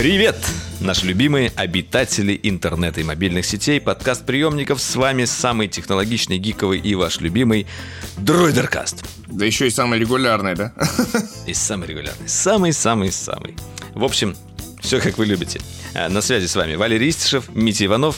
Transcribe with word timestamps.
Привет, 0.00 0.34
наши 0.80 1.04
любимые 1.04 1.52
обитатели 1.56 2.40
интернета 2.42 3.02
и 3.02 3.04
мобильных 3.04 3.44
сетей, 3.44 3.82
подкаст-приемников. 3.82 4.80
С 4.80 4.96
вами 4.96 5.26
самый 5.26 5.68
технологичный, 5.68 6.38
гиковый 6.38 6.78
и 6.78 6.94
ваш 6.94 7.20
любимый 7.20 7.66
Дроидеркаст. 8.16 9.04
Да 9.26 9.44
еще 9.44 9.66
и 9.66 9.70
самый 9.70 9.98
регулярный, 9.98 10.54
да? 10.54 10.72
И 11.46 11.52
самый 11.52 11.86
регулярный. 11.86 12.26
Самый-самый-самый. 12.26 13.56
В 13.92 14.02
общем, 14.02 14.34
все 14.80 15.00
как 15.00 15.18
вы 15.18 15.26
любите. 15.26 15.60
А, 15.94 16.08
На 16.08 16.22
связи 16.22 16.46
с 16.46 16.56
вами 16.56 16.76
Валерий 16.76 17.10
Истишев, 17.10 17.54
Митя 17.54 17.84
Иванов. 17.84 18.16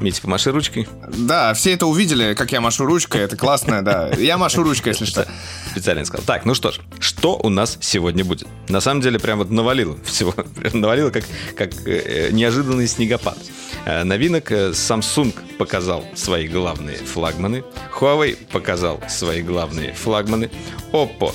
Митя, 0.00 0.22
помаши 0.22 0.50
ручкой. 0.50 0.88
Да, 1.08 1.52
все 1.52 1.74
это 1.74 1.86
увидели, 1.86 2.32
как 2.32 2.52
я 2.52 2.62
машу 2.62 2.86
ручкой, 2.86 3.20
это 3.20 3.36
классно, 3.36 3.84
да. 3.84 4.08
Я 4.16 4.38
машу 4.38 4.62
ручкой, 4.62 4.88
если 4.88 5.04
что. 5.04 5.28
Специально 5.70 6.04
сказал. 6.06 6.24
Так, 6.24 6.46
ну 6.46 6.54
что 6.54 6.72
ж, 6.72 6.80
что 6.98 7.38
у 7.42 7.50
нас 7.50 7.76
сегодня 7.82 8.24
будет? 8.24 8.48
На 8.68 8.80
самом 8.80 9.02
деле, 9.02 9.18
прям 9.18 9.38
вот 9.38 9.50
навалило 9.50 9.98
всего. 10.04 10.34
Навалило, 10.72 11.10
как, 11.10 11.24
как 11.54 11.70
э, 11.86 12.30
неожиданный 12.32 12.88
снегопад. 12.88 13.36
Э, 13.84 14.02
новинок 14.04 14.50
э, 14.52 14.70
Samsung 14.70 15.34
показал 15.58 16.02
свои 16.14 16.48
главные 16.48 16.96
флагманы. 16.96 17.62
Huawei 17.98 18.38
показал 18.50 19.00
свои 19.08 19.42
главные 19.42 19.92
флагманы. 19.92 20.50
Oppo 20.92 21.34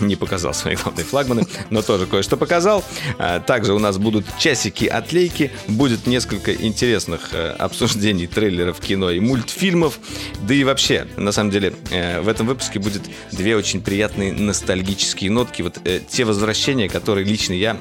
не 0.00 0.16
показал 0.16 0.54
свои 0.54 0.76
главные 0.76 1.04
флагманы, 1.04 1.46
но 1.70 1.82
тоже 1.82 2.06
кое-что 2.06 2.36
показал. 2.36 2.84
А, 3.18 3.40
Также 3.40 3.74
у 3.74 3.78
нас 3.78 3.98
будут 3.98 4.26
часики-отлейки, 4.38 5.50
будет 5.68 6.06
несколько 6.06 6.54
интересных 6.54 7.32
э, 7.32 7.50
обсуждений 7.50 8.26
трейлеров 8.26 8.80
кино 8.80 9.10
и 9.10 9.20
мультфильмов. 9.20 9.98
Да 10.42 10.54
и 10.54 10.64
вообще, 10.64 11.06
на 11.16 11.32
самом 11.32 11.50
деле, 11.50 11.74
э, 11.90 12.20
в 12.20 12.28
этом 12.28 12.46
выпуске 12.46 12.78
будет 12.78 13.02
две 13.32 13.56
очень 13.56 13.80
приятные 13.80 14.32
ностальгические 14.32 15.30
нотки. 15.30 15.62
Вот 15.62 15.78
э, 15.84 16.00
те 16.08 16.24
возвращения, 16.24 16.88
которые 16.88 17.24
лично 17.24 17.52
я 17.52 17.78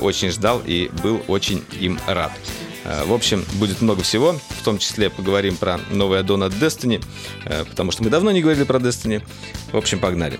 очень 0.00 0.30
ждал 0.30 0.62
и 0.64 0.90
был 1.02 1.22
очень 1.26 1.64
им 1.80 1.98
рад. 2.06 2.30
В 3.04 3.12
общем, 3.12 3.44
будет 3.54 3.80
много 3.80 4.02
всего, 4.02 4.36
в 4.60 4.64
том 4.64 4.78
числе 4.78 5.10
поговорим 5.10 5.56
про 5.56 5.80
новый 5.90 6.20
аддон 6.20 6.44
от 6.44 6.52
Destiny, 6.52 7.02
потому 7.68 7.90
что 7.90 8.04
мы 8.04 8.10
давно 8.10 8.30
не 8.30 8.42
говорили 8.42 8.64
про 8.64 8.78
Destiny. 8.78 9.22
В 9.72 9.76
общем, 9.76 9.98
погнали. 9.98 10.38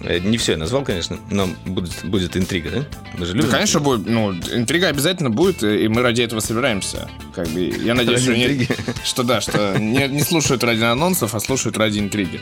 Э, 0.00 0.18
Не 0.18 0.36
все 0.38 0.52
я 0.52 0.58
назвал, 0.58 0.84
конечно, 0.84 1.18
но 1.30 1.48
будет, 1.64 2.04
будет 2.04 2.36
интрига, 2.36 2.70
да? 2.70 2.84
Мы 3.18 3.26
же 3.26 3.32
любим. 3.34 3.46
Ну, 3.46 3.52
конечно, 3.52 3.80
будет, 3.80 4.06
ну, 4.06 4.32
интрига 4.32 4.88
обязательно 4.88 5.30
будет, 5.30 5.62
и 5.62 5.88
мы 5.88 6.02
ради 6.02 6.22
этого 6.22 6.40
собираемся. 6.40 7.08
Как 7.34 7.48
бы, 7.48 7.60
я 7.62 7.94
надеюсь, 7.94 8.22
что, 8.22 8.32
не- 8.36 8.68
что 9.04 9.22
да, 9.22 9.40
что 9.40 9.78
не, 9.78 10.06
не 10.08 10.22
слушают 10.22 10.62
ради 10.64 10.82
анонсов, 10.82 11.34
а 11.34 11.40
слушают 11.40 11.76
ради 11.78 11.98
интриги. 11.98 12.40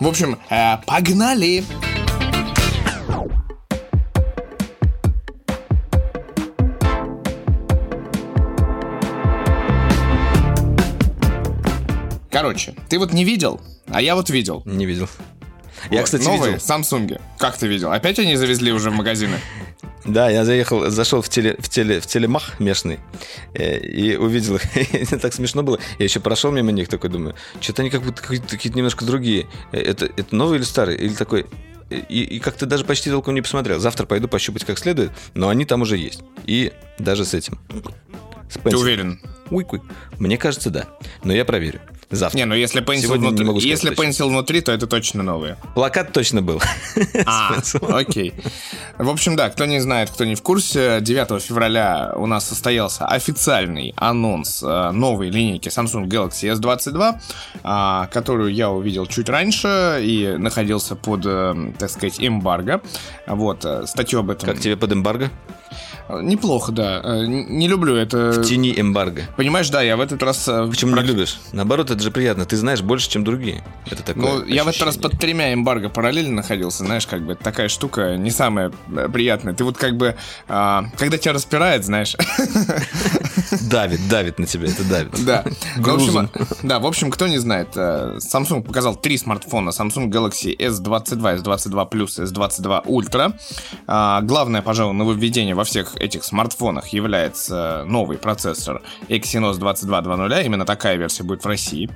В 0.00 0.06
общем, 0.06 0.38
э, 0.50 0.76
погнали! 0.86 1.64
Короче, 12.30 12.74
ты 12.88 12.98
вот 12.98 13.12
не 13.12 13.24
видел, 13.24 13.60
а 13.88 14.00
я 14.00 14.14
вот 14.16 14.30
видел. 14.30 14.62
Не 14.64 14.86
видел. 14.86 15.08
Я, 15.90 16.02
кстати, 16.02 16.24
новые 16.24 16.54
видел. 16.54 16.64
Samsung. 16.66 17.20
Как 17.38 17.56
ты 17.56 17.66
видел? 17.66 17.92
Опять 17.92 18.18
они 18.18 18.36
завезли 18.36 18.72
уже 18.72 18.90
в 18.90 18.94
магазины? 18.94 19.38
Да, 20.04 20.28
я 20.30 20.44
заехал, 20.44 20.90
зашел 20.90 21.22
в, 21.22 21.28
теле, 21.28 21.54
в, 21.60 21.68
теле, 21.68 22.00
в 22.00 22.06
телемах 22.06 22.58
местный 22.58 22.98
э, 23.54 23.78
и 23.78 24.16
увидел 24.16 24.56
их. 24.56 24.62
Так 25.22 25.32
смешно 25.32 25.62
было. 25.62 25.78
Я 25.98 26.04
еще 26.04 26.18
прошел 26.18 26.50
мимо 26.50 26.72
них, 26.72 26.88
такой 26.88 27.08
думаю, 27.08 27.36
что-то 27.60 27.82
они 27.82 27.90
как 27.90 28.02
будто 28.02 28.20
какие-то, 28.20 28.76
немножко 28.76 29.04
другие. 29.04 29.46
Э, 29.70 29.78
Это, 29.80 30.06
это 30.06 30.34
новый 30.34 30.58
или 30.58 30.64
старый? 30.64 30.96
Или 30.96 31.14
такой... 31.14 31.46
э, 31.90 32.00
И, 32.08 32.22
и 32.24 32.40
как-то 32.40 32.66
даже 32.66 32.84
почти 32.84 33.10
толком 33.10 33.34
не 33.34 33.42
посмотрел. 33.42 33.78
Завтра 33.78 34.04
пойду 34.06 34.26
пощупать 34.26 34.64
как 34.64 34.76
следует, 34.78 35.12
но 35.34 35.48
они 35.48 35.64
там 35.64 35.82
уже 35.82 35.96
есть. 35.96 36.22
И 36.46 36.72
даже 36.98 37.24
с 37.24 37.32
этим. 37.34 37.60
С 38.50 38.58
Ты 38.58 38.76
уверен? 38.76 39.20
Уик-уик. 39.50 39.82
Мне 40.18 40.36
кажется, 40.36 40.70
да. 40.70 40.88
Но 41.22 41.32
я 41.32 41.44
проверю. 41.44 41.80
Завтра. 42.12 42.38
Не, 42.38 42.44
ну 42.44 42.54
если 42.54 42.82
Pencil, 42.82 43.00
Сегодня 43.00 43.22
не 43.22 43.28
внутри, 43.28 43.46
могу 43.46 43.60
сказать 43.60 43.70
если 43.70 43.94
точно. 43.94 44.02
Pencil 44.02 44.28
внутри, 44.28 44.60
то 44.60 44.70
это 44.70 44.86
точно 44.86 45.22
новые. 45.22 45.56
Плакат 45.74 46.12
точно 46.12 46.42
был. 46.42 46.60
А, 47.26 47.56
окей. 47.88 48.34
В 48.98 49.08
общем, 49.08 49.36
да, 49.36 49.48
кто 49.48 49.64
не 49.64 49.80
знает, 49.80 50.10
кто 50.10 50.24
не 50.24 50.34
в 50.34 50.42
курсе, 50.42 50.98
9 51.00 51.42
февраля 51.42 52.12
у 52.16 52.26
нас 52.26 52.46
состоялся 52.46 53.06
официальный 53.06 53.94
анонс 53.96 54.62
э, 54.62 54.90
новой 54.90 55.30
линейки 55.30 55.68
Samsung 55.68 56.06
Galaxy 56.06 56.52
S22, 56.54 57.18
а, 57.62 58.06
которую 58.08 58.52
я 58.52 58.70
увидел 58.70 59.06
чуть 59.06 59.28
раньше 59.28 60.00
и 60.02 60.34
находился 60.38 60.96
под, 60.96 61.22
э, 61.24 61.72
так 61.78 61.90
сказать, 61.90 62.16
эмбарго. 62.18 62.82
Вот, 63.26 63.64
э, 63.64 63.86
статью 63.86 64.20
об 64.20 64.30
этом... 64.30 64.48
Как 64.48 64.60
тебе 64.60 64.76
под 64.76 64.92
эмбарго? 64.92 65.30
Неплохо, 66.08 66.72
да. 66.72 67.00
Э, 67.02 67.24
Не 67.26 67.68
люблю 67.68 67.94
это... 67.96 68.32
В 68.32 68.44
тени 68.44 68.74
эмбарго. 68.76 69.22
Понимаешь, 69.36 69.70
да, 69.70 69.82
я 69.82 69.96
в 69.96 70.00
этот 70.00 70.22
раз... 70.22 70.46
э, 70.48 70.66
Почему 70.68 70.94
прак- 70.94 71.02
не 71.02 71.08
любишь? 71.08 71.38
Наоборот, 71.52 71.90
это 71.90 72.02
же 72.02 72.10
приятно. 72.10 72.44
Ты 72.44 72.56
знаешь 72.56 72.82
больше, 72.82 73.08
чем 73.08 73.24
другие. 73.24 73.64
Это 73.90 74.02
такое 74.02 74.22
Ну, 74.40 74.44
я 74.44 74.64
в 74.64 74.68
этот 74.68 74.80
раз 74.82 74.90
ощущение. 74.96 75.10
под 75.10 75.20
тремя 75.20 75.54
эмбарго 75.54 75.88
параллельно 75.88 76.34
находился, 76.36 76.84
знаешь, 76.84 77.06
как 77.06 77.24
бы 77.24 77.34
такая 77.34 77.68
штука 77.68 78.16
не 78.16 78.30
самая 78.30 78.72
э, 78.94 79.08
приятная. 79.12 79.54
Ты 79.54 79.64
вот 79.64 79.76
как 79.78 79.96
бы, 79.96 80.16
а, 80.48 80.84
когда 80.98 81.16
тебя 81.18 81.32
распирает, 81.34 81.84
знаешь, 81.84 82.16
Давит, 83.70 84.08
давит 84.08 84.38
на 84.38 84.46
тебя, 84.46 84.68
это 84.68 84.84
давит. 84.84 85.24
да. 85.24 85.44
В 85.76 85.80
Грузом. 85.80 86.30
общем, 86.34 86.46
да, 86.62 86.78
в 86.78 86.86
общем, 86.86 87.10
кто 87.10 87.26
не 87.26 87.38
знает, 87.38 87.68
э, 87.76 88.18
Samsung 88.18 88.62
показал 88.62 88.96
три 88.96 89.16
смартфона. 89.18 89.70
Samsung 89.70 90.08
Galaxy 90.10 90.56
S22, 90.56 91.42
S22 91.42 91.90
Plus, 91.90 92.22
S22 92.24 92.84
Ultra. 92.86 93.34
А, 93.86 94.20
Главное, 94.22 94.62
пожалуй, 94.62 94.94
нововведение 94.94 95.54
во 95.54 95.64
всех 95.64 95.91
этих 95.96 96.24
смартфонах 96.24 96.88
является 96.88 97.84
новый 97.86 98.18
процессор 98.18 98.82
Exynos 99.08 99.56
2200. 99.56 100.44
Именно 100.44 100.64
такая 100.64 100.96
версия 100.96 101.22
будет 101.22 101.44
в 101.44 101.46
России. 101.46 101.90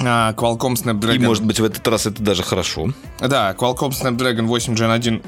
А, 0.00 0.32
Qualcomm 0.32 0.74
Snapdragon... 0.74 1.14
И, 1.14 1.18
может 1.18 1.44
быть, 1.44 1.60
в 1.60 1.64
этот 1.64 1.86
раз 1.86 2.06
это 2.06 2.22
даже 2.22 2.42
хорошо. 2.42 2.88
Да, 3.20 3.54
Qualcomm 3.58 3.90
Snapdragon 3.90 4.46
8 4.46 4.74
Gen 4.74 4.92
1 4.92 5.22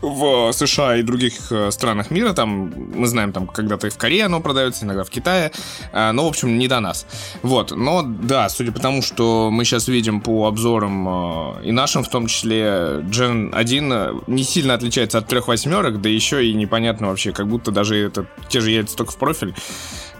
в 0.00 0.52
США 0.52 0.96
и 0.96 1.02
других 1.02 1.50
э, 1.50 1.70
странах 1.70 2.10
мира, 2.10 2.32
там, 2.32 2.72
мы 2.94 3.06
знаем, 3.06 3.32
там, 3.32 3.46
когда-то 3.46 3.88
и 3.88 3.90
в 3.90 3.96
Корее 3.96 4.26
оно 4.26 4.40
продается, 4.40 4.84
иногда 4.84 5.04
в 5.04 5.10
Китае, 5.10 5.50
э, 5.92 6.12
но, 6.12 6.24
в 6.24 6.28
общем, 6.28 6.58
не 6.58 6.68
до 6.68 6.80
нас. 6.80 7.06
Вот, 7.42 7.72
но, 7.72 8.02
да, 8.02 8.48
судя 8.48 8.72
по 8.72 8.80
тому, 8.80 9.02
что 9.02 9.50
мы 9.50 9.64
сейчас 9.64 9.88
видим 9.88 10.20
по 10.20 10.46
обзорам 10.46 11.58
э, 11.58 11.64
и 11.64 11.72
нашим, 11.72 12.04
в 12.04 12.08
том 12.08 12.26
числе, 12.26 13.02
Gen 13.10 13.52
1 13.52 13.92
э, 13.92 14.12
не 14.26 14.44
сильно 14.44 14.74
отличается 14.74 15.18
от 15.18 15.26
трех 15.26 15.48
восьмерок, 15.48 16.00
да 16.00 16.08
еще 16.08 16.46
и 16.46 16.54
непонятно 16.54 17.08
вообще, 17.08 17.32
как 17.32 17.48
будто 17.48 17.72
даже 17.72 17.96
это 17.96 18.26
те 18.48 18.60
же 18.60 18.70
яйца 18.70 18.96
только 18.96 19.12
в 19.12 19.16
профиль. 19.16 19.54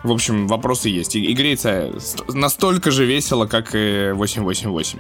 В 0.04 0.12
общем, 0.12 0.46
вопросы 0.46 0.88
есть. 0.88 1.16
И, 1.16 1.24
и 1.24 1.32
греется 1.34 1.90
ст- 1.98 2.32
настолько 2.34 2.90
же 2.90 3.04
весело, 3.04 3.46
как 3.46 3.70
и 3.74 4.10
888. 4.14 4.98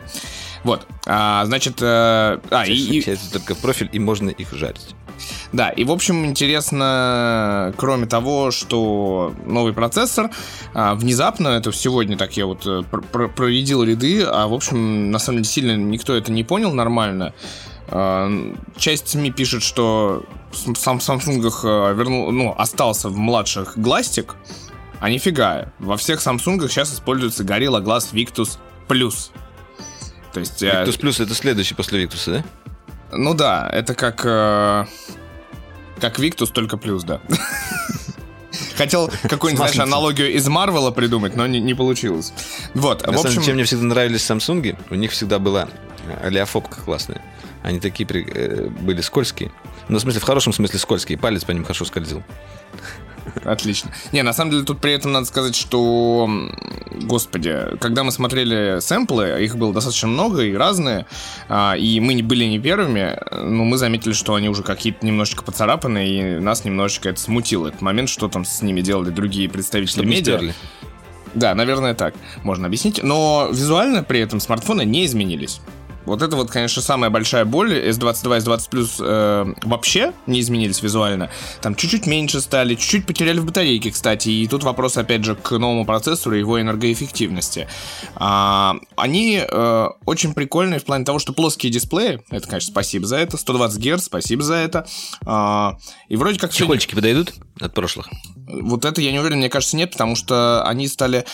Вот. 0.64 0.86
А, 1.06 1.44
значит, 1.46 1.80
э, 1.80 2.38
а, 2.50 2.64
и, 2.66 2.72
и- 2.74 2.86
Получается 2.88 3.32
только 3.32 3.54
в 3.54 3.58
профиль, 3.58 3.88
и 3.92 3.98
можно 4.00 4.28
их 4.30 4.52
жарить. 4.52 4.94
да, 5.52 5.70
и 5.70 5.84
в 5.84 5.90
общем 5.92 6.26
интересно, 6.26 7.72
кроме 7.76 8.06
того, 8.06 8.50
что 8.50 9.34
новый 9.46 9.72
процессор, 9.72 10.30
а, 10.74 10.94
внезапно, 10.94 11.48
это 11.48 11.72
сегодня 11.72 12.16
так 12.16 12.36
я 12.36 12.46
вот 12.46 12.66
э, 12.66 12.82
пр- 12.90 13.02
пр- 13.02 13.28
проредил 13.28 13.84
ряды, 13.84 14.22
а 14.24 14.46
в 14.48 14.54
общем, 14.54 15.10
на 15.10 15.18
самом 15.20 15.38
деле 15.42 15.48
сильно 15.52 15.76
никто 15.76 16.14
это 16.14 16.32
не 16.32 16.44
понял 16.44 16.72
нормально. 16.72 17.34
А, 17.88 18.28
Часть 18.76 19.08
СМИ 19.08 19.30
пишет, 19.30 19.62
что 19.62 20.24
в 20.52 20.76
сам 20.76 21.00
Самсунгах 21.00 21.60
э, 21.64 21.94
вернул, 21.94 22.30
ну, 22.32 22.54
остался 22.58 23.08
в 23.08 23.16
младших 23.16 23.78
гластик, 23.78 24.34
а 25.00 25.10
нифига. 25.10 25.72
Во 25.78 25.96
всех 25.96 26.20
Самсунгах 26.20 26.70
сейчас 26.70 26.92
используется 26.92 27.44
Gorilla 27.44 27.82
Glass 27.82 28.12
Victus 28.12 28.58
Plus. 28.88 29.30
То 30.32 30.40
есть... 30.40 30.62
э, 30.62 30.84
Victus 30.84 31.00
Plus 31.00 31.22
это 31.22 31.34
следующий 31.34 31.74
после 31.74 32.00
Виктуса, 32.00 32.30
да? 32.32 33.16
ну 33.16 33.34
да, 33.34 33.68
это 33.72 33.94
как... 33.94 34.22
э, 34.24 34.86
как 36.00 36.18
Виктус, 36.18 36.50
только 36.50 36.76
плюс, 36.76 37.04
да. 37.04 37.20
Хотел 38.76 39.10
какую-нибудь, 39.22 39.72
знаешь, 39.72 39.78
аналогию 39.78 40.32
из 40.32 40.46
Марвела 40.48 40.90
придумать, 40.90 41.34
но 41.36 41.46
не, 41.46 41.60
не 41.60 41.74
получилось. 41.74 42.32
Вот, 42.74 43.04
На 43.06 43.12
в 43.12 43.16
самом 43.16 43.22
деле, 43.22 43.34
чем 43.34 43.42
общем... 43.42 43.54
мне 43.54 43.64
всегда 43.64 43.84
нравились 43.84 44.22
Самсунги, 44.24 44.76
у 44.90 44.94
них 44.94 45.10
всегда 45.12 45.38
была 45.38 45.68
олеофобка 46.22 46.80
классная. 46.80 47.22
Они 47.62 47.80
такие 47.80 48.06
при- 48.06 48.26
э, 48.32 48.68
были 48.68 49.00
скользкие. 49.00 49.50
Ну, 49.88 49.98
в 49.98 50.00
смысле, 50.00 50.20
в 50.20 50.24
хорошем 50.24 50.52
смысле 50.52 50.78
скользкие. 50.78 51.18
Палец 51.18 51.44
по 51.44 51.50
ним 51.50 51.64
хорошо 51.64 51.84
скользил. 51.84 52.22
Отлично. 53.44 53.90
Не, 54.12 54.22
на 54.22 54.32
самом 54.32 54.50
деле 54.50 54.64
тут 54.64 54.80
при 54.80 54.92
этом 54.92 55.12
надо 55.12 55.26
сказать, 55.26 55.54
что, 55.54 56.28
господи, 57.02 57.56
когда 57.80 58.04
мы 58.04 58.12
смотрели 58.12 58.80
сэмплы, 58.80 59.42
их 59.42 59.56
было 59.56 59.72
достаточно 59.72 60.08
много 60.08 60.42
и 60.42 60.54
разные, 60.54 61.06
а, 61.48 61.74
и 61.76 62.00
мы 62.00 62.14
не 62.14 62.22
были 62.22 62.44
не 62.44 62.58
первыми, 62.58 63.18
но 63.32 63.64
мы 63.64 63.78
заметили, 63.78 64.12
что 64.12 64.34
они 64.34 64.48
уже 64.48 64.62
какие-то 64.62 65.04
немножечко 65.06 65.42
поцарапаны, 65.44 66.08
и 66.08 66.38
нас 66.38 66.64
немножечко 66.64 67.08
это 67.08 67.20
смутило, 67.20 67.68
этот 67.68 67.80
момент, 67.80 68.08
что 68.08 68.28
там 68.28 68.44
с 68.44 68.62
ними 68.62 68.80
делали 68.80 69.10
другие 69.10 69.48
представители 69.48 69.90
Чтобы 69.90 70.08
медиа. 70.08 70.36
стерли. 70.36 70.54
Да, 71.34 71.54
наверное, 71.54 71.94
так 71.94 72.14
можно 72.42 72.66
объяснить. 72.66 73.02
Но 73.02 73.48
визуально 73.50 74.02
при 74.02 74.20
этом 74.20 74.40
смартфоны 74.40 74.84
не 74.84 75.04
изменились. 75.04 75.60
Вот 76.08 76.22
это 76.22 76.36
вот, 76.36 76.50
конечно, 76.50 76.80
самая 76.82 77.10
большая 77.10 77.44
боль. 77.44 77.72
S22, 77.88 78.38
S20 78.38 78.70
Plus 78.70 78.90
э, 79.00 79.54
вообще 79.62 80.12
не 80.26 80.40
изменились 80.40 80.82
визуально. 80.82 81.30
Там 81.60 81.74
чуть-чуть 81.74 82.06
меньше 82.06 82.40
стали, 82.40 82.74
чуть-чуть 82.74 83.06
потеряли 83.06 83.38
в 83.38 83.44
батарейке, 83.44 83.90
кстати. 83.90 84.30
И 84.30 84.46
тут 84.48 84.64
вопрос, 84.64 84.96
опять 84.96 85.24
же, 85.24 85.34
к 85.34 85.50
новому 85.52 85.84
процессору 85.84 86.34
и 86.34 86.38
его 86.38 86.60
энергоэффективности. 86.60 87.68
А, 88.16 88.76
они 88.96 89.40
э, 89.46 89.88
очень 90.06 90.32
прикольные 90.32 90.80
в 90.80 90.84
плане 90.84 91.04
того, 91.04 91.18
что 91.18 91.32
плоские 91.32 91.70
дисплеи, 91.70 92.22
это, 92.30 92.48
конечно, 92.48 92.72
спасибо 92.72 93.06
за 93.06 93.16
это, 93.16 93.36
120 93.36 93.78
Гц, 93.78 94.04
спасибо 94.04 94.42
за 94.42 94.54
это. 94.54 94.86
А, 95.26 95.76
и 96.08 96.16
вроде 96.16 96.38
как... 96.38 96.52
Чехольчики 96.52 96.94
подойдут 96.94 97.34
от 97.60 97.74
прошлых? 97.74 98.08
Вот 98.46 98.84
это 98.86 99.00
я 99.02 99.12
не 99.12 99.18
уверен, 99.18 99.38
мне 99.38 99.50
кажется, 99.50 99.76
нет, 99.76 99.92
потому 99.92 100.16
что 100.16 100.64
они 100.64 100.88
стали 100.88 101.26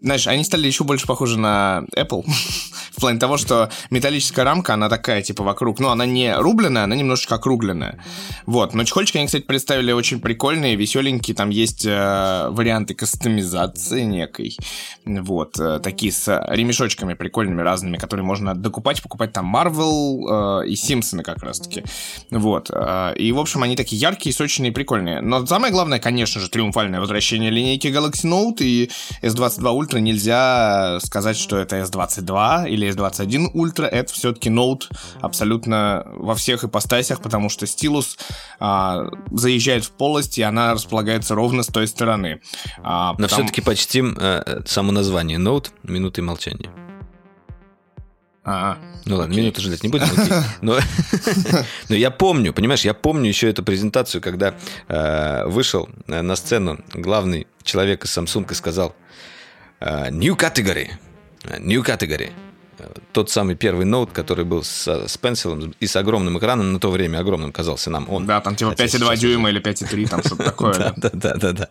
знаешь, 0.00 0.26
они 0.26 0.44
стали 0.44 0.66
еще 0.66 0.84
больше 0.84 1.06
похожи 1.06 1.38
на 1.38 1.84
Apple. 1.96 2.24
в 2.96 3.00
плане 3.00 3.18
того, 3.18 3.36
что 3.36 3.70
металлическая 3.90 4.44
рамка, 4.44 4.74
она 4.74 4.88
такая, 4.88 5.20
типа, 5.20 5.44
вокруг. 5.44 5.80
Ну, 5.80 5.90
она 5.90 6.06
не 6.06 6.34
рубленная, 6.34 6.84
она 6.84 6.96
немножечко 6.96 7.34
округленная. 7.34 8.02
Вот. 8.46 8.72
Но 8.72 8.84
чехольчики 8.84 9.18
они, 9.18 9.26
кстати, 9.26 9.42
представили 9.44 9.92
очень 9.92 10.18
прикольные, 10.18 10.76
веселенькие. 10.76 11.34
Там 11.34 11.50
есть 11.50 11.84
э, 11.84 12.48
варианты 12.50 12.94
кастомизации 12.94 14.02
некой. 14.02 14.56
Вот. 15.04 15.60
Э, 15.60 15.78
такие 15.78 16.10
с 16.10 16.42
ремешочками 16.48 17.12
прикольными 17.12 17.60
разными, 17.60 17.98
которые 17.98 18.24
можно 18.24 18.54
докупать, 18.54 19.02
покупать 19.02 19.32
там 19.32 19.54
Marvel 19.54 20.62
э, 20.62 20.68
и 20.68 20.74
Симпсоны 20.74 21.22
как 21.22 21.42
раз-таки. 21.42 21.84
Вот. 22.30 22.70
Э, 22.72 23.14
и, 23.16 23.30
в 23.32 23.38
общем, 23.38 23.62
они 23.62 23.76
такие 23.76 24.00
яркие, 24.00 24.34
сочные 24.34 24.72
прикольные. 24.72 25.20
Но 25.20 25.44
самое 25.44 25.70
главное, 25.70 25.98
конечно 25.98 26.40
же, 26.40 26.48
триумфальное 26.48 27.00
возвращение 27.00 27.50
линейки 27.50 27.88
Galaxy 27.88 28.24
Note 28.24 28.62
и 28.62 28.90
S22 29.22 29.62
Ultra 29.62 29.85
Ultra 29.86 30.00
нельзя 30.00 30.98
сказать, 31.00 31.36
что 31.36 31.58
это 31.58 31.76
S22 31.76 32.68
или 32.68 32.88
S21 32.88 33.52
Ultra. 33.52 33.86
Это 33.86 34.12
все-таки 34.12 34.50
ноут 34.50 34.90
абсолютно 35.20 36.04
во 36.06 36.34
всех 36.34 36.64
ипостасях, 36.64 37.20
потому 37.20 37.48
что 37.48 37.66
стилус 37.66 38.18
а, 38.58 39.08
заезжает 39.30 39.84
в 39.84 39.92
полость, 39.92 40.38
и 40.38 40.42
она 40.42 40.74
располагается 40.74 41.34
ровно 41.34 41.62
с 41.62 41.68
той 41.68 41.86
стороны. 41.86 42.40
А, 42.82 43.12
Но 43.12 43.26
потому... 43.26 43.42
все-таки 43.42 43.60
почтим 43.60 44.16
э, 44.18 44.62
само 44.66 44.92
название 44.92 45.38
Note 45.38 45.70
минуты 45.82 46.22
молчания. 46.22 46.70
А, 48.44 48.78
ну 49.04 49.16
ладно, 49.16 49.34
минуту 49.34 49.60
ждать 49.60 49.82
не 49.82 49.88
будем. 49.88 50.06
Но, 50.62 50.78
но 51.88 51.96
я 51.96 52.12
помню, 52.12 52.52
понимаешь, 52.52 52.82
я 52.82 52.94
помню 52.94 53.28
еще 53.28 53.50
эту 53.50 53.64
презентацию, 53.64 54.20
когда 54.20 54.54
э, 54.86 55.46
вышел 55.46 55.88
на 56.06 56.36
сцену 56.36 56.78
главный 56.94 57.48
человек 57.64 58.04
из 58.04 58.16
Samsung 58.16 58.50
и 58.50 58.54
сказал, 58.54 58.94
Э, 58.94 59.05
Uh, 59.78 60.08
new 60.10 60.34
Category. 60.34 60.90
Э, 61.44 61.58
new 61.60 61.82
Category. 61.82 62.45
Э, 62.86 62.92
тот 63.12 63.30
самый 63.30 63.56
первый 63.56 63.86
ноут, 63.86 64.12
который 64.12 64.44
был 64.44 64.62
с, 64.62 64.86
с 64.86 65.16
пенсилом 65.16 65.74
и 65.80 65.86
с 65.86 65.96
огромным 65.96 66.38
экраном, 66.38 66.72
на 66.72 66.80
то 66.80 66.90
время 66.90 67.18
огромным 67.18 67.52
казался 67.52 67.90
нам 67.90 68.08
он. 68.10 68.26
Да, 68.26 68.40
там 68.40 68.56
типа 68.56 68.70
5,2 68.70 69.16
дюйма 69.16 69.50
или 69.50 69.60
5,3, 69.60 70.08
там 70.08 70.20
что-то 70.22 70.44
такое. 70.44 70.74
Да, 70.74 70.94
да, 70.96 71.10
да, 71.12 71.34
да, 71.34 71.52
да. 71.52 71.68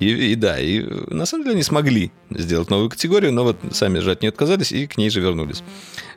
И 0.00 0.34
да, 0.34 0.58
и 0.58 0.82
на 1.08 1.26
самом 1.26 1.44
деле 1.44 1.54
они 1.54 1.62
смогли 1.62 2.10
сделать 2.30 2.70
новую 2.70 2.90
категорию, 2.90 3.32
но 3.32 3.44
вот 3.44 3.56
сами 3.72 4.00
же 4.00 4.10
от 4.10 4.22
нее 4.22 4.30
отказались 4.30 4.72
и 4.72 4.86
к 4.86 4.96
ней 4.96 5.10
же 5.10 5.20
вернулись. 5.20 5.62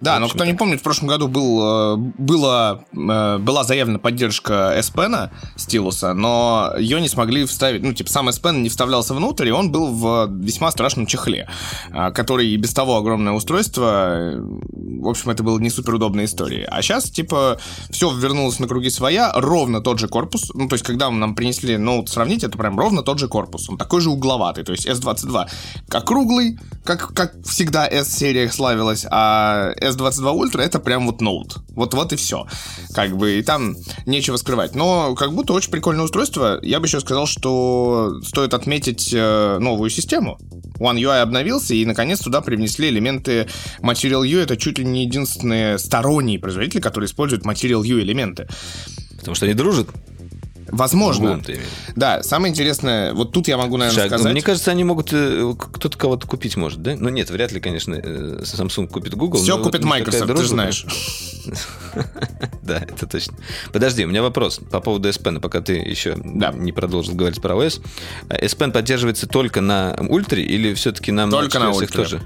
Да, 0.01 0.19
но 0.19 0.27
кто 0.27 0.45
не 0.45 0.53
помнит, 0.53 0.79
в 0.79 0.83
прошлом 0.83 1.09
году 1.09 1.27
был, 1.27 1.97
было, 2.17 2.85
была 2.91 3.63
заявлена 3.63 3.99
поддержка 3.99 4.73
S 4.75 4.91
Pen 4.91 5.29
стилуса, 5.55 6.13
но 6.13 6.73
ее 6.79 6.99
не 6.99 7.07
смогли 7.07 7.45
вставить, 7.45 7.83
ну, 7.83 7.93
типа, 7.93 8.09
сам 8.09 8.29
S 8.29 8.41
Pen 8.41 8.61
не 8.61 8.69
вставлялся 8.69 9.13
внутрь, 9.13 9.49
и 9.49 9.51
он 9.51 9.71
был 9.71 9.93
в 9.93 10.27
весьма 10.41 10.71
страшном 10.71 11.05
чехле, 11.05 11.47
который 11.91 12.47
и 12.47 12.57
без 12.57 12.73
того 12.73 12.97
огромное 12.97 13.33
устройство 13.33 14.40
в 14.41 15.07
общем, 15.07 15.31
это 15.31 15.43
было 15.43 15.59
не 15.59 15.69
супер 15.69 15.95
удобная 15.95 16.25
история. 16.25 16.65
А 16.65 16.81
сейчас, 16.81 17.09
типа, 17.09 17.59
все 17.89 18.11
вернулось 18.11 18.59
на 18.59 18.67
круги 18.67 18.89
своя, 18.89 19.31
ровно 19.35 19.81
тот 19.81 19.99
же 19.99 20.07
корпус. 20.07 20.51
Ну, 20.53 20.67
то 20.67 20.75
есть, 20.75 20.85
когда 20.85 21.09
нам 21.09 21.35
принесли 21.35 21.77
ноут 21.77 22.09
сравнить, 22.09 22.43
это 22.43 22.57
прям 22.57 22.77
ровно 22.77 23.01
тот 23.03 23.19
же 23.19 23.27
корпус. 23.27 23.69
Он 23.69 23.77
такой 23.77 24.01
же 24.01 24.09
угловатый, 24.09 24.63
то 24.63 24.71
есть 24.71 24.87
S22 24.87 25.47
как 25.87 26.05
круглый, 26.05 26.57
как, 26.83 27.13
как 27.13 27.33
всегда 27.43 27.87
S-серия 27.87 28.49
славилась, 28.49 29.05
а 29.09 29.73
S22 29.81 30.35
Ultra 30.35 30.61
это 30.61 30.79
прям 30.79 31.05
вот 31.05 31.21
ноут. 31.21 31.57
Вот, 31.69 31.93
вот 31.93 32.13
и 32.13 32.15
все. 32.15 32.47
Как 32.93 33.15
бы, 33.17 33.39
и 33.39 33.43
там 33.43 33.75
нечего 34.05 34.37
скрывать. 34.37 34.75
Но 34.75 35.15
как 35.15 35.33
будто 35.33 35.53
очень 35.53 35.71
прикольное 35.71 36.05
устройство. 36.05 36.59
Я 36.61 36.79
бы 36.79 36.87
еще 36.87 36.99
сказал, 36.99 37.27
что 37.27 38.19
стоит 38.23 38.53
отметить 38.53 39.11
э, 39.13 39.57
новую 39.59 39.89
систему. 39.89 40.37
One 40.81 40.97
UI 40.97 41.21
обновился, 41.21 41.75
и 41.75 41.85
наконец 41.85 42.19
туда 42.19 42.41
привнесли 42.41 42.89
элементы 42.89 43.47
Material 43.81 44.23
U. 44.31 44.39
Это 44.39 44.57
чуть 44.57 44.77
ли 44.79 44.85
не 44.85 45.03
единственные 45.05 45.77
сторонние 45.77 46.39
производители, 46.39 46.81
которые 46.81 47.07
используют 47.07 47.45
Material 47.45 47.85
U 47.85 47.99
элементы. 47.99 48.47
Потому 49.17 49.35
что 49.35 49.45
они 49.45 49.53
дружат? 49.53 49.87
Возможно. 50.71 51.41
Да, 51.95 52.23
самое 52.23 52.51
интересное, 52.51 53.13
вот 53.13 53.33
тут 53.33 53.47
я 53.47 53.57
могу, 53.57 53.75
наверное, 53.77 54.03
Слушай, 54.03 54.07
сказать... 54.07 54.31
Мне 54.31 54.41
кажется, 54.41 54.71
они 54.71 54.85
могут, 54.85 55.09
э, 55.11 55.53
кто-то 55.57 55.97
кого-то 55.97 56.27
купить 56.27 56.55
может, 56.55 56.81
да? 56.81 56.95
Ну 56.97 57.09
нет, 57.09 57.29
вряд 57.29 57.51
ли, 57.51 57.59
конечно, 57.59 57.95
э, 57.95 58.41
Samsung 58.43 58.87
купит 58.87 59.15
Google. 59.15 59.41
Все 59.41 59.61
купит 59.61 59.83
Microsoft, 59.83 60.33
ты 60.33 60.43
знаешь. 60.45 60.85
Да, 62.61 62.77
это 62.77 63.05
точно. 63.07 63.33
Подожди, 63.73 64.05
у 64.05 64.07
меня 64.07 64.21
вопрос 64.21 64.61
по 64.71 64.79
поводу 64.79 65.09
S 65.09 65.19
Pen, 65.19 65.41
пока 65.41 65.59
ты 65.59 65.73
еще 65.73 66.15
не 66.15 66.71
продолжил 66.71 67.15
говорить 67.15 67.41
про 67.41 67.55
OS. 67.55 67.81
S 68.29 68.55
Pen 68.55 68.71
поддерживается 68.71 69.27
только 69.27 69.59
на 69.59 69.97
ультре 70.07 70.43
или 70.43 70.73
все-таки 70.75 71.11
на 71.11 71.29
Только 71.29 71.59
на 71.59 71.71
ультре. 71.71 71.87
тоже? 71.87 72.21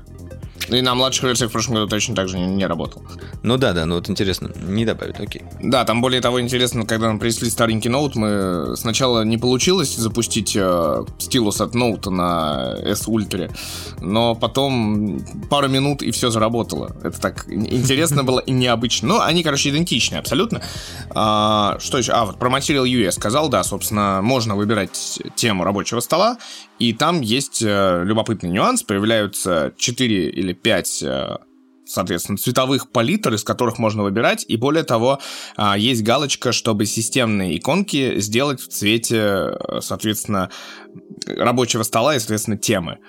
И 0.69 0.81
на 0.81 0.95
младших 0.95 1.23
версиях 1.23 1.49
в 1.49 1.53
прошлом 1.53 1.75
году 1.75 1.87
точно 1.87 2.15
так 2.15 2.27
же 2.27 2.37
не, 2.37 2.47
не 2.47 2.65
работал. 2.65 3.03
Ну 3.43 3.57
да, 3.57 3.73
да, 3.73 3.85
ну 3.85 3.95
вот 3.95 4.09
интересно, 4.09 4.51
не 4.67 4.85
добавить, 4.85 5.19
окей. 5.19 5.43
Да, 5.61 5.85
там 5.85 6.01
более 6.01 6.21
того 6.21 6.41
интересно, 6.41 6.85
когда 6.85 7.07
нам 7.07 7.19
принесли 7.19 7.49
старенький 7.49 7.89
ноут, 7.89 8.15
мы 8.15 8.75
сначала 8.75 9.23
не 9.23 9.37
получилось 9.37 9.95
запустить 9.95 10.55
э, 10.55 11.05
стилус 11.19 11.61
от 11.61 11.75
ноута 11.75 12.09
на 12.09 12.75
S 12.83 13.07
Ultra, 13.07 13.55
но 14.01 14.35
потом 14.35 15.21
пару 15.49 15.67
минут 15.67 16.01
и 16.01 16.11
все 16.11 16.29
заработало. 16.29 16.95
Это 17.03 17.19
так 17.19 17.45
интересно 17.49 18.23
было 18.23 18.39
и 18.39 18.51
необычно. 18.51 19.07
Ну, 19.07 19.21
они, 19.21 19.43
короче, 19.43 19.69
идентичны 19.69 20.15
абсолютно. 20.15 20.61
А, 21.11 21.77
что 21.79 21.97
еще? 21.97 22.11
А, 22.13 22.25
вот 22.25 22.39
про 22.39 22.49
Material 22.49 22.85
US 22.85 23.11
сказал, 23.11 23.49
да, 23.49 23.63
собственно, 23.63 24.21
можно 24.21 24.55
выбирать 24.55 25.19
тему 25.35 25.63
рабочего 25.63 25.99
стола, 25.99 26.37
и 26.79 26.93
там 26.93 27.21
есть 27.21 27.61
э, 27.61 28.03
любопытный 28.05 28.49
нюанс, 28.49 28.83
появляются 28.83 29.73
4 29.77 30.29
или 30.29 30.53
5 30.53 31.03
э, 31.03 31.37
соответственно, 31.85 32.37
цветовых 32.37 32.89
палитр, 32.89 33.33
из 33.33 33.43
которых 33.43 33.77
можно 33.77 34.03
выбирать, 34.03 34.45
и 34.47 34.57
более 34.57 34.83
того, 34.83 35.19
э, 35.57 35.73
есть 35.77 36.03
галочка, 36.03 36.51
чтобы 36.51 36.85
системные 36.85 37.57
иконки 37.57 38.19
сделать 38.19 38.59
в 38.59 38.67
цвете, 38.67 39.17
э, 39.17 39.79
соответственно, 39.81 40.49
рабочего 41.27 41.83
стола 41.83 42.15
и, 42.15 42.19
соответственно, 42.19 42.57
темы. 42.57 42.99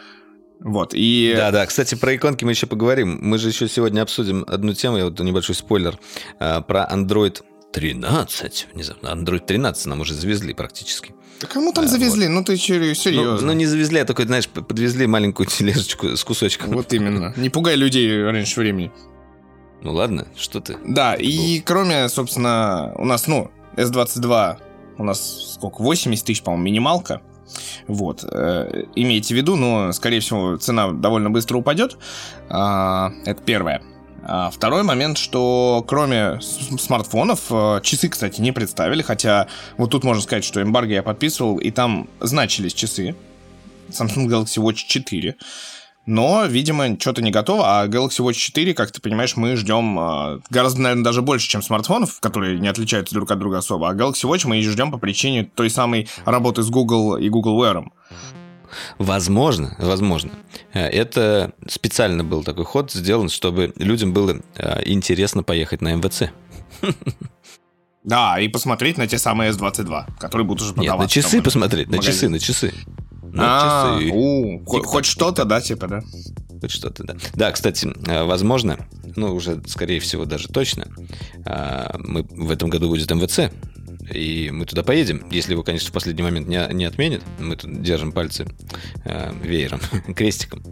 Вот, 0.61 0.93
и... 0.95 1.35
Да, 1.37 1.51
да, 1.51 1.67
кстати, 1.67 1.95
про 1.97 2.17
иконки 2.17 2.45
мы 2.45 2.53
еще 2.53 2.67
поговорим. 2.67 3.19
Мы 3.21 3.39
же 3.39 3.49
еще 3.49 3.69
сегодня 3.69 4.03
обсудим 4.03 4.45
одну 4.49 4.73
тему, 4.73 4.99
вот 5.03 5.19
небольшой 5.21 5.55
спойлер, 5.55 5.99
э, 6.39 6.61
про 6.63 6.89
Android 6.91 7.43
13. 7.73 8.69
Внезапно, 8.73 9.09
Android 9.09 9.45
13 9.45 9.87
нам 9.87 10.01
уже 10.01 10.15
завезли 10.15 10.55
практически. 10.55 11.16
Да 11.41 11.47
кому 11.47 11.73
там 11.73 11.85
а, 11.85 11.89
завезли? 11.89 12.27
Вот. 12.27 12.33
Ну 12.35 12.45
ты 12.45 12.57
серьезно. 12.57 13.41
Ну, 13.41 13.47
ну 13.47 13.53
не 13.53 13.67
завезли, 13.67 14.01
а 14.01 14.05
только, 14.05 14.25
знаешь, 14.25 14.49
подвезли 14.49 15.07
маленькую 15.07 15.47
тележечку 15.51 16.17
с 16.17 16.25
кусочком. 16.25 16.71
Вот 16.71 16.93
именно. 16.93 17.35
Не 17.37 17.51
пугай 17.51 17.77
людей 17.77 18.23
раньше 18.23 18.61
времени. 18.61 18.91
Ну 19.83 19.93
ладно, 19.93 20.27
что 20.37 20.61
ты? 20.61 20.79
Да, 20.87 21.15
и 21.15 21.61
кроме, 21.61 22.09
собственно, 22.09 22.93
у 22.97 23.05
нас, 23.05 23.27
ну, 23.27 23.51
S22, 23.77 24.57
у 24.99 25.05
нас 25.05 25.55
сколько, 25.55 25.83
80 25.83 26.25
тысяч, 26.25 26.43
по-моему, 26.43 26.65
минималка. 26.65 27.21
Вот. 27.87 28.25
Э, 28.25 28.85
имейте 28.97 29.35
в 29.35 29.37
виду, 29.37 29.55
но, 29.57 29.93
скорее 29.93 30.21
всего, 30.21 30.57
цена 30.57 30.91
довольно 30.93 31.31
быстро 31.31 31.59
упадет. 31.59 31.99
А, 32.49 33.13
это 33.25 33.41
первое. 33.43 33.83
А 34.29 34.51
второй 34.51 34.83
момент, 34.83 35.19
что 35.19 35.85
кроме 35.87 36.41
смартфонов, 36.41 37.43
э, 37.51 37.81
часы, 37.85 38.09
кстати, 38.09 38.41
не 38.41 38.51
представили, 38.51 39.01
хотя 39.03 39.47
вот 39.77 39.91
тут 39.91 40.03
можно 40.03 40.21
сказать, 40.21 40.45
что 40.45 40.61
эмбарго 40.61 40.93
я 40.93 41.05
подписывал, 41.05 41.59
и 41.59 41.71
там 41.71 42.09
значились 42.19 42.75
часы. 42.75 43.15
Samsung 43.89 44.27
Galaxy 44.27 44.61
Watch 44.61 44.85
4. 44.89 45.37
Но, 46.07 46.45
видимо, 46.47 46.99
что-то 46.99 47.23
не 47.23 47.31
готово, 47.31 47.81
а 47.81 47.87
Galaxy 47.87 48.19
Watch 48.19 48.35
4, 48.35 48.75
как 48.75 48.91
ты 48.91 49.01
понимаешь, 49.01 49.37
мы 49.37 49.55
ждем 49.55 49.97
э, 49.97 50.41
гораздо, 50.51 50.83
наверное, 50.83 51.05
даже 51.05 51.23
больше, 51.23 51.49
чем 51.49 51.63
смартфонов, 51.63 52.19
которые 52.19 52.59
не 52.59 52.67
отличаются 52.67 53.15
друг 53.15 53.31
от 53.31 53.39
друга 53.39 53.59
особо. 53.59 53.89
А 53.89 53.95
Galaxy 53.95 54.29
Watch 54.29 54.49
мы 54.49 54.61
ждем 54.61 54.91
по 54.91 54.99
причине 54.99 55.45
той 55.45 55.71
самой 55.71 56.09
работы 56.25 56.65
с 56.65 56.71
Google 56.71 57.17
и 57.17 57.29
Google 57.29 57.63
Wear. 57.63 57.85
Возможно, 58.99 59.75
возможно, 59.79 60.33
э, 60.73 60.81
это 60.81 61.53
специально 61.69 62.25
был 62.25 62.45
такой 62.45 62.65
ход 62.65 62.93
сделан, 62.93 63.29
чтобы 63.29 63.73
людям 63.77 64.13
было 64.13 64.41
э, 64.57 64.83
интересно 64.87 65.43
поехать 65.43 65.81
на 65.83 65.95
МВЦ. 65.95 66.31
Да, 68.05 68.39
и 68.39 68.47
посмотреть 68.47 68.99
на 68.99 69.09
те 69.09 69.19
самые 69.19 69.51
S22, 69.51 70.19
которые 70.19 70.47
будут 70.47 70.63
уже 70.63 70.75
продаваться. 70.75 71.19
Нет, 71.19 71.25
на 71.25 71.29
часы 71.29 71.43
посмотреть, 71.43 71.89
на 71.89 71.99
часы, 71.99 72.29
на 72.29 72.39
часы. 72.39 72.73
На 73.33 73.97
а, 73.97 73.99
часы. 73.99 74.13
У, 74.15 74.65
хоть 74.65 75.07
что-то, 75.07 75.45
да, 75.45 75.61
типа, 75.61 75.89
да? 75.89 76.03
быть 76.51 76.71
что-то, 76.71 77.03
да. 77.03 77.17
Да, 77.35 77.51
кстати, 77.51 77.93
э, 78.07 78.23
возможно, 78.23 78.79
ну, 79.17 79.35
уже, 79.35 79.61
скорее 79.67 79.99
всего, 79.99 80.25
даже 80.25 80.49
точно, 80.49 80.87
мы 81.99 82.23
в 82.31 82.51
этом 82.51 82.71
году 82.71 82.89
будет 82.89 83.11
МВЦ, 83.11 83.51
и 84.11 84.51
мы 84.51 84.67
туда 84.67 84.83
поедем, 84.83 85.27
если 85.31 85.53
его, 85.53 85.63
конечно, 85.63 85.91
в 85.91 85.93
последний 85.93 86.23
момент 86.23 86.49
не, 86.49 86.67
не 86.73 86.85
отменят. 86.85 87.23
Мы 87.39 87.57
тут 87.57 87.83
держим 87.83 88.13
пальцы 88.13 88.47
э, 89.05 89.33
веером, 89.43 89.81
крестиком. 90.15 90.63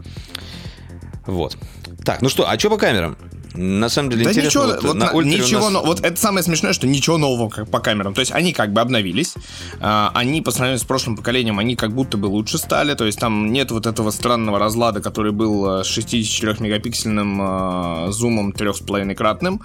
Вот. 1.26 1.56
Так, 2.04 2.22
ну 2.22 2.28
что, 2.28 2.48
а 2.48 2.58
что 2.58 2.70
по 2.70 2.76
камерам? 2.76 3.16
На 3.54 3.88
самом 3.88 4.10
деле 4.10 4.24
Да 4.24 4.30
интересно. 4.30 4.48
ничего, 4.48 4.64
вот 4.66 4.82
вот 5.12 5.24
на 5.24 5.28
ничего, 5.28 5.70
нас- 5.70 5.72
но- 5.72 5.82
вот 5.84 6.00
это 6.04 6.20
самое 6.20 6.42
смешное, 6.42 6.72
что 6.72 6.86
ничего 6.86 7.18
нового 7.18 7.48
как 7.48 7.68
по 7.70 7.78
камерам. 7.78 8.14
То 8.14 8.20
есть 8.20 8.32
они 8.32 8.52
как 8.52 8.72
бы 8.72 8.80
обновились, 8.80 9.34
а, 9.80 10.10
они 10.14 10.42
по 10.42 10.50
сравнению 10.50 10.80
с 10.80 10.84
прошлым 10.84 11.16
поколением, 11.16 11.58
они 11.58 11.76
как 11.76 11.92
будто 11.94 12.16
бы 12.16 12.26
лучше 12.26 12.58
стали, 12.58 12.94
то 12.94 13.04
есть 13.04 13.18
там 13.20 13.52
нет 13.52 13.70
вот 13.70 13.86
этого 13.86 14.10
странного 14.10 14.58
разлада, 14.58 15.00
который 15.00 15.32
был 15.32 15.80
э, 15.80 15.84
с 15.84 15.98
64-мегапиксельным 15.98 18.08
э, 18.08 18.12
зумом 18.12 18.50
3,5-кратным. 18.52 19.60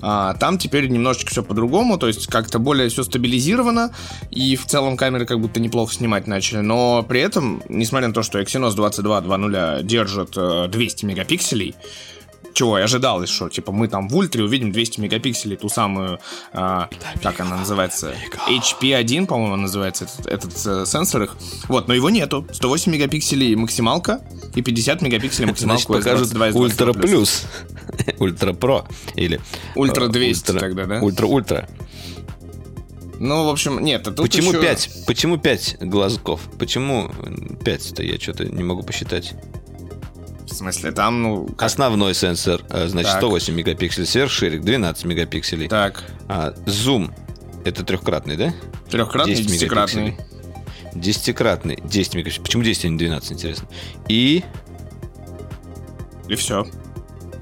А, 0.00 0.34
Там 0.34 0.58
теперь 0.58 0.88
немножечко 0.88 1.30
все 1.30 1.42
по-другому, 1.42 1.98
то 1.98 2.08
есть 2.08 2.26
как-то 2.26 2.58
более 2.58 2.88
все 2.88 3.02
стабилизировано, 3.04 3.90
и 4.30 4.56
в 4.56 4.66
целом 4.66 4.96
камеры 4.96 5.26
как 5.26 5.40
будто 5.40 5.60
неплохо 5.60 5.94
снимать 5.94 6.26
начали, 6.26 6.58
но 6.60 7.02
при 7.02 7.20
этом, 7.20 7.62
несмотря 7.68 8.08
на 8.08 8.14
то, 8.14 8.22
что 8.22 8.40
Exynos 8.40 8.76
22.2.0 8.76 9.82
держит 9.82 10.32
э, 10.36 10.68
200 10.68 11.04
мегапикселей, 11.06 11.74
чего 12.52 12.78
я 12.78 12.84
ожидал, 12.84 13.26
что 13.26 13.48
типа 13.48 13.72
мы 13.72 13.88
там 13.88 14.08
в 14.08 14.16
ультре 14.16 14.44
увидим 14.44 14.72
200 14.72 15.00
мегапикселей, 15.00 15.56
ту 15.56 15.68
самую, 15.68 16.18
а, 16.52 16.88
как 17.22 17.40
она 17.40 17.56
называется, 17.56 18.14
HP1, 18.48 19.26
по-моему, 19.26 19.56
называется 19.56 20.04
этот, 20.04 20.26
этот, 20.26 20.66
э, 20.66 20.86
сенсор 20.86 21.24
их. 21.24 21.36
Вот, 21.68 21.88
но 21.88 21.94
его 21.94 22.10
нету. 22.10 22.46
108 22.52 22.92
мегапикселей 22.92 23.54
максималка 23.54 24.20
и 24.54 24.62
50 24.62 25.02
мегапикселей 25.02 25.48
Значит, 25.48 25.66
максималка 25.66 26.04
покажут 26.04 26.32
S22 26.32 26.52
Ультра 26.52 26.92
Плюс. 26.92 27.44
Ультра 28.18 28.52
Про. 28.52 28.86
Или... 29.14 29.40
Ультра 29.74 30.06
э, 30.06 30.08
200 30.08 30.50
Ультра- 30.50 30.58
тогда, 30.58 30.84
да? 30.86 31.00
Ультра 31.00 31.26
Ультра. 31.26 31.68
Ну, 33.20 33.44
в 33.44 33.50
общем, 33.50 33.80
нет, 33.80 34.08
а 34.08 34.12
тут 34.12 34.24
Почему 34.26 34.50
еще- 34.50 34.62
5? 34.62 34.90
Почему 35.06 35.36
5 35.36 35.76
глазков? 35.80 36.40
Почему 36.58 37.08
5-то? 37.08 38.02
Я 38.02 38.18
что-то 38.18 38.46
не 38.46 38.62
могу 38.62 38.82
посчитать. 38.82 39.34
В 40.50 40.54
смысле, 40.54 40.90
там, 40.92 41.22
ну, 41.22 41.46
как- 41.46 41.62
Основной 41.68 42.12
сенсор, 42.14 42.62
э, 42.70 42.88
значит, 42.88 43.12
Так. 43.12 43.20
108 43.20 43.54
мегапикселей, 43.54 44.06
сверхширик 44.06 44.62
12 44.62 45.04
мегапикселей. 45.04 45.68
так, 45.68 46.02
А, 46.28 46.54
зум 46.66 47.12
это 47.64 47.84
трехкратный, 47.84 48.36
да? 48.36 48.52
трехкратный, 48.90 49.34
10 49.34 49.46
десятикратный. 49.46 50.16
Десятикратный, 50.94 51.78
10 51.84 52.14
мегапикселей. 52.14 52.42
Почему 52.44 52.62
10, 52.64 52.84
а 52.84 52.88
не 52.88 52.98
12, 52.98 53.32
интересно? 53.32 53.68
И... 54.08 54.42
И 56.28 56.34
все. 56.34 56.66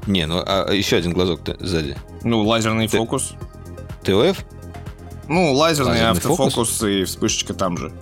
Не, 0.07 0.27
ну 0.27 0.43
а 0.47 0.71
еще 0.73 0.97
один 0.97 1.13
глазок-то 1.13 1.57
сзади. 1.61 1.97
Ну, 2.23 2.43
лазерный 2.43 2.89
Ты- 2.89 2.99
фокус. 2.99 3.33
ТОФ? 4.05 4.39
Ну, 5.29 5.53
лазерный, 5.53 5.91
Лазерный 5.93 6.11
автофокус 6.11 6.83
и 6.83 7.05
вспышечка 7.05 7.53
там 7.55 7.77
же. 7.77 7.93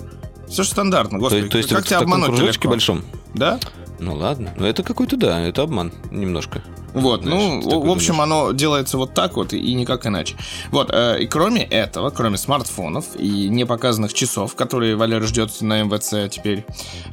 Все 0.48 0.62
же 0.62 0.68
стандартно, 0.70 1.18
То, 1.18 1.24
господи. 1.24 1.48
то 1.48 1.58
есть 1.58 1.70
как 1.70 1.84
тебя 1.86 1.98
обмануть 1.98 2.28
кружочке 2.28 2.52
легко? 2.62 2.68
большом? 2.68 3.04
Да? 3.34 3.58
Ну 3.98 4.14
ладно. 4.14 4.52
Ну 4.56 4.66
это 4.66 4.82
какой-то, 4.82 5.16
да, 5.16 5.40
это 5.40 5.62
обман. 5.62 5.92
Немножко. 6.10 6.62
Вот, 6.92 7.22
Знаешь, 7.22 7.64
ну, 7.64 7.80
в- 7.80 7.90
общем, 7.90 8.14
думаешь. 8.14 8.32
оно 8.32 8.52
делается 8.52 8.96
вот 8.96 9.12
так 9.12 9.36
вот 9.36 9.52
и, 9.52 9.74
никак 9.74 10.06
иначе. 10.06 10.34
Вот, 10.70 10.90
э, 10.90 11.22
и 11.22 11.26
кроме 11.26 11.62
этого, 11.62 12.08
кроме 12.10 12.38
смартфонов 12.38 13.04
и 13.18 13.48
непоказанных 13.48 14.14
часов, 14.14 14.54
которые 14.54 14.96
Валера 14.96 15.26
ждет 15.26 15.60
на 15.60 15.82
МВЦ 15.82 16.30
теперь, 16.30 16.64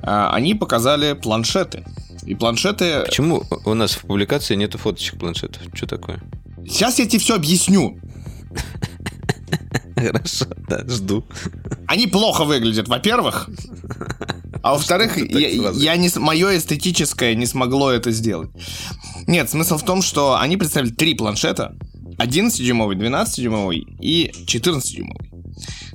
э, 0.01 0.27
они 0.31 0.55
показали 0.55 1.13
планшеты. 1.13 1.83
И 2.25 2.33
планшеты... 2.35 3.01
Почему 3.05 3.43
у 3.65 3.73
нас 3.73 3.91
в 3.91 4.01
публикации 4.03 4.55
нету 4.55 4.77
фоточек 4.77 5.19
планшетов? 5.19 5.61
Что 5.73 5.85
такое? 5.85 6.21
Сейчас 6.65 6.99
я 6.99 7.05
тебе 7.05 7.19
все 7.19 7.35
объясню. 7.35 7.97
Хорошо, 9.95 10.45
да, 10.67 10.83
жду. 10.87 11.25
Они 11.87 12.07
плохо 12.07 12.45
выглядят, 12.45 12.87
во-первых. 12.87 13.49
А 14.61 14.73
во-вторых, 14.73 15.15
Ты 15.15 15.27
так 15.27 15.41
я, 15.41 15.49
я 15.49 15.95
не, 15.97 16.09
мое 16.17 16.57
эстетическое 16.57 17.35
не 17.35 17.45
смогло 17.45 17.91
это 17.91 18.11
сделать. 18.11 18.49
Нет, 19.27 19.49
смысл 19.49 19.77
в 19.77 19.83
том, 19.83 20.01
что 20.01 20.39
они 20.39 20.57
представили 20.57 20.91
три 20.91 21.15
планшета. 21.15 21.75
11-дюймовый, 22.17 22.95
12-дюймовый 22.95 23.85
и 23.99 24.31
14-дюймовый. 24.45 25.31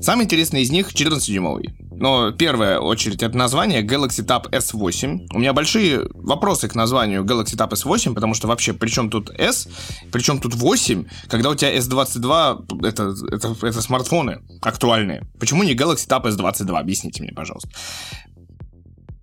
Самый 0.00 0.24
интересный 0.24 0.62
из 0.62 0.70
них 0.70 0.92
14-дюймовый. 0.92 1.87
Но 2.00 2.30
первая 2.30 2.78
очередь 2.78 3.24
это 3.24 3.36
название 3.36 3.82
Galaxy 3.82 4.24
Tab 4.24 4.48
S8. 4.50 5.26
У 5.34 5.38
меня 5.38 5.52
большие 5.52 6.08
вопросы 6.14 6.68
к 6.68 6.76
названию 6.76 7.24
Galaxy 7.24 7.56
Tab 7.56 7.70
S8, 7.70 8.14
потому 8.14 8.34
что 8.34 8.46
вообще, 8.46 8.72
при 8.72 8.88
чем 8.88 9.10
тут 9.10 9.30
S, 9.30 9.68
причем 10.12 10.38
тут 10.38 10.54
8, 10.54 11.06
когда 11.28 11.50
у 11.50 11.56
тебя 11.56 11.76
S22 11.76 12.86
это, 12.86 13.14
это, 13.32 13.56
это 13.66 13.82
смартфоны 13.82 14.42
актуальные. 14.62 15.26
Почему 15.40 15.64
не 15.64 15.74
Galaxy 15.74 16.08
Tab 16.08 16.22
S22? 16.24 16.78
Объясните 16.78 17.22
мне, 17.22 17.32
пожалуйста. 17.32 17.68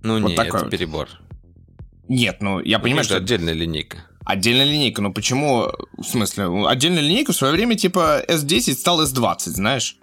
Ну 0.04 0.20
Вот 0.20 0.30
не, 0.30 0.36
такой 0.36 0.60
это 0.60 0.70
перебор. 0.70 1.08
Нет, 2.10 2.42
ну 2.42 2.60
я 2.60 2.80
понимаю, 2.80 3.06
это 3.06 3.16
что 3.16 3.18
отдельная 3.18 3.54
линейка. 3.54 4.00
Отдельная 4.26 4.66
линейка, 4.66 5.02
но 5.02 5.14
почему, 5.14 5.72
в 5.98 6.04
смысле, 6.04 6.50
отдельная 6.68 7.02
линейка 7.02 7.32
в 7.32 7.36
свое 7.36 7.54
время 7.54 7.76
типа 7.76 8.22
S10 8.28 8.74
стал 8.74 9.02
S20, 9.02 9.38
знаешь? 9.52 9.98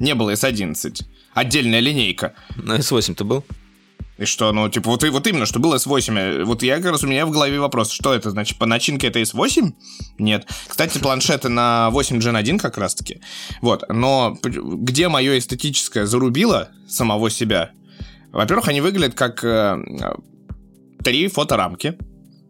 Не 0.00 0.14
было 0.14 0.34
S11. 0.34 1.02
Отдельная 1.34 1.80
линейка. 1.80 2.34
На 2.56 2.78
S8-то 2.78 3.24
был? 3.24 3.44
И 4.18 4.26
что, 4.26 4.52
ну, 4.52 4.68
типа, 4.68 4.90
вот, 4.90 5.02
вот 5.08 5.26
именно, 5.26 5.46
что 5.46 5.60
было 5.60 5.76
S8. 5.76 6.44
Вот 6.44 6.62
я 6.62 6.76
как 6.76 6.90
раз 6.92 7.02
у 7.04 7.06
меня 7.06 7.24
в 7.24 7.30
голове 7.30 7.58
вопрос, 7.58 7.90
что 7.90 8.12
это, 8.12 8.30
значит, 8.30 8.58
по 8.58 8.66
начинке 8.66 9.06
это 9.06 9.18
S8? 9.20 9.72
Нет. 10.18 10.46
Кстати, 10.68 10.98
планшеты 10.98 11.48
на 11.48 11.88
8 11.90 12.18
Gen 12.18 12.36
1 12.36 12.58
как 12.58 12.76
раз-таки. 12.76 13.20
Вот, 13.62 13.84
но 13.88 14.36
где 14.42 15.08
мое 15.08 15.38
эстетическое 15.38 16.04
зарубило 16.04 16.68
самого 16.86 17.30
себя? 17.30 17.70
Во-первых, 18.30 18.68
они 18.68 18.82
выглядят 18.82 19.14
как 19.14 19.42
э, 19.42 19.82
три 21.02 21.28
фоторамки 21.28 21.96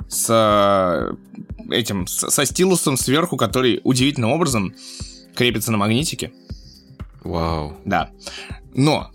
с 0.09 0.27
э, 0.29 1.15
этим, 1.73 2.09
с- 2.09 2.31
со 2.31 2.45
стилусом 2.47 2.97
сверху, 2.97 3.37
который 3.37 3.81
удивительным 3.85 4.33
образом 4.33 4.75
крепится 5.37 5.71
на 5.71 5.79
магнитике. 5.79 6.33
Вау. 7.23 7.77
Да. 7.85 8.11
Но 8.75 9.11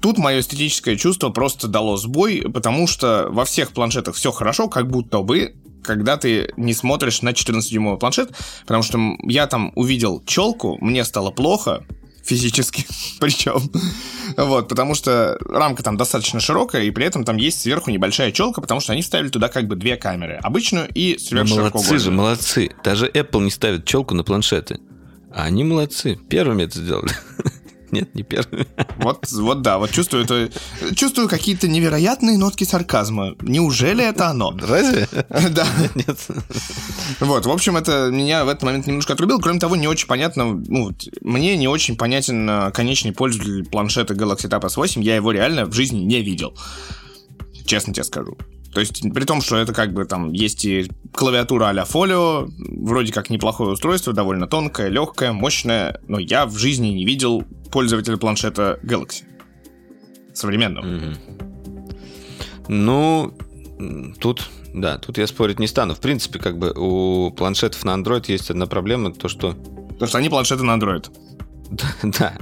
тут 0.00 0.18
мое 0.18 0.40
эстетическое 0.40 0.96
чувство 0.96 1.30
просто 1.30 1.68
дало 1.68 1.96
сбой, 1.96 2.42
потому 2.52 2.86
что 2.86 3.28
во 3.30 3.44
всех 3.44 3.72
планшетах 3.72 4.14
все 4.14 4.32
хорошо, 4.32 4.68
как 4.68 4.88
будто 4.88 5.20
бы 5.20 5.54
когда 5.82 6.18
ты 6.18 6.52
не 6.58 6.74
смотришь 6.74 7.22
на 7.22 7.30
14-дюймовый 7.30 7.98
планшет, 7.98 8.30
потому 8.66 8.82
что 8.82 8.98
я 9.22 9.46
там 9.46 9.72
увидел 9.74 10.22
челку, 10.26 10.76
мне 10.80 11.04
стало 11.04 11.30
плохо, 11.30 11.84
физически, 12.22 12.86
причем. 13.20 13.70
Вот, 14.36 14.68
потому 14.68 14.94
что 14.94 15.38
рамка 15.48 15.82
там 15.82 15.96
достаточно 15.96 16.38
широкая, 16.40 16.82
и 16.84 16.90
при 16.90 17.06
этом 17.06 17.24
там 17.24 17.36
есть 17.36 17.60
сверху 17.60 17.90
небольшая 17.90 18.32
челка, 18.32 18.60
потому 18.60 18.80
что 18.80 18.92
они 18.92 19.02
вставили 19.02 19.28
туда 19.28 19.48
как 19.48 19.66
бы 19.66 19.76
две 19.76 19.96
камеры. 19.96 20.38
Обычную 20.42 20.88
и 20.94 21.14
Да 21.14 21.20
сверхширокоугольную. 21.24 21.72
молодцы 21.72 21.98
же, 21.98 22.10
молодцы. 22.10 22.70
Даже 22.84 23.08
Apple 23.08 23.42
не 23.42 23.50
ставит 23.50 23.84
челку 23.84 24.14
на 24.14 24.22
планшеты. 24.22 24.78
А 25.32 25.44
они 25.44 25.64
молодцы. 25.64 26.18
Первыми 26.28 26.64
это 26.64 26.78
сделали. 26.78 27.10
Нет, 27.92 28.14
не 28.14 28.22
первыми. 28.22 28.66
Вот, 28.96 29.30
вот 29.30 29.62
да, 29.62 29.78
вот 29.78 29.90
чувствую 29.90 30.24
это, 30.24 30.50
чувствую 30.94 31.28
какие-то 31.28 31.68
невероятные 31.68 32.38
нотки 32.38 32.64
сарказма. 32.64 33.34
Неужели 33.40 34.04
это 34.04 34.28
оно? 34.28 34.56
Разве? 34.56 35.08
Да. 35.50 35.66
Нет. 35.94 36.16
Вот, 37.18 37.46
в 37.46 37.50
общем, 37.50 37.76
это 37.76 38.10
меня 38.10 38.44
в 38.44 38.48
этот 38.48 38.62
момент 38.62 38.86
немножко 38.86 39.14
отрубило. 39.14 39.38
Кроме 39.38 39.58
того, 39.58 39.76
не 39.76 39.88
очень 39.88 40.06
понятно, 40.06 40.44
ну, 40.44 40.92
мне 41.22 41.56
не 41.56 41.66
очень 41.66 41.96
понятен 41.96 42.48
э, 42.48 42.70
конечный 42.72 43.12
пользователь 43.12 43.64
планшета 43.64 44.14
Galaxy 44.14 44.48
Tab 44.48 44.62
S8. 44.62 45.02
Я 45.02 45.16
его 45.16 45.32
реально 45.32 45.66
в 45.66 45.72
жизни 45.72 46.00
не 46.00 46.22
видел. 46.22 46.54
Честно 47.64 47.92
тебе 47.92 48.04
скажу. 48.04 48.36
То 48.72 48.80
есть, 48.80 49.02
при 49.12 49.24
том, 49.24 49.40
что 49.40 49.56
это 49.56 49.72
как 49.72 49.92
бы 49.92 50.04
там 50.04 50.32
есть 50.32 50.64
и 50.64 50.90
клавиатура 51.12 51.68
а-ля 51.68 51.84
Folio, 51.84 52.48
вроде 52.58 53.12
как 53.12 53.30
неплохое 53.30 53.70
устройство, 53.70 54.12
довольно 54.12 54.46
тонкое, 54.46 54.88
легкое, 54.88 55.32
мощное, 55.32 56.00
но 56.06 56.18
я 56.18 56.46
в 56.46 56.56
жизни 56.56 56.88
не 56.88 57.04
видел 57.04 57.42
пользователя 57.72 58.16
планшета 58.16 58.78
Galaxy. 58.82 59.24
Современного. 60.34 60.84
Мгм. 60.86 61.16
Ну, 62.68 63.34
тут, 64.20 64.48
да, 64.72 64.98
тут 64.98 65.18
я 65.18 65.26
спорить 65.26 65.58
не 65.58 65.66
стану. 65.66 65.94
В 65.94 66.00
принципе, 66.00 66.38
как 66.38 66.58
бы 66.58 66.72
у 66.76 67.32
планшетов 67.32 67.84
на 67.84 67.96
Android 67.96 68.24
есть 68.28 68.50
одна 68.50 68.66
проблема, 68.66 69.12
то 69.12 69.28
что 69.28 69.56
Потому 70.00 70.08
что 70.08 70.18
они 70.18 70.30
планшеты 70.30 70.62
на 70.62 70.78
Android. 70.78 71.10
Да, 72.02 72.34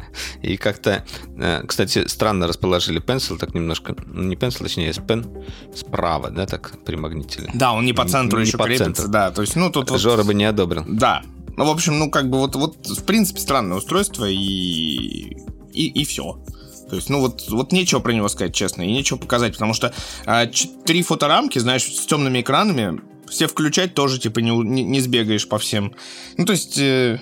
и 0.42 0.56
как-то, 0.56 1.04
э, 1.36 1.62
кстати, 1.66 2.06
странно 2.06 2.46
расположили 2.46 3.00
Pencil 3.00 3.38
так 3.38 3.54
немножко, 3.54 3.94
ну, 4.06 4.22
не 4.22 4.36
Pencil, 4.36 4.62
точнее, 4.62 4.90
Pen 4.90 5.44
справа, 5.74 6.30
да, 6.30 6.46
так 6.46 6.82
примагнитили. 6.84 7.50
Да, 7.54 7.72
он 7.72 7.84
не 7.84 7.92
по 7.92 8.06
центру 8.08 8.38
Не 8.38 8.46
еще 8.46 8.58
по 8.58 8.64
крепится, 8.64 8.84
центру. 8.86 9.08
да. 9.08 9.30
То 9.30 9.42
есть, 9.42 9.56
ну, 9.56 9.70
тут 9.70 9.90
вот 9.90 10.00
Жора 10.00 10.24
бы 10.24 10.34
не 10.34 10.44
одобрил. 10.44 10.84
Да. 10.86 11.22
Ну, 11.56 11.64
в 11.64 11.70
общем, 11.70 11.98
ну, 11.98 12.10
как 12.10 12.30
бы 12.30 12.38
вот, 12.38 12.54
вот 12.56 12.86
в 12.86 13.04
принципе, 13.04 13.40
странное 13.40 13.78
устройство 13.78 14.24
и... 14.24 15.36
И, 15.72 15.86
и 15.88 16.04
все. 16.04 16.42
То 16.88 16.96
есть, 16.96 17.10
ну 17.10 17.20
вот, 17.20 17.44
вот 17.50 17.72
нечего 17.72 18.00
про 18.00 18.12
него 18.12 18.28
сказать, 18.28 18.54
честно, 18.54 18.82
и 18.82 18.90
нечего 18.90 19.18
показать, 19.18 19.52
потому 19.52 19.74
что 19.74 19.92
а, 20.24 20.46
три 20.86 21.02
фоторамки, 21.02 21.58
знаешь, 21.58 21.84
с 21.84 22.06
темными 22.06 22.40
экранами, 22.40 23.00
все 23.28 23.46
включать 23.46 23.94
тоже, 23.94 24.18
типа, 24.18 24.38
не, 24.38 24.50
не, 24.50 24.82
не 24.82 25.00
сбегаешь 25.00 25.46
по 25.46 25.58
всем. 25.58 25.94
Ну, 26.36 26.46
то 26.46 26.52
есть... 26.52 26.78
Э, 26.78 27.20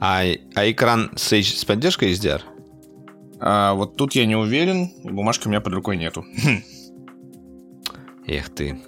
А, 0.00 0.22
а 0.54 0.70
экран 0.70 1.10
с, 1.16 1.32
с 1.32 1.64
поддержкой 1.64 2.12
HDR? 2.12 2.40
а, 3.40 3.74
вот 3.74 3.96
тут 3.96 4.14
я 4.14 4.26
не 4.26 4.36
уверен, 4.36 4.90
бумажки 5.04 5.46
у 5.46 5.50
меня 5.50 5.60
под 5.60 5.72
рукой 5.74 5.96
нету. 5.96 6.24
Эх 8.26 8.48
ты. 8.50 8.80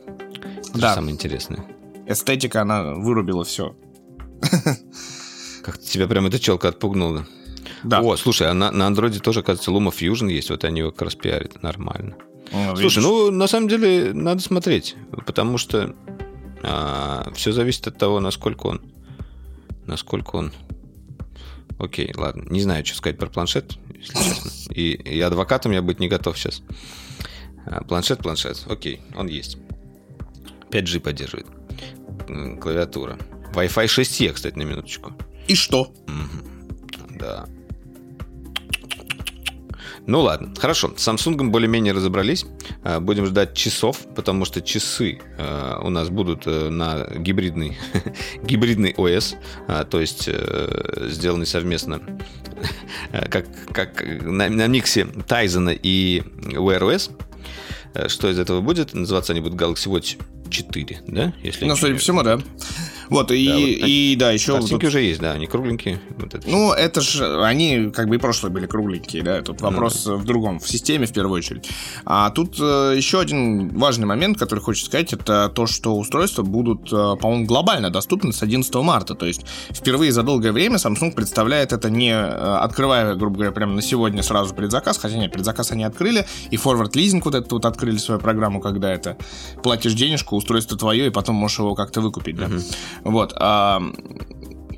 Это 0.71 0.79
Да. 0.79 0.95
самое 0.95 1.15
интересное. 1.15 1.65
Эстетика, 2.07 2.63
она 2.63 2.95
вырубила 2.95 3.45
все. 3.45 3.75
Как 5.63 5.79
тебя 5.81 6.07
прям 6.07 6.27
эта 6.27 6.39
челка 6.39 6.69
отпугнула. 6.69 7.27
Да. 7.83 8.01
О, 8.01 8.17
слушай, 8.17 8.49
а 8.49 8.55
на, 8.55 8.71
на 8.71 8.87
андроиде 8.87 9.21
тоже, 9.21 9.43
кажется, 9.43 9.71
Luma 9.71 9.91
Fusion 9.91 10.31
есть, 10.31 10.51
вот 10.51 10.65
они 10.65 10.81
его 10.81 10.91
как 10.91 11.03
раз 11.03 11.15
пиарят, 11.15 11.63
нормально. 11.63 12.17
Ну, 12.53 12.77
Слушай, 12.77 12.83
видишь. 12.99 13.03
ну, 13.03 13.31
на 13.31 13.47
самом 13.47 13.69
деле, 13.69 14.13
надо 14.13 14.43
смотреть, 14.43 14.97
потому 15.27 15.57
что 15.57 15.95
все 17.35 17.53
зависит 17.53 17.87
от 17.87 17.97
того, 17.97 18.21
насколько 18.21 18.67
он... 18.67 18.81
Насколько 19.87 20.37
он... 20.37 20.53
Окей, 21.81 22.13
ладно. 22.15 22.45
Не 22.51 22.61
знаю, 22.61 22.85
что 22.85 22.97
сказать 22.97 23.19
про 23.19 23.29
планшет, 23.29 23.79
если 23.95 24.13
честно. 24.13 24.51
И, 24.75 24.93
и 24.93 25.21
адвокатом 25.21 25.73
я 25.73 25.81
быть 25.81 25.99
не 25.99 26.09
готов 26.09 26.39
сейчас. 26.39 26.63
А, 27.65 27.83
Планшет, 27.85 28.19
планшет. 28.19 28.63
Окей, 28.69 29.01
он 29.17 29.29
есть. 29.29 29.57
5G 30.71 31.01
поддерживает. 31.01 31.47
Клавиатура. 32.61 33.19
Wi-Fi 33.55 33.87
6E, 33.87 34.33
кстати, 34.33 34.57
на 34.57 34.63
минуточку. 34.63 35.13
И 35.49 35.55
что? 35.55 35.93
Да. 37.19 37.49
Ну 40.11 40.23
ладно, 40.23 40.53
хорошо. 40.59 40.93
С 40.97 41.07
Samsung 41.07 41.51
более-менее 41.51 41.93
разобрались. 41.93 42.45
А, 42.83 42.99
Будем 42.99 43.27
ждать 43.27 43.55
часов, 43.55 43.97
потому 44.17 44.45
что 44.45 44.61
часы 44.61 45.21
э, 45.39 45.79
у 45.85 45.89
нас 45.89 46.09
будут 46.09 46.49
э, 46.49 46.69
на 46.69 47.07
гибридный, 47.17 47.79
гибридный 48.43 48.93
ОС, 48.97 49.37
а, 49.69 49.85
то 49.85 50.01
есть 50.01 50.25
э, 50.27 51.07
сделанный 51.11 51.47
совместно 51.47 52.01
как, 53.31 53.47
как 53.71 54.05
на, 54.05 54.49
на 54.49 54.67
миксе 54.67 55.05
Тайзена 55.05 55.71
и 55.71 56.23
Wear 56.57 56.81
OS. 56.81 57.13
Э, 57.95 58.09
Что 58.09 58.29
из 58.29 58.39
этого 58.41 58.61
будет? 58.61 58.93
Называться 58.95 59.33
они 59.33 59.41
будут 59.41 59.61
Galaxy 59.61 59.87
Watch 59.87 60.21
4, 60.51 61.03
да? 61.07 61.33
Если 61.45 61.67
Ну, 61.67 61.77
судя 61.77 61.95
по 61.95 62.01
всему, 62.01 62.25
да. 62.25 62.41
Вот, 63.11 63.31
и, 63.33 63.47
Да, 63.47 63.55
вот 63.55 63.89
и 63.89 64.17
да, 64.19 64.31
еще... 64.31 64.53
вот 64.53 64.61
Картинки 64.63 64.85
тут- 64.85 64.89
уже 64.89 65.03
есть, 65.03 65.21
да, 65.21 65.33
они 65.33 65.47
кругленькие. 65.47 66.01
Вот 66.17 66.35
это. 66.35 66.49
Ну, 66.49 66.73
это 66.73 67.01
же 67.01 67.45
они 67.45 67.91
как 67.91 68.09
бы 68.09 68.17
и 68.17 68.19
прошлые 68.19 68.53
были 68.53 68.67
кругленькие, 68.67 69.23
да. 69.23 69.43
Тут 69.43 69.61
вопрос 69.61 70.07
в 70.07 70.25
другом, 70.25 70.61
в 70.61 70.69
системе 70.69 71.07
в 71.07 71.13
первую 71.13 71.39
очередь. 71.39 71.69
А 72.05 72.31
тут 72.31 72.57
э, 72.61 72.95
еще 72.97 73.21
один 73.21 73.77
важный 73.77 74.07
момент, 74.07 74.39
который 74.39 74.61
хочется 74.61 74.87
сказать, 74.87 75.13
это 75.13 75.51
то, 75.53 75.67
что 75.67 75.97
устройства 75.97 76.43
будут, 76.43 76.93
э, 76.93 77.17
по-моему, 77.21 77.47
глобально 77.47 77.91
доступны 77.91 78.33
с 78.33 78.43
11 78.43 78.73
марта. 78.77 79.15
То 79.15 79.27
есть 79.27 79.45
впервые 79.71 80.13
за 80.13 80.23
долгое 80.23 80.53
время 80.53 80.77
Samsung 80.77 81.13
представляет 81.13 81.73
это 81.73 81.91
не 81.91 82.13
э, 82.13 82.59
открывая, 82.59 83.15
грубо 83.15 83.37
говоря, 83.37 83.53
прямо 83.53 83.75
на 83.75 83.83
сегодня 83.83 84.23
сразу 84.23 84.55
предзаказ, 84.55 84.99
хотя 84.99 85.17
нет, 85.17 85.33
предзаказ 85.33 85.73
они 85.73 85.83
открыли, 85.85 86.27
и 86.51 86.57
Forward 86.57 86.93
Leasing 86.93 87.23
вот 87.25 87.35
этот 87.35 87.51
вот 87.51 87.65
открыли 87.65 87.97
свою 87.97 88.21
программу, 88.21 88.61
когда 88.61 88.93
это 88.93 89.17
платишь 89.63 89.95
денежку, 89.95 90.37
устройство 90.37 90.79
твое, 90.79 91.09
и 91.09 91.11
потом 91.11 91.35
можешь 91.35 91.59
его 91.59 91.75
как-то 91.75 92.01
выкупить, 92.01 92.37
да. 92.37 92.49
Вот. 93.05 93.35
а, 93.37 93.83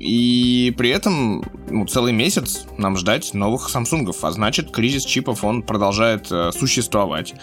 и 0.03 0.73
при 0.77 0.89
этом 0.89 1.43
ну, 1.69 1.87
целый 1.87 2.11
месяц 2.11 2.65
нам 2.77 2.97
ждать 2.97 3.33
новых 3.33 3.69
Самсунгов. 3.69 4.25
А 4.25 4.31
значит, 4.31 4.69
кризис 4.69 5.05
чипов, 5.05 5.45
он 5.45 5.63
продолжает 5.63 6.29
э, 6.29 6.51
существовать. 6.51 7.33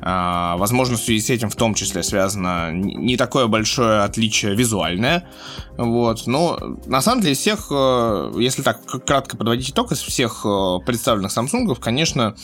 А, 0.00 0.56
возможно, 0.56 0.96
в 0.96 1.00
связи 1.00 1.20
с 1.20 1.30
этим 1.30 1.48
в 1.48 1.54
том 1.54 1.74
числе 1.74 2.02
связано 2.02 2.72
не 2.72 3.16
такое 3.16 3.46
большое 3.46 4.00
отличие 4.02 4.56
визуальное. 4.56 5.28
Вот. 5.76 6.26
Но 6.26 6.58
на 6.86 7.00
самом 7.02 7.22
деле 7.22 7.36
всех, 7.36 7.68
э, 7.70 8.32
если 8.36 8.62
так 8.62 8.84
кратко 9.06 9.36
подводить 9.36 9.70
итог, 9.70 9.92
из 9.92 10.00
всех 10.00 10.44
э, 10.44 10.78
представленных 10.84 11.30
Самсунгов, 11.30 11.78
конечно, 11.78 12.34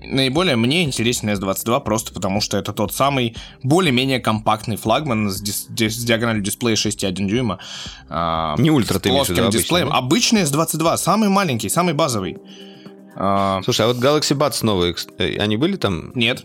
наиболее 0.00 0.56
мне 0.56 0.84
интересен 0.84 1.28
S22 1.30 1.80
просто 1.82 2.12
потому, 2.14 2.40
что 2.40 2.56
это 2.58 2.72
тот 2.72 2.92
самый 2.92 3.34
более-менее 3.62 4.20
компактный 4.20 4.76
флагман 4.76 5.30
с, 5.30 5.42
дис- 5.42 5.88
с 5.90 6.04
диагональю 6.04 6.42
дисплея 6.42 6.76
6,1 6.76 7.12
дюйма. 7.26 7.58
а, 8.08 8.54
Не 8.58 8.70
ультра 8.70 8.98
ты 8.98 9.08
имеешь 9.08 9.26
в 9.26 9.30
виду, 9.30 9.42
обычный, 9.42 9.60
дисплеем. 9.60 9.88
да? 9.88 9.96
Обычный 9.96 10.42
S22, 10.42 10.96
самый 10.98 11.28
маленький, 11.28 11.68
самый 11.68 11.94
базовый. 11.94 12.38
А, 13.16 13.60
Слушай, 13.64 13.86
а 13.86 13.88
вот 13.88 13.96
Galaxy 13.96 14.36
Buds 14.36 14.64
новые, 14.64 14.94
э, 15.18 15.38
они 15.38 15.56
были 15.56 15.76
там? 15.76 16.12
нет. 16.14 16.44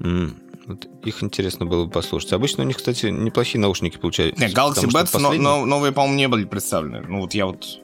М, 0.00 0.36
вот 0.66 0.86
их 1.04 1.22
интересно 1.22 1.66
было 1.66 1.84
бы 1.84 1.90
послушать. 1.90 2.32
Обычно 2.32 2.64
у 2.64 2.66
них, 2.66 2.76
кстати, 2.78 3.06
неплохие 3.06 3.60
наушники 3.60 3.96
получаются. 3.98 4.40
Нет, 4.42 4.52
Galaxy 4.54 4.84
Buds 4.86 4.90
но- 4.92 5.28
последние- 5.28 5.40
но- 5.40 5.66
новые, 5.66 5.92
по-моему, 5.92 6.16
не 6.16 6.28
были 6.28 6.44
представлены. 6.44 7.04
Ну 7.08 7.20
вот 7.20 7.34
я 7.34 7.46
вот 7.46 7.80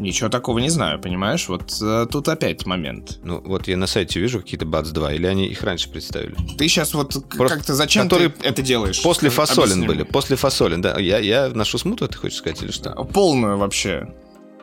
ничего 0.00 0.28
такого 0.28 0.58
не 0.58 0.70
знаю, 0.70 1.00
понимаешь? 1.00 1.48
Вот 1.48 1.76
э, 1.80 2.06
тут 2.10 2.28
опять 2.28 2.66
момент. 2.66 3.18
Ну, 3.22 3.40
вот 3.44 3.68
я 3.68 3.76
на 3.76 3.86
сайте 3.86 4.20
вижу 4.20 4.40
какие-то 4.40 4.66
Buds 4.66 4.92
2, 4.92 5.12
или 5.14 5.26
они 5.26 5.46
их 5.46 5.62
раньше 5.62 5.90
представили? 5.90 6.34
Ты 6.56 6.68
сейчас 6.68 6.94
вот 6.94 7.12
Просто 7.28 7.56
как-то 7.56 7.74
зачем 7.74 8.04
которые 8.04 8.30
ты 8.30 8.48
это 8.48 8.62
делаешь? 8.62 9.02
После 9.02 9.30
фасолин 9.30 9.62
объясни 9.62 9.86
были, 9.86 10.02
мне. 10.02 10.06
после 10.06 10.36
фасолин, 10.36 10.80
да. 10.80 10.98
Я, 10.98 11.18
я 11.18 11.48
ношу 11.48 11.78
смуту, 11.78 12.08
ты 12.08 12.16
хочешь 12.16 12.38
сказать, 12.38 12.62
или 12.62 12.70
что? 12.70 12.90
Полную 13.04 13.58
вообще. 13.58 14.12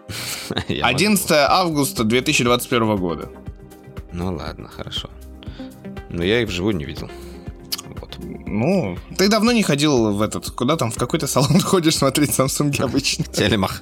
Я 0.67 0.86
могу. 0.86 0.95
11 0.95 1.32
августа 1.32 2.04
2021 2.04 2.95
года. 2.95 3.30
Ну 4.13 4.34
ладно, 4.34 4.69
хорошо. 4.69 5.10
Но 6.10 6.23
я 6.23 6.41
их 6.41 6.47
вживую 6.47 6.76
не 6.76 6.86
видел. 6.86 7.12
Ну, 8.19 8.97
ты 9.17 9.30
давно 9.30 9.51
не 9.51 9.63
ходил 9.63 10.13
в 10.13 10.21
этот, 10.21 10.49
куда 10.51 10.75
там, 10.75 10.91
в 10.91 10.95
какой-то 10.95 11.27
салон 11.27 11.60
ходишь 11.62 11.97
смотреть 11.97 12.32
Samsung 12.32 12.82
обычно. 12.82 13.25
Телемах. 13.34 13.82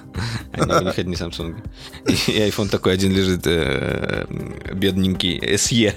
Не 0.54 0.92
хотят 0.92 1.06
не 1.06 1.16
Samsung. 1.16 1.56
И 2.08 2.40
iPhone 2.50 2.70
такой 2.70 2.94
один 2.94 3.14
лежит, 3.14 3.46
э, 3.46 4.26
бедненький, 4.74 5.40
SE. 5.56 5.94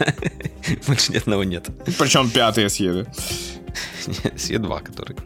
Больше 0.86 1.12
ни 1.12 1.16
одного 1.16 1.44
нет. 1.44 1.68
Причем 1.98 2.30
пятый. 2.30 2.66
SE 2.66 4.58
2, 4.58 4.80
который. 4.80 5.16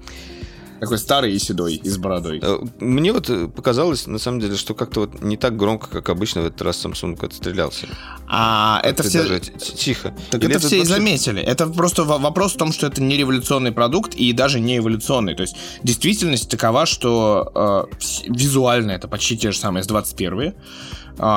Такой 0.83 0.99
старый 0.99 1.33
и 1.33 1.39
седой, 1.39 1.77
и 1.77 1.89
с 1.89 1.97
бородой. 1.97 2.41
Э, 2.43 2.59
Мне 2.81 3.13
вот 3.13 3.31
э, 3.31 3.47
показалось, 3.47 4.09
на 4.09 4.19
самом 4.19 4.41
деле, 4.41 4.57
что 4.57 4.75
как-то 4.75 5.03
вот 5.03 5.23
не 5.23 5.37
так 5.37 5.57
громко, 5.57 5.89
как 5.89 6.09
обычно 6.09 6.43
в 6.43 6.47
этот 6.47 6.61
раз 6.63 6.85
Samsung 6.85 7.25
отстрелялся. 7.25 7.87
А 8.27 8.81
это 8.83 9.05
все... 9.05 9.23
даже 9.23 9.39
тихо. 9.39 10.13
Так 10.33 10.43
Или 10.43 10.57
это 10.57 10.67
все 10.67 10.81
и 10.81 10.85
заметили. 10.85 11.41
Это 11.41 11.69
просто 11.69 12.03
во- 12.03 12.19
вопрос 12.19 12.55
в 12.55 12.57
том, 12.57 12.73
что 12.73 12.89
это 12.89 13.01
не 13.01 13.17
революционный 13.17 13.71
продукт 13.71 14.17
и 14.17 14.33
даже 14.33 14.59
не 14.59 14.79
эволюционный. 14.79 15.37
То 15.37 15.43
есть 15.43 15.55
действительность 15.85 16.51
такова, 16.51 16.85
что 16.85 17.53
э, 17.55 17.95
визуально 18.27 18.91
это 18.91 19.07
почти 19.07 19.39
те 19.39 19.53
же 19.53 19.59
самые 19.59 19.85
с 19.85 19.87
21 19.87 20.33
а, 20.41 20.53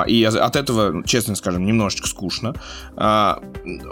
и 0.08 0.24
от 0.24 0.56
этого, 0.56 1.04
честно 1.06 1.36
скажем, 1.36 1.66
немножечко 1.66 2.08
скучно. 2.08 2.56
А, 2.96 3.40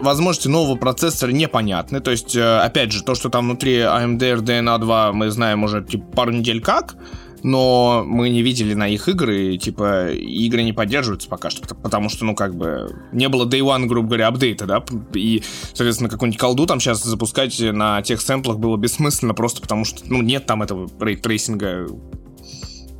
возможности 0.01 0.47
нового 0.47 0.75
процессора 0.75 1.31
непонятны. 1.31 1.99
То 1.99 2.11
есть, 2.11 2.35
э, 2.35 2.57
опять 2.59 2.91
же, 2.91 3.03
то, 3.03 3.15
что 3.15 3.29
там 3.29 3.45
внутри 3.45 3.77
AMD 3.77 4.19
RDNA 4.19 4.79
2 4.79 5.13
мы 5.13 5.29
знаем 5.29 5.63
уже 5.63 5.83
типа, 5.83 6.05
пару 6.15 6.31
недель 6.31 6.61
как, 6.61 6.95
но 7.43 8.03
мы 8.05 8.29
не 8.29 8.41
видели 8.41 8.73
на 8.73 8.87
их 8.87 9.07
игры, 9.09 9.55
и, 9.55 9.57
типа, 9.57 10.11
игры 10.13 10.63
не 10.63 10.73
поддерживаются 10.73 11.29
пока 11.29 11.49
что, 11.49 11.61
пот- 11.61 11.81
потому 11.81 12.09
что, 12.09 12.25
ну, 12.25 12.35
как 12.35 12.55
бы, 12.55 12.95
не 13.11 13.27
было 13.27 13.45
Day 13.45 13.59
One, 13.59 13.85
грубо 13.85 14.07
говоря, 14.07 14.27
апдейта, 14.27 14.65
да, 14.65 14.83
и, 15.13 15.43
соответственно, 15.73 16.09
какую-нибудь 16.09 16.39
колду 16.39 16.65
там 16.65 16.79
сейчас 16.79 17.03
запускать 17.03 17.59
на 17.59 18.01
тех 18.01 18.21
сэмплах 18.21 18.57
было 18.57 18.77
бессмысленно, 18.77 19.33
просто 19.33 19.61
потому 19.61 19.83
что, 19.83 20.01
ну, 20.05 20.21
нет 20.21 20.45
там 20.45 20.63
этого 20.63 20.89
ray 20.99 21.21
tracing 21.21 21.73
а, 21.73 21.87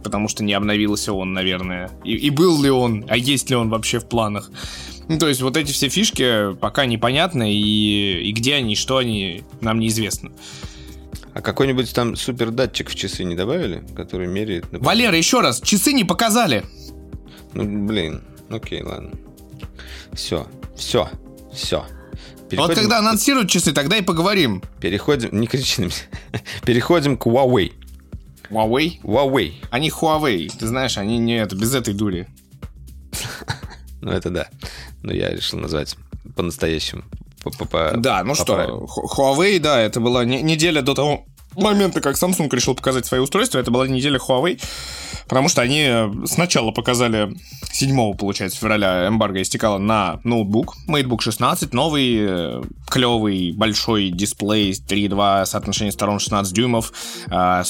потому 0.04 0.28
что 0.28 0.44
не 0.44 0.54
обновился 0.54 1.13
он, 1.13 1.34
наверное. 1.34 1.89
И, 2.04 2.13
и 2.13 2.30
был 2.30 2.62
ли 2.62 2.70
он, 2.70 3.06
а 3.08 3.18
есть 3.18 3.50
ли 3.50 3.56
он 3.56 3.70
вообще 3.70 4.00
в 4.00 4.06
планах. 4.06 4.52
Ну, 5.08 5.18
то 5.18 5.28
есть 5.28 5.42
вот 5.42 5.58
эти 5.58 5.72
все 5.72 5.89
фишки 5.89 6.54
пока 6.56 6.86
непонятны, 6.86 7.54
и, 7.54 8.30
и 8.30 8.32
где 8.32 8.56
они, 8.56 8.74
и 8.74 8.76
что 8.76 8.98
они, 8.98 9.44
нам 9.62 9.80
неизвестно. 9.80 10.32
А 11.34 11.42
какой-нибудь 11.42 11.94
там 11.94 12.16
супер 12.16 12.52
датчик 12.52 12.89
в 12.89 12.96
часы 12.96 13.24
не 13.24 13.36
добавили, 13.36 13.84
который 13.96 14.28
меряет... 14.28 14.66
например, 14.66 14.86
Валера, 14.86 15.18
еще 15.18 15.42
раз, 15.42 15.62
часы 15.62 15.94
не 15.94 16.04
показали. 16.04 16.63
Ну, 17.54 17.88
блин, 17.88 18.22
окей, 18.50 18.84
ладно. 18.84 19.12
Все, 20.13 20.48
все, 20.76 21.10
все. 21.52 21.86
Вот 22.52 22.76
когда 22.76 23.00
анонсируют 23.00 23.50
часы, 23.50 23.74
тогда 23.74 23.98
и 23.98 24.02
поговорим. 24.02 24.62
Переходим, 24.80 25.39
не 25.39 25.48
кричи 25.48 25.82
на 25.82 25.86
меня. 25.86 25.96
Переходим 26.66 27.18
к 27.18 27.26
Huawei. 27.26 27.74
Huawei? 28.49 28.99
Huawei. 29.03 29.53
Они 29.71 29.89
Huawei, 29.89 30.49
ты 30.58 30.67
знаешь, 30.67 30.97
они 30.97 31.17
не 31.17 31.38
это, 31.38 31.56
без 31.56 31.73
этой 31.73 31.93
дури. 31.93 32.27
Ну, 34.01 34.12
это 34.12 34.29
да. 34.29 34.47
Но 35.01 35.13
я 35.13 35.29
решил 35.32 35.60
назвать 35.60 35.95
по-настоящему. 36.36 37.03
По- 37.43 37.51
по- 37.51 37.65
по- 37.65 37.91
Да, 37.97 38.23
ну 38.23 38.36
что, 38.36 38.86
Huawei, 39.17 39.60
да, 39.60 39.79
это 39.82 39.99
была 39.99 40.25
не- 40.25 40.41
неделя 40.41 40.82
до 40.82 40.93
того 40.93 41.25
момента, 41.56 42.01
как 42.01 42.15
Samsung 42.15 42.49
решил 42.53 42.73
показать 42.75 43.06
свои 43.06 43.19
устройства, 43.19 43.60
это 43.60 43.69
была 43.71 43.88
неделя 43.88 44.17
Huawei. 44.19 44.62
Потому 45.27 45.47
что 45.49 45.62
они 45.62 45.89
сначала 46.25 46.71
показали 46.71 47.34
7, 47.71 48.13
получается, 48.17 48.58
февраля 48.60 49.08
эмбарго 49.08 49.41
истекало 49.41 49.77
на 49.77 50.19
ноутбук, 50.23 50.75
MateBook 50.89 51.21
16, 51.21 51.73
новый, 51.73 52.17
э, 52.19 52.62
клевый, 52.93 53.53
большой 53.53 54.12
дисплей 54.12 54.71
3.2, 54.71 55.45
соотношение 55.47 55.91
сторон 55.91 56.19
16 56.19 56.53
дюймов, 56.53 56.93
100% 57.27 57.63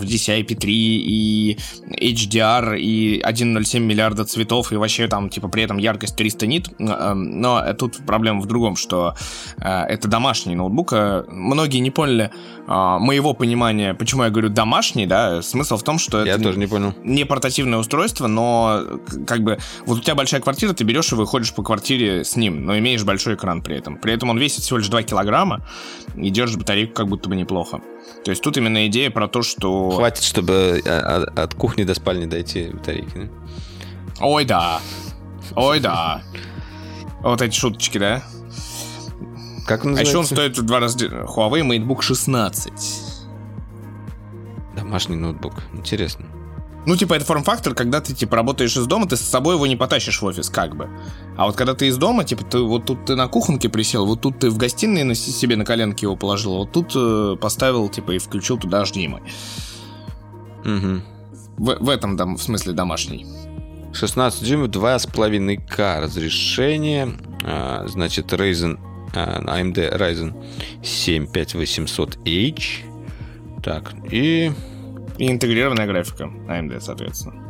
DCI-P3 0.00 0.66
и 0.66 1.58
HDR, 1.90 2.76
и 2.76 3.20
1.07 3.20 3.78
миллиарда 3.78 4.24
цветов, 4.24 4.72
и 4.72 4.76
вообще 4.76 5.06
там, 5.06 5.30
типа, 5.30 5.46
при 5.46 5.62
этом 5.62 5.78
яркость 5.78 6.16
300 6.16 6.46
нит. 6.48 6.68
Но 6.80 7.62
тут 7.78 7.98
проблема 8.04 8.40
в 8.40 8.46
другом, 8.46 8.74
что 8.74 9.14
э, 9.58 9.68
это 9.68 10.08
домашний 10.08 10.56
ноутбук. 10.56 10.92
Многие 11.28 11.78
не 11.78 11.92
поняли 11.92 12.32
а, 12.66 12.98
моего 12.98 13.34
понимания, 13.34 13.94
почему 13.94 14.24
я 14.24 14.30
говорю 14.30 14.48
домашний, 14.48 15.06
да, 15.06 15.42
смысл 15.42 15.76
в 15.76 15.82
том, 15.82 15.98
что 15.98 16.24
я 16.24 16.34
это 16.34 16.44
тоже 16.44 16.58
не 16.58 16.66
понял. 16.66 16.94
Не 17.04 17.24
портативное 17.24 17.78
устройство, 17.78 18.26
но 18.26 18.82
как 19.26 19.42
бы 19.42 19.58
вот 19.86 19.98
у 19.98 20.00
тебя 20.00 20.14
большая 20.14 20.40
квартира, 20.40 20.72
ты 20.72 20.84
берешь 20.84 21.12
и 21.12 21.14
выходишь 21.14 21.52
по 21.52 21.62
квартире 21.62 22.24
с 22.24 22.36
ним, 22.36 22.64
но 22.64 22.78
имеешь 22.78 23.04
большой 23.04 23.34
экран 23.34 23.62
при 23.62 23.76
этом. 23.76 23.98
При 23.98 24.14
этом 24.14 24.30
он 24.30 24.38
весит 24.38 24.63
всего 24.64 24.78
лишь 24.78 24.88
2 24.88 25.02
килограмма 25.02 25.66
и 26.16 26.30
держит 26.30 26.58
батарейку 26.58 26.94
как 26.94 27.08
будто 27.08 27.28
бы 27.28 27.36
неплохо. 27.36 27.80
То 28.24 28.30
есть 28.30 28.42
тут 28.42 28.56
именно 28.56 28.86
идея 28.86 29.10
про 29.10 29.28
то, 29.28 29.42
что... 29.42 29.90
Хватит, 29.90 30.24
чтобы 30.24 30.82
а, 30.86 31.24
а, 31.36 31.42
от 31.42 31.54
кухни 31.54 31.84
до 31.84 31.94
спальни 31.94 32.26
дойти 32.26 32.70
батарейки, 32.72 33.12
да? 33.14 33.28
Ой, 34.20 34.44
да. 34.44 34.80
Ой, 35.56 35.80
да. 35.80 36.22
Вот 37.20 37.42
эти 37.42 37.54
шуточки, 37.56 37.98
да? 37.98 38.22
Как 39.66 39.84
он 39.84 39.92
называется? 39.92 40.00
А 40.00 40.02
еще 40.02 40.18
он 40.18 40.24
стоит 40.24 40.58
в 40.58 40.62
два 40.62 40.80
раза... 40.80 40.98
Huawei 41.06 41.62
MateBook 41.62 42.02
16. 42.02 42.72
Домашний 44.76 45.16
ноутбук. 45.16 45.54
Интересно. 45.72 46.26
Ну, 46.86 46.96
типа, 46.96 47.14
это 47.14 47.24
форм-фактор, 47.24 47.74
когда 47.74 48.00
ты, 48.00 48.14
типа, 48.14 48.36
работаешь 48.36 48.76
из 48.76 48.86
дома, 48.86 49.06
ты 49.06 49.16
с 49.16 49.20
собой 49.20 49.54
его 49.54 49.66
не 49.66 49.76
потащишь 49.76 50.20
в 50.20 50.24
офис, 50.24 50.50
как 50.50 50.76
бы. 50.76 50.88
А 51.36 51.46
вот 51.46 51.56
когда 51.56 51.74
ты 51.74 51.86
из 51.86 51.96
дома, 51.96 52.24
типа, 52.24 52.44
ты 52.44 52.58
вот 52.58 52.84
тут 52.84 53.06
ты 53.06 53.14
на 53.14 53.26
кухонке 53.28 53.68
присел, 53.68 54.04
вот 54.06 54.20
тут 54.20 54.38
ты 54.40 54.50
в 54.50 54.58
гостиной 54.58 55.04
на, 55.04 55.14
себе 55.14 55.56
на 55.56 55.64
коленке 55.64 56.06
его 56.06 56.16
положил, 56.16 56.56
вот 56.56 56.72
тут 56.72 56.92
э, 56.94 57.36
поставил, 57.40 57.88
типа, 57.88 58.12
и 58.12 58.18
включил 58.18 58.58
туда 58.58 58.82
HDMI. 58.82 59.20
Угу. 60.64 61.02
В, 61.56 61.84
в 61.84 61.88
этом, 61.88 62.16
дом, 62.16 62.36
в 62.36 62.42
смысле, 62.42 62.72
домашний. 62.72 63.26
16 63.94 64.42
дюймов, 64.42 64.68
2,5К 64.68 66.00
разрешение. 66.00 67.14
А, 67.44 67.86
значит, 67.86 68.32
Ryzen 68.32 68.78
AMD 69.14 69.96
Ryzen 69.96 70.34
7 70.82 71.26
5800H. 71.26 72.62
Так, 73.62 73.94
и... 74.10 74.52
И 75.18 75.30
интегрированная 75.30 75.86
графика 75.86 76.24
AMD, 76.48 76.80
соответственно. 76.80 77.42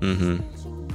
Угу. 0.00 0.42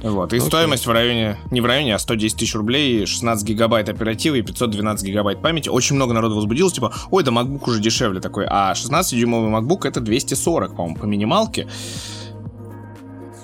Вот, 0.02 0.32
и 0.32 0.36
Окей. 0.36 0.48
стоимость 0.48 0.86
в 0.86 0.90
районе, 0.90 1.38
не 1.52 1.60
в 1.60 1.66
районе, 1.66 1.94
а 1.94 1.98
110 1.98 2.36
тысяч 2.36 2.54
рублей, 2.56 3.06
16 3.06 3.46
гигабайт 3.46 3.88
оперативы 3.88 4.40
и 4.40 4.42
512 4.42 5.06
гигабайт 5.06 5.40
памяти. 5.40 5.68
Очень 5.68 5.94
много 5.94 6.12
народу 6.12 6.34
возбудилось, 6.34 6.72
типа, 6.72 6.92
ой, 7.10 7.22
да 7.22 7.30
MacBook 7.30 7.68
уже 7.68 7.80
дешевле 7.80 8.20
такой. 8.20 8.46
А 8.48 8.72
16-дюймовый 8.72 9.50
MacBook 9.50 9.86
это 9.86 10.00
240, 10.00 10.74
по-моему, 10.74 10.96
по 10.96 11.04
минималке 11.04 11.68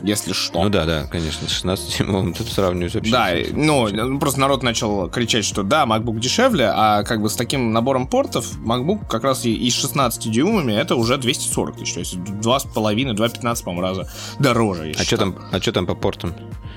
если 0.02 0.32
что. 0.32 0.62
Ну 0.62 0.68
да, 0.68 0.84
да, 0.84 1.04
конечно, 1.04 1.48
16 1.48 1.98
дюймовым 1.98 2.34
тут 2.38 2.48
сравнивать 2.48 2.94
вообще. 2.94 3.12
Да, 3.12 3.30
ну, 3.52 3.88
ну, 3.88 4.18
просто 4.18 4.40
народ 4.40 4.62
начал 4.62 5.08
кричать, 5.08 5.44
что 5.44 5.62
да, 5.62 5.84
MacBook 5.84 6.18
дешевле, 6.18 6.70
а 6.74 7.02
как 7.02 7.22
бы 7.22 7.28
с 7.28 7.36
таким 7.36 7.72
набором 7.72 8.06
портов 8.06 8.58
MacBook 8.58 9.06
как 9.08 9.24
раз 9.24 9.44
и, 9.44 9.70
с 9.70 9.74
16 9.74 10.30
дюймами 10.30 10.72
это 10.72 10.96
уже 10.96 11.16
240 11.18 11.76
тысяч, 11.76 11.94
то 11.94 12.00
есть 12.00 12.14
2,5, 12.14 13.14
2,15, 13.14 13.64
по-моему, 13.64 13.82
раза 13.82 14.10
дороже. 14.38 14.94
А 14.98 15.02
что 15.02 15.16
там, 15.16 15.36
а 15.50 15.60
что 15.60 15.72
там 15.72 15.86
по 15.86 15.94
портам? 15.94 16.34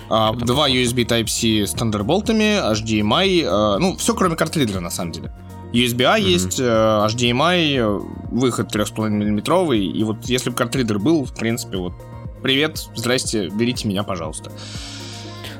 А, 0.09 0.33
два 0.33 0.69
USB 0.69 1.05
Type-C 1.05 1.65
с 1.65 1.73
Thunderbolt, 1.73 2.27
HDMI, 2.27 3.45
а, 3.47 3.77
ну, 3.79 3.95
все 3.97 4.13
кроме 4.13 4.35
картридера, 4.35 4.79
на 4.79 4.89
самом 4.89 5.13
деле. 5.13 5.31
USB-A 5.73 6.19
mm-hmm. 6.19 6.21
есть, 6.21 6.59
э, 6.59 6.63
HDMI, 6.63 8.29
выход 8.29 8.75
3,5 8.75 9.09
миллиметровый, 9.09 9.85
и 9.85 10.03
вот 10.03 10.25
если 10.25 10.49
бы 10.49 10.55
картридер 10.55 10.99
был, 10.99 11.23
в 11.23 11.33
принципе, 11.33 11.77
вот 11.77 11.93
привет, 12.41 12.87
здрасте, 12.95 13.49
берите 13.49 13.87
меня, 13.87 14.03
пожалуйста. 14.03 14.51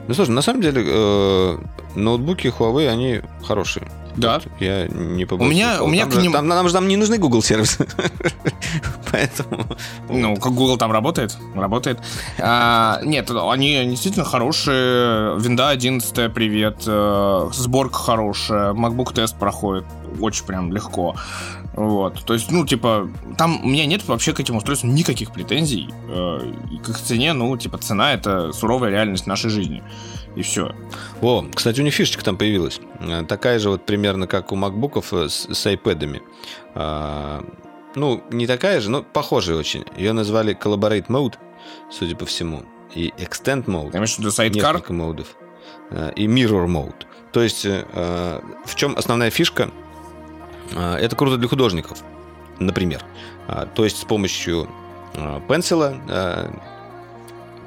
Ну, 0.08 0.14
слушай, 0.14 0.32
на 0.32 0.42
самом 0.42 0.62
деле, 0.62 0.84
э, 0.86 1.58
ноутбуки 1.96 2.48
Huawei, 2.48 2.88
они 2.88 3.22
хорошие. 3.44 3.88
Да. 4.16 4.42
Я 4.60 4.88
не 4.88 5.26
побоюсь. 5.26 5.52
У 5.52 5.54
меня, 5.54 5.84
у 5.84 5.88
меня 5.88 6.06
там, 6.06 6.12
к 6.12 6.22
ним... 6.22 6.32
там, 6.34 6.48
нам, 6.48 6.70
там 6.70 6.88
не 6.88 6.98
нужны 6.98 7.18
Google 7.18 7.42
сервисы. 7.42 7.88
Поэтому... 9.12 9.66
Ну, 10.10 10.36
как 10.36 10.54
Google 10.54 10.78
там 10.78 10.92
работает? 10.92 11.38
Работает. 11.56 12.00
А, 12.40 13.00
нет, 13.04 13.32
они 13.32 13.86
действительно 13.86 14.26
хорошие. 14.26 15.40
Винда 15.40 15.70
11, 15.70 16.34
привет. 16.34 16.84
Э, 16.88 17.50
сборка 17.54 17.98
хорошая. 17.98 18.74
MacBook 18.74 19.14
тест 19.14 19.38
проходит 19.38 19.86
очень 20.20 20.46
прям 20.46 20.72
легко. 20.72 21.16
Вот, 21.74 22.26
то 22.26 22.34
есть, 22.34 22.52
ну, 22.52 22.66
типа, 22.66 23.10
там 23.38 23.64
у 23.64 23.68
меня 23.70 23.86
нет 23.86 24.06
вообще 24.06 24.34
к 24.34 24.40
этим 24.42 24.58
устройствам 24.58 24.94
никаких 24.94 25.32
претензий. 25.32 25.90
Э, 26.10 26.42
и 26.70 26.78
к 26.78 26.98
цене, 26.98 27.32
ну, 27.32 27.56
типа, 27.56 27.78
цена— 27.78 28.14
это 28.14 28.52
суровая 28.52 28.90
реальность 28.90 29.26
нашей 29.26 29.50
жизни. 29.50 29.82
И 30.36 30.44
все. 30.44 30.74
О, 31.22 31.46
кстати, 31.54 31.82
у 31.82 31.84
них 31.84 31.94
фишечка 31.94 32.24
там 32.24 32.38
появилась. 32.38 32.80
Э, 33.00 33.24
такая 33.28 33.60
же 33.60 33.70
вот 33.70 33.86
примерно, 33.86 34.28
как 34.28 34.52
у 34.52 34.56
макбуков 34.56 35.14
э, 35.14 35.28
с, 35.28 35.48
с 35.52 35.66
iPad'ами. 35.66 36.22
А, 36.74 37.44
ну, 37.96 38.24
не 38.30 38.48
такая 38.48 38.80
же, 38.80 38.90
но 38.90 39.04
похожая 39.04 39.58
очень. 39.58 39.84
Ее 39.98 40.14
назвали 40.14 40.58
Collaborate 40.58 41.08
Mode, 41.08 41.36
судя 41.90 42.16
по 42.16 42.26
всему. 42.26 42.64
И 42.96 43.14
Extend 43.18 43.66
Mode. 43.66 43.92
В 43.92 44.20
виду 44.20 44.30
Sidecar? 44.30 44.74
Несколько 44.74 44.94
модов. 44.94 45.36
И 46.16 46.28
Mirror 46.28 46.68
Mode. 46.68 47.06
То 47.34 47.42
есть, 47.42 47.66
в 47.66 48.76
чем 48.76 48.98
основная 48.98 49.30
фишка? 49.30 49.70
Это 50.74 51.16
круто 51.16 51.38
для 51.38 51.48
художников, 51.50 52.00
например. 52.60 53.04
А, 53.48 53.66
то 53.66 53.84
есть 53.84 53.98
с 53.98 54.06
помощью 54.06 54.70
пенсила, 55.48 56.52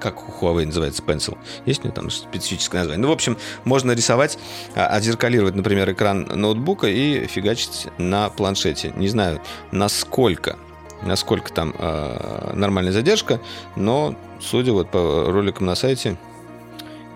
как 0.04 0.28
у 0.28 0.44
Huawei 0.44 0.66
называется 0.66 1.02
Pencil. 1.02 1.36
Есть 1.66 1.80
у 1.80 1.84
него 1.84 1.94
там 1.94 2.10
специфическое 2.10 2.82
название? 2.82 3.02
Ну, 3.02 3.08
в 3.08 3.12
общем, 3.12 3.38
можно 3.64 3.92
рисовать, 3.92 4.38
отзеркалировать, 4.74 5.54
например, 5.54 5.90
экран 5.90 6.22
ноутбука 6.22 6.86
и 6.86 7.26
фигачить 7.26 7.88
на 7.98 8.28
планшете. 8.28 8.92
Не 8.96 9.08
знаю, 9.08 9.40
насколько 9.72 10.56
насколько 11.02 11.52
там 11.52 11.74
э, 11.78 12.52
нормальная 12.54 12.92
задержка, 12.92 13.38
но 13.76 14.14
судя 14.40 14.72
вот 14.72 14.90
по 14.90 15.26
роликам 15.26 15.66
на 15.66 15.74
сайте 15.74 16.16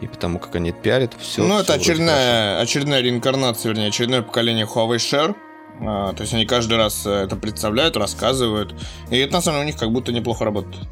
и 0.03 0.07
потому 0.07 0.39
как 0.39 0.57
они 0.57 0.73
пиарят, 0.73 1.15
все. 1.19 1.43
Ну, 1.43 1.59
это 1.59 1.73
очередная, 1.73 2.61
очередная 2.61 3.01
реинкарнация, 3.01 3.71
вернее, 3.71 3.89
очередное 3.89 4.21
поколение 4.21 4.67
Huawei 4.67 4.97
Share 4.97 5.35
а, 5.81 6.13
то 6.13 6.23
есть 6.23 6.35
они 6.35 6.45
каждый 6.45 6.77
раз 6.77 7.07
э, 7.07 7.11
это 7.11 7.37
представляют, 7.37 7.97
рассказывают. 7.97 8.75
И 9.11 9.19
это 9.19 9.35
на 9.35 9.41
самом 9.41 9.59
деле 9.59 9.65
у 9.65 9.73
них 9.73 9.79
как 9.79 9.93
будто 9.93 10.13
неплохо 10.13 10.45
работает. 10.45 10.87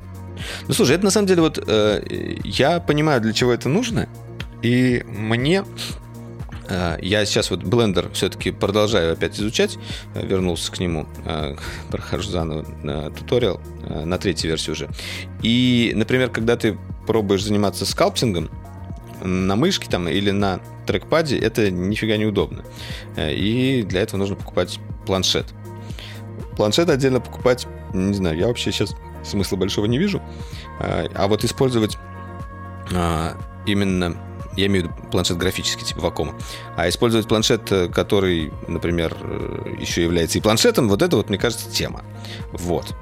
Ну 0.68 0.75
слушай, 0.75 0.96
это 0.96 1.05
на 1.05 1.11
самом 1.11 1.27
деле 1.27 1.42
вот 1.42 1.62
э, 1.66 2.37
я 2.44 2.81
понимаю, 2.81 3.20
для 3.20 3.33
чего 3.33 3.53
это 3.53 3.68
нужно. 3.68 4.09
И 4.62 5.05
мне 5.07 5.64
э, 6.68 6.99
я 7.03 7.25
сейчас 7.25 7.51
вот 7.51 7.61
Blender 7.62 8.12
все-таки 8.12 8.51
продолжаю 8.51 9.12
опять 9.12 9.38
изучать, 9.38 9.79
э, 10.14 10.27
вернулся 10.27 10.72
к 10.72 10.79
нему, 10.79 11.07
э, 11.25 11.57
прохожу 11.90 12.31
заново 12.31 12.64
туториал 13.11 13.61
на 13.88 14.18
третьей 14.18 14.49
версии 14.49 14.70
уже. 14.70 14.88
И, 15.42 15.92
например, 15.94 16.31
когда 16.31 16.57
ты 16.57 16.79
пробуешь 17.07 17.44
заниматься 17.44 17.87
скалпсингом, 17.87 18.51
на 19.22 19.57
мышке 19.57 19.88
там 19.88 20.09
или 20.09 20.31
на 20.31 20.61
трекпаде 20.87 21.38
это 21.38 21.70
нифига 21.70 22.16
не 22.16 22.27
удобно. 22.27 22.64
Э, 23.16 23.35
и 23.35 23.83
для 23.83 24.03
этого 24.03 24.18
нужно 24.18 24.37
покупать 24.37 24.79
планшет. 25.07 25.46
Планшет 26.57 26.88
отдельно 26.88 27.20
покупать, 27.20 27.66
не 27.92 28.14
знаю, 28.14 28.38
я 28.38 28.46
вообще 28.46 28.72
сейчас 28.72 28.94
смысла 29.27 29.57
большого 29.57 29.87
не 29.87 29.99
вижу. 29.99 30.23
Э, 30.81 31.09
а 31.15 31.27
вот 31.29 31.45
использовать 31.45 31.99
а, 32.95 33.37
именно 33.67 34.17
я 34.57 34.67
имею 34.67 34.87
в 34.87 34.89
виду 34.89 35.11
планшет 35.11 35.37
графический, 35.37 35.85
типа 35.85 36.01
Вакома. 36.01 36.35
А 36.77 36.89
использовать 36.89 37.29
планшет, 37.29 37.71
э, 37.71 37.89
который, 37.89 38.53
например, 38.69 39.15
еще 39.79 40.03
является 40.03 40.39
и 40.39 40.41
планшетом, 40.41 40.89
вот 40.89 41.03
это 41.03 41.17
вот, 41.17 41.29
мне 41.29 41.39
кажется, 41.39 41.71
тема. 41.71 42.03
Вот 42.53 42.95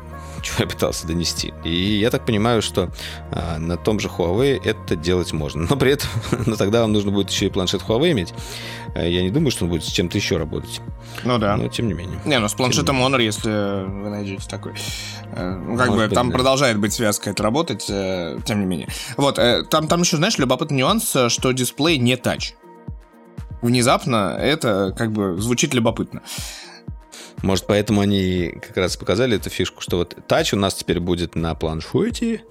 чего 0.44 0.58
я 0.60 0.66
пытался 0.66 1.06
донести. 1.06 1.52
И 1.64 1.98
я 1.98 2.10
так 2.10 2.24
понимаю, 2.24 2.62
что 2.62 2.90
а, 3.30 3.58
на 3.58 3.76
том 3.76 3.98
же 3.98 4.08
Huawei 4.08 4.60
это 4.62 4.94
делать 4.94 5.32
можно. 5.32 5.66
Но 5.68 5.76
при 5.76 5.92
этом, 5.92 6.08
но 6.46 6.56
тогда 6.56 6.82
вам 6.82 6.92
нужно 6.92 7.10
будет 7.10 7.30
еще 7.30 7.46
и 7.46 7.50
планшет 7.50 7.82
Huawei 7.82 8.12
иметь. 8.12 8.34
А, 8.94 9.04
я 9.04 9.22
не 9.22 9.30
думаю, 9.30 9.50
что 9.50 9.64
он 9.64 9.70
будет 9.70 9.84
с 9.84 9.88
чем-то 9.88 10.16
еще 10.16 10.36
работать. 10.36 10.80
Ну 11.24 11.38
да. 11.38 11.56
Но 11.56 11.68
тем 11.68 11.88
не 11.88 11.94
менее. 11.94 12.18
Не, 12.24 12.38
ну 12.38 12.48
с 12.48 12.54
планшетом 12.54 13.02
Honor, 13.02 13.22
если 13.22 13.48
вы 13.48 14.10
найдете 14.10 14.48
такой. 14.48 14.74
Э, 15.32 15.54
ну, 15.54 15.76
как 15.76 15.88
Может 15.88 16.08
бы 16.10 16.14
там 16.14 16.30
да. 16.30 16.34
продолжает 16.34 16.78
быть 16.78 16.92
связка 16.92 17.30
это 17.30 17.42
работать, 17.42 17.86
э, 17.88 18.38
тем 18.44 18.60
не 18.60 18.66
менее. 18.66 18.88
Вот, 19.16 19.38
э, 19.38 19.64
там, 19.64 19.88
там 19.88 20.02
еще, 20.02 20.16
знаешь, 20.16 20.38
любопытный 20.38 20.78
нюанс, 20.78 21.16
что 21.28 21.52
дисплей 21.52 21.98
не 21.98 22.16
тач. 22.16 22.54
Внезапно 23.62 24.36
это 24.38 24.94
как 24.96 25.10
бы 25.12 25.40
звучит 25.40 25.72
любопытно. 25.72 26.22
Может, 27.42 27.66
поэтому 27.66 28.00
они 28.00 28.54
как 28.66 28.76
раз 28.76 28.96
показали 28.96 29.36
эту 29.36 29.50
фишку, 29.50 29.80
что 29.80 29.98
вот 29.98 30.16
тач 30.26 30.52
у 30.54 30.56
нас 30.56 30.74
теперь 30.74 31.00
будет 31.00 31.34
на 31.34 31.54
планшете, 31.54 32.42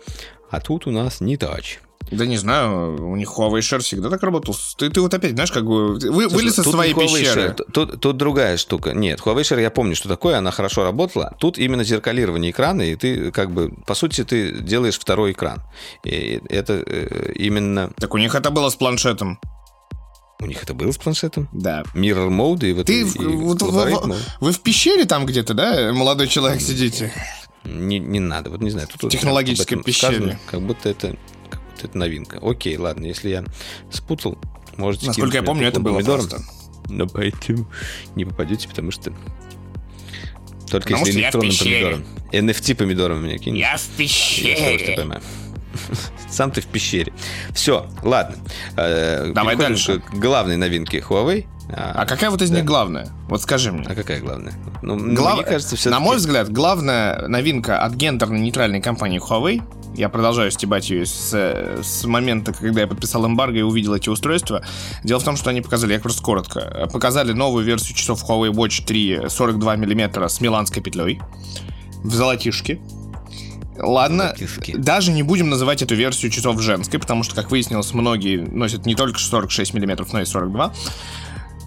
а 0.49 0.59
тут 0.61 0.87
у 0.87 0.91
нас 0.91 1.21
не 1.21 1.37
тач. 1.37 1.79
Да 2.11 2.25
не 2.25 2.37
знаю, 2.37 3.09
у 3.09 3.15
них 3.15 3.29
Huawei 3.29 3.59
Share 3.59 3.79
всегда 3.79 4.09
так 4.09 4.21
работал. 4.23 4.55
Ты, 4.77 4.89
ты 4.89 4.99
вот 5.01 5.13
опять, 5.13 5.31
знаешь, 5.31 5.51
как 5.51 5.65
бы... 5.65 5.93
Вы, 5.93 5.99
Слушай, 5.99 6.27
вылез 6.33 6.59
из 6.59 6.65
своей 6.65 6.93
пещеры. 6.93 7.41
Share, 7.41 7.53
тут- 7.53 7.73
Тут, 7.73 8.01
тут 8.01 8.17
другая 8.17 8.57
штука. 8.57 8.91
Нет, 8.91 9.21
Huawei 9.21 9.41
Share 9.41 9.61
я 9.61 9.71
помню, 9.71 9.95
что 9.95 10.09
такое, 10.09 10.37
она 10.37 10.51
хорошо 10.51 10.83
работала. 10.83 11.35
Тут 11.39 11.57
именно 11.57 11.83
зеркалирование 11.83 12.51
экрана, 12.51 12.81
и 12.81 12.95
ты 12.95 13.31
как 13.31 13.51
бы, 13.51 13.71
по 13.87 13.95
сути, 13.95 14.23
ты 14.25 14.51
делаешь 14.59 14.99
второй 14.99 15.31
экран. 15.31 15.63
И 16.03 16.41
это 16.49 16.83
э, 16.85 17.31
именно... 17.35 17.91
Так 17.97 18.13
у 18.13 18.17
них 18.17 18.35
это 18.35 18.51
было 18.51 18.69
с 18.69 18.75
планшетом. 18.75 19.39
У 20.43 20.45
них 20.45 20.61
это 20.61 20.73
было 20.73 20.91
с 20.91 20.97
планшетом? 20.97 21.47
Да. 21.53 21.83
Mirror 21.95 22.29
Mode 22.29 22.69
и 22.69 22.73
вот 22.73 22.85
Ты 22.87 23.01
и- 23.01 23.03
в- 23.03 23.15
и 23.15 23.25
вот 23.25 23.61
в- 23.61 23.65
Collaborate 23.65 24.01
в- 24.01 24.11
Mode. 24.11 24.21
вы 24.41 24.51
в 24.51 24.59
пещере 24.59 25.05
там 25.05 25.25
где-то, 25.25 25.53
да, 25.53 25.93
молодой 25.93 26.27
человек, 26.27 26.61
сидите? 26.61 27.11
Не, 27.63 27.99
не 27.99 28.19
надо, 28.19 28.49
вот 28.49 28.61
не 28.61 28.69
знаю. 28.71 28.87
Тут 28.99 29.09
Технологической 29.11 29.81
пещере. 29.81 30.15
сказано, 30.17 30.39
как 30.47 30.61
будто 30.61 30.89
это 30.89 31.15
как 31.49 31.61
будто 31.61 31.87
это 31.87 31.97
новинка. 31.97 32.39
Окей, 32.41 32.75
ладно, 32.77 33.05
если 33.05 33.29
я 33.29 33.45
спутал, 33.89 34.37
можете 34.75 35.07
Насколько 35.07 35.37
я 35.37 35.43
помню, 35.43 35.67
это 35.67 35.79
было 35.79 35.93
помидором. 35.95 36.27
просто. 36.27 36.45
Но 36.89 37.07
поэтому 37.07 37.65
не 38.15 38.25
попадете, 38.25 38.67
потому 38.67 38.91
что 38.91 39.13
только 40.69 40.89
Потому 40.89 41.05
если 41.05 41.19
я 41.19 41.25
электронным 41.27 41.55
помидором. 41.57 42.05
NFT 42.31 42.75
помидором 42.75 43.23
меня 43.23 43.37
кинете. 43.37 43.59
Я 43.61 43.77
в 43.77 43.81
Я 43.91 43.97
пещере. 43.97 44.95
поймаю. 44.95 45.21
Сам 46.29 46.51
ты 46.51 46.61
в 46.61 46.65
пещере. 46.67 47.13
Все, 47.53 47.87
ладно. 48.01 48.37
Э, 48.77 49.31
Давай 49.33 49.55
дальше. 49.55 49.99
к 49.99 50.13
главной 50.13 50.57
новинке 50.57 50.99
Huawei. 50.99 51.45
А 51.69 52.05
какая 52.05 52.29
вот 52.29 52.41
из 52.41 52.51
них 52.51 52.65
главная? 52.65 53.07
Вот 53.29 53.41
скажи 53.41 53.71
мне. 53.71 53.85
А 53.87 53.95
какая 53.95 54.19
главная? 54.19 54.53
Ну, 54.81 54.95
ну, 54.95 55.15
Глав- 55.15 55.37
мне 55.37 55.45
кажется, 55.45 55.75
все 55.75 55.89
На 55.89 55.99
мой 55.99 56.17
взгляд, 56.17 56.51
главная 56.51 57.27
новинка 57.27 57.79
от 57.79 57.93
гендерно-нейтральной 57.93 58.81
компании 58.81 59.19
Huawei, 59.19 59.61
я 59.95 60.09
продолжаю 60.09 60.51
стебать 60.51 60.89
ее 60.89 61.05
с, 61.05 61.33
с 61.81 62.03
момента, 62.03 62.51
когда 62.51 62.81
я 62.81 62.87
подписал 62.87 63.25
эмбарго 63.25 63.59
и 63.59 63.61
увидел 63.61 63.93
эти 63.93 64.09
устройства. 64.09 64.63
Дело 65.03 65.19
в 65.19 65.23
том, 65.23 65.37
что 65.37 65.51
они 65.51 65.61
показали, 65.61 65.93
я 65.93 65.99
просто 65.99 66.21
коротко, 66.21 66.89
показали 66.91 67.31
новую 67.31 67.63
версию 67.63 67.95
часов 67.95 68.23
Huawei 68.27 68.51
Watch 68.51 68.83
3 68.85 69.29
42 69.29 69.75
мм 69.77 70.27
с 70.27 70.41
миланской 70.41 70.81
петлей 70.81 71.21
в 72.03 72.13
золотишке. 72.13 72.81
Ладно, 73.77 74.25
Золотишки. 74.37 74.75
даже 74.77 75.11
не 75.11 75.23
будем 75.23 75.49
называть 75.49 75.81
эту 75.81 75.95
версию 75.95 76.31
часов 76.31 76.59
женской, 76.61 76.99
потому 76.99 77.23
что, 77.23 77.35
как 77.35 77.49
выяснилось, 77.51 77.93
многие 77.93 78.37
носят 78.37 78.85
не 78.85 78.95
только 78.95 79.19
46 79.19 79.73
мм, 79.73 80.05
но 80.11 80.21
и 80.21 80.25
42. 80.25 80.73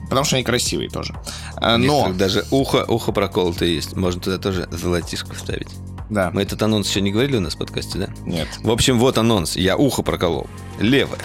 Потому 0.08 0.24
что 0.24 0.36
они 0.36 0.44
красивые 0.44 0.88
тоже. 0.88 1.14
А, 1.56 1.76
Но, 1.78 2.12
даже 2.12 2.44
ухо, 2.52 2.84
ухо 2.86 3.10
проколотое 3.10 3.70
есть. 3.70 3.96
Можно 3.96 4.20
туда 4.20 4.38
тоже 4.38 4.68
золотишко 4.70 5.34
вставить. 5.34 5.66
да, 6.08 6.30
Мы 6.32 6.42
этот 6.42 6.62
анонс 6.62 6.88
еще 6.88 7.00
не 7.00 7.10
говорили 7.10 7.38
у 7.38 7.40
нас 7.40 7.56
в 7.56 7.58
подкасте, 7.58 7.98
да? 7.98 8.08
нет. 8.24 8.46
В 8.62 8.70
общем, 8.70 9.00
вот 9.00 9.18
анонс. 9.18 9.56
Я 9.56 9.76
ухо 9.76 10.02
проколол. 10.02 10.46
Левое. 10.78 11.18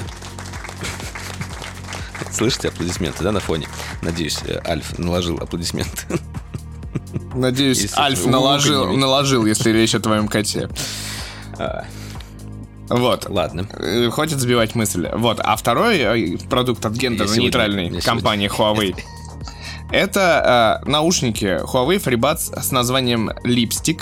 Слышите 2.32 2.70
аплодисменты, 2.70 3.24
да, 3.24 3.32
на 3.32 3.40
фоне? 3.40 3.68
Надеюсь, 4.02 4.40
э, 4.46 4.60
Альф 4.66 4.98
наложил 4.98 5.38
аплодисменты. 5.38 6.06
Надеюсь, 7.34 7.82
Если 7.82 8.00
Альф 8.00 8.26
наложил, 8.26 8.94
наложил, 8.96 9.46
если 9.46 9.72
речь 9.72 9.96
о 9.96 10.00
твоем 10.00 10.28
коте. 10.28 10.70
А, 11.58 11.86
Вот. 12.90 13.30
Ладно. 13.30 13.68
Э, 13.78 14.10
Хватит 14.12 14.40
сбивать 14.40 14.76
мысль. 14.76 15.08
Вот. 15.14 15.40
А 15.42 15.56
второй 15.56 15.98
э, 16.00 16.38
продукт 16.50 16.86
от 16.86 16.94
гендерно-нейтральной 16.94 18.02
компании 18.02 18.50
Huawei 18.58 18.96
это 19.92 20.80
э, 20.86 20.90
наушники 20.90 21.62
Huawei 21.66 22.02
FreeBuds 22.02 22.62
с 22.62 22.72
названием 22.72 23.30
Lipstick, 23.44 24.02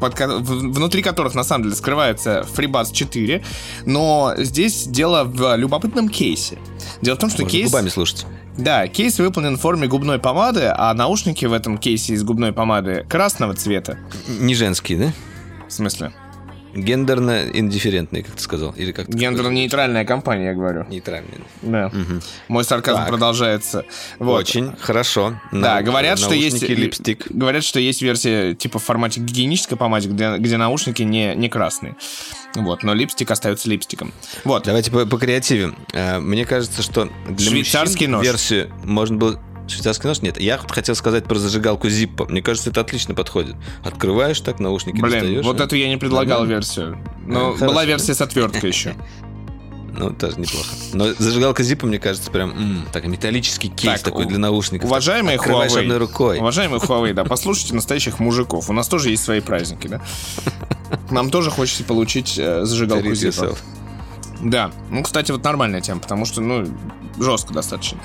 под 0.00 0.18
в- 0.18 0.72
внутри 0.72 1.02
которых 1.02 1.34
на 1.34 1.44
самом 1.44 1.64
деле 1.64 1.76
скрывается 1.76 2.44
FreeBuds 2.54 2.92
4, 2.92 3.42
но 3.86 4.34
здесь 4.38 4.84
дело 4.88 5.22
в 5.24 5.56
любопытном 5.56 6.08
кейсе. 6.08 6.58
Дело 7.00 7.14
в 7.14 7.18
том, 7.20 7.30
что 7.30 7.42
Можно 7.42 7.58
кейс... 7.58 7.70
губами 7.70 7.88
слушать. 7.88 8.26
Да, 8.60 8.86
кейс 8.88 9.18
выполнен 9.18 9.56
в 9.56 9.60
форме 9.60 9.88
губной 9.88 10.18
помады, 10.18 10.70
а 10.76 10.92
наушники 10.92 11.46
в 11.46 11.52
этом 11.54 11.78
кейсе 11.78 12.12
из 12.12 12.22
губной 12.22 12.52
помады 12.52 13.06
красного 13.08 13.54
цвета. 13.54 13.98
Не 14.28 14.54
женские, 14.54 14.98
да? 14.98 15.12
В 15.66 15.72
смысле? 15.72 16.12
Гендерно-индифферентные, 16.74 18.22
как 18.22 18.34
ты 18.36 18.42
сказал. 18.42 18.72
Или 18.76 18.92
как 18.92 19.08
Гендерно-нейтральная 19.08 20.04
компания, 20.04 20.46
я 20.46 20.54
говорю. 20.54 20.80
сказал? 20.80 20.92
Нейтральные. 20.92 21.40
Да. 21.62 21.90
Мой 22.48 22.64
сарказм 22.64 22.98
Так. 23.00 23.08
продолжается. 23.08 23.84
Вот. 24.18 24.40
Очень 24.40 24.74
хорошо. 24.80 25.40
Да, 25.52 25.76
На- 25.76 25.82
говорят, 25.82 26.18
что 26.18 26.34
есть 26.34 26.62
липстик. 26.62 27.26
Говорят, 27.30 27.64
что 27.64 27.80
есть 27.80 28.02
версия 28.02 28.54
типа 28.54 28.78
в 28.78 28.84
формате 28.84 29.20
гигиенической 29.20 29.76
помады, 29.76 30.08
где, 30.08 30.36
где 30.38 30.56
наушники 30.56 31.02
не, 31.02 31.34
не 31.34 31.48
красные. 31.48 31.96
Вот, 32.54 32.82
но 32.82 32.94
липстик 32.94 33.30
остается 33.30 33.68
липстиком. 33.68 34.12
Вот. 34.44 34.64
Давайте 34.64 34.90
по, 34.90 35.06
покреативим. 35.06 35.76
Э, 35.92 36.18
Мне 36.18 36.44
кажется, 36.44 36.82
что 36.82 37.08
для 37.28 37.50
Швейцарский 37.50 38.06
мужчин 38.06 38.10
нож. 38.10 38.24
версию 38.24 38.72
можно 38.84 39.16
было... 39.16 39.40
Швейцарский 39.70 40.08
нож? 40.08 40.20
Нет. 40.22 40.40
Я 40.40 40.58
хотел 40.58 40.94
сказать 40.94 41.24
про 41.24 41.36
зажигалку 41.36 41.88
Zippo. 41.88 42.30
Мне 42.30 42.42
кажется, 42.42 42.70
это 42.70 42.80
отлично 42.80 43.14
подходит. 43.14 43.56
Открываешь 43.84 44.40
так, 44.40 44.58
наушники 44.60 45.00
Блин, 45.00 45.12
достаешь. 45.20 45.44
вот 45.44 45.60
и- 45.60 45.64
эту 45.64 45.76
я 45.76 45.88
не 45.88 45.96
предлагал 45.96 46.40
Нормально. 46.40 46.52
версию. 46.54 46.98
Но 47.26 47.52
хорошо. 47.52 47.66
была 47.66 47.84
версия 47.84 48.14
с 48.14 48.20
отверткой 48.20 48.70
еще. 48.70 48.94
Ну, 49.92 50.10
тоже 50.14 50.38
неплохо. 50.40 50.68
Но 50.94 51.12
зажигалка 51.18 51.62
Zippo, 51.62 51.84
мне 51.84 51.98
кажется, 51.98 52.30
прям... 52.30 52.50
м, 52.52 52.88
так, 52.90 53.04
металлический 53.06 53.68
кейс 53.68 54.00
Так, 54.00 54.02
такой 54.12 54.24
для 54.24 54.38
наушников. 54.38 54.88
Уважаемые 54.88 55.36
Открываешь 55.36 55.72
Huawei, 55.72 55.80
одной 55.80 55.98
рукой. 55.98 56.38
уважаемые 56.38 56.80
Huawei, 56.80 57.12
да, 57.12 57.24
послушайте 57.24 57.74
настоящих 57.74 58.18
мужиков. 58.18 58.70
У 58.70 58.72
нас 58.72 58.88
тоже 58.88 59.10
есть 59.10 59.22
свои 59.24 59.40
праздники, 59.40 59.88
да? 59.88 60.00
Нам 61.10 61.28
тоже 61.30 61.50
хочется 61.50 61.84
получить 61.84 62.38
э, 62.38 62.64
зажигалку 62.64 63.08
Zippo. 63.08 63.58
Да, 64.42 64.70
ну, 64.90 65.02
кстати, 65.02 65.32
вот 65.32 65.44
нормальная 65.44 65.80
тема, 65.80 66.00
потому 66.00 66.24
что, 66.24 66.40
ну, 66.40 66.66
жестко 67.18 67.52
достаточно. 67.52 67.98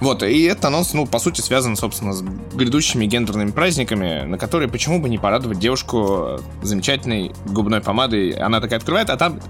Вот, 0.00 0.22
и 0.22 0.42
этот 0.44 0.66
анонс, 0.66 0.92
ну, 0.92 1.06
по 1.06 1.18
сути, 1.18 1.40
связан, 1.40 1.76
собственно, 1.76 2.12
с 2.12 2.22
грядущими 2.54 3.06
гендерными 3.06 3.50
праздниками, 3.50 4.22
на 4.24 4.38
которые 4.38 4.68
почему 4.68 5.00
бы 5.00 5.08
не 5.08 5.18
порадовать 5.18 5.58
девушку 5.58 6.40
замечательной 6.62 7.32
губной 7.46 7.80
помадой. 7.80 8.30
Она 8.30 8.60
такая 8.60 8.78
открывает, 8.78 9.10
а 9.10 9.16
там 9.16 9.40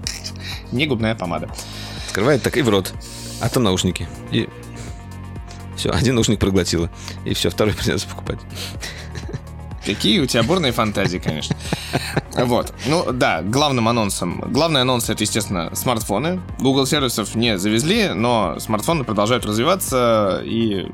не 0.71 0.87
губная 0.87 1.15
помада. 1.15 1.49
Открывает 2.07 2.41
так 2.41 2.57
и 2.57 2.61
в 2.61 2.69
рот. 2.69 2.93
А 3.39 3.49
там 3.49 3.63
наушники. 3.63 4.07
И 4.31 4.49
все, 5.75 5.91
один 5.91 6.15
наушник 6.15 6.39
проглотила. 6.39 6.89
И 7.25 7.33
все, 7.33 7.49
второй 7.49 7.73
придется 7.77 8.07
покупать. 8.07 8.39
Какие 9.85 10.19
у 10.19 10.25
тебя 10.25 10.43
бурные 10.43 10.71
фантазии, 10.71 11.17
конечно. 11.17 11.55
Вот. 12.33 12.73
Ну 12.85 13.11
да, 13.11 13.41
главным 13.41 13.87
анонсом. 13.87 14.41
Главный 14.51 14.81
анонс 14.81 15.09
это, 15.09 15.23
естественно, 15.23 15.73
смартфоны. 15.75 16.41
Google 16.59 16.85
сервисов 16.85 17.35
не 17.35 17.57
завезли, 17.57 18.09
но 18.09 18.59
смартфоны 18.59 19.03
продолжают 19.03 19.45
развиваться. 19.45 20.41
И 20.45 20.87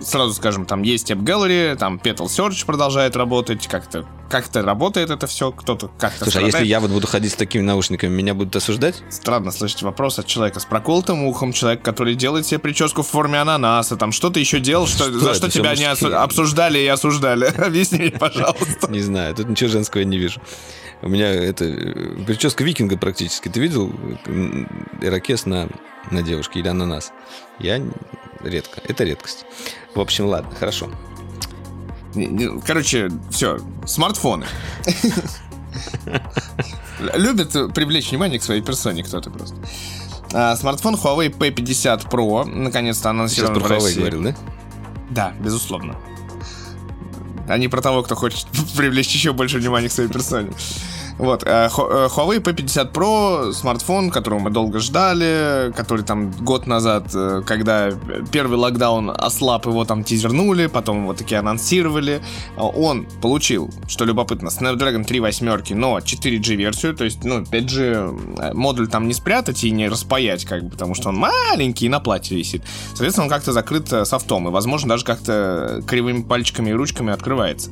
сразу 0.00 0.34
скажем, 0.34 0.66
там 0.66 0.82
есть 0.82 1.10
App 1.10 1.22
Gallery, 1.22 1.76
там 1.76 1.96
Petal 1.96 2.26
Search 2.26 2.64
продолжает 2.66 3.16
работать. 3.16 3.66
Как-то 3.66 4.06
как-то 4.34 4.62
работает 4.62 5.10
это 5.10 5.28
все. 5.28 5.52
Кто-то 5.52 5.86
как-то 5.96 6.24
Слушай, 6.24 6.38
а 6.38 6.40
если 6.40 6.48
страдает. 6.50 6.68
я 6.68 6.80
вот 6.80 6.90
буду 6.90 7.06
ходить 7.06 7.32
с 7.32 7.36
такими 7.36 7.62
наушниками, 7.62 8.10
меня 8.12 8.34
будут 8.34 8.56
осуждать? 8.56 9.00
Странно 9.08 9.52
слышать 9.52 9.82
вопрос 9.82 10.18
от 10.18 10.26
человека 10.26 10.58
с 10.58 10.64
проколотым 10.64 11.22
ухом, 11.24 11.52
человек, 11.52 11.82
который 11.82 12.16
делает 12.16 12.44
себе 12.44 12.58
прическу 12.58 13.02
в 13.02 13.06
форме 13.06 13.40
ананаса, 13.40 13.96
там 13.96 14.10
что-то 14.10 14.40
еще 14.40 14.58
делал, 14.58 14.88
что, 14.88 15.04
Что 15.04 15.18
за 15.20 15.34
что 15.34 15.48
тебя 15.48 15.76
не 15.76 15.86
мужские. 15.88 16.10
осу- 16.10 16.16
обсуждали 16.16 16.80
и 16.80 16.86
осуждали. 16.88 17.44
Объясни 17.56 17.98
мне, 18.00 18.10
пожалуйста. 18.10 18.90
Не 18.90 19.00
знаю, 19.02 19.36
тут 19.36 19.48
ничего 19.48 19.70
женского 19.70 20.00
я 20.00 20.04
не 20.06 20.18
вижу. 20.18 20.40
У 21.00 21.08
меня 21.08 21.28
это 21.30 21.64
э, 21.66 22.24
прическа 22.26 22.64
викинга 22.64 22.96
практически. 22.98 23.48
Ты 23.48 23.60
видел 23.60 23.92
м, 24.26 24.68
ирокез 25.00 25.46
на, 25.46 25.68
на 26.10 26.22
девушке 26.22 26.58
или 26.58 26.66
ананас? 26.66 27.12
Я 27.60 27.80
редко. 28.42 28.80
Это 28.88 29.04
редкость. 29.04 29.44
В 29.94 30.00
общем, 30.00 30.26
ладно, 30.26 30.50
хорошо. 30.58 30.90
Короче, 32.66 33.10
все, 33.30 33.58
смартфоны. 33.86 34.46
Любит 37.14 37.52
привлечь 37.74 38.10
внимание 38.10 38.38
к 38.38 38.42
своей 38.42 38.62
персоне 38.62 39.02
кто-то 39.02 39.30
просто. 39.30 39.56
А, 40.32 40.56
смартфон 40.56 40.94
Huawei 40.94 41.30
P50 41.30 42.08
Pro 42.08 42.44
наконец-то 42.44 43.02
Сейчас 43.02 43.10
анонсирован 43.10 43.54
про 43.54 43.60
в 43.60 43.70
Huawei 43.70 43.84
России. 43.84 43.98
говорил, 43.98 44.22
да? 44.22 44.36
Да, 45.10 45.32
безусловно. 45.40 45.96
А 47.48 47.58
не 47.58 47.68
про 47.68 47.82
того, 47.82 48.02
кто 48.02 48.14
хочет 48.14 48.46
привлечь 48.76 49.12
еще 49.14 49.32
больше 49.32 49.58
внимания 49.58 49.88
к 49.88 49.92
своей 49.92 50.08
персоне. 50.08 50.52
Вот, 51.18 51.44
э, 51.44 51.46
э, 51.46 51.68
Huawei 51.68 52.40
P50 52.40 52.92
Pro, 52.92 53.52
смартфон, 53.52 54.10
которого 54.10 54.40
мы 54.40 54.50
долго 54.50 54.80
ждали, 54.80 55.72
который 55.76 56.04
там 56.04 56.32
год 56.32 56.66
назад, 56.66 57.10
э, 57.14 57.42
когда 57.46 57.90
первый 58.32 58.58
локдаун 58.58 59.10
ослаб, 59.10 59.66
его 59.66 59.84
там 59.84 60.02
тизернули, 60.02 60.66
потом 60.66 61.02
его 61.02 61.14
таки 61.14 61.36
анонсировали. 61.36 62.20
Он 62.56 63.06
получил, 63.22 63.70
что 63.86 64.04
любопытно, 64.04 64.48
Snapdragon 64.48 65.04
3 65.04 65.20
восьмерки, 65.20 65.72
но 65.72 65.98
4G 65.98 66.56
версию, 66.56 66.96
то 66.96 67.04
есть, 67.04 67.22
ну, 67.22 67.42
5G 67.42 68.38
э, 68.40 68.52
модуль 68.52 68.88
там 68.88 69.06
не 69.06 69.14
спрятать 69.14 69.62
и 69.62 69.70
не 69.70 69.88
распаять, 69.88 70.44
как 70.44 70.64
бы, 70.64 70.70
потому 70.70 70.96
что 70.96 71.10
он 71.10 71.16
маленький 71.16 71.86
и 71.86 71.88
на 71.88 72.00
платье 72.00 72.36
висит. 72.36 72.64
Соответственно, 72.88 73.26
он 73.26 73.30
как-то 73.30 73.52
закрыт 73.52 73.88
софтом, 73.88 74.48
и, 74.48 74.50
возможно, 74.50 74.88
даже 74.88 75.04
как-то 75.04 75.80
кривыми 75.86 76.22
пальчиками 76.22 76.70
и 76.70 76.72
ручками 76.72 77.12
открывается. 77.12 77.70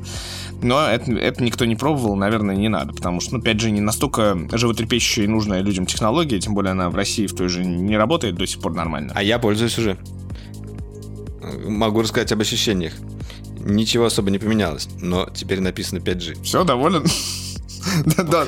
но 0.62 0.86
это, 0.86 1.10
это 1.10 1.42
никто 1.42 1.64
не 1.64 1.74
пробовал, 1.74 2.14
наверное, 2.14 2.54
не 2.54 2.68
надо, 2.68 2.92
потому 2.92 3.20
что, 3.20 3.31
ну, 3.32 3.40
5G 3.40 3.70
не 3.70 3.80
настолько 3.80 4.38
животрепещущая 4.52 5.24
и 5.24 5.28
нужная 5.28 5.60
людям 5.60 5.86
технология, 5.86 6.38
тем 6.38 6.54
более 6.54 6.72
она 6.72 6.90
в 6.90 6.94
России 6.94 7.26
в 7.26 7.34
той 7.34 7.48
же 7.48 7.64
не 7.64 7.96
работает 7.96 8.34
до 8.34 8.46
сих 8.46 8.60
пор 8.60 8.74
нормально. 8.74 9.12
А 9.14 9.22
я 9.22 9.38
пользуюсь 9.38 9.78
уже. 9.78 9.98
Могу 11.66 12.02
рассказать 12.02 12.30
об 12.32 12.40
ощущениях. 12.40 12.94
Ничего 13.58 14.06
особо 14.06 14.30
не 14.30 14.38
поменялось, 14.38 14.88
но 15.00 15.28
теперь 15.32 15.60
написано 15.60 15.98
5G. 15.98 16.42
Все, 16.42 16.64
доволен? 16.64 17.04
Да, 18.06 18.22
да. 18.22 18.46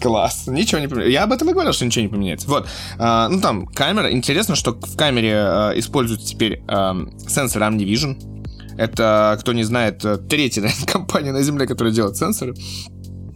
Класс. 0.00 0.46
Ничего 0.46 0.80
не 0.80 0.86
поменяется. 0.86 1.12
Я 1.12 1.24
об 1.24 1.32
этом 1.32 1.50
и 1.50 1.52
говорил, 1.52 1.72
что 1.72 1.84
ничего 1.84 2.02
не 2.02 2.08
поменяется. 2.08 2.48
Вот. 2.48 2.68
А, 2.98 3.28
ну 3.28 3.40
там, 3.40 3.66
камера. 3.66 4.12
Интересно, 4.12 4.54
что 4.54 4.72
в 4.72 4.96
камере 4.96 5.34
а, 5.34 5.72
используют 5.76 6.24
теперь 6.24 6.62
а, 6.68 6.96
сенсор 7.26 7.62
OmniVision. 7.62 8.76
Это, 8.76 9.36
кто 9.40 9.52
не 9.52 9.64
знает, 9.64 10.04
третья 10.28 10.62
наверное, 10.62 10.86
компания 10.92 11.32
на 11.32 11.42
Земле, 11.42 11.66
которая 11.66 11.92
делает 11.92 12.16
сенсоры. 12.16 12.54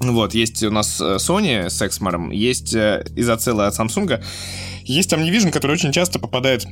Вот, 0.03 0.35
есть 0.35 0.63
у 0.65 0.71
нас 0.71 1.01
Sony 1.01 1.71
с 1.71 1.81
Exmor, 1.81 2.35
есть 2.35 2.75
изоцелы 2.75 3.67
от 3.67 3.79
Samsung, 3.79 4.23
есть 4.83 5.13
OmniVision, 5.13 5.53
который 5.53 5.73
очень 5.73 5.93
часто 5.93 6.19
попадает 6.19 6.67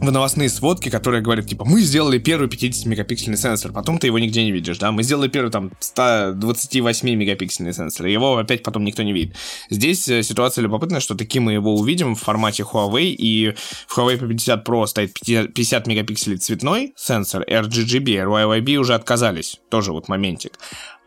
в 0.00 0.12
новостные 0.12 0.48
сводки, 0.48 0.88
которые 0.88 1.22
говорят, 1.22 1.46
типа, 1.46 1.64
мы 1.64 1.80
сделали 1.80 2.18
первый 2.18 2.48
50-мегапиксельный 2.48 3.36
сенсор, 3.36 3.72
потом 3.72 3.98
ты 3.98 4.06
его 4.08 4.18
нигде 4.18 4.44
не 4.44 4.52
видишь, 4.52 4.78
да, 4.78 4.92
мы 4.92 5.02
сделали 5.02 5.28
первый 5.28 5.50
там 5.50 5.72
128-мегапиксельный 5.80 7.72
сенсор, 7.72 8.06
его 8.06 8.36
опять 8.36 8.62
потом 8.62 8.84
никто 8.84 9.02
не 9.02 9.12
видит. 9.12 9.36
Здесь 9.70 10.08
э, 10.08 10.22
ситуация 10.22 10.62
любопытная, 10.62 11.00
что 11.00 11.14
таки 11.14 11.40
мы 11.40 11.54
его 11.54 11.74
увидим 11.74 12.14
в 12.14 12.20
формате 12.20 12.62
Huawei, 12.62 13.06
и 13.06 13.54
в 13.86 13.98
Huawei 13.98 14.18
P50 14.18 14.64
Pro 14.64 14.86
стоит 14.86 15.14
50 15.20 15.86
мегапикселей 15.86 16.38
цветной 16.38 16.92
сенсор, 16.96 17.42
RGGB, 17.42 18.24
RYYB 18.24 18.76
уже 18.76 18.94
отказались, 18.94 19.60
тоже 19.70 19.92
вот 19.92 20.08
моментик. 20.08 20.58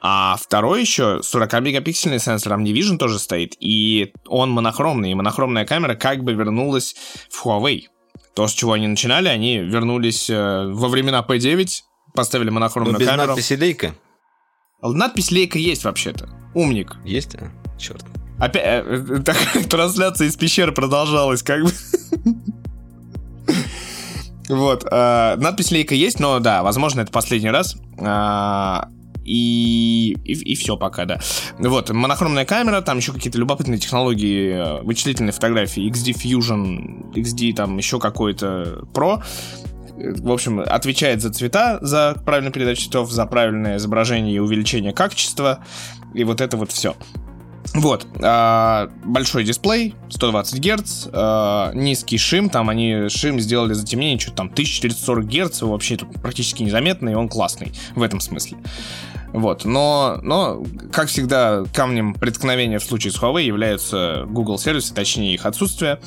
А 0.02 0.38
второй 0.38 0.82
еще 0.82 1.20
40-мегапиксельный 1.24 2.20
сенсор 2.20 2.54
OmniVision 2.54 2.98
тоже 2.98 3.20
стоит, 3.20 3.56
и 3.60 4.14
он 4.28 4.50
монохромный, 4.52 5.12
и 5.12 5.16
монохромная 5.16 5.66
камера 5.66 5.96
как 5.96 6.24
бы 6.24 6.34
вернулась 6.34 6.96
в 7.30 7.46
Huawei. 7.46 7.84
То, 8.40 8.48
с 8.48 8.54
чего 8.54 8.72
они 8.72 8.88
начинали, 8.88 9.28
они 9.28 9.58
вернулись 9.58 10.30
э, 10.30 10.72
во 10.72 10.88
времена 10.88 11.26
P9, 11.28 11.82
поставили 12.16 12.50
монохромную 12.50 12.94
Но 12.94 12.98
без 12.98 13.06
камеру. 13.10 13.28
надписи 13.28 13.52
лейка? 13.52 13.96
Надпись 14.82 15.30
лейка 15.32 15.60
есть 15.60 15.84
вообще-то. 15.84 16.30
Умник. 16.56 16.96
Есть? 17.04 17.36
А, 17.36 17.52
черт. 17.78 18.06
Опять, 18.40 18.64
э, 18.64 18.84
э, 18.86 19.20
так, 19.26 19.36
трансляция 19.70 20.30
из 20.30 20.38
пещеры 20.38 20.72
продолжалась, 20.72 21.44
как 21.44 21.66
бы. 21.66 21.72
Вот. 24.48 24.88
Э, 24.90 25.36
надпись 25.36 25.72
лейка 25.72 25.94
есть, 25.94 26.22
но 26.22 26.40
да, 26.40 26.64
возможно, 26.64 27.02
это 27.02 27.12
последний 27.12 27.52
раз. 27.52 27.76
Э, 27.98 28.84
и, 29.30 30.18
и, 30.24 30.34
и 30.34 30.56
все 30.56 30.76
пока, 30.76 31.06
да. 31.06 31.20
Вот, 31.60 31.92
монохромная 31.92 32.46
камера, 32.46 32.82
там 32.82 32.98
еще 32.98 33.14
какие-то 33.14 33.38
любопытные 33.38 33.78
технологии 33.78 34.54
э, 34.54 34.82
вычислительной 34.82 35.32
фотографии, 35.32 35.88
XD 35.88 36.16
Fusion, 36.16 37.14
XD 37.14 37.54
там 37.54 37.78
еще 37.78 38.00
какой-то 38.00 38.86
Pro, 38.92 39.24
в 39.96 40.32
общем, 40.32 40.62
отвечает 40.62 41.22
за 41.22 41.32
цвета, 41.32 41.78
за 41.82 42.16
правильную 42.26 42.52
передачу 42.52 42.84
цветов, 42.84 43.12
за 43.12 43.26
правильное 43.28 43.78
изображение 43.78 44.36
и 44.36 44.40
увеличение 44.40 44.94
качества, 44.94 45.60
и 46.16 46.24
вот 46.24 46.42
это 46.42 46.58
вот 46.58 46.72
все. 46.72 46.96
Вот, 47.76 48.08
а, 48.24 48.90
большой 49.04 49.44
дисплей, 49.44 49.94
120 50.10 50.60
Гц, 50.60 51.08
а, 51.12 51.72
низкий 51.76 52.18
шим, 52.18 52.50
там 52.50 52.70
они 52.70 53.10
шим 53.10 53.40
сделали 53.40 53.74
затемнение, 53.74 54.18
что-то 54.18 54.38
там 54.38 54.48
1440 54.48 55.26
Гц, 55.26 55.62
вообще 55.62 55.98
тут 55.98 56.14
практически 56.20 56.64
незаметно, 56.64 57.10
и 57.10 57.14
он 57.14 57.30
классный 57.30 57.74
в 57.96 58.02
этом 58.02 58.22
смысле. 58.22 58.58
Вот, 59.34 59.64
но, 59.66 60.20
но, 60.24 60.64
как 60.92 61.08
всегда, 61.08 61.64
камнем 61.74 62.14
преткновения 62.14 62.80
в 62.80 62.84
случае 62.84 63.12
с 63.12 63.22
Huawei 63.22 63.44
являются 63.44 64.26
Google 64.28 64.58
сервисы, 64.58 64.94
точнее 64.94 65.34
их 65.34 65.46
отсутствие. 65.46 66.00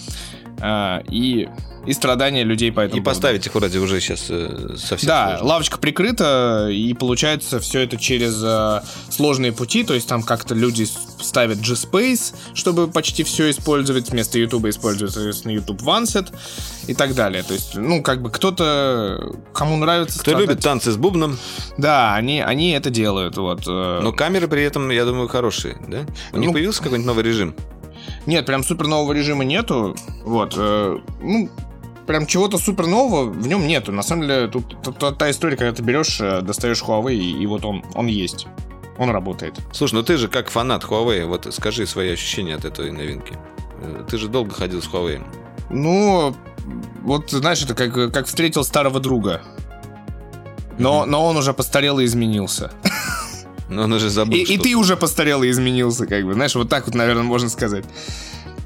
А, 0.64 1.02
и, 1.10 1.48
и 1.86 1.92
страдания 1.92 2.44
людей 2.44 2.70
по 2.70 2.80
этому 2.80 3.02
И 3.02 3.04
поставить 3.04 3.46
их 3.46 3.54
вроде 3.56 3.80
уже 3.80 4.00
сейчас 4.00 4.26
э, 4.30 4.76
совсем 4.78 5.08
Да, 5.08 5.30
сложно. 5.30 5.46
лавочка 5.48 5.78
прикрыта, 5.78 6.68
и 6.70 6.94
получается 6.94 7.58
все 7.58 7.80
это 7.80 7.96
через 7.96 8.40
э, 8.44 8.80
сложные 9.10 9.50
пути, 9.52 9.82
то 9.82 9.92
есть 9.92 10.06
там 10.06 10.22
как-то 10.22 10.54
люди 10.54 10.86
ставят 11.20 11.58
G-Space, 11.58 12.34
чтобы 12.54 12.86
почти 12.86 13.24
все 13.24 13.50
использовать, 13.50 14.10
вместо 14.10 14.38
YouTube 14.38 14.66
используют, 14.66 15.12
соответственно, 15.12 15.52
YouTube 15.52 15.82
OneSet 15.82 16.32
и 16.86 16.94
так 16.94 17.16
далее. 17.16 17.42
То 17.42 17.54
есть, 17.54 17.74
ну, 17.74 18.00
как 18.00 18.22
бы 18.22 18.30
кто-то, 18.30 19.34
кому 19.52 19.76
нравится 19.78 20.20
Кто 20.20 20.30
страдать. 20.30 20.48
любит 20.48 20.62
танцы 20.62 20.92
с 20.92 20.96
бубном. 20.96 21.38
Да, 21.76 22.14
они, 22.14 22.40
они 22.40 22.70
это 22.70 22.90
делают, 22.90 23.36
вот. 23.36 23.64
Э. 23.66 23.98
Но 24.00 24.12
камеры 24.12 24.46
при 24.46 24.62
этом, 24.62 24.90
я 24.90 25.04
думаю, 25.04 25.26
хорошие, 25.26 25.76
да? 25.88 26.06
У 26.32 26.38
них 26.38 26.48
ну, 26.48 26.52
появился 26.52 26.84
какой-нибудь 26.84 27.06
новый 27.06 27.24
режим? 27.24 27.56
Нет, 28.26 28.46
прям 28.46 28.62
супер 28.64 28.86
нового 28.86 29.12
режима 29.12 29.44
нету. 29.44 29.96
Вот. 30.24 30.54
Э, 30.56 30.98
ну, 31.20 31.48
прям 32.06 32.26
чего-то 32.26 32.58
супер 32.58 32.86
нового 32.86 33.30
в 33.30 33.46
нем 33.46 33.66
нету. 33.66 33.92
На 33.92 34.02
самом 34.02 34.28
деле, 34.28 34.48
тут 34.48 34.76
та, 34.98 35.12
та 35.12 35.30
история, 35.30 35.56
когда 35.56 35.72
ты 35.72 35.82
берешь, 35.82 36.20
э, 36.20 36.40
достаешь 36.42 36.82
Huawei, 36.82 37.14
и, 37.14 37.42
и 37.42 37.46
вот 37.46 37.64
он, 37.64 37.84
он 37.94 38.06
есть. 38.06 38.46
Он 38.98 39.10
работает. 39.10 39.58
Слушай, 39.72 39.94
ну 39.94 40.02
ты 40.02 40.16
же 40.16 40.28
как 40.28 40.50
фанат 40.50 40.84
Huawei, 40.84 41.24
вот 41.26 41.52
скажи 41.52 41.86
свои 41.86 42.12
ощущения 42.12 42.54
от 42.54 42.64
этой 42.64 42.92
новинки. 42.92 43.38
Э, 43.80 44.04
ты 44.08 44.18
же 44.18 44.28
долго 44.28 44.52
ходил 44.52 44.82
с 44.82 44.86
Huawei. 44.86 45.22
Ну, 45.70 46.34
вот 47.02 47.30
знаешь, 47.30 47.62
это 47.62 47.74
как, 47.74 48.12
как 48.12 48.26
встретил 48.26 48.64
старого 48.64 49.00
друга. 49.00 49.42
Но, 50.78 51.02
mm-hmm. 51.02 51.06
но 51.06 51.26
он 51.26 51.36
уже 51.36 51.52
постарел 51.52 51.98
и 51.98 52.04
изменился. 52.04 52.70
Но 53.74 53.84
он 53.84 53.92
уже 53.92 54.10
забыл. 54.10 54.36
И, 54.36 54.42
и 54.42 54.58
ты 54.58 54.74
уже 54.76 54.96
постарел 54.96 55.42
и 55.42 55.50
изменился, 55.50 56.06
как 56.06 56.24
бы. 56.24 56.34
Знаешь, 56.34 56.54
вот 56.54 56.68
так 56.68 56.86
вот, 56.86 56.94
наверное, 56.94 57.22
можно 57.22 57.48
сказать. 57.48 57.84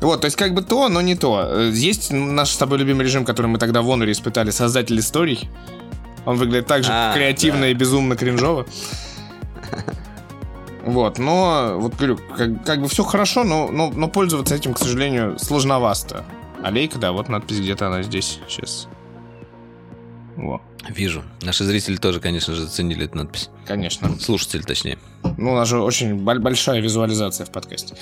Вот, 0.01 0.21
то 0.21 0.27
есть 0.27 0.37
как 0.37 0.53
бы 0.53 0.63
то, 0.63 0.89
но 0.89 1.01
не 1.01 1.15
то. 1.15 1.69
Есть 1.73 2.11
наш 2.13 2.51
с 2.51 2.57
тобой 2.57 2.79
любимый 2.79 3.05
режим, 3.05 3.25
который 3.25 3.47
мы 3.47 3.59
тогда 3.59 3.83
в 3.83 3.89
Honor 3.89 4.11
испытали, 4.11 4.51
создатель 4.51 4.99
историй. 4.99 5.49
Он 6.27 6.37
выглядит 6.37 6.67
так 6.67 6.85
же 6.85 6.91
а, 6.93 7.15
креативно 7.15 7.63
да. 7.63 7.69
и 7.69 7.75
безумно 7.75 8.17
кринжово. 8.17 8.67
Вот, 10.85 11.19
но, 11.19 11.79
вот 11.81 11.97
говорю, 11.97 12.17
как, 12.37 12.65
как 12.65 12.81
бы 12.81 12.89
все 12.89 13.03
хорошо, 13.03 13.43
но, 13.43 13.69
но, 13.73 13.91
но 13.91 14.07
пользоваться 14.07 14.55
этим, 14.55 14.73
к 14.73 14.79
сожалению, 14.79 15.37
сложновато. 15.37 16.25
Алейка, 16.63 16.99
да, 16.99 17.11
вот 17.11 17.29
надпись 17.29 17.59
где-то 17.59 17.89
она 17.89 18.03
здесь 18.03 18.39
сейчас. 18.49 18.87
Во. 20.37 20.63
Вижу. 20.89 21.23
Наши 21.43 21.65
зрители 21.65 21.97
тоже, 21.97 22.21
конечно 22.21 22.55
же, 22.55 22.63
заценили 22.63 23.05
эту 23.05 23.19
надпись. 23.19 23.51
Конечно. 23.67 24.19
Слушатели, 24.21 24.63
точнее. 24.63 24.99
Ну, 25.37 25.53
у 25.53 25.55
нас 25.57 25.69
же 25.69 25.81
очень 25.81 26.17
большая 26.17 26.81
визуализация 26.81 27.47
в 27.47 27.51
подкасте. 27.51 27.95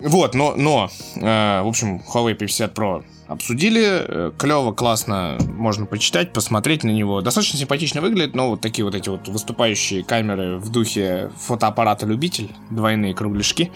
Вот, 0.00 0.34
но, 0.34 0.54
но 0.54 0.90
э, 1.16 1.62
в 1.62 1.66
общем, 1.66 2.02
Huawei 2.12 2.36
P50 2.36 2.74
Pro 2.74 3.04
обсудили. 3.26 3.82
Э, 3.84 4.32
Клево, 4.36 4.72
классно, 4.72 5.38
можно 5.48 5.86
почитать, 5.86 6.32
посмотреть 6.32 6.84
на 6.84 6.90
него. 6.90 7.22
Достаточно 7.22 7.58
симпатично 7.58 8.00
выглядит, 8.00 8.34
но 8.34 8.50
вот 8.50 8.60
такие 8.60 8.84
вот 8.84 8.94
эти 8.94 9.08
вот 9.08 9.28
выступающие 9.28 10.04
камеры 10.04 10.58
в 10.58 10.70
духе 10.70 11.30
фотоаппарата 11.38 12.06
любитель, 12.06 12.50
двойные 12.70 13.14
кругляшки, 13.14 13.72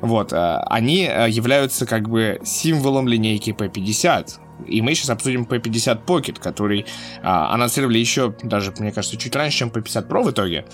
вот, 0.00 0.32
э, 0.32 0.56
они 0.66 1.08
э, 1.10 1.28
являются 1.28 1.84
как 1.84 2.08
бы 2.08 2.40
символом 2.44 3.08
линейки 3.08 3.50
P50. 3.50 4.38
И 4.66 4.82
мы 4.82 4.94
сейчас 4.94 5.10
обсудим 5.10 5.44
P50 5.44 6.04
Pocket, 6.04 6.40
который 6.40 6.86
а, 7.22 7.52
анонсировали 7.54 7.98
еще, 7.98 8.34
даже, 8.42 8.72
мне 8.78 8.92
кажется, 8.92 9.16
чуть 9.16 9.34
раньше, 9.36 9.58
чем 9.58 9.68
P50 9.68 10.08
Pro 10.08 10.22
в 10.22 10.30
итоге. 10.30 10.64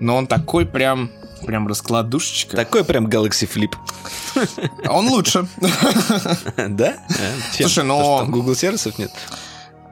Но 0.00 0.16
он 0.16 0.26
такой 0.26 0.66
прям, 0.66 1.10
прям 1.46 1.68
раскладушечка. 1.68 2.56
Такой 2.56 2.84
прям 2.84 3.06
Galaxy 3.06 3.48
Flip. 3.48 3.74
Он 4.88 5.08
лучше. 5.08 5.46
Да? 6.68 6.96
Слушай, 7.52 7.84
но... 7.84 8.24
Google 8.26 8.54
сервисов 8.54 8.98
нет? 8.98 9.12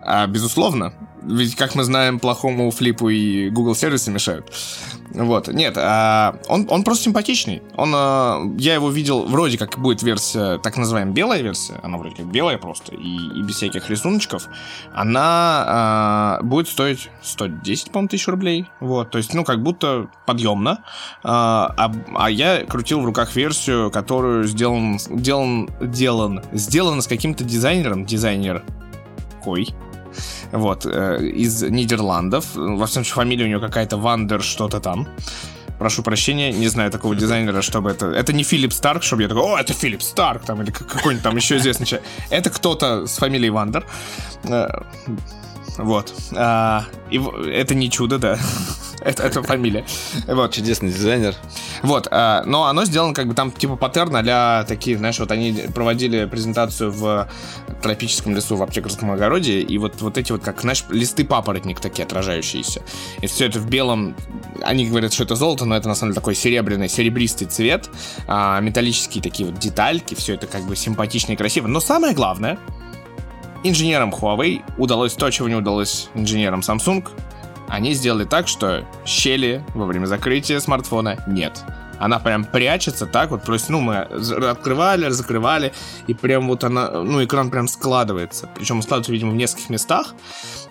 А, 0.02 0.26
безусловно. 0.26 0.92
Ведь, 1.24 1.56
как 1.56 1.74
мы 1.74 1.84
знаем, 1.84 2.18
плохому 2.18 2.70
флипу 2.70 3.08
и 3.08 3.50
Google 3.50 3.74
сервисы 3.74 4.10
мешают. 4.10 4.52
Вот, 5.14 5.48
нет, 5.48 5.74
а, 5.76 6.36
он, 6.48 6.66
он 6.70 6.84
просто 6.84 7.04
симпатичный. 7.04 7.62
Он, 7.76 7.92
а, 7.94 8.40
я 8.58 8.74
его 8.74 8.90
видел, 8.90 9.24
вроде 9.26 9.58
как 9.58 9.78
будет 9.78 10.02
версия, 10.02 10.58
так 10.58 10.76
называемая 10.76 11.12
белая 11.12 11.42
версия, 11.42 11.78
она 11.82 11.98
вроде 11.98 12.16
как 12.16 12.26
белая 12.26 12.56
просто, 12.56 12.94
и, 12.94 13.16
и 13.38 13.42
без 13.42 13.56
всяких 13.56 13.90
рисуночков. 13.90 14.48
Она 14.94 15.64
а, 15.66 16.40
будет 16.42 16.68
стоить 16.68 17.10
110, 17.22 17.90
по-моему, 17.90 18.08
тысяч 18.08 18.26
рублей. 18.28 18.66
Вот, 18.80 19.10
то 19.10 19.18
есть, 19.18 19.34
ну, 19.34 19.44
как 19.44 19.62
будто 19.62 20.08
подъемно. 20.26 20.82
А, 21.22 21.74
а, 21.76 21.92
а 22.14 22.30
я 22.30 22.64
крутил 22.64 23.00
в 23.00 23.04
руках 23.04 23.36
версию, 23.36 23.90
которую 23.90 24.44
сделан, 24.44 24.98
сделан, 24.98 25.68
делан, 25.80 26.42
сделан 26.52 27.02
с 27.02 27.06
каким-то 27.06 27.44
дизайнером, 27.44 28.06
дизайнер 28.06 28.64
кой, 29.42 29.68
вот, 30.52 30.86
э, 30.86 31.26
из 31.26 31.62
Нидерландов. 31.62 32.44
Во 32.54 32.86
всем 32.86 33.04
случае, 33.04 33.14
фамилия 33.14 33.44
у 33.44 33.48
него 33.48 33.60
какая-то 33.60 33.96
Van 33.96 34.19
der 34.19 34.42
что-то 34.42 34.80
там. 34.80 35.08
Прошу 35.78 36.02
прощения, 36.02 36.52
не 36.52 36.68
знаю 36.68 36.90
такого 36.90 37.16
дизайнера, 37.16 37.62
чтобы 37.62 37.90
это... 37.90 38.06
Это 38.06 38.32
не 38.32 38.44
Филипп 38.44 38.72
Старк, 38.72 39.02
чтобы 39.02 39.22
я 39.22 39.28
такой, 39.28 39.42
о, 39.42 39.58
это 39.58 39.72
Филипп 39.72 40.02
Старк, 40.02 40.44
там, 40.44 40.62
или 40.62 40.70
какой-нибудь 40.70 41.22
там 41.22 41.36
еще 41.36 41.56
известный 41.56 41.86
человек. 41.86 42.08
Это 42.30 42.50
кто-то 42.50 43.06
с 43.06 43.18
фамилией 43.18 43.50
Van 43.50 43.65
der. 43.65 43.84
Вот. 45.78 46.12
А, 46.34 46.84
и 47.10 47.20
это 47.50 47.74
не 47.74 47.90
чудо, 47.90 48.18
да. 48.18 48.38
это, 49.00 49.22
это 49.22 49.42
фамилия. 49.42 49.84
Вот. 50.26 50.52
Чудесный 50.52 50.90
дизайнер. 50.90 51.34
Вот, 51.82 52.08
а, 52.10 52.42
но 52.44 52.66
оно 52.66 52.84
сделано 52.84 53.14
как 53.14 53.26
бы 53.26 53.34
там 53.34 53.50
типа 53.50 53.76
паттерн 53.76 54.22
для 54.22 54.64
таких, 54.68 54.98
знаешь, 54.98 55.18
вот 55.18 55.30
они 55.30 55.64
проводили 55.74 56.26
презентацию 56.26 56.92
в 56.92 57.28
тропическом 57.82 58.34
лесу 58.34 58.56
в 58.56 58.62
аптекарском 58.62 59.10
огороде, 59.10 59.60
и 59.60 59.78
вот, 59.78 60.00
вот 60.00 60.18
эти 60.18 60.32
вот, 60.32 60.42
как, 60.42 60.60
знаешь, 60.60 60.84
листы 60.90 61.24
папоротник 61.24 61.80
такие 61.80 62.04
отражающиеся. 62.04 62.82
И 63.20 63.26
все 63.26 63.46
это 63.46 63.58
в 63.58 63.68
белом, 63.68 64.14
они 64.62 64.86
говорят, 64.86 65.12
что 65.12 65.24
это 65.24 65.34
золото, 65.34 65.64
но 65.64 65.76
это 65.76 65.88
на 65.88 65.94
самом 65.94 66.12
деле 66.12 66.20
такой 66.20 66.34
серебряный, 66.34 66.88
серебристый 66.88 67.48
цвет, 67.48 67.88
а, 68.28 68.60
металлические 68.60 69.22
такие 69.22 69.48
вот 69.48 69.58
детальки, 69.58 70.14
все 70.14 70.34
это 70.34 70.46
как 70.46 70.62
бы 70.62 70.76
симпатично 70.76 71.32
и 71.32 71.36
красиво. 71.36 71.66
Но 71.66 71.80
самое 71.80 72.14
главное, 72.14 72.58
инженерам 73.62 74.10
Huawei 74.10 74.62
удалось 74.78 75.14
то, 75.14 75.30
чего 75.30 75.48
не 75.48 75.54
удалось 75.54 76.08
инженерам 76.14 76.60
Samsung, 76.60 77.08
они 77.68 77.94
сделали 77.94 78.24
так, 78.24 78.48
что 78.48 78.84
щели 79.06 79.64
во 79.74 79.86
время 79.86 80.06
закрытия 80.06 80.60
смартфона 80.60 81.24
нет. 81.26 81.64
Она 81.98 82.18
прям 82.18 82.44
прячется 82.44 83.06
так 83.06 83.30
вот, 83.30 83.44
то 83.44 83.52
есть, 83.52 83.68
ну, 83.68 83.80
мы 83.80 83.98
открывали, 83.98 85.08
закрывали, 85.10 85.72
и 86.08 86.14
прям 86.14 86.48
вот 86.48 86.64
она, 86.64 86.90
ну, 86.90 87.24
экран 87.24 87.48
прям 87.48 87.68
складывается. 87.68 88.48
Причем 88.56 88.82
складывается, 88.82 89.12
видимо, 89.12 89.30
в 89.30 89.36
нескольких 89.36 89.70
местах. 89.70 90.14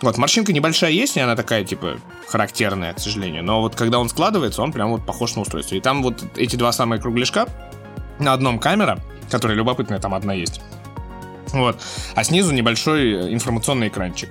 Вот, 0.01 0.17
морщинка 0.17 0.51
небольшая 0.51 0.91
есть, 0.91 1.15
и 1.15 1.21
она 1.21 1.37
такая, 1.37 1.63
типа, 1.63 1.97
характерная, 2.27 2.93
к 2.93 2.99
сожалению. 2.99 3.45
Но 3.45 3.61
вот 3.61 3.75
когда 3.75 3.99
он 3.99 4.09
складывается, 4.09 4.61
он 4.61 4.73
прям 4.73 4.91
вот 4.91 5.05
похож 5.05 5.35
на 5.35 5.43
устройство. 5.43 5.75
И 5.75 5.79
там 5.79 6.03
вот 6.03 6.21
эти 6.35 6.57
два 6.57 6.73
самые 6.73 7.01
кругляшка, 7.01 7.47
на 8.19 8.33
одном 8.33 8.59
камера, 8.59 8.99
которая 9.29 9.57
любопытная, 9.57 9.99
там 9.99 10.13
одна 10.13 10.33
есть. 10.33 10.61
Вот. 11.51 11.81
А 12.15 12.23
снизу 12.23 12.53
небольшой 12.53 13.33
информационный 13.33 13.87
экранчик 13.89 14.29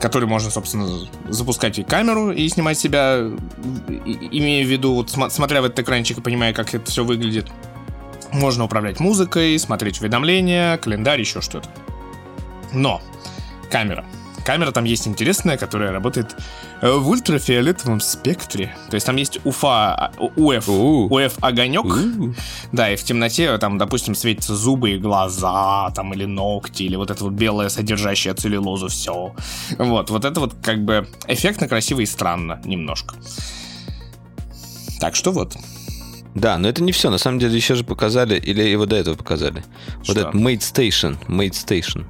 который 0.00 0.28
можно, 0.28 0.50
собственно, 0.50 1.08
запускать 1.28 1.78
и 1.78 1.84
камеру 1.84 2.32
и 2.32 2.48
снимать 2.48 2.76
себя, 2.76 3.18
имея 3.20 4.64
в 4.64 4.68
виду, 4.68 4.94
вот, 4.94 5.10
смотря 5.32 5.62
в 5.62 5.64
этот 5.64 5.78
экранчик 5.78 6.18
и 6.18 6.20
понимая, 6.20 6.52
как 6.52 6.74
это 6.74 6.90
все 6.90 7.04
выглядит. 7.04 7.46
Можно 8.32 8.64
управлять 8.64 8.98
музыкой, 8.98 9.56
смотреть 9.60 10.00
уведомления, 10.00 10.76
календарь, 10.78 11.20
еще 11.20 11.40
что-то. 11.40 11.68
Но 12.72 13.00
камера. 13.70 14.04
Камера 14.44 14.72
там 14.72 14.84
есть 14.84 15.06
интересная, 15.06 15.56
которая 15.56 15.92
работает 15.92 16.36
э, 16.80 16.90
в 16.90 17.08
ультрафиолетовом 17.08 18.00
спектре. 18.00 18.74
То 18.90 18.94
есть 18.94 19.06
там 19.06 19.16
есть 19.16 19.38
УФА, 19.44 20.12
УФ, 20.36 20.68
УФ 20.68 21.32
огонек. 21.40 21.86
Да, 22.72 22.90
и 22.90 22.96
в 22.96 23.04
темноте 23.04 23.56
там, 23.58 23.78
допустим, 23.78 24.14
светятся 24.14 24.56
зубы 24.56 24.92
и 24.92 24.98
глаза, 24.98 25.90
там, 25.94 26.12
или 26.14 26.24
ногти, 26.24 26.84
или 26.84 26.96
вот 26.96 27.10
это 27.10 27.24
вот 27.24 27.34
белое, 27.34 27.68
содержащее 27.68 28.34
целлюлозу 28.34 28.88
все. 28.88 29.34
Вот, 29.78 30.10
вот 30.10 30.24
это 30.24 30.40
вот 30.40 30.54
как 30.62 30.84
бы 30.84 31.06
эффектно, 31.28 31.68
красиво 31.68 32.00
и 32.00 32.06
странно 32.06 32.60
немножко. 32.64 33.14
Так 35.00 35.14
что 35.14 35.32
вот. 35.32 35.56
Да, 36.34 36.58
но 36.58 36.68
это 36.68 36.82
не 36.82 36.92
все. 36.92 37.10
На 37.10 37.18
самом 37.18 37.38
деле 37.38 37.54
еще 37.56 37.74
же 37.74 37.84
показали, 37.84 38.38
или 38.38 38.62
его 38.62 38.86
до 38.86 38.96
этого 38.96 39.14
показали. 39.14 39.64
Что? 40.02 40.14
Вот 40.14 40.16
этот 40.16 40.34
Mate 40.34 40.60
Station. 40.60 41.18
Mate 41.28 41.50
Station. 41.50 42.06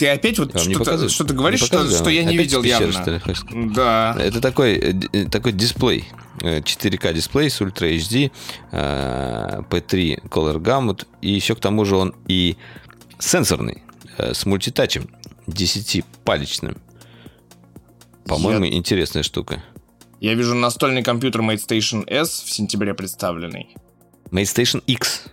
Ты 0.00 0.08
опять 0.08 0.38
вот 0.38 0.58
что-то, 0.58 1.10
что 1.10 1.24
говоришь, 1.24 1.60
что, 1.60 1.86
что 1.90 2.08
я 2.08 2.22
не 2.22 2.28
опять 2.28 2.46
видел 2.46 2.62
пещеры, 2.62 2.90
явно. 2.90 3.22
Ли, 3.50 3.74
да. 3.74 4.16
Это 4.18 4.40
такой, 4.40 4.78
э, 5.12 5.26
такой 5.26 5.52
дисплей. 5.52 6.08
4К 6.38 7.10
э, 7.10 7.12
дисплей 7.12 7.50
с 7.50 7.60
Ultra 7.60 7.94
HD, 7.94 8.32
P3 8.72 10.26
Color 10.30 10.56
Gamut, 10.56 11.06
и 11.20 11.30
еще 11.30 11.54
к 11.54 11.60
тому 11.60 11.84
же 11.84 11.96
он 11.96 12.14
и 12.28 12.56
сенсорный, 13.18 13.82
э, 14.16 14.32
с 14.32 14.46
мультитачем, 14.46 15.06
10-палечным. 15.48 16.78
По-моему, 18.24 18.64
я... 18.64 18.72
интересная 18.72 19.22
штука. 19.22 19.62
Я 20.18 20.32
вижу 20.32 20.54
настольный 20.54 21.02
компьютер 21.02 21.42
MateStation 21.42 22.08
S 22.08 22.42
в 22.42 22.50
сентябре 22.50 22.94
представленный. 22.94 23.76
MateStation 24.30 24.82
X. 24.86 25.24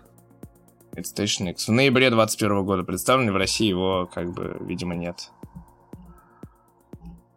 PlayStation 0.98 1.50
X. 1.52 1.68
В 1.68 1.72
ноябре 1.72 2.10
2021 2.10 2.66
года 2.66 2.84
представлен, 2.84 3.32
в 3.32 3.36
России 3.36 3.68
его, 3.68 4.10
как 4.14 4.32
бы, 4.34 4.58
видимо, 4.62 4.96
нет. 4.96 5.30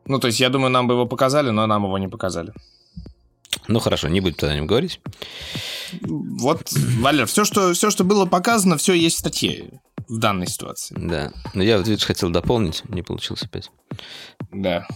Ну, 0.07 0.19
то 0.19 0.27
есть, 0.27 0.41
я 0.41 0.49
думаю, 0.49 0.71
нам 0.71 0.89
бы 0.89 0.95
его 0.95 1.07
показали, 1.07 1.51
но 1.51 1.67
нам 1.67 1.85
его 1.85 1.99
не 1.99 2.09
показали. 2.09 2.53
Ну, 3.69 3.79
хорошо, 3.79 4.09
не 4.09 4.21
будем 4.21 4.35
тогда 4.35 4.55
о 4.55 4.57
нем 4.57 4.67
говорить. 4.67 5.01
Вот, 6.03 6.73
Валер, 6.73 7.27
все 7.27 7.45
что, 7.45 7.73
все, 7.75 7.91
что 7.91 8.05
было 8.05 8.27
показано, 8.27 8.77
все 8.77 8.95
есть 8.95 9.17
в 9.17 9.19
статье 9.21 9.81
в 10.09 10.19
данной 10.19 10.47
ситуации. 10.47 10.97
Да, 10.99 11.33
но 11.55 11.63
я, 11.63 11.79
видишь, 11.79 12.05
хотел 12.05 12.31
дополнить, 12.31 12.83
не 12.89 13.03
получилось 13.03 13.43
опять. 13.43 13.71
Да. 14.51 14.87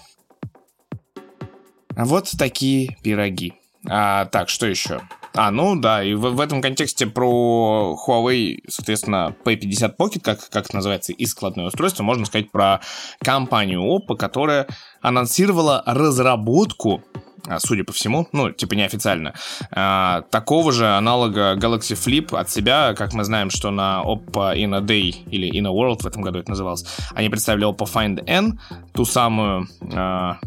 А 1.97 2.05
вот 2.05 2.31
такие 2.37 2.97
пироги. 3.03 3.55
А, 3.89 4.27
так, 4.27 4.49
что 4.49 4.67
еще? 4.67 5.01
А, 5.37 5.51
ну 5.51 5.75
да, 5.75 6.05
и 6.05 6.15
в, 6.15 6.21
в 6.31 6.41
этом 6.41 6.63
контексте 6.63 7.07
про 7.07 7.97
Huawei, 8.07 8.61
соответственно, 8.69 9.35
P50 9.45 9.97
Pocket, 9.97 10.21
как, 10.21 10.49
как 10.49 10.73
называется, 10.73 11.13
и 11.13 11.27
складное 11.27 11.67
устройство, 11.67 12.05
можно 12.05 12.25
сказать 12.25 12.53
про 12.53 12.81
компанию 13.19 13.83
Oppo, 13.83 14.17
которая 14.17 14.69
анонсировала 15.01 15.83
разработку 15.87 17.03
а, 17.47 17.59
судя 17.59 17.85
по 17.85 17.93
всему, 17.93 18.27
ну, 18.33 18.53
типа 18.53 18.75
неофициально, 18.75 19.35
а, 19.71 20.23
такого 20.31 20.73
же 20.73 20.87
аналога 20.87 21.57
Galaxy 21.57 21.95
Flip 21.95 22.35
от 22.39 22.49
себя, 22.49 22.95
как 22.95 23.13
мы 23.13 23.25
знаем, 23.25 23.51
что 23.51 23.71
на 23.71 24.03
Oppo 24.05 24.57
In 24.57 24.75
a 24.75 24.81
Day 24.81 25.15
или 25.31 25.51
In 25.53 25.67
a 25.67 25.71
World 25.71 26.03
в 26.03 26.07
этом 26.07 26.23
году 26.23 26.39
это 26.39 26.51
называлось, 26.51 26.87
они 27.13 27.29
представили 27.29 27.69
Oppo 27.69 27.87
Find 27.93 28.23
N, 28.27 28.61
ту 28.95 29.05
самую 29.05 29.67
а, 29.93 30.39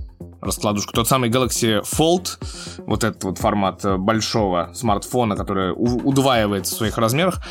раскладушку. 0.42 0.94
Тот 0.94 1.08
самый 1.08 1.30
Galaxy 1.30 1.82
Fold, 1.84 2.38
вот 2.86 3.04
этот 3.04 3.24
вот 3.24 3.38
формат 3.38 3.84
э, 3.86 3.98
большого 3.98 4.72
смартфона, 4.74 5.36
который 5.36 5.74
удваивается 5.76 6.76
в 6.76 6.78
своих 6.78 6.98
размерах, 6.98 7.42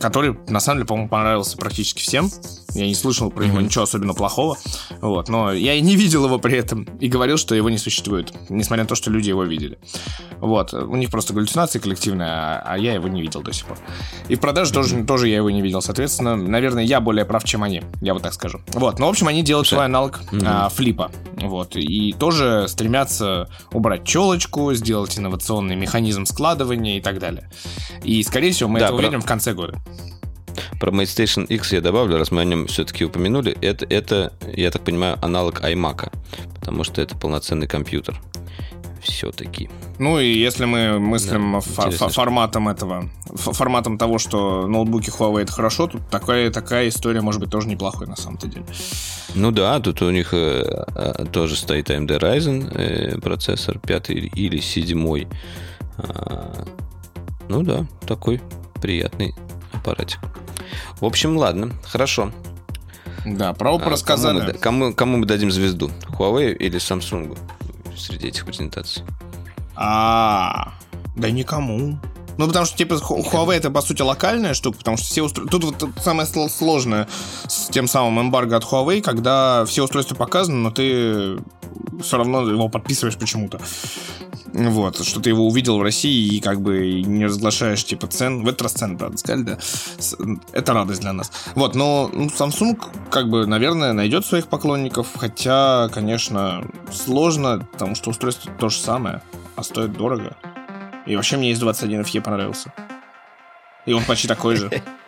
который, 0.00 0.36
на 0.48 0.60
самом 0.60 0.78
деле, 0.78 0.86
по-моему, 0.86 1.08
понравился 1.08 1.56
практически 1.56 2.00
всем. 2.00 2.30
Я 2.74 2.86
не 2.86 2.94
слышал 2.94 3.30
про 3.30 3.44
него 3.44 3.60
ничего 3.60 3.84
особенно 3.84 4.14
плохого. 4.14 4.56
Вот, 5.00 5.28
но 5.28 5.52
я 5.52 5.74
и 5.74 5.80
не 5.80 5.96
видел 5.96 6.24
его 6.24 6.38
при 6.38 6.56
этом. 6.56 6.84
И 7.00 7.08
говорил, 7.08 7.36
что 7.36 7.54
его 7.54 7.68
не 7.68 7.78
существует. 7.78 8.32
Несмотря 8.48 8.84
на 8.84 8.88
то, 8.88 8.94
что 8.94 9.10
люди 9.10 9.28
его 9.28 9.44
видели. 9.44 9.78
Вот. 10.40 10.72
У 10.72 10.96
них 10.96 11.10
просто 11.10 11.34
галлюцинация 11.34 11.80
коллективная, 11.80 12.62
а 12.64 12.78
я 12.78 12.94
его 12.94 13.08
не 13.08 13.20
видел 13.20 13.42
до 13.42 13.52
сих 13.52 13.66
пор. 13.66 13.78
И 14.28 14.36
в 14.36 14.40
продаже 14.40 14.72
тоже, 14.72 15.04
тоже 15.04 15.28
я 15.28 15.36
его 15.36 15.50
не 15.50 15.62
видел. 15.62 15.82
Соответственно, 15.82 16.36
наверное, 16.36 16.84
я 16.84 17.00
более 17.00 17.24
прав, 17.24 17.44
чем 17.44 17.62
они. 17.62 17.82
Я 18.00 18.14
вот 18.14 18.22
так 18.22 18.32
скажу. 18.32 18.60
Вот. 18.68 18.98
Ну, 18.98 19.06
в 19.06 19.08
общем, 19.10 19.28
они 19.28 19.42
делают 19.42 19.68
свой 19.68 19.84
аналог 19.84 20.20
а, 20.44 20.68
флипа. 20.68 21.10
Вот. 21.36 21.76
И 21.76 22.12
тоже 22.12 22.66
стремятся 22.68 23.48
убрать 23.72 24.04
челочку, 24.04 24.72
сделать 24.74 25.18
инновационный 25.18 25.76
механизм 25.76 26.24
складывания 26.24 26.98
и 26.98 27.00
так 27.00 27.18
далее. 27.18 27.50
И, 28.02 28.22
скорее 28.22 28.52
всего, 28.52 28.68
мы 28.70 28.78
да, 28.78 28.86
это 28.86 28.94
про... 28.94 29.02
увидим 29.02 29.20
в 29.20 29.26
конце 29.26 29.52
года. 29.52 29.78
Про 30.78 30.92
MateStation 30.92 31.46
X 31.46 31.72
я 31.72 31.80
добавлю, 31.80 32.16
раз 32.16 32.30
мы 32.30 32.40
о 32.40 32.44
нем 32.44 32.66
все-таки 32.66 33.04
упомянули. 33.04 33.56
Это, 33.60 33.84
это, 33.84 34.32
я 34.56 34.70
так 34.70 34.82
понимаю, 34.82 35.18
аналог 35.22 35.60
iMac, 35.62 36.10
потому 36.58 36.84
что 36.84 37.02
это 37.02 37.16
полноценный 37.16 37.66
компьютер. 37.66 38.20
Все-таки. 39.02 39.70
Ну 39.98 40.18
и 40.18 40.26
если 40.32 40.66
мы 40.66 40.98
мыслим 40.98 41.52
да, 41.52 41.58
фо- 41.58 42.12
форматом 42.12 42.68
этого, 42.68 43.08
форматом 43.34 43.96
того, 43.96 44.18
что 44.18 44.66
ноутбуки 44.66 45.10
Huawei 45.10 45.42
это 45.42 45.52
хорошо, 45.52 45.86
тут 45.86 46.02
такая, 46.10 46.50
такая 46.50 46.88
история 46.88 47.22
может 47.22 47.40
быть 47.40 47.50
тоже 47.50 47.66
неплохой 47.68 48.06
на 48.06 48.16
самом-то 48.16 48.46
деле. 48.46 48.66
Ну 49.34 49.50
да, 49.52 49.80
тут 49.80 50.02
у 50.02 50.10
них 50.10 50.34
э, 50.34 50.84
э, 50.94 51.24
тоже 51.32 51.56
стоит 51.56 51.90
AMD 51.90 52.18
Ryzen 52.18 52.72
э, 52.74 53.20
процессор, 53.20 53.78
пятый 53.78 54.16
или 54.16 54.60
седьмой. 54.60 55.28
А, 55.96 56.66
ну 57.48 57.62
да, 57.62 57.86
такой 58.06 58.42
приятный 58.82 59.34
аппаратик. 59.80 60.20
В 61.00 61.04
общем, 61.04 61.36
ладно, 61.36 61.72
хорошо. 61.84 62.30
Да, 63.24 63.52
про 63.52 63.72
Oppo 63.72 63.86
а, 63.86 63.90
рассказали. 63.90 64.38
Кому 64.38 64.46
мы, 64.46 64.60
кому, 64.60 64.94
кому 64.94 65.16
мы 65.18 65.26
дадим 65.26 65.50
звезду? 65.50 65.90
Huawei 66.18 66.54
или 66.54 66.78
Samsung 66.78 67.36
среди 67.96 68.28
этих 68.28 68.46
презентаций? 68.46 69.02
А, 69.76 70.72
да 71.16 71.30
никому. 71.30 71.98
Ну, 72.38 72.46
потому 72.46 72.64
что, 72.64 72.78
типа, 72.78 72.94
Huawei 72.94 73.56
это, 73.56 73.70
по 73.70 73.82
сути, 73.82 74.00
локальная 74.00 74.54
штука, 74.54 74.78
потому 74.78 74.96
что 74.96 75.06
все 75.06 75.22
устройства... 75.22 75.60
Тут 75.60 75.80
вот 75.80 75.90
самое 76.02 76.26
сложное 76.26 77.06
с 77.46 77.68
тем 77.68 77.86
самым 77.86 78.18
эмбарго 78.20 78.56
от 78.56 78.64
Huawei, 78.64 79.02
когда 79.02 79.66
все 79.66 79.84
устройства 79.84 80.14
показаны, 80.14 80.56
но 80.56 80.70
ты 80.70 81.38
все 82.02 82.16
равно 82.16 82.48
его 82.48 82.68
подписываешь 82.68 83.18
почему-то. 83.18 83.60
Вот, 84.52 85.04
что 85.04 85.20
ты 85.20 85.30
его 85.30 85.46
увидел 85.46 85.78
в 85.78 85.82
России 85.82 86.36
и 86.36 86.40
как 86.40 86.60
бы 86.60 87.02
не 87.02 87.26
разглашаешь, 87.26 87.84
типа, 87.84 88.06
цен. 88.08 88.42
В 88.42 88.48
этот 88.48 88.62
раз 88.62 88.72
цены, 88.72 88.96
правда, 88.98 89.16
сказали, 89.16 89.42
да. 89.42 89.58
Это 90.52 90.72
радость 90.72 91.00
для 91.00 91.12
нас. 91.12 91.30
Вот, 91.54 91.74
но 91.74 92.10
ну, 92.12 92.26
Samsung, 92.26 92.80
как 93.10 93.28
бы, 93.28 93.46
наверное, 93.46 93.92
найдет 93.92 94.26
своих 94.26 94.48
поклонников, 94.48 95.08
хотя, 95.16 95.88
конечно, 95.92 96.64
сложно, 96.92 97.66
потому 97.72 97.94
что 97.94 98.10
устройство 98.10 98.50
то 98.58 98.68
же 98.68 98.78
самое, 98.78 99.22
а 99.56 99.62
стоит 99.62 99.92
дорого. 99.92 100.36
И 101.06 101.16
вообще 101.16 101.36
мне 101.36 101.50
есть 101.50 101.60
21 101.60 102.02
FE 102.02 102.20
понравился. 102.20 102.72
И 103.86 103.92
он 103.92 104.04
почти 104.04 104.28
такой 104.28 104.56
же. 104.56 104.70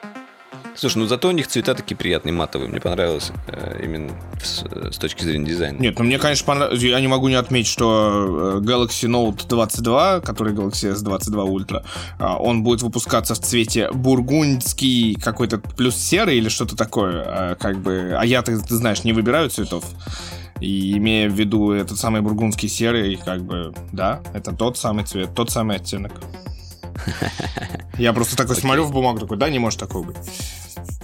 Слушай, 0.74 0.98
ну 0.98 1.06
зато 1.06 1.28
у 1.28 1.32
них 1.32 1.46
цвета 1.48 1.74
такие 1.74 1.96
приятные, 1.96 2.32
матовые. 2.32 2.68
Мне 2.68 2.80
понравилось 2.80 3.30
э, 3.48 3.80
именно 3.84 4.12
с, 4.42 4.64
с 4.94 4.98
точки 4.98 5.22
зрения 5.22 5.46
дизайна. 5.46 5.78
Нет, 5.78 5.98
ну 5.98 6.04
мне, 6.04 6.18
конечно, 6.18 6.46
понравилось. 6.46 6.82
Я 6.82 7.00
не 7.00 7.08
могу 7.08 7.28
не 7.28 7.34
отметить, 7.34 7.70
что 7.70 8.58
э, 8.58 8.60
Galaxy 8.60 9.08
Note 9.08 9.46
22, 9.46 10.20
который 10.20 10.54
Galaxy 10.54 10.92
S22 10.94 11.46
Ultra, 11.46 11.84
э, 12.18 12.24
он 12.24 12.62
будет 12.62 12.82
выпускаться 12.82 13.34
в 13.34 13.40
цвете 13.40 13.90
бургундский 13.92 15.14
какой-то 15.14 15.58
плюс 15.58 15.96
серый 15.96 16.38
или 16.38 16.48
что-то 16.48 16.76
такое. 16.76 17.24
Э, 17.26 17.54
как 17.56 17.78
бы, 17.80 18.16
а 18.18 18.24
я, 18.24 18.42
ты, 18.42 18.58
ты 18.58 18.74
знаешь, 18.74 19.04
не 19.04 19.12
выбираю 19.12 19.50
цветов. 19.50 19.84
И 20.60 20.96
имея 20.96 21.28
в 21.28 21.32
виду 21.32 21.72
этот 21.72 21.98
самый 21.98 22.20
бургундский 22.20 22.68
серый, 22.68 23.16
как 23.16 23.42
бы, 23.42 23.74
да, 23.90 24.20
это 24.32 24.52
тот 24.52 24.78
самый 24.78 25.04
цвет, 25.04 25.34
тот 25.34 25.50
самый 25.50 25.76
оттенок. 25.76 26.12
Я 27.98 28.12
просто 28.12 28.36
такой 28.36 28.56
смотрю 28.56 28.84
в 28.84 28.92
бумагу, 28.92 29.20
такой, 29.20 29.36
да, 29.36 29.48
не 29.48 29.58
может 29.58 29.78
такого 29.78 30.04
быть. 30.04 30.16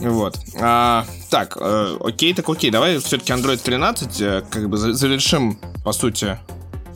Вот. 0.00 0.38
А, 0.60 1.04
так, 1.30 1.56
э, 1.60 1.96
окей, 2.00 2.34
так 2.34 2.48
окей. 2.48 2.70
Давай 2.70 2.98
все-таки 2.98 3.32
Android 3.32 3.58
13 3.58 4.20
э, 4.20 4.42
как 4.50 4.68
бы 4.68 4.76
завершим, 4.76 5.58
по 5.84 5.92
сути, 5.92 6.38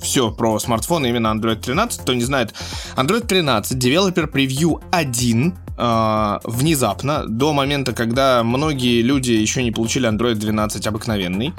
все 0.00 0.30
про 0.30 0.58
смартфоны 0.58 1.08
именно 1.08 1.28
Android 1.28 1.60
13. 1.60 2.00
Кто 2.00 2.14
не 2.14 2.22
знает, 2.22 2.54
Android 2.96 3.26
13 3.26 3.78
Developer 3.78 4.30
Preview 4.30 4.82
1 4.90 5.54
э, 5.78 6.38
внезапно, 6.44 7.26
до 7.26 7.52
момента, 7.52 7.92
когда 7.92 8.42
многие 8.42 9.02
люди 9.02 9.32
еще 9.32 9.62
не 9.62 9.72
получили 9.72 10.08
Android 10.08 10.34
12 10.34 10.86
обыкновенный. 10.86 11.52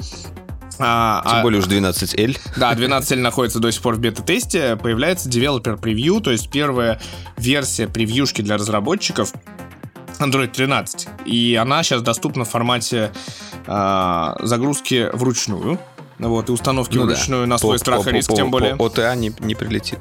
А, 0.78 1.22
Тем 1.26 1.38
а, 1.38 1.42
более 1.42 1.60
уж 1.60 1.66
12L. 1.66 2.38
Да, 2.56 2.72
12L 2.74 3.16
находится 3.16 3.58
до 3.60 3.70
сих 3.70 3.82
пор 3.82 3.94
в 3.94 4.00
бета-тесте. 4.00 4.76
Появляется 4.76 5.28
Developer 5.28 5.78
Preview, 5.80 6.20
то 6.20 6.30
есть 6.30 6.50
первая 6.50 7.00
версия 7.36 7.88
превьюшки 7.88 8.42
для 8.42 8.56
разработчиков 8.56 9.32
Android 10.18 10.48
13. 10.48 11.08
И 11.26 11.58
она 11.60 11.82
сейчас 11.82 12.02
доступна 12.02 12.44
в 12.44 12.48
формате 12.48 13.12
э, 13.66 14.34
загрузки 14.40 15.10
вручную. 15.12 15.78
Вот, 16.18 16.48
и 16.48 16.52
установки 16.52 16.96
ну 16.96 17.06
вручную 17.06 17.42
да. 17.42 17.48
на 17.48 17.58
свой 17.58 17.74
по, 17.74 17.78
страх 17.78 18.04
по, 18.04 18.08
и 18.08 18.12
риск, 18.12 18.30
по, 18.30 18.36
тем 18.36 18.50
более. 18.50 18.76
По 18.76 18.86
OTA 18.86 19.16
не, 19.16 19.32
не 19.40 19.54
прилетит. 19.54 19.98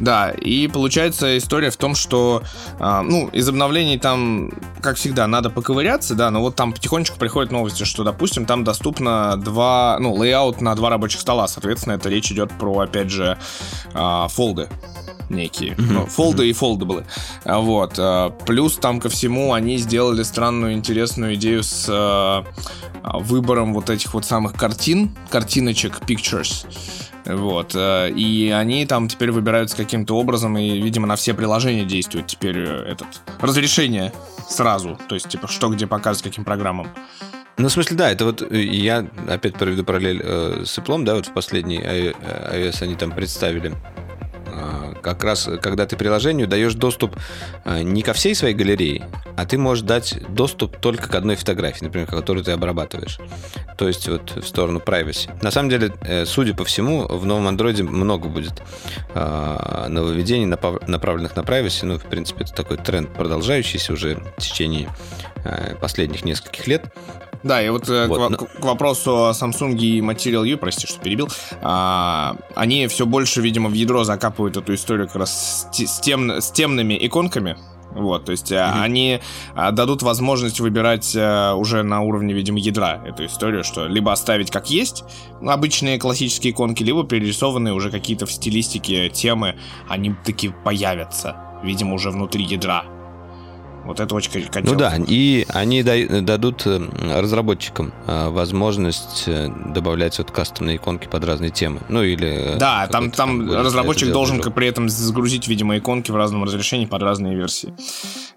Да, 0.00 0.30
и 0.30 0.68
получается 0.68 1.38
история 1.38 1.70
в 1.70 1.76
том, 1.76 1.94
что, 1.94 2.42
э, 2.78 3.00
ну, 3.02 3.28
из 3.28 3.48
обновлений 3.48 3.98
там, 3.98 4.50
как 4.80 4.96
всегда, 4.96 5.26
надо 5.26 5.50
поковыряться, 5.50 6.14
да, 6.14 6.30
но 6.30 6.40
вот 6.40 6.56
там 6.56 6.72
потихонечку 6.72 7.18
приходят 7.18 7.52
новости, 7.52 7.84
что, 7.84 8.02
допустим, 8.02 8.44
там 8.46 8.64
доступно 8.64 9.36
два, 9.36 9.98
ну, 10.00 10.14
layout 10.14 10.60
на 10.60 10.74
два 10.74 10.90
рабочих 10.90 11.20
стола, 11.20 11.46
соответственно, 11.46 11.94
это 11.94 12.08
речь 12.08 12.30
идет 12.32 12.50
про, 12.58 12.80
опять 12.80 13.10
же, 13.10 13.38
э, 13.94 14.26
фолды 14.30 14.68
некие. 15.28 15.72
Mm-hmm. 15.72 15.92
Ну, 15.92 16.06
фолды 16.06 16.44
mm-hmm. 16.44 16.50
и 16.50 16.52
фолдаблы. 16.52 17.06
Вот. 17.44 17.94
А, 17.98 18.30
плюс 18.30 18.76
там 18.76 19.00
ко 19.00 19.08
всему 19.08 19.52
они 19.52 19.78
сделали 19.78 20.22
странную 20.22 20.74
интересную 20.74 21.34
идею 21.34 21.62
с 21.62 21.86
а, 21.88 22.44
выбором 23.02 23.74
вот 23.74 23.90
этих 23.90 24.14
вот 24.14 24.24
самых 24.24 24.54
картин, 24.54 25.14
картиночек, 25.30 26.00
pictures. 26.06 26.66
Вот. 27.24 27.74
Э, 27.74 28.10
и 28.10 28.50
они 28.50 28.86
там 28.86 29.08
теперь 29.08 29.30
выбираются 29.30 29.76
каким-то 29.76 30.16
образом, 30.16 30.56
и, 30.58 30.80
видимо, 30.80 31.06
на 31.06 31.16
все 31.16 31.34
приложения 31.34 31.84
действует 31.84 32.26
теперь 32.26 32.58
э, 32.58 32.92
этот 32.92 33.08
разрешение 33.40 34.12
сразу. 34.48 34.98
То 35.08 35.14
есть, 35.14 35.28
типа, 35.28 35.48
что 35.48 35.68
где 35.68 35.86
показывать, 35.86 36.24
каким 36.24 36.44
программам. 36.44 36.88
Ну, 37.56 37.68
в 37.68 37.72
смысле, 37.72 37.96
да, 37.96 38.10
это 38.10 38.24
вот 38.24 38.42
э, 38.42 38.62
я 38.62 39.06
опять 39.28 39.54
проведу 39.54 39.84
параллель 39.84 40.20
э, 40.22 40.62
с 40.64 40.76
Apple, 40.78 41.04
да, 41.04 41.14
вот 41.14 41.26
в 41.26 41.32
последний 41.32 41.78
iOS 41.78 42.82
они 42.82 42.96
там 42.96 43.12
представили 43.12 43.72
как 45.04 45.22
раз, 45.22 45.48
когда 45.60 45.86
ты 45.86 45.96
приложению 45.96 46.48
даешь 46.48 46.74
доступ 46.74 47.16
а, 47.64 47.82
не 47.82 48.02
ко 48.02 48.14
всей 48.14 48.34
своей 48.34 48.54
галерее, 48.54 49.06
а 49.36 49.44
ты 49.44 49.58
можешь 49.58 49.84
дать 49.84 50.18
доступ 50.28 50.78
только 50.78 51.08
к 51.08 51.14
одной 51.14 51.36
фотографии, 51.36 51.84
например, 51.84 52.06
которую 52.06 52.42
ты 52.42 52.52
обрабатываешь. 52.52 53.18
То 53.76 53.86
есть 53.86 54.08
вот 54.08 54.34
в 54.36 54.46
сторону 54.46 54.80
privacy. 54.84 55.30
На 55.42 55.50
самом 55.50 55.68
деле, 55.68 55.92
э, 56.00 56.24
судя 56.24 56.54
по 56.54 56.64
всему, 56.64 57.06
в 57.06 57.26
новом 57.26 57.46
андроиде 57.46 57.82
много 57.82 58.28
будет 58.28 58.62
а, 59.14 59.88
нововведений, 59.88 60.46
направленных 60.46 61.36
на 61.36 61.40
privacy. 61.40 61.84
Ну, 61.84 61.98
в 61.98 62.04
принципе, 62.04 62.44
это 62.44 62.54
такой 62.54 62.78
тренд, 62.78 63.12
продолжающийся 63.12 63.92
уже 63.92 64.16
в 64.36 64.40
течение 64.40 64.88
э, 65.44 65.74
последних 65.80 66.24
нескольких 66.24 66.66
лет. 66.66 66.84
Да, 67.44 67.62
и 67.62 67.68
вот, 67.68 67.90
э, 67.90 68.06
вот 68.06 68.28
к, 68.28 68.30
но... 68.30 68.46
к 68.46 68.64
вопросу 68.64 69.26
о 69.26 69.32
Samsung 69.32 69.76
и 69.76 70.00
Material 70.00 70.48
U, 70.48 70.56
прости, 70.56 70.86
что 70.86 70.98
перебил, 70.98 71.28
а, 71.60 72.36
они 72.54 72.86
все 72.86 73.04
больше, 73.04 73.42
видимо, 73.42 73.68
в 73.68 73.74
ядро 73.74 74.02
закапывают 74.02 74.56
эту 74.56 74.74
историю 74.74 74.93
как 74.98 75.16
раз 75.16 75.68
с, 75.72 75.86
с, 75.86 76.00
тем, 76.00 76.30
с 76.30 76.50
темными 76.50 76.96
иконками, 77.00 77.56
вот, 77.94 78.24
то 78.24 78.32
есть 78.32 78.50
mm-hmm. 78.50 78.82
они 78.82 79.20
а, 79.54 79.70
дадут 79.70 80.02
возможность 80.02 80.60
выбирать 80.60 81.14
а, 81.16 81.54
уже 81.54 81.82
на 81.82 82.00
уровне, 82.00 82.34
видимо, 82.34 82.58
ядра 82.58 83.00
эту 83.06 83.26
историю, 83.26 83.62
что 83.62 83.86
либо 83.86 84.12
оставить 84.12 84.50
как 84.50 84.68
есть 84.70 85.04
обычные 85.40 85.98
классические 85.98 86.52
иконки, 86.52 86.82
либо 86.82 87.04
перерисованные 87.04 87.72
уже 87.72 87.90
какие-то 87.90 88.26
в 88.26 88.32
стилистике 88.32 89.08
темы, 89.10 89.56
они 89.88 90.14
таки 90.24 90.52
появятся, 90.64 91.36
видимо, 91.62 91.94
уже 91.94 92.10
внутри 92.10 92.44
ядра. 92.44 92.84
Вот 93.84 94.00
это 94.00 94.14
очень 94.14 94.30
хотелось. 94.30 94.68
Ну 94.68 94.76
да, 94.76 94.94
и 95.06 95.44
они 95.50 95.82
дадут 95.82 96.66
э, 96.66 96.80
разработчикам 97.20 97.92
э, 98.06 98.28
возможность 98.30 99.24
э, 99.26 99.50
добавлять 99.74 100.18
вот 100.18 100.30
кастомные 100.30 100.76
иконки 100.76 101.06
под 101.06 101.24
разные 101.24 101.50
темы. 101.50 101.80
Ну 101.88 102.02
или... 102.02 102.56
Да, 102.58 102.86
там, 102.86 103.10
там 103.10 103.50
разработчик 103.50 104.10
должен 104.10 104.40
как 104.40 104.54
при 104.54 104.68
этом 104.68 104.88
загрузить, 104.88 105.48
видимо, 105.48 105.76
иконки 105.76 106.10
в 106.10 106.16
разном 106.16 106.44
разрешении 106.44 106.86
под 106.86 107.02
разные 107.02 107.36
версии. 107.36 107.74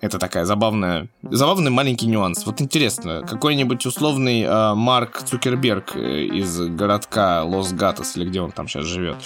Это 0.01 0.19
такая 0.19 0.43
забавная, 0.45 1.07
забавный 1.23 1.71
маленький 1.71 2.07
нюанс. 2.07 2.45
Вот 2.45 2.61
интересно, 2.61 3.23
какой-нибудь 3.27 3.85
условный 3.85 4.41
э, 4.41 4.73
Марк 4.73 5.23
Цукерберг 5.23 5.95
из 5.95 6.59
городка 6.59 7.43
Лос-Гатос, 7.43 8.17
или 8.17 8.25
где 8.25 8.41
он 8.41 8.51
там 8.51 8.67
сейчас 8.67 8.85
живет, 8.85 9.17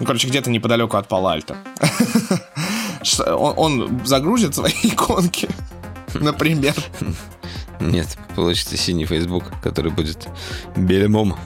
ну, 0.00 0.06
короче, 0.06 0.26
где-то 0.28 0.50
неподалеку 0.50 0.96
от 0.96 1.06
Пала-Альта. 1.06 1.56
он, 3.26 3.54
он 3.56 4.00
загрузит 4.04 4.54
свои 4.54 4.72
иконки, 4.82 5.48
например. 6.14 6.74
Нет, 7.80 8.16
получится 8.34 8.76
синий 8.76 9.04
Facebook, 9.04 9.44
который 9.62 9.90
будет 9.90 10.28
бельмом 10.76 11.36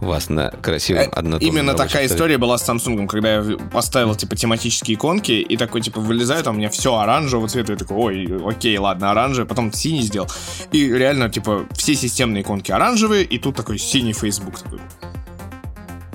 у 0.00 0.06
вас 0.06 0.28
на 0.28 0.50
красивом 0.50 1.02
э, 1.02 1.06
однотонном 1.06 1.54
Именно 1.54 1.74
такая 1.74 2.06
история 2.06 2.38
была 2.38 2.58
с 2.58 2.68
Samsung, 2.68 3.06
когда 3.06 3.36
я 3.36 3.56
поставил, 3.72 4.14
типа, 4.14 4.36
тематические 4.36 4.96
иконки, 4.96 5.32
и 5.32 5.56
такой, 5.56 5.80
типа, 5.80 6.00
вылезает, 6.00 6.46
а 6.46 6.50
у 6.50 6.52
меня 6.52 6.68
все 6.68 6.94
оранжевого 6.96 7.48
цвета, 7.48 7.72
и 7.72 7.76
такой, 7.76 7.96
ой, 7.96 8.50
окей, 8.50 8.76
ладно, 8.78 9.10
оранжевый, 9.10 9.48
потом 9.48 9.72
синий 9.72 10.02
сделал. 10.02 10.28
И 10.72 10.88
реально, 10.88 11.30
типа, 11.30 11.66
все 11.72 11.94
системные 11.94 12.42
иконки 12.42 12.72
оранжевые, 12.72 13.24
и 13.24 13.38
тут 13.38 13.56
такой 13.56 13.78
синий 13.78 14.12
Facebook 14.12 14.58
такой. 14.58 14.80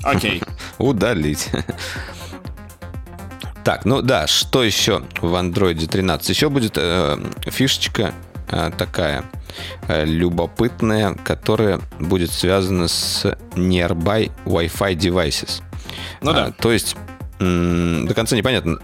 Окей. 0.02 0.42
Удалить. 0.78 1.48
Так, 3.64 3.84
ну 3.84 4.02
да, 4.02 4.26
что 4.26 4.64
еще 4.64 5.02
в 5.20 5.34
Android 5.34 5.86
13? 5.86 6.28
Еще 6.28 6.48
будет 6.48 6.72
э, 6.76 7.16
фишечка 7.46 8.12
э, 8.48 8.70
такая 8.76 9.24
э, 9.88 10.04
любопытная, 10.04 11.14
которая 11.14 11.80
будет 12.00 12.32
связана 12.32 12.88
с 12.88 13.24
Nearby 13.54 14.32
Wi-Fi 14.46 14.96
Devices. 14.96 15.62
Ну 16.22 16.32
да. 16.32 16.46
А, 16.46 16.52
то 16.52 16.72
есть 16.72 16.96
до 17.38 18.14
конца 18.14 18.36
непонятно, 18.36 18.78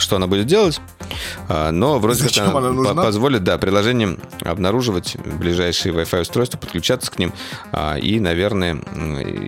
что 0.00 0.16
она 0.16 0.26
будет 0.26 0.46
делать. 0.46 0.80
А, 1.48 1.70
но 1.70 1.98
вроде 1.98 2.22
Зачем 2.22 2.46
как 2.46 2.56
она, 2.56 2.90
она 2.90 3.02
позволит, 3.02 3.44
да, 3.44 3.58
приложением 3.58 4.18
обнаруживать 4.44 5.16
ближайшие 5.38 5.94
Wi-Fi 5.94 6.22
устройства, 6.22 6.58
подключаться 6.58 7.10
к 7.10 7.18
ним 7.18 7.32
а, 7.72 7.96
и, 7.96 8.20
наверное, 8.20 8.76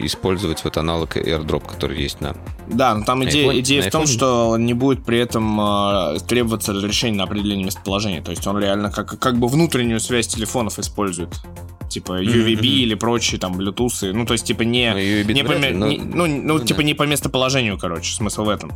использовать 0.04 0.64
вот 0.64 0.76
аналог 0.76 1.16
AirDrop, 1.16 1.68
который 1.68 2.00
есть 2.00 2.20
на 2.20 2.34
Да, 2.68 2.94
но 2.94 3.04
там 3.04 3.24
идея, 3.24 3.50
iPhone, 3.50 3.60
идея 3.60 3.82
в 3.82 3.90
том, 3.90 4.06
что 4.06 4.56
не 4.58 4.74
будет 4.74 5.04
при 5.04 5.18
этом 5.18 5.60
а, 5.60 6.18
требоваться 6.26 6.72
разрешение 6.72 7.18
на 7.18 7.24
определение 7.24 7.66
местоположения. 7.66 8.22
То 8.22 8.30
есть 8.30 8.46
он 8.46 8.58
реально 8.58 8.90
как, 8.90 9.18
как 9.18 9.38
бы 9.38 9.48
внутреннюю 9.48 10.00
связь 10.00 10.26
телефонов 10.26 10.78
использует 10.78 11.30
типа 11.92 12.22
UVB 12.22 12.60
mm-hmm. 12.60 12.66
или 12.66 12.94
прочие 12.94 13.38
там 13.38 13.52
Bluetooth, 13.52 14.12
ну 14.12 14.24
то 14.24 14.32
есть 14.32 14.46
типа 14.46 14.62
не, 14.62 14.90
ну, 14.90 15.32
не, 15.32 15.44
по, 15.44 15.52
но... 15.52 15.86
не 15.86 15.98
ну, 15.98 16.26
ну, 16.26 16.58
ну 16.58 16.64
типа 16.64 16.80
да. 16.80 16.86
не 16.86 16.94
по 16.94 17.02
местоположению, 17.04 17.78
короче, 17.78 18.14
смысл 18.14 18.44
в 18.44 18.48
этом. 18.48 18.72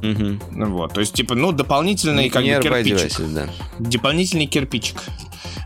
Mm-hmm. 0.00 0.66
Вот, 0.66 0.89
то 0.92 1.00
есть 1.00 1.14
типа 1.14 1.34
ну 1.34 1.52
дополнительный 1.52 2.30
как 2.30 2.42
бы 2.42 2.60
кирпичик, 2.62 3.20
да. 3.32 3.48
дополнительный 3.78 4.46
кирпичик. 4.46 4.96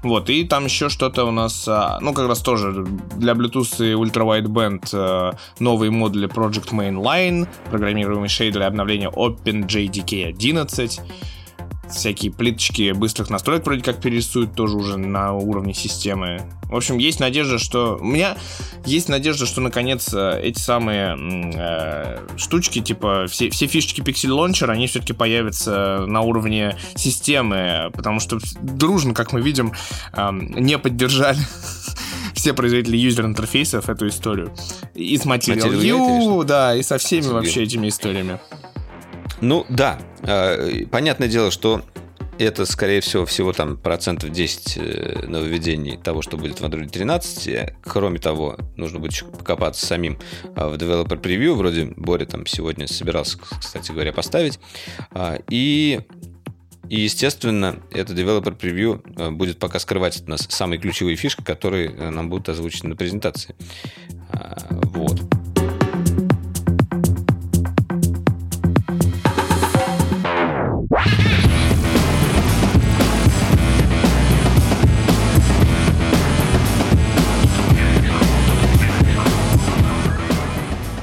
Вот, 0.03 0.29
и 0.29 0.45
там 0.45 0.67
еще 0.67 0.91
что-то 0.91 1.25
у 1.25 1.31
нас, 1.31 1.65
а, 1.67 1.99
ну, 2.01 2.13
как 2.13 2.29
раз 2.29 2.41
тоже 2.41 2.85
для 3.17 3.33
Bluetooth 3.33 3.85
и 3.85 3.95
Ultra 3.95 4.25
Wideband 4.25 4.91
а, 4.93 5.37
новые 5.59 5.91
модули 5.91 6.29
Project 6.29 6.73
Mainline, 6.73 7.49
программируемый 7.71 8.29
шейдер 8.29 8.63
и 8.63 8.65
обновление 8.65 9.09
OpenJDK 9.09 10.27
11, 10.27 11.01
всякие 11.95 12.33
плиточки 12.33 12.93
быстрых 12.93 13.31
настроек 13.31 13.65
вроде 13.65 13.83
как 13.83 14.01
перерисуют 14.01 14.55
тоже 14.55 14.77
уже 14.77 14.97
на 14.97 15.33
уровне 15.33 15.75
системы. 15.75 16.43
В 16.65 16.77
общем, 16.77 16.99
есть 16.99 17.21
надежда, 17.21 17.59
что... 17.59 17.99
У 18.01 18.05
меня 18.05 18.37
есть 18.85 19.09
надежда, 19.09 19.47
что 19.47 19.61
наконец 19.61 20.13
э, 20.13 20.41
эти 20.43 20.59
самые 20.59 21.17
э, 21.55 22.37
штучки, 22.37 22.81
типа 22.81 23.27
все, 23.29 23.51
все 23.51 23.67
фишечки 23.67 24.01
Pixel 24.01 24.31
Launcher, 24.31 24.71
они 24.71 24.87
все-таки 24.87 25.13
появятся 25.13 26.05
на 26.07 26.21
уровне 26.21 26.77
системы, 26.97 27.91
потому 27.95 28.21
что 28.21 28.39
дружно, 28.61 29.15
как 29.15 29.33
мы 29.33 29.41
видим, 29.41 29.73
э, 30.13 30.31
не 30.33 30.79
поддержали 30.79 31.39
все 32.35 32.53
производители 32.55 32.97
юзер-интерфейсов 32.97 33.89
эту 33.89 34.09
историю. 34.09 34.53
И 34.95 35.17
с 35.17 35.25
Material, 35.25 35.71
Material 35.71 36.37
U, 36.37 36.45
да, 36.45 36.75
и 36.75 36.83
со 36.83 36.99
всеми 36.99 37.29
вообще 37.29 37.63
этими 37.63 37.89
историями. 37.89 38.39
Ну, 39.41 39.67
да. 39.69 39.99
Э, 40.23 40.87
понятное 40.91 41.29
дело, 41.29 41.51
что 41.51 41.83
это, 42.39 42.67
скорее 42.67 43.01
всего, 43.01 43.27
всего 43.27 43.53
там 43.53 43.77
процентов 43.77 44.31
10 44.31 44.77
э, 44.77 45.27
нововведений 45.27 45.97
того, 45.97 46.23
что 46.23 46.37
будет 46.37 46.61
в 46.61 46.65
Android 46.65 46.89
13. 46.89 47.75
Кроме 47.83 48.19
того, 48.19 48.57
нужно 48.77 48.99
будет 48.99 49.13
еще 49.13 49.27
покопаться 49.27 49.87
самим 49.87 50.19
а, 50.57 50.69
в 50.69 50.75
Developer 50.75 51.21
Preview. 51.21 51.55
Вроде 51.55 51.87
Боря 51.97 52.27
там 52.27 52.47
сегодня 52.47 52.89
собирался, 52.89 53.39
кстати 53.39 53.93
говоря, 53.93 54.13
поставить. 54.13 54.59
А, 55.13 55.39
и 55.49 56.01
и, 56.91 57.01
естественно, 57.01 57.79
это 57.93 58.13
Developer 58.13 58.59
Preview 58.59 59.03
э, 59.17 59.31
будет 59.31 59.59
пока 59.59 59.79
скрывать 59.79 60.19
от 60.19 60.29
нас 60.29 60.47
самые 60.51 60.79
ключевые 60.79 61.17
фишки, 61.17 61.43
которые 61.43 61.91
нам 61.91 62.29
будут 62.29 62.49
озвучены 62.51 62.91
на 62.91 62.97
презентации. 62.97 63.55
А, 64.31 64.57
вот. 64.71 65.21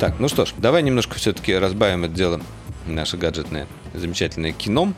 Так, 0.02 0.16
ну 0.18 0.28
что 0.28 0.46
ж, 0.48 0.54
давай 0.58 0.82
немножко 0.82 1.20
все-таки 1.20 1.54
разбавим 1.56 2.06
это 2.06 2.16
дело, 2.16 2.42
наше 2.88 3.18
гаджетное 3.18 3.68
замечательное 3.94 4.52
кином, 4.52 4.96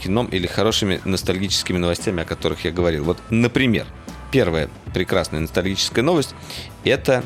кином 0.00 0.26
или 0.26 0.46
хорошими 0.46 1.00
ностальгическими 1.04 1.76
новостями, 1.76 2.22
о 2.22 2.24
которых 2.24 2.64
я 2.64 2.70
говорил. 2.70 3.02
Вот, 3.02 3.18
например, 3.30 3.84
первая 4.30 4.70
прекрасная 4.94 5.40
ностальгическая 5.40 6.04
новость– 6.04 6.36
это 6.84 7.24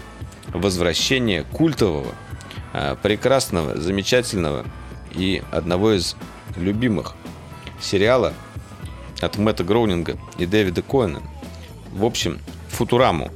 возвращение 0.55 1.43
культового, 1.43 2.15
а, 2.73 2.97
прекрасного, 2.97 3.79
замечательного 3.79 4.65
и 5.15 5.43
одного 5.51 5.93
из 5.93 6.17
любимых 6.57 7.15
сериала 7.79 8.33
от 9.21 9.37
Мэтта 9.37 9.65
Гроунинга 9.65 10.17
и 10.39 10.47
Дэвида 10.47 10.81
Коэна. 10.81 11.21
В 11.93 12.07
общем, 12.07 12.39
Футураму. 12.69 13.31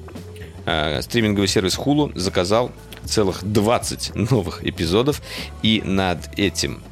А, 0.65 1.03
стриминговый 1.03 1.47
сервис 1.47 1.77
Hulu 1.77 2.19
заказал 2.19 2.73
целых 3.07 3.45
20 3.45 4.31
новых 4.31 4.67
эпизодов, 4.67 5.23
и 5.63 5.83
над 5.85 6.39
этим 6.39 6.83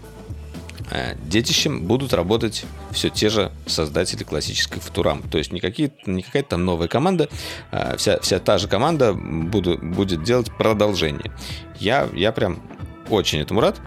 э, 0.90 1.14
детищем 1.26 1.82
будут 1.82 2.12
работать 2.12 2.64
все 2.92 3.10
те 3.10 3.28
же 3.28 3.52
создатели 3.66 4.24
классической 4.24 4.80
Футурам. 4.80 5.22
То 5.22 5.38
есть 5.38 5.52
не, 5.52 5.60
какие, 5.60 5.92
не 6.06 6.22
какая-то 6.22 6.50
там 6.50 6.64
новая 6.64 6.88
команда, 6.88 7.28
а 7.70 7.96
вся, 7.96 8.20
вся 8.20 8.38
та 8.38 8.58
же 8.58 8.68
команда 8.68 9.12
буду, 9.12 9.78
будет 9.78 10.22
делать 10.22 10.50
продолжение. 10.56 11.32
Я, 11.78 12.08
я 12.14 12.32
прям 12.32 12.62
очень 13.10 13.40
этому 13.40 13.60
рад. 13.60 13.80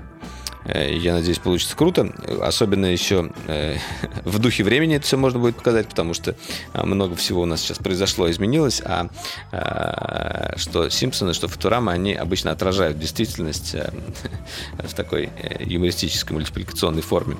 Э, 0.68 0.93
я 0.93 1.13
надеюсь, 1.13 1.39
получится 1.39 1.76
круто. 1.76 2.13
Особенно 2.41 2.86
еще 2.86 3.32
э, 3.47 3.78
в 4.26 4.39
духе 4.39 4.63
времени 4.63 4.97
это 4.97 5.05
все 5.05 5.18
можно 5.18 5.39
будет 5.39 5.55
показать, 5.55 5.88
потому 5.88 6.13
что 6.13 6.36
а, 6.74 6.86
много 6.86 7.15
всего 7.15 7.41
у 7.41 7.45
нас 7.45 7.61
сейчас 7.61 7.78
произошло, 7.78 8.30
изменилось. 8.30 8.82
А, 8.84 9.09
а 9.51 10.53
что 10.57 10.89
Симпсоны, 10.89 11.34
что 11.34 11.47
Футурама, 11.47 11.93
они 11.93 12.13
обычно 12.13 12.51
отражают 12.51 12.99
действительность 12.99 13.76
э, 13.76 13.91
в 14.80 14.93
такой 14.93 15.30
юмористической 15.59 16.36
мультипликационной 16.36 17.01
форме. 17.01 17.38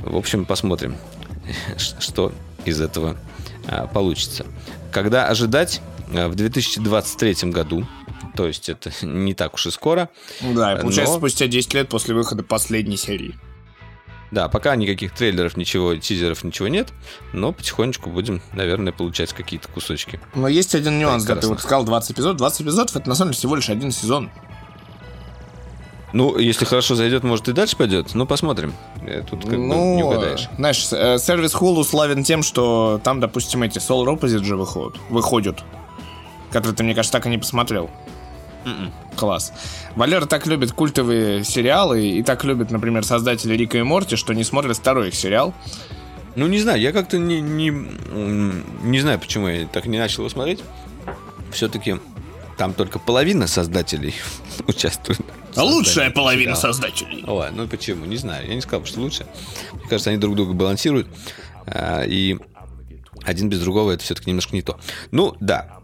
В 0.00 0.16
общем, 0.16 0.46
посмотрим, 0.46 0.96
что 1.76 2.32
из 2.64 2.80
этого 2.80 3.16
а, 3.66 3.86
получится. 3.86 4.46
Когда 4.90 5.28
ожидать? 5.28 5.80
В 6.08 6.36
2023 6.36 7.50
году 7.50 7.84
то 8.36 8.46
есть 8.46 8.68
это 8.68 8.90
не 9.06 9.34
так 9.34 9.54
уж 9.54 9.66
и 9.66 9.70
скоро. 9.70 10.08
Да, 10.40 10.74
и 10.74 10.80
получается 10.80 11.14
но... 11.14 11.18
спустя 11.18 11.46
10 11.46 11.74
лет 11.74 11.88
после 11.88 12.14
выхода 12.14 12.42
последней 12.42 12.96
серии. 12.96 13.34
Да, 14.30 14.48
пока 14.48 14.74
никаких 14.74 15.14
трейлеров, 15.14 15.56
ничего, 15.56 15.94
тизеров, 15.96 16.42
ничего 16.42 16.68
нет, 16.68 16.92
но 17.32 17.52
потихонечку 17.52 18.10
будем, 18.10 18.42
наверное, 18.52 18.92
получать 18.92 19.32
какие-то 19.32 19.68
кусочки. 19.68 20.20
Но 20.34 20.48
есть 20.48 20.74
один 20.74 20.98
нюанс, 20.98 21.24
да, 21.24 21.36
ты 21.36 21.46
вот 21.46 21.60
сказал 21.60 21.84
20 21.84 22.12
эпизодов. 22.12 22.36
20 22.38 22.62
эпизодов 22.62 22.96
это 22.96 23.08
на 23.08 23.14
самом 23.14 23.30
деле 23.30 23.38
всего 23.38 23.54
лишь 23.54 23.70
один 23.70 23.92
сезон. 23.92 24.30
Ну, 26.12 26.38
если 26.38 26.64
хорошо 26.64 26.94
зайдет, 26.94 27.24
может 27.24 27.48
и 27.48 27.52
дальше 27.52 27.76
пойдет. 27.76 28.14
Ну, 28.14 28.26
посмотрим. 28.26 28.72
Э, 29.06 29.22
тут 29.28 29.44
как 29.44 29.58
ну, 29.58 29.90
бы 29.90 29.96
не 29.96 30.02
угадаешь. 30.02 30.48
Знаешь, 30.56 30.88
э, 30.90 31.18
сервис 31.18 31.54
Hulu 31.54 31.84
славен 31.84 32.24
тем, 32.24 32.42
что 32.42 33.00
там, 33.04 33.20
допустим, 33.20 33.62
эти 33.62 33.78
Solar 33.78 34.18
Opposite 34.18 34.42
же 34.42 34.56
выходят. 34.56 34.98
Выходят. 35.10 35.62
Который 36.50 36.74
ты, 36.74 36.84
мне 36.84 36.94
кажется, 36.94 37.12
так 37.12 37.26
и 37.26 37.28
не 37.28 37.38
посмотрел. 37.38 37.90
Mm-mm. 38.66 38.90
Класс. 39.16 39.52
Валера 39.94 40.26
так 40.26 40.46
любит 40.46 40.72
культовые 40.72 41.44
сериалы 41.44 42.04
и 42.04 42.22
так 42.24 42.42
любит, 42.44 42.70
например, 42.72 43.04
создатели 43.04 43.54
Рика 43.54 43.78
и 43.78 43.82
Морти, 43.82 44.16
что 44.16 44.32
не 44.32 44.42
смотрит 44.42 44.76
второй 44.76 45.08
их 45.08 45.14
сериал. 45.14 45.54
Ну, 46.34 46.48
не 46.48 46.58
знаю, 46.58 46.80
я 46.80 46.92
как-то 46.92 47.16
не, 47.16 47.40
не, 47.40 47.70
не 47.70 49.00
знаю, 49.00 49.18
почему 49.20 49.48
я 49.48 49.66
так 49.66 49.86
не 49.86 49.98
начал 49.98 50.22
его 50.22 50.28
смотреть. 50.28 50.60
Все-таки 51.52 51.96
там 52.58 52.74
только 52.74 52.98
половина 52.98 53.46
создателей 53.46 54.14
участвует. 54.66 55.20
А 55.54 55.62
лучшая 55.62 56.10
половина 56.10 56.56
сериала. 56.56 56.72
создателей. 56.72 57.24
Ой, 57.26 57.50
ну 57.52 57.68
почему? 57.68 58.04
Не 58.04 58.16
знаю. 58.16 58.46
Я 58.48 58.54
не 58.54 58.60
сказал, 58.60 58.84
что 58.84 59.00
лучше. 59.00 59.26
Мне 59.72 59.88
кажется, 59.88 60.10
они 60.10 60.18
друг 60.18 60.34
друга 60.34 60.52
балансируют. 60.52 61.06
А, 61.66 62.02
и 62.02 62.36
один 63.22 63.48
без 63.48 63.60
другого 63.60 63.92
это 63.92 64.02
все-таки 64.02 64.28
немножко 64.28 64.54
не 64.54 64.62
то. 64.62 64.78
Ну, 65.12 65.36
да. 65.40 65.78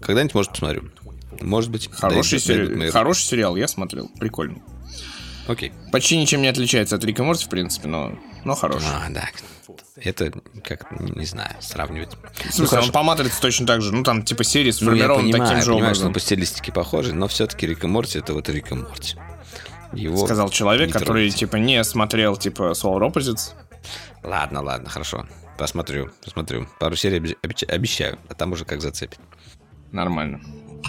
Когда-нибудь, 0.00 0.34
может, 0.34 0.52
посмотрю. 0.52 0.84
Может 1.40 1.70
быть. 1.70 1.90
Хороший, 1.92 2.40
сери... 2.40 2.90
Хороший 2.90 3.22
сериал, 3.22 3.56
я 3.56 3.68
смотрел. 3.68 4.10
Прикольно. 4.18 4.58
Окей. 5.46 5.72
Почти 5.92 6.16
ничем 6.16 6.42
не 6.42 6.48
отличается 6.48 6.96
от 6.96 7.04
Рика 7.04 7.24
Морти, 7.24 7.46
в 7.46 7.48
принципе, 7.48 7.88
но, 7.88 8.12
но 8.44 8.54
хороший. 8.54 8.88
А, 8.88 9.08
да. 9.08 9.28
Это, 9.96 10.32
как, 10.62 10.90
не 11.00 11.24
знаю, 11.24 11.56
сравнивать. 11.60 12.10
В 12.50 12.52
смысле, 12.52 12.78
ну, 12.78 12.84
он 12.84 12.92
по 12.92 13.02
матрице 13.02 13.40
точно 13.40 13.66
так 13.66 13.80
же. 13.80 13.92
Ну, 13.92 14.04
там, 14.04 14.22
типа, 14.22 14.44
серии 14.44 14.70
сформирован 14.70 15.26
ну, 15.26 15.32
таким 15.32 15.46
же 15.46 15.52
я 15.54 15.60
понимаю, 15.62 15.84
образом. 15.86 16.04
что 16.04 16.12
по 16.12 16.20
стилистике 16.20 16.70
похожи, 16.70 17.14
но 17.14 17.28
все-таки 17.28 17.66
Рика 17.66 17.88
Морти 17.88 18.18
это 18.18 18.34
вот 18.34 18.48
Рика 18.48 18.74
Морти. 18.74 19.16
Его 19.94 20.24
Сказал 20.26 20.50
человек, 20.50 20.92
который, 20.92 21.06
трогайте. 21.06 21.38
типа, 21.38 21.56
не 21.56 21.82
смотрел, 21.82 22.36
типа, 22.36 22.72
Solar 22.72 23.10
Opposites. 23.10 23.54
Ладно, 24.22 24.62
ладно, 24.62 24.90
хорошо. 24.90 25.26
Посмотрю, 25.56 26.10
посмотрю. 26.22 26.68
Пару 26.78 26.94
серий 26.94 27.36
обещаю, 27.68 28.18
а 28.28 28.34
там 28.34 28.52
уже 28.52 28.64
как 28.64 28.80
зацепит. 28.82 29.18
Нормально. 29.90 30.40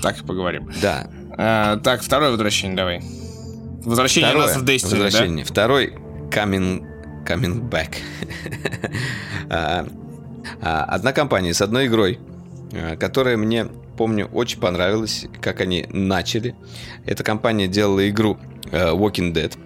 Так 0.01 0.19
и 0.19 0.23
поговорим. 0.23 0.69
Да. 0.81 1.07
А, 1.37 1.77
так, 1.77 2.01
второе 2.01 2.31
возвращение 2.31 2.75
давай. 2.75 3.01
Возвращение 3.83 4.29
Второе 4.31 4.47
нас 4.47 4.57
в 4.57 4.65
Destiny, 4.65 4.91
возвращение. 4.91 5.45
да? 5.45 5.51
Второй 5.51 5.93
coming, 6.29 6.85
coming 7.25 7.69
back. 7.69 7.95
А, 9.51 9.87
а, 10.61 10.83
одна 10.83 11.11
компания 11.11 11.55
с 11.55 11.61
одной 11.63 11.87
игрой, 11.87 12.19
которая 12.99 13.35
мне, 13.35 13.65
помню, 13.97 14.27
очень 14.27 14.59
понравилась, 14.59 15.25
как 15.41 15.59
они 15.59 15.87
начали. 15.89 16.53
Эта 17.07 17.23
компания 17.23 17.67
делала 17.67 18.07
игру 18.07 18.37
Walking 18.71 19.33
Dead 19.33 19.57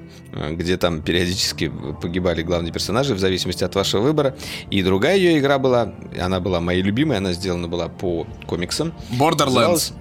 где 0.51 0.77
там 0.77 1.01
периодически 1.01 1.71
погибали 2.01 2.41
главные 2.41 2.71
персонажи 2.71 3.13
в 3.13 3.19
зависимости 3.19 3.63
от 3.63 3.75
вашего 3.75 4.01
выбора. 4.01 4.35
И 4.71 4.81
другая 4.81 5.15
ее 5.15 5.37
игра 5.39 5.59
была, 5.59 5.93
она 6.19 6.39
была 6.39 6.59
моей 6.59 6.81
любимой, 6.81 7.17
она 7.17 7.33
сделана 7.33 7.67
была 7.67 7.87
по 7.87 8.25
комиксам. 8.47 8.93
Borderlands. 9.11 9.93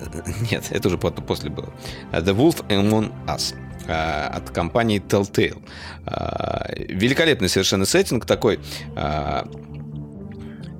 Нет, 0.50 0.66
это 0.70 0.88
уже 0.88 0.98
после 0.98 1.50
было. 1.50 1.72
The 2.12 2.34
Wolf 2.34 2.66
Among 2.68 3.12
Us 3.26 3.54
а, 3.86 4.28
от 4.28 4.50
компании 4.50 5.00
Telltale. 5.00 5.62
А, 6.06 6.66
великолепный 6.76 7.48
совершенно 7.48 7.84
сеттинг 7.84 8.26
такой 8.26 8.60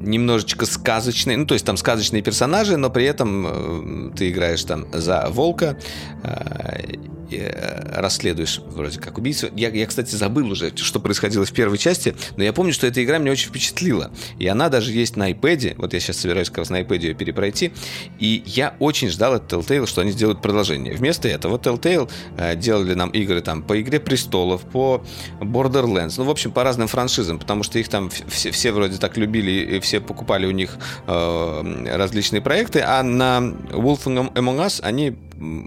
немножечко 0.01 0.65
сказочный, 0.65 1.37
ну 1.37 1.45
то 1.45 1.55
есть 1.55 1.67
там 1.67 1.77
сказочные 1.77 2.23
персонажи, 2.23 2.77
но 2.77 2.89
при 2.89 3.05
этом 3.05 4.11
э, 4.11 4.17
ты 4.17 4.31
играешь 4.31 4.63
там 4.63 4.87
за 4.93 5.27
волка 5.29 5.77
э, 6.23 6.95
расследуешь 7.31 8.61
вроде 8.67 9.01
как 9.01 9.19
убийцу. 9.19 9.49
Я, 9.55 9.69
я, 9.71 9.87
кстати, 9.87 10.15
забыл 10.15 10.51
уже, 10.51 10.77
что 10.77 11.01
происходило 11.01 11.45
в 11.45 11.53
первой 11.53 11.79
части, 11.79 12.15
но 12.37 12.45
я 12.45 12.53
помню, 12.53 12.73
что 12.73 12.87
эта 12.87 13.03
игра 13.03 13.19
меня 13.19 13.33
очень 13.33 13.49
впечатлила. 13.49 14.11
И 14.39 14.47
она 14.47 14.69
даже 14.69 14.93
есть 14.93 15.17
на 15.17 15.31
iPad. 15.31 15.75
Вот 15.77 15.95
я 15.95 16.01
сейчас 16.01 16.19
собираюсь 16.19 16.49
как 16.49 16.59
раз 16.59 16.71
на 16.71 16.81
iPad 16.81 16.99
ее 16.99 17.15
перепройти. 17.15 17.73
И 18.19 18.43
я 18.47 18.75
очень 18.79 19.09
ждал 19.09 19.35
от 19.35 19.53
Telltale, 19.53 19.87
что 19.87 20.01
они 20.01 20.13
сделают 20.13 20.43
продолжение. 20.43 20.95
Вместо 20.95 21.29
этого 21.29 21.59
Telltale 21.59 22.11
э, 22.37 22.57
делали 22.57 22.95
нам 22.95 23.11
игры 23.11 23.41
там 23.41 23.63
по 23.63 23.81
Игре 23.81 24.01
Престолов, 24.01 24.63
по 24.63 25.05
Borderlands, 25.41 26.15
ну, 26.19 26.25
в 26.25 26.31
общем, 26.31 26.53
по 26.53 26.65
разным 26.65 26.89
франшизам, 26.89 27.39
потому 27.39 27.63
что 27.63 27.79
их 27.79 27.89
там 27.89 28.11
все, 28.11 28.51
все 28.51 28.73
вроде 28.73 28.99
так 28.99 29.17
любили 29.17 29.77
и 29.77 29.81
все 29.81 30.01
покупали 30.01 30.47
у 30.47 30.51
них 30.51 30.77
э, 31.07 31.97
различные 31.97 32.41
проекты, 32.41 32.81
а 32.81 33.03
на 33.03 33.39
Wolf 33.71 34.05
Among 34.05 34.65
Us 34.65 34.81
они 34.83 35.17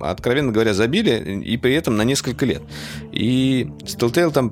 откровенно 0.01 0.51
говоря, 0.51 0.73
забили, 0.73 1.41
и 1.43 1.57
при 1.57 1.73
этом 1.73 1.97
на 1.97 2.03
несколько 2.03 2.45
лет. 2.45 2.61
И 3.11 3.69
с 3.85 3.95
Telltale 3.95 4.31
там 4.31 4.51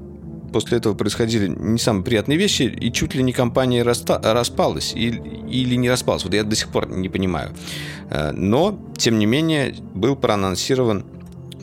после 0.51 0.77
этого 0.77 0.93
происходили 0.95 1.47
не 1.47 1.79
самые 1.79 2.03
приятные 2.03 2.37
вещи, 2.37 2.63
и 2.63 2.91
чуть 2.91 3.15
ли 3.15 3.23
не 3.23 3.33
компания 3.33 3.83
раста- 3.83 4.19
распалась 4.21 4.93
или, 4.93 5.21
или 5.49 5.75
не 5.75 5.89
распалась. 5.89 6.23
Вот 6.23 6.33
я 6.33 6.43
до 6.43 6.55
сих 6.55 6.69
пор 6.69 6.89
не 6.89 7.09
понимаю. 7.09 7.51
Э, 8.09 8.31
но, 8.31 8.79
тем 8.97 9.19
не 9.19 9.25
менее, 9.25 9.75
был 9.93 10.15
проанонсирован 10.15 11.05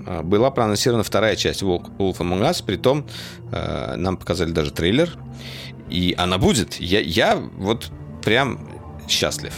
э, 0.06 0.22
была 0.22 0.50
проанонсирована 0.50 1.02
вторая 1.02 1.36
часть 1.36 1.62
Wolf 1.62 1.90
Among 1.98 2.42
Us, 2.42 2.64
при 2.64 2.76
том 2.76 3.06
э, 3.52 3.94
нам 3.96 4.16
показали 4.16 4.52
даже 4.52 4.70
трейлер, 4.70 5.12
и 5.90 6.14
она 6.16 6.38
будет. 6.38 6.74
Я, 6.74 7.00
я 7.00 7.36
вот 7.36 7.90
прям 8.24 8.58
счастлив. 9.08 9.52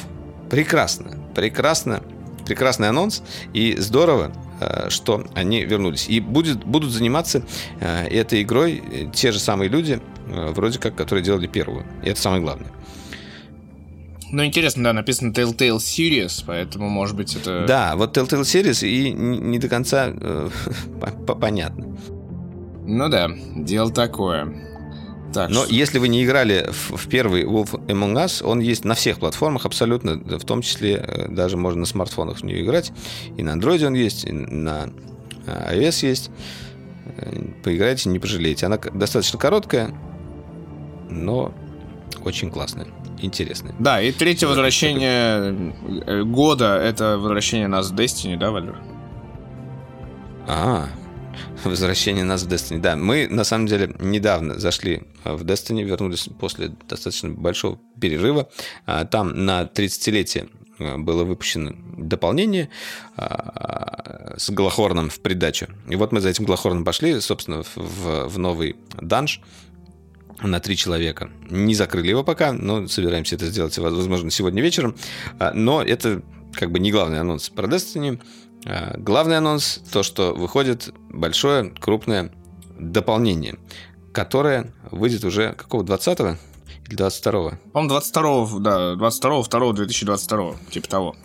Прекрасно, 0.51 1.19
прекрасно 1.35 2.03
прекрасный 2.49 2.89
анонс, 2.89 3.23
и 3.53 3.77
здорово, 3.79 4.33
э, 4.61 4.91
что 4.91 5.25
они 5.35 5.65
вернулись. 5.65 6.09
И 6.09 6.21
будет, 6.21 6.65
будут 6.65 6.91
заниматься 6.91 7.43
э, 7.81 8.07
этой 8.09 8.43
игрой 8.43 8.83
э, 8.91 9.07
те 9.13 9.31
же 9.31 9.39
самые 9.39 9.69
люди, 9.69 10.01
вроде 10.27 10.79
как, 10.79 10.95
которые 10.95 11.25
делали 11.25 11.47
первую. 11.47 11.87
И 12.03 12.11
это 12.11 12.21
самое 12.21 12.43
главное. 12.43 12.71
Ну, 14.31 14.45
интересно, 14.45 14.85
да, 14.85 14.93
написано 14.93 15.33
Telltale 15.33 15.79
Series, 15.79 16.45
поэтому, 16.47 16.89
может 16.89 17.17
быть, 17.17 17.35
это... 17.35 17.65
Да, 17.67 17.97
вот 17.97 18.17
Telltale 18.17 18.43
Series 18.43 18.87
и 18.87 19.11
не 19.11 19.59
до 19.59 19.69
конца 19.69 20.09
э, 20.13 20.51
понятно. 21.41 21.97
Ну 22.87 23.09
да, 23.09 23.31
дело 23.57 23.91
такое. 23.91 24.68
Так, 25.33 25.51
Но 25.51 25.65
что... 25.65 25.75
если 25.75 25.99
вы 25.99 26.09
не 26.09 26.25
играли 26.25 26.71
в, 26.71 26.97
в 26.97 27.09
первый 27.09 27.45
Wolf 27.45 27.73
Among 27.87 28.15
Us, 28.15 28.43
он 28.43 28.61
есть 28.61 28.85
на 28.85 28.95
всех 28.95 29.19
платформах 29.19 29.67
абсолютно, 29.67 30.15
в 30.15 30.45
том 30.45 30.63
числе 30.63 30.95
э, 30.95 31.29
даже 31.29 31.57
можно 31.57 31.81
на 31.81 31.87
смартфонах 31.87 32.39
в 32.39 32.45
нее 32.45 32.63
играть. 32.63 32.93
И 33.37 33.43
на 33.43 33.51
Android 33.51 33.85
он 33.87 33.95
есть, 33.95 34.25
и 34.25 34.33
на 34.33 34.89
э, 35.47 35.77
iOS 35.77 36.07
есть. 36.07 36.31
Э, 37.17 37.43
поиграйте, 37.63 38.09
не 38.09 38.19
пожалеете. 38.19 38.67
Она 38.67 38.79
достаточно 38.79 39.39
короткая, 39.39 39.91
но 41.11 41.53
очень 42.25 42.51
классная, 42.51 42.87
интересная. 43.21 43.75
Да, 43.79 44.01
и 44.01 44.13
третье 44.13 44.47
возвращение 44.47 46.25
года— 46.25 46.77
это 46.83 47.19
возвращение 47.19 47.69
нас 47.69 47.91
в 47.91 47.95
Destiny, 47.95 48.39
да, 48.39 48.51
Валер? 48.51 48.81
А, 50.47 50.89
возвращение 51.65 52.25
нас 52.25 52.43
в 52.43 52.49
Destiny. 52.49 52.79
Да, 52.79 52.97
мы 52.97 53.29
на 53.29 53.45
самом 53.45 53.67
деле 53.67 53.95
недавно 54.01 54.59
зашли 54.59 55.03
в 55.25 55.45
Destiny, 55.45 55.83
вернулись 55.83 56.29
после 56.39 56.73
достаточно 56.89 57.31
большого 57.31 57.79
перерыва. 58.01 58.49
А, 58.87 59.05
там 59.05 59.45
на 59.45 59.63
30-летие 59.63 60.49
а, 60.79 60.99
было 60.99 61.25
выпущено 61.25 61.73
дополнение 61.97 62.69
а, 63.17 64.35
с 64.37 64.51
Глохорном 64.51 65.11
в 65.11 65.21
придачу. 65.21 65.69
И 65.89 65.97
вот 65.97 66.13
мы 66.13 66.21
за 66.21 66.31
этим 66.31 66.45
Глохорном 66.45 66.85
пошли, 66.85 67.21
собственно, 67.21 67.63
в, 67.63 68.29
в 68.29 68.39
новый 68.39 68.77
данж 69.01 69.41
на 70.41 70.61
три 70.61 70.77
человека. 70.77 71.31
Не 71.51 71.75
закрыли 71.75 72.11
его 72.11 72.23
пока, 72.23 72.53
но 72.53 72.87
собираемся 72.87 73.35
это 73.35 73.47
сделать, 73.47 73.77
возможно, 73.79 74.31
сегодня 74.31 74.63
вечером. 74.63 74.95
Но 75.55 75.83
это 75.83 76.23
как 76.53 76.71
бы 76.71 76.79
не 76.79 76.93
главный 76.93 77.21
анонс 77.21 77.49
про 77.49 77.67
Destiny. 77.67 78.21
Главный 78.97 79.39
анонс 79.39 79.81
то, 79.93 80.03
что 80.03 80.35
выходит 80.35 80.93
большое, 81.11 81.71
крупное 81.71 82.33
дополнение, 82.79 83.59
которое 84.13 84.73
выйдет 84.91 85.25
уже 85.25 85.53
какого 85.53 85.83
20-го 85.83 86.37
или 86.87 86.97
22-го? 86.97 87.59
По-моему, 87.73 87.97
22-го, 87.97 88.59
да, 88.59 88.95
22-го, 88.95 89.43
2 89.43 89.73
2022 89.73 90.55
типа 90.71 90.89
того. 90.89 91.17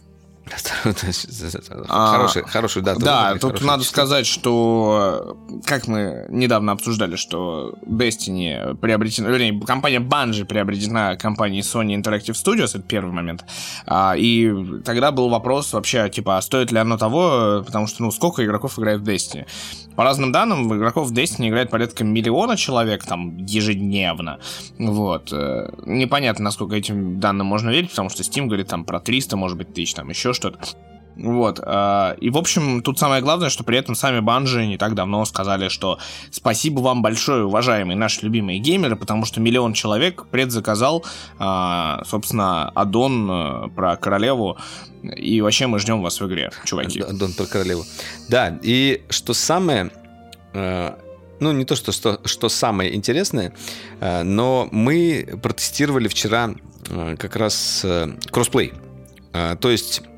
Хороший, 1.88 2.44
хорошую 2.44 2.84
дату. 2.84 3.00
Да, 3.00 3.36
тут 3.40 3.62
надо 3.62 3.84
сказать, 3.84 4.26
что 4.26 5.38
как 5.66 5.88
мы 5.88 6.26
недавно 6.30 6.74
обсуждали, 6.74 7.16
что 7.16 7.76
Destiny 7.86 8.76
приобретена, 8.76 9.30
вернее, 9.30 9.60
компания 9.66 10.00
Bungie 10.00 10.46
приобретена 10.46 11.16
компанией 11.16 11.62
Sony 11.62 11.96
Interactive 11.96 12.34
Studios, 12.34 12.72
это 12.76 12.82
первый 12.82 13.14
момент. 13.14 13.46
А, 13.86 14.16
и 14.18 14.82
тогда 14.84 15.12
был 15.12 15.30
вопрос 15.30 15.72
вообще, 15.74 16.10
типа, 16.10 16.38
а 16.38 16.42
стоит 16.42 16.72
ли 16.72 16.78
оно 16.78 16.98
того, 16.98 17.64
потому 17.66 17.88
что, 17.88 18.04
ну, 18.04 18.12
сколько 18.12 18.44
игроков 18.44 18.78
играет 18.78 19.00
в 19.00 19.08
Destiny? 19.08 19.46
По 19.96 20.04
разным 20.04 20.32
данным, 20.32 20.76
игроков 20.76 21.10
в 21.10 21.14
Destiny 21.14 21.50
играет 21.50 21.70
порядка 21.70 22.04
миллиона 22.04 22.58
человек 22.58 23.06
там 23.06 23.38
ежедневно. 23.38 24.40
Вот. 24.80 25.32
Э, 25.32 25.70
непонятно, 25.86 26.46
насколько 26.46 26.76
этим 26.76 27.20
данным 27.20 27.48
можно 27.48 27.70
верить, 27.70 27.92
потому 27.92 28.10
что 28.10 28.24
Steam 28.24 28.48
говорит 28.48 28.68
там 28.68 28.86
про 28.86 29.00
300, 29.00 29.38
может 29.38 29.58
быть, 29.58 29.74
тысяч, 29.74 29.94
там 29.94 30.10
еще 30.10 30.33
что-то. 30.34 30.60
Вот. 31.16 31.60
Э, 31.64 32.16
и, 32.20 32.30
в 32.30 32.38
общем, 32.38 32.82
тут 32.82 33.00
самое 33.00 33.22
главное, 33.22 33.50
что 33.50 33.64
при 33.64 33.78
этом 33.78 33.96
сами 33.96 34.20
Банжи 34.20 34.66
не 34.66 34.78
так 34.78 34.96
давно 34.96 35.26
сказали, 35.26 35.70
что 35.70 36.00
спасибо 36.32 36.80
вам 36.80 37.02
большое, 37.02 37.46
уважаемые 37.46 37.96
наши 37.96 38.22
любимые 38.22 38.60
геймеры, 38.60 38.96
потому 38.96 39.26
что 39.26 39.40
миллион 39.40 39.74
человек 39.74 40.26
предзаказал, 40.32 41.06
э, 41.40 41.98
собственно, 42.06 42.70
аддон 42.70 43.30
э, 43.30 43.70
про 43.76 43.96
королеву, 43.98 44.58
и 45.04 45.42
вообще 45.42 45.68
мы 45.68 45.80
ждем 45.80 46.02
вас 46.02 46.20
в 46.20 46.28
игре, 46.28 46.52
чуваки. 46.66 47.02
Аддон 47.02 47.34
про 47.34 47.46
королеву. 47.46 47.86
Да, 48.30 48.58
и 48.62 49.04
что 49.10 49.34
самое 49.34 49.92
ну, 51.40 51.52
не 51.52 51.66
то, 51.66 51.76
что, 51.76 51.92
что, 51.92 52.22
что 52.26 52.48
самое 52.48 52.94
интересное, 52.94 53.54
но 54.00 54.70
мы 54.72 55.40
протестировали 55.42 56.08
вчера 56.08 56.52
как 57.18 57.36
раз 57.36 57.84
кроссплей. 58.30 58.72
То 59.32 59.72
есть 59.72 60.04
Э, 60.04 60.13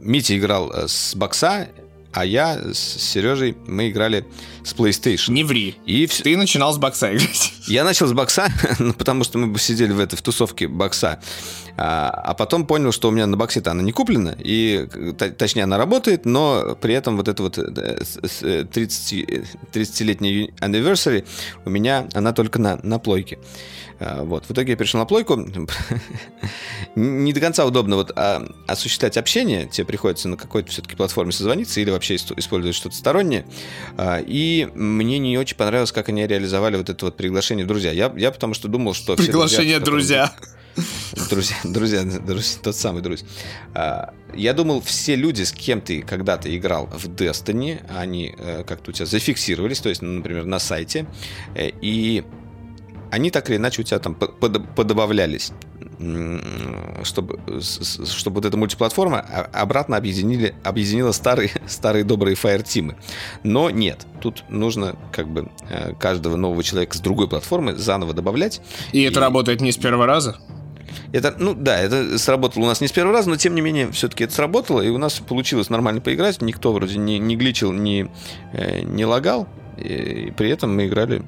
Митя 0.00 0.38
играл 0.38 0.70
э, 0.72 0.88
с 0.88 1.14
бокса, 1.14 1.68
а 2.12 2.24
я 2.24 2.58
с 2.72 2.78
Сережей, 2.78 3.56
мы 3.66 3.90
играли 3.90 4.26
с 4.64 4.74
PlayStation. 4.74 5.32
Не 5.32 5.44
ври. 5.44 5.76
И 5.86 6.06
в... 6.06 6.22
Ты 6.22 6.36
начинал 6.36 6.72
с 6.72 6.78
бокса 6.78 7.14
играть. 7.14 7.52
Я 7.68 7.84
начал 7.84 8.06
с 8.06 8.12
бокса, 8.12 8.48
ну, 8.78 8.92
потому 8.94 9.24
что 9.24 9.38
мы 9.38 9.56
сидели 9.58 9.92
в 9.92 10.00
этой 10.00 10.16
в 10.16 10.22
тусовке 10.22 10.66
бокса. 10.66 11.20
А, 11.82 12.10
а 12.10 12.34
потом 12.34 12.66
понял, 12.66 12.92
что 12.92 13.08
у 13.08 13.10
меня 13.10 13.26
на 13.26 13.38
боксе-то 13.38 13.70
она 13.70 13.82
не 13.82 13.92
куплена, 13.92 14.36
и 14.38 14.86
точнее 15.38 15.62
она 15.62 15.78
работает, 15.78 16.26
но 16.26 16.76
при 16.78 16.92
этом 16.92 17.16
вот 17.16 17.26
это 17.26 17.42
вот 17.42 17.54
30, 17.54 18.72
30-летний 19.72 20.52
anniversary 20.60 21.24
у 21.64 21.70
меня 21.70 22.06
она 22.12 22.34
только 22.34 22.58
на, 22.58 22.78
на 22.82 22.98
плойке. 22.98 23.38
А, 23.98 24.24
вот. 24.24 24.44
В 24.44 24.50
итоге 24.50 24.72
я 24.72 24.76
перешел 24.76 25.00
на 25.00 25.06
плойку. 25.06 25.36
Не 26.96 27.32
до 27.32 27.40
конца 27.40 27.64
удобно 27.64 27.96
вот 27.96 28.12
а, 28.14 28.46
осуществлять 28.66 29.16
общение. 29.16 29.66
Тебе 29.66 29.86
приходится 29.86 30.28
на 30.28 30.36
какой-то 30.36 30.70
все-таки 30.70 30.96
платформе 30.96 31.32
созвониться 31.32 31.80
или 31.80 31.90
вообще 31.90 32.16
использовать 32.16 32.76
что-то 32.76 32.94
стороннее. 32.94 33.46
А, 33.96 34.18
и 34.18 34.68
мне 34.74 35.18
не 35.18 35.38
очень 35.38 35.56
понравилось, 35.56 35.92
как 35.92 36.10
они 36.10 36.26
реализовали 36.26 36.76
вот 36.76 36.90
это 36.90 37.06
вот 37.06 37.16
приглашение 37.16 37.64
в 37.64 37.68
друзья. 37.68 37.92
Я, 37.92 38.12
я 38.16 38.30
потому 38.30 38.52
что 38.52 38.68
думал, 38.68 38.92
что... 38.94 39.16
Приглашение 39.16 39.80
друзья. 39.80 40.32
Друзья, 40.38 40.59
друзья, 41.30 41.56
друзья, 41.64 42.04
тот 42.62 42.76
самый 42.76 43.02
друзь. 43.02 43.24
Я 44.34 44.52
думал, 44.52 44.80
все 44.80 45.16
люди, 45.16 45.42
с 45.42 45.52
кем 45.52 45.80
ты 45.80 46.02
когда-то 46.02 46.54
играл 46.56 46.86
в 46.86 47.08
Destiny, 47.08 47.82
они 47.88 48.34
э, 48.38 48.62
как-то 48.64 48.90
у 48.90 48.92
тебя 48.92 49.06
зафиксировались, 49.06 49.80
то 49.80 49.88
есть, 49.88 50.02
например, 50.02 50.44
на 50.44 50.60
сайте, 50.60 51.06
э, 51.54 51.70
и 51.80 52.24
они 53.10 53.30
так 53.30 53.50
или 53.50 53.56
иначе 53.56 53.82
у 53.82 53.84
тебя 53.84 53.98
там 53.98 54.14
подобавлялись 54.14 55.52
чтобы, 57.02 57.38
чтобы 57.60 58.36
вот 58.36 58.46
эта 58.46 58.56
мультиплатформа 58.56 59.20
обратно 59.52 59.98
объединили, 59.98 60.54
объединила 60.64 61.12
старые, 61.12 61.50
старые 61.68 62.04
добрые 62.04 62.36
Fire-тимы. 62.36 62.96
Но 63.42 63.68
нет, 63.68 64.06
тут 64.22 64.44
нужно 64.48 64.96
как 65.12 65.28
бы 65.28 65.50
э, 65.68 65.92
каждого 66.00 66.36
нового 66.36 66.62
человека 66.62 66.96
с 66.96 67.00
другой 67.00 67.28
платформы 67.28 67.74
заново 67.74 68.14
добавлять. 68.14 68.62
И, 68.92 69.00
и... 69.00 69.02
это 69.02 69.20
работает 69.20 69.60
не 69.60 69.72
с 69.72 69.76
первого 69.76 70.06
раза? 70.06 70.38
Это, 71.12 71.34
ну 71.38 71.54
да, 71.54 71.78
это 71.78 72.18
сработало 72.18 72.64
у 72.64 72.66
нас 72.66 72.80
не 72.80 72.88
с 72.88 72.92
первого 72.92 73.14
раза, 73.14 73.30
но 73.30 73.36
тем 73.36 73.54
не 73.54 73.60
менее 73.60 73.90
все-таки 73.92 74.24
это 74.24 74.34
сработало, 74.34 74.80
и 74.80 74.88
у 74.88 74.98
нас 74.98 75.20
получилось 75.20 75.70
нормально 75.70 76.00
поиграть. 76.00 76.40
Никто 76.42 76.72
вроде 76.72 76.98
не, 76.98 77.18
не 77.18 77.36
гличил, 77.36 77.72
не, 77.72 78.10
э, 78.52 78.80
не 78.82 79.04
лагал, 79.04 79.48
и 79.76 80.32
при 80.36 80.50
этом 80.50 80.74
мы 80.74 80.86
играли 80.86 81.22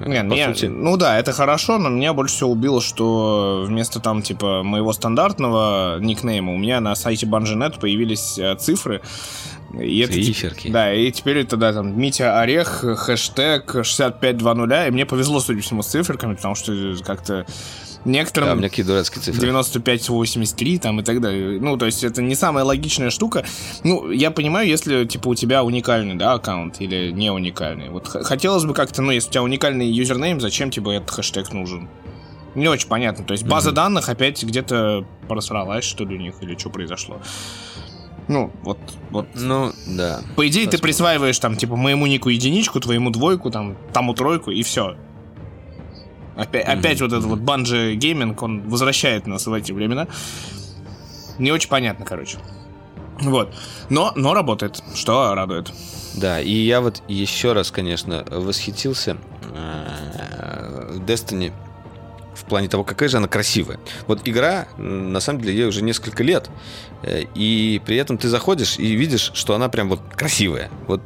не, 0.00 0.20
по 0.20 0.34
меня, 0.34 0.54
сути. 0.54 0.66
Ну 0.66 0.96
да, 0.96 1.18
это 1.18 1.32
хорошо, 1.32 1.78
но 1.78 1.88
меня 1.88 2.12
больше 2.12 2.34
всего 2.34 2.50
убило, 2.50 2.80
что 2.80 3.64
вместо 3.66 4.00
там 4.00 4.22
типа 4.22 4.62
моего 4.62 4.92
стандартного 4.92 5.98
никнейма 6.00 6.52
у 6.52 6.58
меня 6.58 6.80
на 6.80 6.94
сайте 6.94 7.26
Bungie.net 7.26 7.80
появились 7.80 8.38
э, 8.38 8.56
цифры, 8.56 9.00
И 9.80 10.00
это, 10.00 10.12
Циферки. 10.12 10.68
Да, 10.68 10.92
и 10.92 11.10
теперь 11.10 11.38
это, 11.38 11.56
да, 11.56 11.72
там, 11.72 11.98
Митя 11.98 12.40
Орех, 12.40 12.84
хэштег 12.84 13.84
6520, 13.84 14.88
и 14.88 14.90
мне 14.90 15.06
повезло, 15.06 15.40
судя 15.40 15.60
по 15.60 15.64
всему, 15.64 15.82
с 15.82 15.86
циферками, 15.86 16.34
потому 16.34 16.54
что 16.54 16.72
как-то 17.02 17.46
некоторым... 18.06 18.48
Да, 18.48 18.54
у 18.54 18.56
меня 18.58 18.68
какие 18.68 18.84
дурацкие 18.84 19.22
цифры. 19.22 19.48
95-83 19.48 20.78
там 20.78 21.00
и 21.00 21.02
так 21.02 21.20
далее. 21.20 21.60
Ну, 21.60 21.76
то 21.76 21.86
есть 21.86 22.04
это 22.04 22.22
не 22.22 22.34
самая 22.34 22.64
логичная 22.64 23.10
штука. 23.10 23.44
Ну, 23.84 24.10
я 24.10 24.30
понимаю, 24.30 24.68
если, 24.68 25.04
типа, 25.04 25.28
у 25.28 25.34
тебя 25.34 25.64
уникальный, 25.64 26.14
да, 26.14 26.34
аккаунт 26.34 26.80
или 26.80 27.10
не 27.10 27.30
уникальный. 27.30 27.90
Вот 27.90 28.06
хотелось 28.08 28.64
бы 28.64 28.74
как-то, 28.74 29.02
ну, 29.02 29.10
если 29.10 29.28
у 29.28 29.32
тебя 29.32 29.42
уникальный 29.42 29.86
юзернейм, 29.90 30.40
зачем 30.40 30.70
тебе 30.70 30.96
этот 30.96 31.10
хэштег 31.10 31.52
нужен? 31.52 31.88
Не 32.54 32.68
очень 32.68 32.88
понятно. 32.88 33.24
То 33.24 33.32
есть 33.32 33.44
база 33.44 33.70
данных 33.70 34.08
опять 34.08 34.42
где-то 34.42 35.04
просралась, 35.28 35.84
что 35.84 36.04
ли, 36.04 36.16
у 36.16 36.18
них, 36.18 36.36
или 36.40 36.56
что 36.56 36.70
произошло. 36.70 37.20
Ну, 38.28 38.50
вот, 38.62 38.78
вот. 39.10 39.28
Ну, 39.34 39.72
да. 39.86 40.20
По 40.34 40.48
идее, 40.48 40.64
ты 40.64 40.72
Посмотрим. 40.72 40.82
присваиваешь 40.82 41.38
там, 41.38 41.56
типа, 41.56 41.76
моему 41.76 42.06
нику 42.06 42.28
единичку, 42.28 42.80
твоему 42.80 43.10
двойку, 43.10 43.50
там, 43.50 43.76
тому 43.92 44.14
тройку, 44.14 44.50
и 44.50 44.62
все. 44.62 44.96
Опять, 46.36 46.68
Мгм, 46.68 46.78
опять 46.78 47.00
вот 47.00 47.12
этот 47.12 47.24
вот 47.24 47.38
банджи 47.40 47.94
гейминг, 47.94 48.42
он 48.42 48.68
возвращает 48.68 49.26
нас 49.26 49.46
в 49.46 49.52
эти 49.52 49.72
времена. 49.72 50.06
Не 51.38 51.50
очень 51.50 51.68
понятно, 51.68 52.04
короче. 52.04 52.38
Вот. 53.20 53.54
Но, 53.88 54.12
но 54.14 54.34
работает, 54.34 54.82
что 54.94 55.34
радует. 55.34 55.72
Да, 56.14 56.40
и 56.40 56.52
я 56.52 56.80
вот 56.80 57.02
еще 57.08 57.52
раз, 57.52 57.70
конечно, 57.70 58.24
восхитился 58.30 59.16
э, 59.54 60.98
Destiny 61.06 61.52
в 62.34 62.44
плане 62.44 62.68
того, 62.68 62.84
какая 62.84 63.08
же 63.08 63.16
она 63.16 63.28
красивая. 63.28 63.80
Вот 64.06 64.20
игра, 64.28 64.68
на 64.76 65.20
самом 65.20 65.40
деле, 65.40 65.54
ей 65.56 65.66
уже 65.66 65.82
несколько 65.82 66.22
лет, 66.22 66.50
э, 67.02 67.24
и 67.34 67.80
при 67.84 67.96
этом 67.96 68.18
ты 68.18 68.28
заходишь 68.28 68.78
и 68.78 68.94
видишь, 68.94 69.30
что 69.34 69.54
она 69.54 69.68
прям 69.70 69.88
вот 69.88 70.00
красивая. 70.14 70.70
Вот 70.86 71.00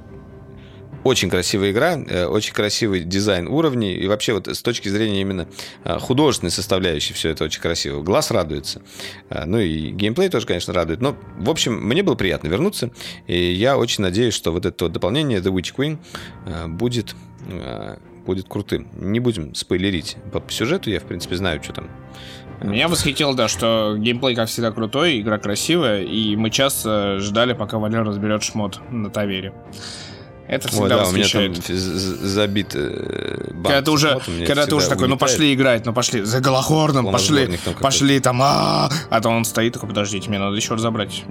очень 1.05 1.31
красивая 1.31 1.71
игра, 1.71 1.99
э, 1.99 2.27
очень 2.27 2.53
красивый 2.53 3.01
дизайн 3.01 3.49
уровней, 3.49 3.95
и 3.95 4.07
вообще 4.07 4.33
вот 4.33 4.49
с 4.49 4.63
точки 4.63 4.89
зрения 4.89 5.21
именно 5.21 5.49
э, 5.85 5.99
художественной 5.99 6.51
составляющей 6.51 7.15
все 7.15 7.31
это 7.31 7.45
очень 7.45 7.61
красиво. 7.61 8.03
Глаз 8.03 8.31
радуется. 8.31 8.83
Э, 9.29 9.45
Ну 9.47 9.59
и 9.59 9.91
геймплей 9.91 10.29
тоже, 10.29 10.47
конечно, 10.47 10.73
радует. 10.75 11.01
Но, 11.01 11.17
в 11.39 11.51
общем, 11.51 11.75
мне 11.75 12.03
было 12.03 12.15
приятно 12.15 12.49
вернуться, 12.49 12.91
и 13.27 13.53
я 13.53 13.79
очень 13.79 14.03
надеюсь, 14.03 14.35
что 14.35 14.53
вот 14.53 14.67
это 14.67 14.85
вот 14.85 14.93
дополнение 14.93 15.41
The 15.41 15.53
Witch 15.53 15.75
Queen 15.75 15.99
э, 16.47 16.67
будет, 16.69 17.15
э, 17.49 17.97
будет 18.27 18.49
крутым. 18.49 18.89
Не 18.95 19.21
будем 19.21 19.55
спойлерить 19.55 20.17
по 20.33 20.43
сюжету, 20.51 20.91
я, 20.91 21.01
в 21.01 21.05
принципе, 21.05 21.37
знаю, 21.37 21.63
что 21.63 21.73
там. 21.73 21.91
Меня 22.63 22.89
восхитило, 22.89 23.35
да, 23.35 23.49
что 23.49 23.97
геймплей, 23.99 24.37
как 24.37 24.49
всегда, 24.51 24.71
крутой, 24.71 25.21
игра 25.21 25.39
красивая, 25.39 26.03
и 26.03 26.37
мы 26.37 26.51
часто 26.51 27.19
ждали, 27.19 27.55
пока 27.55 27.79
Валер 27.79 28.05
разберет 28.05 28.43
шмот 28.43 28.81
на 28.91 29.09
тавере. 29.09 29.55
Это 30.51 30.67
всегда 30.67 30.89
да, 30.89 31.07
у 31.07 31.13
меня 31.13 31.29
там 31.29 31.55
забит 31.63 32.73
э, 32.75 33.53
банк 33.53 33.67
Когда 33.67 33.83
ты 33.83 33.91
уже, 33.93 34.21
меня 34.27 34.47
когда 34.47 34.67
ты 34.67 34.75
уже 34.75 34.89
такой, 34.89 35.07
ну 35.07 35.17
пошли 35.17 35.55
играть, 35.55 35.87
ну 35.87 35.93
пошли, 35.93 36.23
за 36.23 36.41
Голохорном, 36.41 37.13
пошли, 37.13 37.57
там 37.65 37.75
пошли 37.75 38.19
там, 38.19 38.41
а 38.43 38.91
а 39.11 39.21
то 39.21 39.29
он 39.29 39.45
стоит 39.45 39.75
такой, 39.75 39.91
подождите, 39.91 40.29
мне 40.29 40.41
надо 40.41 40.57
еще 40.57 40.75
разобрать. 40.75 41.23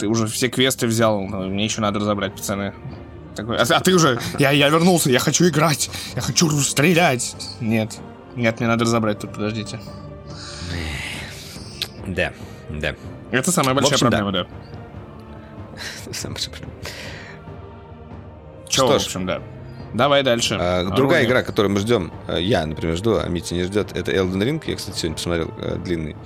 Ты 0.00 0.08
уже 0.08 0.26
все 0.26 0.48
квесты 0.48 0.88
взял, 0.88 1.20
ну, 1.20 1.46
мне 1.46 1.66
еще 1.66 1.82
надо 1.82 2.00
разобрать, 2.00 2.34
пацаны. 2.34 2.74
Такой, 3.36 3.58
а, 3.58 3.62
а 3.62 3.80
ты 3.80 3.94
уже, 3.94 4.18
я, 4.40 4.50
я 4.50 4.68
вернулся, 4.70 5.08
я 5.08 5.20
хочу 5.20 5.46
играть, 5.46 5.88
я 6.16 6.20
хочу 6.20 6.50
стрелять. 6.60 7.36
Нет, 7.60 8.00
нет, 8.34 8.58
мне 8.58 8.68
надо 8.68 8.86
разобрать 8.86 9.20
тут, 9.20 9.34
подождите. 9.34 9.78
Да, 12.08 12.32
да. 12.70 12.96
Это 13.30 13.52
самая 13.52 13.74
большая 13.74 13.94
общем, 13.94 14.10
да. 14.10 14.18
проблема, 14.18 14.32
да. 14.32 16.12
Самое 16.12 16.34
большое 16.34 16.56
проблема. 16.56 16.74
Чё, 18.74 18.86
Что 18.86 18.98
в 18.98 19.00
ж. 19.00 19.04
общем, 19.06 19.26
да. 19.26 19.42
Давай 19.94 20.24
дальше. 20.24 20.56
А, 20.60 20.84
другая 20.84 21.24
игра, 21.24 21.42
которую 21.42 21.72
мы 21.72 21.78
ждем, 21.78 22.12
э, 22.26 22.40
я, 22.40 22.66
например, 22.66 22.96
жду, 22.96 23.16
а 23.16 23.28
Митя 23.28 23.54
не 23.54 23.62
ждет, 23.62 23.96
это 23.96 24.10
Elden 24.10 24.42
Ring. 24.42 24.62
Я, 24.66 24.74
кстати, 24.74 24.98
сегодня 24.98 25.14
посмотрел 25.14 25.54
э, 25.58 25.76
длинный, 25.76 26.16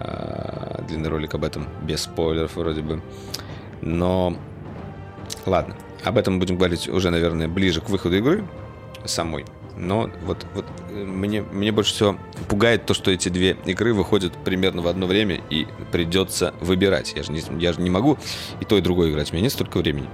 а, 0.00 0.82
длинный 0.88 1.10
ролик 1.10 1.34
об 1.34 1.44
этом, 1.44 1.68
без 1.82 2.02
спойлеров 2.02 2.56
вроде 2.56 2.80
бы. 2.80 3.02
Но, 3.82 4.34
ладно, 5.44 5.76
об 6.04 6.16
этом 6.16 6.38
будем 6.38 6.56
говорить 6.56 6.88
уже, 6.88 7.10
наверное, 7.10 7.48
ближе 7.48 7.82
к 7.82 7.90
выходу 7.90 8.16
игры 8.16 8.44
самой. 9.04 9.44
Но 9.76 10.10
вот, 10.24 10.46
вот 10.54 10.64
э, 10.90 11.04
мне, 11.04 11.42
мне 11.42 11.70
больше 11.70 11.92
всего 11.92 12.16
пугает 12.48 12.86
то, 12.86 12.94
что 12.94 13.10
эти 13.10 13.28
две 13.28 13.56
игры 13.66 13.92
выходят 13.92 14.32
примерно 14.42 14.80
в 14.80 14.88
одно 14.88 15.06
время 15.06 15.40
и 15.50 15.66
придется 15.92 16.54
выбирать. 16.60 17.12
Я 17.14 17.22
же 17.22 17.32
не, 17.32 17.42
я 17.60 17.74
же 17.74 17.82
не 17.82 17.90
могу 17.90 18.16
и 18.60 18.64
то, 18.64 18.78
и 18.78 18.80
другое 18.80 19.10
играть. 19.10 19.30
У 19.30 19.34
меня 19.34 19.42
нет 19.44 19.52
столько 19.52 19.76
времени. 19.78 20.08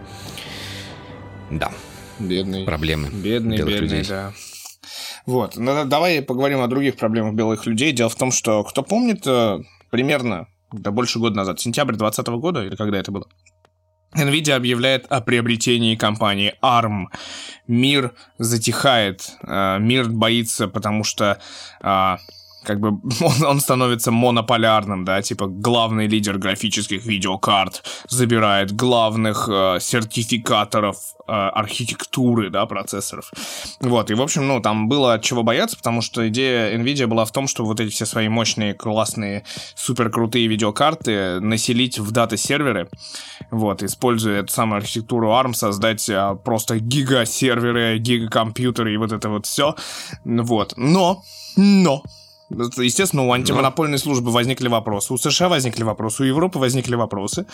Да, 1.58 1.70
Бедный. 2.18 2.64
проблемы 2.64 3.08
Бедный, 3.10 3.56
белых 3.58 3.72
бедный, 3.74 3.88
людей. 3.98 4.04
да. 4.08 4.32
Вот, 5.26 5.56
ну, 5.56 5.72
да- 5.74 5.84
давай 5.84 6.20
поговорим 6.22 6.60
о 6.60 6.66
других 6.68 6.96
проблемах 6.96 7.34
белых 7.34 7.66
людей. 7.66 7.92
Дело 7.92 8.08
в 8.10 8.16
том, 8.16 8.30
что, 8.30 8.62
кто 8.64 8.82
помнит, 8.82 9.26
э, 9.26 9.60
примерно, 9.90 10.46
да 10.72 10.90
больше 10.90 11.18
года 11.18 11.36
назад, 11.36 11.60
сентябрь 11.60 11.94
2020 11.94 12.38
года, 12.38 12.62
или 12.64 12.76
когда 12.76 12.98
это 12.98 13.10
было, 13.10 13.26
Nvidia 14.14 14.52
объявляет 14.52 15.06
о 15.10 15.20
приобретении 15.20 15.96
компании 15.96 16.54
ARM. 16.62 17.06
Мир 17.66 18.12
затихает, 18.38 19.32
э, 19.42 19.78
мир 19.80 20.08
боится, 20.08 20.68
потому 20.68 21.02
что 21.04 21.40
а, 21.80 22.18
как 22.64 22.80
бы 22.80 22.88
он, 23.20 23.44
он 23.46 23.60
становится 23.60 24.10
монополярным, 24.10 25.04
да, 25.04 25.22
типа 25.22 25.46
главный 25.46 26.06
лидер 26.06 26.38
графических 26.38 27.04
видеокарт 27.04 27.84
забирает 28.08 28.72
главных 28.72 29.48
э, 29.50 29.78
сертификаторов 29.80 30.96
э, 31.26 31.32
архитектуры, 31.32 32.50
да, 32.50 32.66
процессоров. 32.66 33.30
Вот, 33.80 34.10
и, 34.10 34.14
в 34.14 34.22
общем, 34.22 34.46
ну, 34.46 34.60
там 34.60 34.88
было 34.88 35.14
от 35.14 35.22
чего 35.22 35.42
бояться, 35.42 35.76
потому 35.76 36.00
что 36.00 36.26
идея 36.28 36.76
NVIDIA 36.76 37.06
была 37.06 37.24
в 37.24 37.32
том, 37.32 37.46
что 37.46 37.64
вот 37.64 37.80
эти 37.80 37.90
все 37.90 38.06
свои 38.06 38.28
мощные, 38.28 38.74
классные, 38.74 39.44
супер 39.74 40.10
крутые 40.10 40.46
видеокарты 40.46 41.40
населить 41.40 41.98
в 41.98 42.10
дата-серверы, 42.10 42.88
вот, 43.50 43.82
используя 43.82 44.40
эту 44.40 44.52
самую 44.52 44.78
архитектуру 44.78 45.30
ARM, 45.30 45.54
создать 45.54 46.08
а, 46.10 46.34
просто 46.34 46.78
гига-серверы, 46.78 47.98
гига-компьютеры 47.98 48.94
и 48.94 48.96
вот 48.96 49.12
это 49.12 49.28
вот 49.28 49.46
все. 49.46 49.74
Вот, 50.24 50.74
но, 50.76 51.22
но, 51.56 52.02
Естественно, 52.50 53.26
у 53.26 53.32
антимонопольной 53.32 53.98
службы 53.98 54.30
возникли 54.30 54.68
вопросы, 54.68 55.12
у 55.12 55.16
США 55.16 55.48
возникли 55.48 55.82
вопросы, 55.82 56.22
у 56.22 56.26
Европы 56.26 56.58
возникли 56.58 56.94
вопросы, 56.94 57.46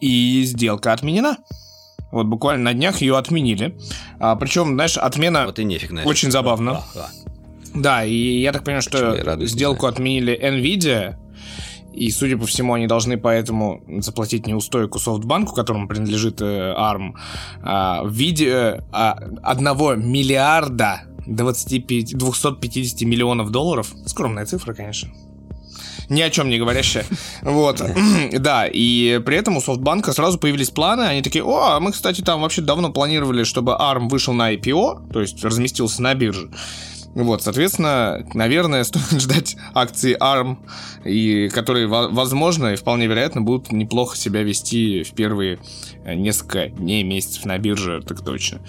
и 0.00 0.42
сделка 0.44 0.92
отменена. 0.92 1.38
Вот 2.10 2.26
буквально 2.26 2.64
на 2.64 2.74
днях 2.74 3.00
ее 3.00 3.16
отменили. 3.16 3.78
А, 4.20 4.36
причем, 4.36 4.74
знаешь, 4.74 4.98
отмена... 4.98 5.46
Вот 5.46 5.58
и 5.58 5.64
нефиг 5.64 5.92
нафиг. 5.92 6.08
Очень 6.08 6.30
забавно. 6.30 6.72
А, 6.72 6.84
а. 6.94 7.08
Да, 7.74 8.04
и 8.04 8.40
я 8.40 8.52
так 8.52 8.64
понимаю, 8.64 8.82
что 8.82 9.16
радуюсь, 9.24 9.52
сделку 9.52 9.86
отменили 9.86 10.38
Nvidia, 10.38 11.16
и, 11.92 12.10
судя 12.10 12.36
по 12.38 12.46
всему, 12.46 12.74
они 12.74 12.86
должны 12.86 13.18
поэтому 13.18 13.82
заплатить 14.00 14.46
неустойку 14.46 14.98
софтбанку, 14.98 15.54
которому 15.54 15.88
принадлежит 15.88 16.40
э, 16.40 16.74
ARM, 16.76 17.12
а, 17.62 18.02
в 18.02 18.12
виде 18.12 18.82
а, 18.92 19.18
одного 19.42 19.94
миллиарда 19.94 21.02
25, 21.26 22.16
250 22.16 23.02
миллионов 23.02 23.50
долларов. 23.50 23.92
Скромная 24.06 24.46
цифра, 24.46 24.74
конечно. 24.74 25.10
Ни 26.08 26.20
о 26.20 26.30
чем 26.30 26.48
не 26.48 26.58
говорящая. 26.58 27.04
Вот. 27.42 27.82
Да, 28.32 28.66
и 28.66 29.20
при 29.24 29.36
этом 29.36 29.56
у 29.56 29.60
софтбанка 29.60 30.12
сразу 30.12 30.38
появились 30.38 30.70
планы. 30.70 31.02
Они 31.02 31.22
такие, 31.22 31.44
о, 31.44 31.76
а 31.76 31.80
мы, 31.80 31.92
кстати, 31.92 32.20
там 32.20 32.42
вообще 32.42 32.60
давно 32.60 32.90
планировали, 32.90 33.44
чтобы 33.44 33.72
ARM 33.72 34.08
вышел 34.08 34.34
на 34.34 34.54
IPO, 34.54 35.12
то 35.12 35.20
есть 35.20 35.44
разместился 35.44 36.02
на 36.02 36.14
бирже. 36.14 36.50
Вот, 37.14 37.42
соответственно, 37.42 38.26
наверное, 38.34 38.84
стоит 38.84 39.20
ждать 39.20 39.56
акции 39.74 40.16
ARM, 40.18 40.56
и 41.04 41.48
которые, 41.48 41.86
во- 41.86 42.08
возможно, 42.08 42.72
и 42.72 42.76
вполне 42.76 43.06
вероятно, 43.06 43.42
будут 43.42 43.72
неплохо 43.72 44.16
себя 44.16 44.42
вести 44.42 45.02
в 45.02 45.12
первые 45.12 45.58
э, 46.04 46.14
несколько 46.14 46.68
дней, 46.68 47.02
месяцев 47.02 47.44
на 47.44 47.58
бирже, 47.58 48.02
так 48.06 48.22
точно. 48.22 48.60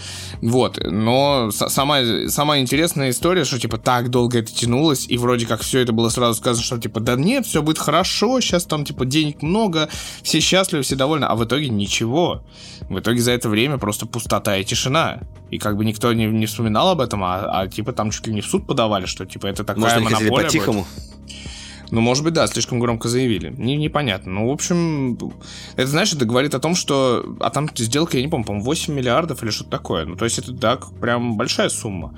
Вот, 0.42 0.80
но 0.84 1.52
самая, 1.52 2.28
самая 2.28 2.62
интересная 2.62 3.12
история, 3.12 3.46
что, 3.46 3.60
типа, 3.60 3.78
так 3.78 4.10
долго 4.10 4.40
это 4.40 4.54
тянулось, 4.54 5.08
и 5.08 5.18
вроде 5.18 5.46
как 5.46 5.62
все 5.62 5.80
это 5.80 5.94
было 5.94 6.10
сразу 6.10 6.36
сказано, 6.40 6.64
что, 6.64 6.78
типа, 6.80 7.00
да 7.00 7.16
нет, 7.16 7.46
все 7.46 7.62
будет 7.62 7.80
хорошо, 7.80 8.42
сейчас 8.42 8.66
там, 8.66 8.86
типа, 8.86 9.06
денег 9.06 9.42
много, 9.42 9.90
все 10.22 10.40
счастливы, 10.40 10.84
все 10.84 10.96
довольны, 10.96 11.26
а 11.26 11.36
в 11.36 11.44
итоге 11.46 11.70
ничего. 11.70 12.44
В 12.90 13.00
итоге 13.00 13.22
за 13.22 13.32
это 13.32 13.50
время 13.50 13.78
просто 13.78 14.06
пустота 14.06 14.58
и 14.58 14.64
тишина. 14.64 15.22
И 15.50 15.60
как 15.60 15.78
бы 15.78 15.86
никто 15.86 16.12
не, 16.14 16.26
не 16.26 16.46
вспоминал 16.46 16.90
об 16.90 17.02
этом, 17.02 17.24
а, 17.24 17.62
а, 17.62 17.68
типа 17.68 17.94
там 17.94 18.12
чуть 18.12 18.26
ли 18.28 18.33
не 18.34 18.42
в 18.42 18.46
суд 18.46 18.68
подавали, 18.68 19.06
что 19.06 19.26
типа 19.26 19.48
это 19.48 19.64
такая 19.64 19.84
Может, 19.84 20.02
монополия. 20.02 20.30
будет. 20.30 20.44
по-тихому? 20.46 20.88
Ну, 21.92 22.02
может 22.02 22.24
быть, 22.24 22.34
да, 22.34 22.48
слишком 22.48 22.80
громко 22.80 23.08
заявили. 23.08 23.54
Не, 23.56 23.78
непонятно. 23.78 24.32
Ну, 24.32 24.50
в 24.50 24.52
общем, 24.52 25.16
это, 25.76 25.88
знаешь, 25.88 26.12
это 26.12 26.26
говорит 26.26 26.56
о 26.56 26.60
том, 26.60 26.74
что... 26.74 27.36
А 27.40 27.52
там 27.52 27.70
сделка, 27.76 28.18
я 28.18 28.24
не 28.24 28.30
помню, 28.30 28.48
по-моему, 28.48 28.66
8 28.66 28.92
миллиардов 28.92 29.44
или 29.44 29.52
что-то 29.52 29.70
такое. 29.70 30.06
Ну, 30.06 30.16
то 30.16 30.26
есть 30.26 30.40
это, 30.40 30.52
да, 30.54 30.80
прям 31.00 31.38
большая 31.38 31.70
сумма. 31.70 32.18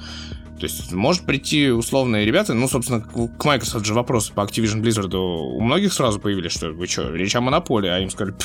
То 0.60 0.64
есть 0.64 0.92
может 0.94 1.26
прийти 1.26 1.70
условные 1.70 2.26
ребята, 2.26 2.54
ну, 2.54 2.68
собственно, 2.68 3.02
к 3.02 3.46
Microsoft 3.46 3.86
же 3.86 3.94
вопросы 3.94 4.34
по 4.34 4.42
Activision 4.42 4.82
Blizzard 4.82 5.14
у 5.16 5.60
многих 5.60 5.92
сразу 5.92 6.20
появились, 6.20 6.52
что 6.52 6.72
вы 6.72 6.88
что, 6.88 7.14
речь 7.14 7.36
о 7.36 7.42
монополии, 7.42 7.90
а 7.90 8.00
им 8.00 8.10
сказали, 8.10 8.36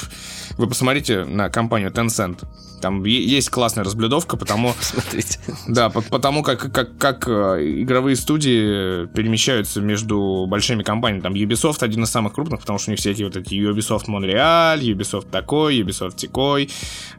вы 0.58 0.66
посмотрите 0.66 1.24
на 1.24 1.50
компанию 1.50 1.90
Tencent, 1.90 2.44
там 2.80 3.04
есть 3.04 3.50
классная 3.50 3.84
разблюдовка, 3.84 4.36
потому... 4.36 4.74
Смотрите. 4.80 5.38
Да, 5.68 5.90
потому 5.90 6.42
как, 6.42 6.72
как, 6.72 6.96
как 6.96 7.28
э, 7.28 7.82
игровые 7.82 8.16
студии 8.16 9.06
перемещаются 9.06 9.80
между 9.80 10.46
большими 10.48 10.82
компаниями. 10.82 11.22
Там 11.22 11.34
Ubisoft 11.34 11.84
один 11.84 12.04
из 12.04 12.10
самых 12.10 12.32
крупных, 12.32 12.60
потому 12.60 12.78
что 12.78 12.90
у 12.90 12.92
них 12.92 13.04
эти 13.04 13.22
вот 13.22 13.36
эти 13.36 13.54
Ubisoft 13.54 14.06
Montreal, 14.08 14.80
Ubisoft 14.80 15.30
такой, 15.30 15.80
Ubisoft 15.80 16.20
такой. 16.20 16.70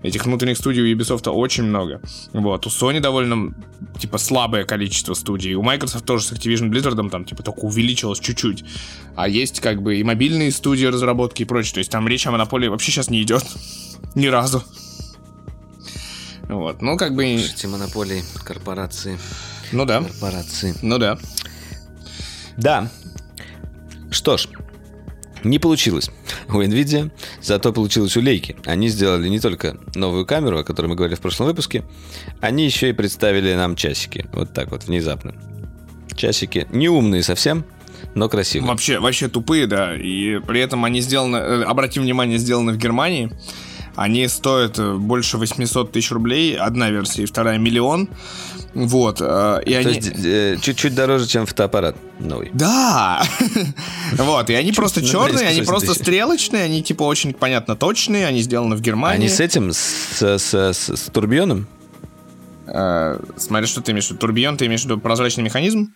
Этих 0.02 0.26
внутренних 0.26 0.58
студий 0.58 0.82
у 0.82 0.98
Ubisoft 0.98 1.30
очень 1.30 1.64
много. 1.64 2.02
Вот. 2.34 2.66
У 2.66 2.70
Sony 2.70 3.00
довольно, 3.00 3.54
типа, 4.00 4.18
слабое 4.18 4.64
количество 4.64 4.81
студий. 4.90 5.54
У 5.56 5.62
Microsoft 5.62 6.06
тоже 6.06 6.26
с 6.26 6.32
Activision 6.32 6.70
Blizzard 6.70 7.10
там, 7.10 7.26
типа, 7.26 7.44
только 7.44 7.60
увеличилось 7.60 8.20
чуть-чуть. 8.20 8.64
А 9.16 9.28
есть, 9.28 9.60
как 9.60 9.82
бы, 9.82 9.98
и 9.98 10.04
мобильные 10.04 10.52
студии 10.52 10.86
разработки 10.86 11.44
и 11.44 11.46
прочее. 11.46 11.76
То 11.76 11.80
есть 11.80 11.92
там 11.92 12.08
речь 12.08 12.26
о 12.28 12.32
монополии 12.32 12.68
вообще 12.68 12.92
сейчас 12.92 13.10
не 13.10 13.22
идет. 13.22 13.44
Ни 14.16 14.28
разу. 14.28 14.64
Вот, 16.50 16.82
ну 16.82 16.98
как 16.98 17.16
бы... 17.16 17.38
Слушайте, 17.38 17.68
монополии, 17.68 18.24
корпорации. 18.44 19.18
Ну 19.72 19.86
да. 19.86 20.02
Корпорации. 20.02 20.76
Ну 20.82 20.98
да. 20.98 21.18
Да. 22.58 22.90
Что 24.10 24.38
ж, 24.38 24.48
не 25.44 25.60
получилось 25.60 26.12
у 26.50 26.62
NVIDIA, 26.62 27.12
зато 27.42 27.74
получилось 27.74 28.18
у 28.18 28.22
Лейки. 28.22 28.56
Они 28.66 28.90
сделали 28.90 29.28
не 29.28 29.40
только 29.40 29.78
новую 29.96 30.26
камеру, 30.26 30.60
о 30.60 30.64
которой 30.64 30.88
мы 30.88 30.96
говорили 30.96 31.16
в 31.16 31.22
прошлом 31.22 31.48
выпуске, 31.48 31.84
они 32.40 32.66
еще 32.66 32.90
и 32.90 32.94
представили 32.94 33.54
нам 33.54 33.76
часики. 33.76 34.26
Вот 34.34 34.54
так 34.54 34.72
вот, 34.72 34.86
внезапно. 34.86 35.34
Часики 36.16 36.68
не 36.72 36.90
умные 36.90 37.24
совсем, 37.24 37.66
но 38.16 38.30
красивые. 38.30 38.70
Вообще, 38.70 39.00
вообще 39.00 39.28
тупые, 39.28 39.68
да. 39.68 39.96
И 39.96 40.40
при 40.40 40.60
этом 40.60 40.86
они 40.86 41.02
сделаны, 41.02 41.38
э, 41.38 41.64
обратим 41.64 42.04
внимание, 42.04 42.38
сделаны 42.38 42.74
в 42.74 42.78
Германии. 42.78 43.32
Они 43.96 44.28
стоят 44.28 44.80
э, 44.80 44.96
больше 44.96 45.38
800 45.38 45.92
тысяч 45.92 46.12
рублей, 46.12 46.56
одна 46.58 46.90
версия, 46.90 47.24
и 47.24 47.26
вторая 47.26 47.58
миллион. 47.58 48.10
Вот. 48.74 49.22
Э, 49.22 49.62
и 49.66 49.74
То 49.74 49.80
они... 49.80 49.94
есть 49.94 50.12
э, 50.26 50.58
чуть-чуть 50.62 50.96
дороже, 50.96 51.28
чем 51.28 51.46
фотоаппарат 51.46 51.96
новый. 52.20 52.50
Да! 52.54 53.24
Вот, 54.18 54.50
и 54.50 54.54
они 54.54 54.72
просто 54.72 55.02
черные, 55.02 55.48
они 55.48 55.62
просто 55.62 55.94
стрелочные, 55.94 56.64
они 56.64 56.84
типа 56.84 57.04
очень 57.04 57.34
понятно 57.34 57.76
точные, 57.76 58.26
они 58.28 58.42
сделаны 58.42 58.76
в 58.76 58.82
Германии. 58.82 59.26
Они 59.26 59.30
с 59.30 59.40
этим, 59.40 59.72
с, 59.74 61.10
турбионом? 61.12 61.68
Смотри, 63.38 63.68
что 63.68 63.82
ты 63.82 63.92
имеешь 63.92 64.08
в 64.08 64.12
виду. 64.12 64.20
Турбион, 64.20 64.58
ты 64.58 64.66
имеешь 64.66 64.82
в 64.82 64.86
виду 64.86 65.00
прозрачный 65.00 65.44
механизм? 65.44 65.94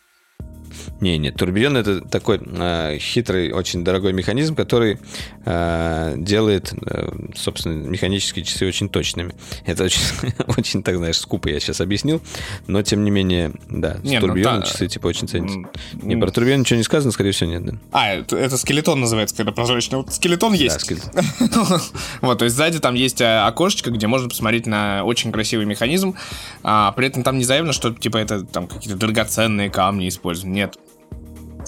Не, 1.01 1.17
нет, 1.17 1.35
турбион 1.35 1.77
это 1.77 2.01
такой 2.01 2.39
э, 2.43 2.97
хитрый, 2.99 3.51
очень 3.51 3.83
дорогой 3.83 4.13
механизм, 4.13 4.55
который 4.55 4.99
э, 5.45 6.13
делает, 6.17 6.73
э, 6.85 7.09
собственно, 7.35 7.73
механические 7.87 8.45
часы 8.45 8.67
очень 8.67 8.89
точными. 8.89 9.33
Это 9.65 9.83
очень, 9.83 10.01
очень, 10.57 10.83
так 10.83 10.97
знаешь, 10.97 11.17
скупо 11.17 11.49
я 11.49 11.59
сейчас 11.59 11.81
объяснил, 11.81 12.21
но 12.67 12.81
тем 12.81 13.03
не 13.03 13.11
менее, 13.11 13.53
да, 13.69 13.97
не, 14.03 14.17
с 14.17 14.21
турбионом 14.21 14.59
ну, 14.59 14.61
та... 14.61 14.71
часы 14.71 14.87
типа 14.87 15.07
очень 15.07 15.27
ценятся. 15.27 15.59
Не, 15.93 16.15
про 16.15 16.31
турбион 16.31 16.61
ничего 16.61 16.77
не 16.77 16.83
сказано, 16.83 17.11
скорее 17.11 17.31
всего, 17.31 17.49
нет. 17.49 17.65
Да. 17.65 17.73
А, 17.91 18.13
это, 18.13 18.37
это 18.37 18.57
скелетон 18.57 18.99
называется, 18.99 19.35
когда 19.35 19.51
прозрачный. 19.51 19.97
Вот 19.97 20.13
скелетон 20.13 20.53
есть. 20.53 20.75
Да, 20.75 20.79
скелетон. 20.79 21.81
вот, 22.21 22.39
то 22.39 22.45
есть 22.45 22.55
сзади 22.55 22.79
там 22.79 22.95
есть 22.95 23.21
э, 23.21 23.39
окошечко, 23.39 23.91
где 23.91 24.07
можно 24.07 24.29
посмотреть 24.29 24.65
на 24.65 25.03
очень 25.03 25.31
красивый 25.31 25.65
механизм, 25.65 26.15
а 26.63 26.91
при 26.93 27.07
этом 27.07 27.23
там 27.23 27.37
не 27.37 27.43
заявлено, 27.43 27.73
что 27.73 27.93
типа 27.93 28.17
это 28.17 28.43
там 28.43 28.67
какие-то 28.67 28.97
драгоценные 28.97 29.69
камни 29.69 30.07
используют. 30.07 30.53
Нет, 30.53 30.64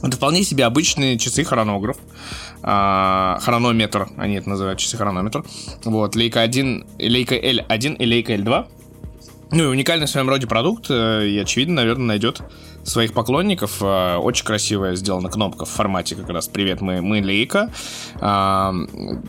это 0.02 0.18
вполне 0.18 0.44
себе 0.44 0.66
обычные 0.66 1.18
часы 1.18 1.44
хронограф. 1.44 1.98
А, 2.64 3.40
хронометр, 3.42 4.10
они 4.18 4.36
это 4.36 4.50
называют 4.50 4.80
часы 4.80 4.98
хронометр. 4.98 5.44
Вот, 5.86 6.16
лейка 6.16 6.42
1, 6.42 6.86
лейка 7.00 7.36
L1 7.36 7.98
и 7.98 8.06
лейка 8.06 8.34
L2. 8.36 8.68
Ну 9.52 9.64
и 9.64 9.68
уникальный 9.68 10.08
в 10.08 10.10
своем 10.10 10.28
роде 10.30 10.46
продукт, 10.46 10.88
э, 10.90 11.28
и 11.28 11.38
очевидно, 11.40 11.76
наверное, 11.76 12.08
найдет 12.08 12.42
своих 12.88 13.14
поклонников. 13.14 13.82
Э, 13.82 14.18
очень 14.18 14.46
красивая 14.46 14.96
сделана 14.96 15.30
кнопка 15.30 15.66
в 15.66 15.70
формате 15.70 16.16
как 16.16 16.30
раз 16.30 16.48
«Привет, 16.48 16.82
мы, 16.82 17.02
мы 17.02 17.22
Лейка». 17.22 17.72
А, 18.20 18.74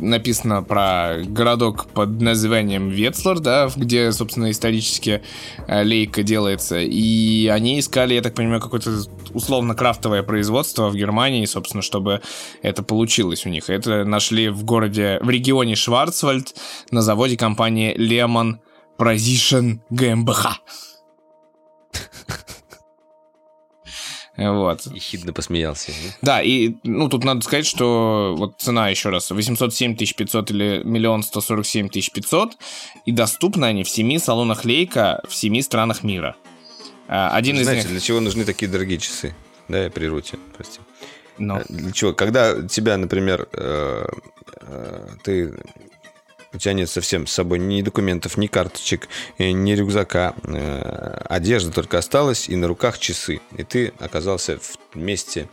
написано 0.00 0.62
про 0.62 1.16
городок 1.24 1.86
под 1.88 2.20
названием 2.20 2.88
Ветслер, 2.88 3.40
да, 3.40 3.68
где, 3.74 4.12
собственно, 4.12 4.50
исторически 4.50 5.22
э, 5.66 5.82
Лейка 5.82 6.22
делается. 6.22 6.78
И 6.78 7.48
они 7.48 7.80
искали, 7.80 8.14
я 8.14 8.22
так 8.22 8.34
понимаю, 8.34 8.60
какое-то 8.60 8.90
условно 9.34 9.74
крафтовое 9.74 10.22
производство 10.22 10.88
в 10.88 10.94
Германии, 10.94 11.44
собственно, 11.44 11.82
чтобы 11.82 12.22
это 12.62 12.82
получилось 12.82 13.44
у 13.44 13.48
них. 13.48 13.68
Это 13.68 14.04
нашли 14.04 14.48
в 14.48 14.64
городе, 14.64 15.18
в 15.20 15.30
регионе 15.30 15.74
Шварцвальд 15.74 16.54
на 16.90 17.02
заводе 17.02 17.36
компании 17.36 17.96
Lehman 17.96 18.58
Precision 18.98 19.80
GmbH. 19.90 20.54
Вот. 24.38 24.86
И 24.86 24.98
хидно 25.00 25.32
посмеялся. 25.32 25.90
Да? 26.22 26.40
и 26.40 26.76
ну 26.84 27.08
тут 27.08 27.24
надо 27.24 27.40
сказать, 27.40 27.66
что 27.66 28.36
вот 28.38 28.54
цена 28.58 28.88
еще 28.88 29.08
раз 29.08 29.30
807 29.30 29.96
500 29.96 30.50
или 30.52 30.82
миллион 30.84 31.24
147 31.24 31.88
500 31.88 32.56
и 33.04 33.12
доступны 33.12 33.64
они 33.64 33.82
в 33.82 33.90
семи 33.90 34.18
салонах 34.18 34.64
Лейка 34.64 35.20
в 35.28 35.34
семи 35.34 35.60
странах 35.60 36.04
мира. 36.04 36.36
А, 37.08 37.30
один 37.30 37.56
Вы 37.56 37.62
из 37.62 37.64
знаете, 37.64 37.84
них... 37.84 37.92
для 37.92 38.00
чего 38.00 38.20
нужны 38.20 38.44
такие 38.44 38.70
дорогие 38.70 38.98
часы? 38.98 39.34
Да, 39.66 39.82
я 39.82 39.90
при 39.90 40.06
руте, 40.06 40.38
прости. 40.56 40.78
Но. 41.38 41.56
Ну. 41.56 41.64
Для 41.68 41.92
чего? 41.92 42.12
Когда 42.12 42.62
тебя, 42.62 42.96
например, 42.96 43.48
э, 43.52 44.06
э, 44.60 45.08
ты 45.24 45.52
у 46.58 46.60
тебя 46.60 46.72
нет 46.72 46.90
совсем 46.90 47.28
с 47.28 47.32
собой 47.32 47.60
ни 47.60 47.82
документов, 47.82 48.36
ни 48.36 48.48
карточек, 48.48 49.08
э, 49.38 49.52
ни 49.52 49.74
рюкзака. 49.74 50.34
Э, 50.42 51.22
одежда 51.28 51.70
только 51.70 51.98
осталась, 51.98 52.48
и 52.48 52.56
на 52.56 52.66
руках 52.66 52.98
часы. 52.98 53.40
И 53.56 53.62
ты 53.62 53.92
оказался 54.00 54.58
в 54.58 54.96
месте 54.96 55.48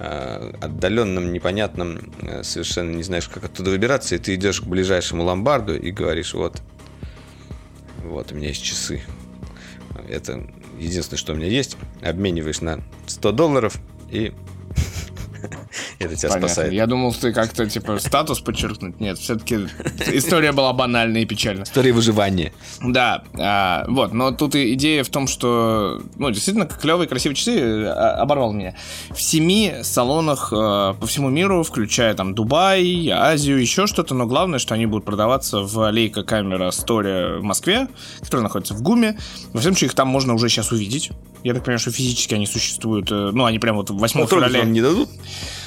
э, 0.00 0.52
отдаленном, 0.60 1.32
непонятном, 1.32 2.12
совершенно 2.42 2.92
не 2.92 3.04
знаешь, 3.04 3.28
как 3.28 3.44
оттуда 3.44 3.70
выбираться, 3.70 4.16
и 4.16 4.18
ты 4.18 4.34
идешь 4.34 4.62
к 4.62 4.64
ближайшему 4.64 5.22
ломбарду 5.22 5.76
и 5.76 5.92
говоришь, 5.92 6.34
вот, 6.34 6.60
вот 8.02 8.32
у 8.32 8.34
меня 8.34 8.48
есть 8.48 8.64
часы. 8.64 9.00
Это 10.08 10.44
единственное, 10.76 11.18
что 11.18 11.34
у 11.34 11.36
меня 11.36 11.46
есть. 11.46 11.76
Обмениваешь 12.00 12.62
на 12.62 12.82
100 13.06 13.30
долларов 13.30 13.76
и 14.10 14.32
это 16.04 16.16
тебя 16.16 16.28
Понятно. 16.28 16.48
спасает. 16.48 16.72
Я 16.72 16.86
думал, 16.86 17.12
ты 17.12 17.32
как-то, 17.32 17.68
типа, 17.68 17.98
статус 17.98 18.40
подчеркнуть. 18.40 19.00
Нет, 19.00 19.18
все-таки 19.18 19.66
история 20.12 20.52
была 20.52 20.72
банальная 20.72 21.22
и 21.22 21.24
печальная. 21.24 21.64
История 21.64 21.92
выживания. 21.92 22.52
Да, 22.82 23.24
а, 23.34 23.84
вот, 23.88 24.12
но 24.12 24.30
тут 24.32 24.54
и 24.54 24.74
идея 24.74 25.04
в 25.04 25.08
том, 25.08 25.26
что, 25.26 26.02
ну, 26.16 26.30
действительно, 26.30 26.66
клевые, 26.66 27.08
красивые 27.08 27.36
часы 27.36 27.84
а, 27.86 28.22
оборвал 28.22 28.52
меня. 28.52 28.74
В 29.10 29.20
семи 29.20 29.74
салонах 29.82 30.52
а, 30.52 30.94
по 30.94 31.06
всему 31.06 31.28
миру, 31.28 31.62
включая 31.62 32.14
там 32.14 32.34
Дубай, 32.34 33.08
Азию, 33.10 33.60
еще 33.60 33.86
что-то, 33.86 34.14
но 34.14 34.26
главное, 34.26 34.58
что 34.58 34.74
они 34.74 34.86
будут 34.86 35.04
продаваться 35.04 35.60
в 35.60 35.90
Лейка 35.90 36.22
камера 36.22 36.68
Story 36.70 37.38
в 37.38 37.42
Москве, 37.42 37.88
которая 38.20 38.44
находится 38.44 38.74
в 38.74 38.82
ГУМе. 38.82 39.18
Во 39.52 39.60
всем 39.60 39.72
случае, 39.72 39.88
их 39.88 39.94
там 39.94 40.08
можно 40.08 40.34
уже 40.34 40.48
сейчас 40.48 40.72
увидеть. 40.72 41.10
Я 41.44 41.54
так 41.54 41.64
понимаю, 41.64 41.80
что 41.80 41.90
физически 41.90 42.34
они 42.34 42.46
существуют, 42.46 43.10
э, 43.10 43.30
ну, 43.32 43.44
они 43.44 43.58
прям 43.58 43.76
вот 43.76 43.90
8 43.90 44.20
ну, 44.20 44.26
февраля... 44.26 44.62
не 44.62 44.80
дадут? 44.80 45.08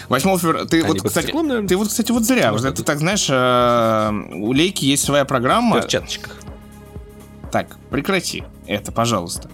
8 0.09 0.37
февраля. 0.37 0.65
Ты, 0.65 0.83
вот, 0.83 1.01
кстати, 1.01 1.25
стеклом, 1.25 1.67
ты 1.67 1.75
вот, 1.75 1.87
кстати, 1.87 2.11
вот 2.11 2.23
зря. 2.23 2.51
Может, 2.51 2.75
ты 2.75 2.83
так 2.83 2.99
знаешь, 2.99 3.27
э, 3.29 4.35
у 4.35 4.53
Лейки 4.53 4.85
есть 4.85 5.03
своя 5.03 5.25
программа. 5.25 5.77
В 5.77 5.81
перчаточках. 5.81 6.37
Так, 7.51 7.77
прекрати 7.89 8.43
это, 8.67 8.91
пожалуйста. 8.91 9.49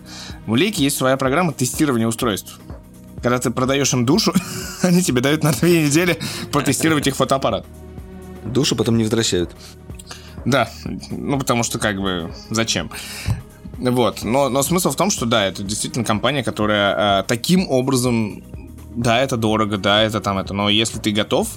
У 0.48 0.56
Лейки 0.56 0.82
есть 0.82 0.98
своя 0.98 1.18
программа 1.18 1.54
тестирования 1.54 2.08
устройств. 2.08 2.60
Когда 3.22 3.38
ты 3.38 3.52
продаешь 3.52 3.94
им 3.94 4.06
душу, 4.06 4.34
они 4.82 5.04
тебе 5.04 5.22
дают 5.22 5.44
на 5.44 5.52
две 5.52 5.86
недели 5.86 6.20
протестировать 6.52 7.08
их 7.08 7.16
фотоаппарат. 7.16 7.66
Душу 8.44 8.76
потом 8.76 8.98
не 8.98 9.04
возвращают. 9.04 9.52
Да, 10.46 10.70
ну 11.12 11.38
потому 11.38 11.64
что 11.64 11.78
как 11.78 12.02
бы 12.02 12.34
зачем? 12.50 12.90
Вот, 13.78 14.24
но, 14.24 14.50
но 14.50 14.64
смысл 14.64 14.92
в 14.92 14.96
том, 14.96 15.10
что 15.10 15.26
да, 15.26 15.46
это 15.46 15.64
действительно 15.64 16.06
компания, 16.06 16.44
которая 16.44 17.22
э, 17.22 17.24
таким 17.24 17.68
образом 17.70 18.44
да, 18.96 19.20
это 19.22 19.38
дорого, 19.38 19.78
да, 19.78 20.04
это 20.04 20.20
там 20.20 20.38
это, 20.38 20.54
но 20.54 20.70
если 20.70 21.00
ты 21.00 21.12
готов, 21.12 21.48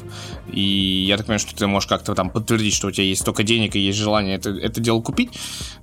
и 0.50 0.60
я 0.60 1.16
так 1.16 1.26
понимаю, 1.26 1.40
что 1.40 1.54
ты 1.54 1.66
можешь 1.66 1.88
как-то 1.88 2.14
там 2.14 2.30
подтвердить, 2.30 2.74
что 2.74 2.88
у 2.88 2.90
тебя 2.90 3.04
есть 3.04 3.22
столько 3.22 3.42
денег 3.42 3.74
и 3.74 3.80
есть 3.80 3.98
желание 3.98 4.36
это, 4.36 4.50
это 4.50 4.80
дело 4.80 5.00
купить, 5.00 5.30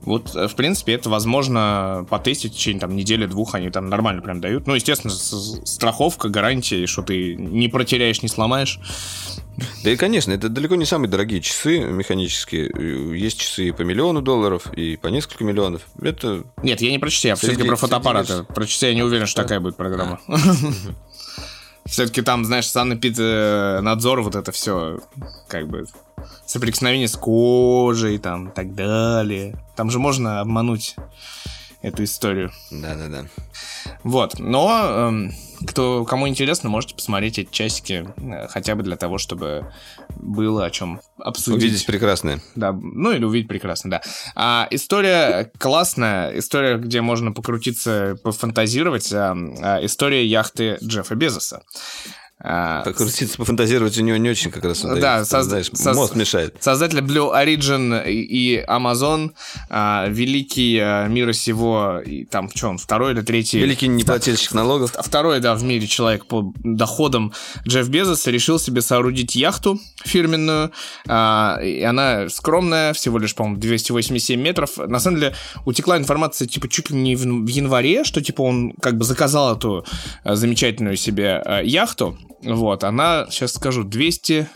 вот, 0.02 0.36
э, 0.36 0.48
в 0.48 0.56
принципе, 0.56 0.94
это 0.94 1.10
возможно 1.10 2.06
потестить 2.10 2.54
в 2.54 2.56
течение 2.56 2.82
там 2.82 2.96
недели-двух, 2.96 3.56
они 3.56 3.70
там 3.70 3.90
нормально 3.90 4.22
прям 4.22 4.40
дают. 4.40 4.66
Ну, 4.68 4.76
естественно, 4.76 5.14
страховка, 5.14 6.30
гарантия, 6.30 6.86
что 6.88 7.02
ты 7.02 7.36
не 7.36 7.68
протеряешь, 7.68 8.22
не 8.22 8.30
сломаешь. 8.30 8.80
Да 9.84 9.92
и, 9.92 9.96
конечно, 9.96 10.32
это 10.32 10.50
далеко 10.50 10.76
не 10.76 10.86
самые 10.86 11.10
дорогие 11.10 11.42
часы 11.42 11.80
механические. 11.80 12.72
Есть 13.18 13.40
часы 13.40 13.68
и 13.68 13.72
по 13.72 13.82
миллиону 13.82 14.22
долларов, 14.22 14.72
и 14.74 14.96
по 14.96 15.08
несколько 15.08 15.44
миллионов. 15.44 15.82
Это... 16.02 16.44
Нет, 16.64 16.82
я 16.82 16.92
не 16.92 17.00
про 17.00 17.10
часы, 17.10 17.28
я 17.28 17.36
все-таки 17.36 17.64
про 17.64 17.76
фотоаппараты. 17.76 18.44
Про 18.44 18.66
часы 18.66 18.88
я 18.88 18.96
не 18.96 19.04
уверен, 19.04 19.28
что 19.28 19.44
такая 19.44 19.60
будет 19.60 19.76
программа. 19.76 20.20
Все-таки 21.86 22.22
там, 22.22 22.46
знаешь, 22.46 22.68
санэпид-надзор, 22.70 24.22
вот 24.22 24.36
это 24.36 24.52
все, 24.52 25.00
как 25.48 25.68
бы, 25.68 25.86
соприкосновение 26.46 27.08
с 27.08 27.16
кожей, 27.16 28.18
там, 28.18 28.50
и 28.50 28.52
так 28.52 28.76
далее. 28.76 29.56
Там 29.76 29.90
же 29.90 30.00
можно 30.00 30.42
обмануть 30.42 30.96
эту 31.82 32.04
историю. 32.04 32.52
Да-да-да. 32.70 33.26
Вот, 34.04 34.40
но 34.40 35.10
эм, 35.10 35.32
кто, 35.66 36.06
кому 36.06 36.28
интересно, 36.28 36.70
можете 36.70 36.96
посмотреть 36.96 37.40
эти 37.40 37.52
часики, 37.52 38.08
э, 38.18 38.48
хотя 38.48 38.76
бы 38.76 38.84
для 38.84 38.96
того, 38.96 39.18
чтобы 39.18 39.72
было 40.16 40.66
о 40.66 40.70
чем 40.70 41.02
обсудить. 41.18 41.64
Увидеть 41.64 41.86
прекрасное. 41.86 42.42
Да, 42.56 42.72
ну 42.72 43.12
или 43.12 43.24
увидеть 43.24 43.48
прекрасно, 43.48 43.92
да. 43.92 44.02
А 44.36 44.68
история 44.72 45.52
классная, 45.58 46.38
история, 46.38 46.78
где 46.78 47.02
можно 47.02 47.32
покрутиться, 47.32 48.18
пофантазировать, 48.24 49.12
а, 49.14 49.36
а, 49.62 49.86
история 49.86 50.26
яхты 50.26 50.78
Джеффа 50.84 51.16
Безоса. 51.16 51.64
А, 52.44 52.84
Покрутиться, 52.84 53.38
пофантазировать 53.38 53.98
у 54.00 54.02
него 54.02 54.18
не 54.18 54.30
очень 54.30 54.50
как 54.50 54.64
раз. 54.66 54.82
Да, 54.82 55.24
соз... 55.26 55.46
знаешь, 55.46 55.70
соз... 55.74 55.96
мозг 55.96 56.16
мешает. 56.16 56.56
Создатель 56.60 57.00
Blue 57.00 57.32
Origin 57.32 58.10
и 58.10 58.64
Amazon, 58.68 59.32
а, 59.70 60.08
великий 60.10 60.80
а, 60.80 61.08
мира 61.08 61.34
сего, 61.34 62.02
и 62.04 62.26
там, 62.26 62.50
что 62.54 62.70
он, 62.70 62.80
второй 62.80 63.14
или 63.14 63.22
третий... 63.22 63.60
Великий 63.60 63.88
неплательщик 63.88 64.54
налогов. 64.54 64.96
Второй, 65.00 65.40
да, 65.40 65.54
в 65.54 65.64
мире 65.64 65.86
человек 65.86 66.26
по 66.26 66.52
доходам 66.64 67.32
Джефф 67.68 67.88
Безос 67.90 68.26
решил 68.26 68.58
себе 68.58 68.82
соорудить 68.82 69.36
яхту 69.36 69.80
фирменную, 70.04 70.72
а, 71.08 71.60
и 71.62 71.84
она 71.84 72.28
скромная, 72.30 72.94
всего 72.94 73.20
лишь, 73.20 73.36
по-моему, 73.36 73.60
287 73.60 74.42
метров. 74.42 74.78
На 74.78 75.00
самом 75.00 75.20
деле, 75.20 75.36
утекла 75.66 75.98
информация, 75.98 76.48
типа, 76.48 76.68
чуть 76.68 76.90
ли 76.90 76.98
не 76.98 77.16
в, 77.16 77.22
в 77.22 77.48
январе, 77.48 78.04
что, 78.04 78.20
типа, 78.20 78.42
он 78.42 78.72
как 78.82 78.98
бы 78.98 79.06
заказал 79.06 79.56
эту 79.56 79.86
а, 80.24 80.36
замечательную 80.36 80.98
себе 80.98 81.42
а, 81.46 81.62
яхту, 81.62 82.18
вот, 82.44 82.84
она, 82.84 83.28
сейчас 83.30 83.54
скажу, 83.54 83.84
200... 83.84 84.50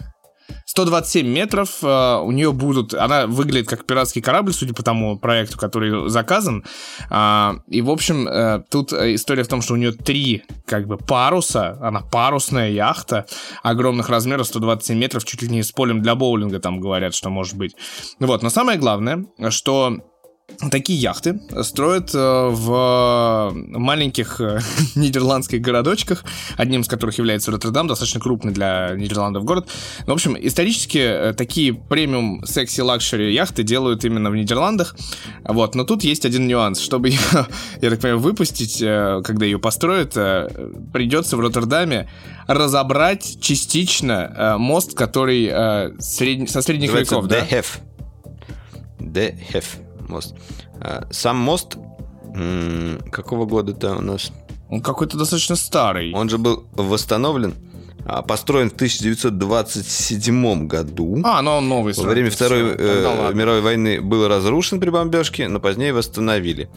127 0.66 1.28
метров, 1.28 1.84
э, 1.84 2.20
у 2.22 2.32
нее 2.32 2.52
будут, 2.52 2.94
она 2.94 3.28
выглядит 3.28 3.68
как 3.70 3.86
пиратский 3.86 4.22
корабль, 4.22 4.54
судя 4.54 4.74
по 4.74 4.84
тому 4.84 5.18
проекту, 5.18 5.58
который 5.58 6.10
заказан. 6.10 6.64
Э, 7.10 7.54
и, 7.68 7.82
в 7.82 7.90
общем, 7.90 8.28
э, 8.28 8.64
тут 8.70 8.94
история 8.94 9.44
в 9.44 9.48
том, 9.48 9.62
что 9.62 9.74
у 9.74 9.78
нее 9.78 9.92
три, 9.92 10.44
как 10.66 10.88
бы, 10.88 10.98
паруса, 10.98 11.78
она 11.82 12.02
парусная 12.02 12.72
яхта 12.72 13.26
огромных 13.64 14.10
размеров, 14.10 14.48
127 14.48 14.98
метров, 14.98 15.26
чуть 15.26 15.42
ли 15.42 15.50
не 15.50 15.64
с 15.64 15.72
полем 15.72 16.02
для 16.02 16.16
боулинга, 16.16 16.60
там 16.60 16.80
говорят, 16.80 17.14
что 17.14 17.30
может 17.30 17.56
быть. 17.56 17.76
Вот, 18.20 18.44
но 18.44 18.50
самое 18.50 18.78
главное, 18.78 19.26
что 19.50 20.00
Такие 20.72 21.00
яхты 21.00 21.40
строят 21.64 22.14
э, 22.14 22.18
в 22.18 23.52
маленьких 23.56 24.40
э, 24.40 24.60
нидерландских 24.96 25.60
городочках, 25.60 26.24
одним 26.56 26.82
из 26.82 26.88
которых 26.88 27.18
является 27.18 27.52
Роттердам, 27.52 27.88
достаточно 27.88 28.20
крупный 28.20 28.54
для 28.54 28.92
Нидерландов 28.96 29.44
город. 29.44 29.68
В 30.06 30.12
общем, 30.12 30.38
исторически 30.40 31.00
э, 31.00 31.34
такие 31.34 31.74
premium 31.74 32.46
sexy 32.46 32.82
luxury 32.82 33.34
яхты 33.34 33.64
делают 33.64 34.06
именно 34.06 34.30
в 34.30 34.36
Нидерландах. 34.36 34.96
Вот, 35.44 35.76
но 35.76 35.84
тут 35.84 36.04
есть 36.04 36.26
один 36.26 36.48
нюанс. 36.48 36.80
Чтобы 36.80 37.10
ее, 37.10 37.20
я 37.82 37.90
так 37.90 38.00
понимаю, 38.00 38.20
выпустить, 38.20 38.80
когда 38.80 39.46
ее 39.46 39.60
построят, 39.60 40.14
придется 40.14 41.38
в 41.38 41.40
Роттердаме 41.40 42.10
разобрать 42.48 43.40
частично 43.42 44.56
мост, 44.58 44.94
который 44.94 45.48
сред... 46.00 46.50
со 46.50 46.62
средних 46.62 46.90
Называется 46.90 47.16
веков, 47.16 47.28
да? 47.28 47.40
DHF. 47.40 47.66
DHF 49.00 49.85
мост. 50.10 50.36
А, 50.80 51.08
сам 51.12 51.38
мост 51.38 51.78
какого 53.12 53.46
года-то 53.46 53.96
у 53.96 54.02
нас? 54.02 54.32
Он 54.70 54.82
какой-то 54.82 55.18
достаточно 55.18 55.56
старый. 55.56 56.14
Он 56.14 56.28
же 56.28 56.38
был 56.38 56.66
восстановлен 56.74 57.54
а, 58.06 58.22
построен 58.22 58.70
в 58.70 58.74
1927 58.74 60.68
году. 60.68 61.22
А, 61.24 61.42
но 61.42 61.58
он 61.58 61.68
новый. 61.68 61.94
Во 61.96 62.04
время 62.04 62.30
Второй 62.30 62.76
э, 62.78 63.32
мировой 63.34 63.62
войны 63.62 64.00
был 64.00 64.28
разрушен 64.28 64.80
при 64.80 64.92
бомбежке, 64.92 65.48
но 65.48 65.60
позднее 65.60 65.92
восстановили. 65.92 66.70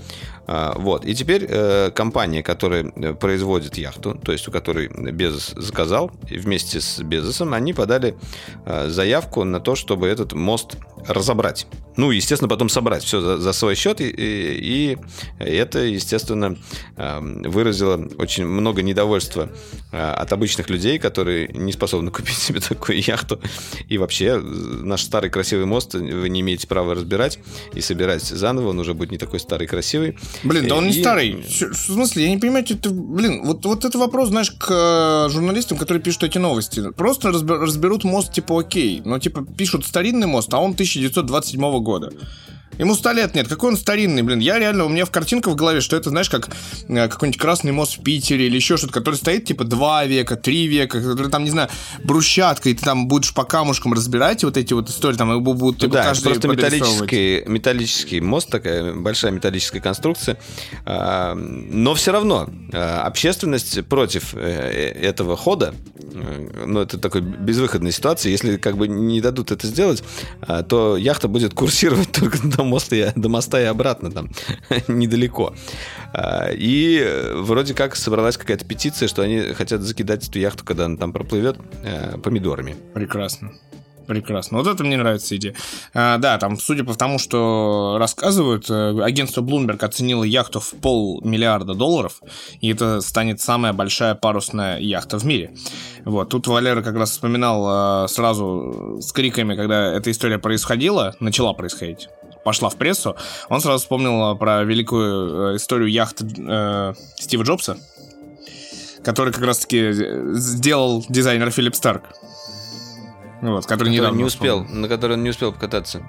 А, 0.47 0.73
вот. 0.79 1.05
И 1.05 1.15
теперь 1.15 1.45
э, 1.47 1.91
компания, 1.91 2.43
которая 2.43 2.91
э, 2.97 3.13
производит 3.13 3.77
яхту, 3.77 4.15
то 4.15 4.33
есть 4.33 4.49
у 4.49 4.51
которой 4.51 4.89
Безос 4.89 5.53
заказал, 5.57 6.11
вместе 6.23 6.81
с 6.81 6.99
Безосом 7.03 7.53
они 7.53 7.75
подали 7.75 8.17
э, 8.65 8.89
заявку 8.89 9.45
на 9.45 9.61
то, 9.61 9.75
чтобы 9.75 10.07
этот 10.09 10.33
мост 10.33 10.77
разобрать. 11.07 11.67
Ну, 11.97 12.13
естественно, 12.13 12.49
потом 12.49 12.69
собрать 12.69 13.03
все 13.03 13.21
за, 13.21 13.39
за 13.39 13.53
свой 13.53 13.75
счет. 13.75 14.01
И, 14.01 14.09
и, 14.09 14.99
и 15.41 15.45
это, 15.45 15.81
естественно, 15.81 16.57
э, 16.97 17.21
выразило 17.21 18.09
очень 18.19 18.47
много 18.47 18.83
недовольства 18.83 19.51
э, 19.91 20.01
от 20.01 20.33
обычных 20.33 20.71
людей, 20.71 20.99
которые 20.99 21.49
не 21.49 21.73
способны 21.73 22.11
купить 22.13 22.39
себе 22.39 22.61
такую 22.61 23.03
яхту. 23.03 23.41
И 23.89 23.99
вообще, 23.99 24.39
наш 24.39 25.03
старый 25.03 25.29
красивый 25.29 25.67
мост 25.67 25.95
вы 25.95 26.29
не 26.29 26.41
имеете 26.41 26.69
права 26.69 26.95
разбирать 26.95 27.41
и 27.75 27.81
собирать 27.81 28.23
заново, 28.23 28.69
он 28.69 28.79
уже 28.79 28.95
будет 28.95 29.11
не 29.11 29.19
такой 29.19 29.41
старый 29.41 29.67
красивый. 29.67 30.17
Блин, 30.45 30.69
да 30.69 30.77
он 30.77 30.85
и... 30.85 30.89
не 30.89 31.01
старый. 31.01 31.33
В 31.33 31.75
смысле, 31.75 32.25
я 32.25 32.31
не 32.31 32.39
понимаю, 32.39 32.65
это, 32.69 32.91
блин, 32.91 33.43
вот, 33.45 33.65
вот 33.65 33.85
это 33.85 33.99
вопрос, 33.99 34.29
знаешь, 34.29 34.53
к 34.53 34.69
э, 34.71 35.31
журналистам, 35.31 35.79
которые 35.79 36.03
пишут 36.03 36.25
эти 36.25 36.39
новости. 36.39 36.93
Просто 36.93 37.31
разберут 37.31 38.05
мост, 38.05 38.33
типа, 38.33 38.61
окей, 38.61 39.03
но, 39.05 39.19
типа, 39.19 39.45
пишут 39.45 39.85
старинный 39.85 40.27
мост, 40.27 40.53
а 40.55 40.59
он 40.59 40.75
1927 40.97 41.81
года. 41.83 42.11
Ему 42.79 42.95
ста 42.95 43.13
лет 43.13 43.35
нет. 43.35 43.49
Какой 43.49 43.71
он 43.71 43.77
старинный, 43.77 44.23
блин. 44.23 44.39
Я 44.39 44.59
реально, 44.59 44.85
у 44.85 44.89
меня 44.89 45.05
в 45.05 45.11
картинка 45.11 45.51
в 45.51 45.57
голове, 45.57 45.81
что 45.81 45.97
это, 45.97 46.11
знаешь, 46.11 46.31
как 46.31 46.49
э, 46.89 47.09
какой-нибудь 47.09 47.41
красный 47.41 47.73
мост 47.73 47.99
в 47.99 48.03
Питере 48.03 48.47
или 48.47 48.57
еще 48.57 48.77
что-то, 48.77 48.93
который 48.93 49.17
стоит 49.17 49.47
типа 49.47 49.65
два 49.65 50.05
века, 50.05 50.37
три 50.37 50.67
века, 50.67 51.01
который 51.01 51.31
там, 51.31 51.45
не 51.45 51.51
знаю, 51.51 51.69
брусчатка, 52.05 52.69
и 52.69 52.75
ты 52.75 52.85
там 52.85 53.09
будешь 53.09 53.35
по 53.35 53.45
камушкам 53.45 53.95
разбирать 53.95 54.45
вот 54.45 54.57
эти 54.57 54.73
вот 54.73 54.89
истории, 54.91 55.17
там 55.17 55.43
будут 55.43 55.81
типа, 55.81 55.95
да, 55.95 56.05
каждый 56.05 56.25
просто 56.25 56.49
металлический, 56.49 57.45
металлический 57.47 58.21
мост, 58.21 58.49
такая 58.49 58.93
большая 58.95 59.33
металлическая 59.33 59.83
конструкция. 59.83 60.39
А, 60.85 61.35
но 61.35 61.95
все 61.95 62.13
равно 62.13 62.49
а, 62.73 63.03
общественность 63.03 63.85
против 63.87 64.35
э, 64.35 64.93
этого 65.01 65.37
хода, 65.37 65.75
э, 65.97 66.65
ну, 66.67 66.81
это 66.81 66.99
такой 66.99 67.23
безвыходная 67.23 67.93
ситуация. 67.93 68.31
Если 68.31 68.57
как 68.57 68.77
бы 68.77 68.89
не 68.89 69.21
дадут 69.21 69.51
это 69.51 69.67
сделать, 69.67 70.03
а, 70.43 70.63
то 70.63 70.97
яхта 70.97 71.29
будет 71.29 71.55
курсировать 71.55 72.13
только 72.13 72.39
до 72.59 72.65
моста, 72.65 73.13
до 73.15 73.29
моста 73.29 73.61
и 73.61 73.65
обратно 73.65 74.11
там 74.11 74.31
недалеко. 74.89 75.55
А, 76.13 76.51
и 76.53 77.33
вроде 77.35 77.73
как 77.75 77.97
собралась 77.97 78.37
какая-то 78.37 78.65
петиция, 78.65 79.09
что 79.09 79.23
они 79.23 79.41
хотят 79.55 79.81
закидать 79.83 80.29
эту 80.29 80.39
яхту, 80.41 80.65
когда 80.65 80.87
она 80.87 80.97
там 80.97 81.13
проплывет, 81.13 81.57
э, 81.85 82.19
помидорами. 82.19 82.77
Прекрасно. 82.95 83.53
Прекрасно. 84.09 84.57
Вот 84.57 84.67
это 84.67 84.83
мне 84.85 84.97
нравится 84.97 85.37
идея. 85.37 85.55
А, 85.93 86.17
да, 86.17 86.39
там, 86.39 86.59
судя 86.59 86.83
по 86.83 86.95
тому, 86.95 87.19
что 87.19 87.97
рассказывают, 88.01 88.69
э, 88.71 89.03
агентство 89.03 89.43
Bloomberg 89.43 89.85
оценило 89.85 90.25
яхту 90.25 90.61
в 90.61 90.71
полмиллиарда 90.81 91.75
долларов, 91.75 92.23
и 92.63 92.71
это 92.71 93.03
станет 93.03 93.41
самая 93.41 93.75
большая 93.75 94.15
парусная 94.15 94.81
яхта 94.81 95.19
в 95.19 95.25
мире. 95.25 95.53
Вот, 96.07 96.31
тут 96.31 96.47
Валера 96.47 96.81
как 96.81 96.97
раз 96.97 97.11
вспоминал 97.11 98.05
э, 98.05 98.09
сразу 98.09 98.99
с 99.01 99.13
криками, 99.13 99.55
когда 99.55 99.93
эта 99.93 100.11
история 100.11 100.39
происходила, 100.39 101.15
начала 101.21 101.53
происходить 101.53 102.09
пошла 102.45 102.69
в 102.69 102.77
прессу, 102.77 103.17
он 103.49 103.61
сразу 103.61 103.79
вспомнил 103.81 104.37
про 104.37 104.65
великую 104.65 105.53
э, 105.53 105.57
историю 105.57 105.91
яхты 105.91 106.27
э, 106.39 106.95
Стива 107.17 107.43
Джобса, 107.43 107.79
который 109.03 109.33
как 109.33 109.45
раз-таки 109.45 109.93
сделал 110.35 111.05
дизайнер 111.09 111.51
Филипп 111.51 111.75
Старк. 111.75 112.05
Вот, 113.41 113.65
который, 113.65 113.79
который 113.79 113.91
недавно 113.91 114.17
не 114.17 114.25
успел, 114.25 114.65
на 114.65 114.89
который 114.89 115.13
он 115.13 115.23
не 115.23 115.31
успел 115.31 115.53
покататься. 115.53 116.03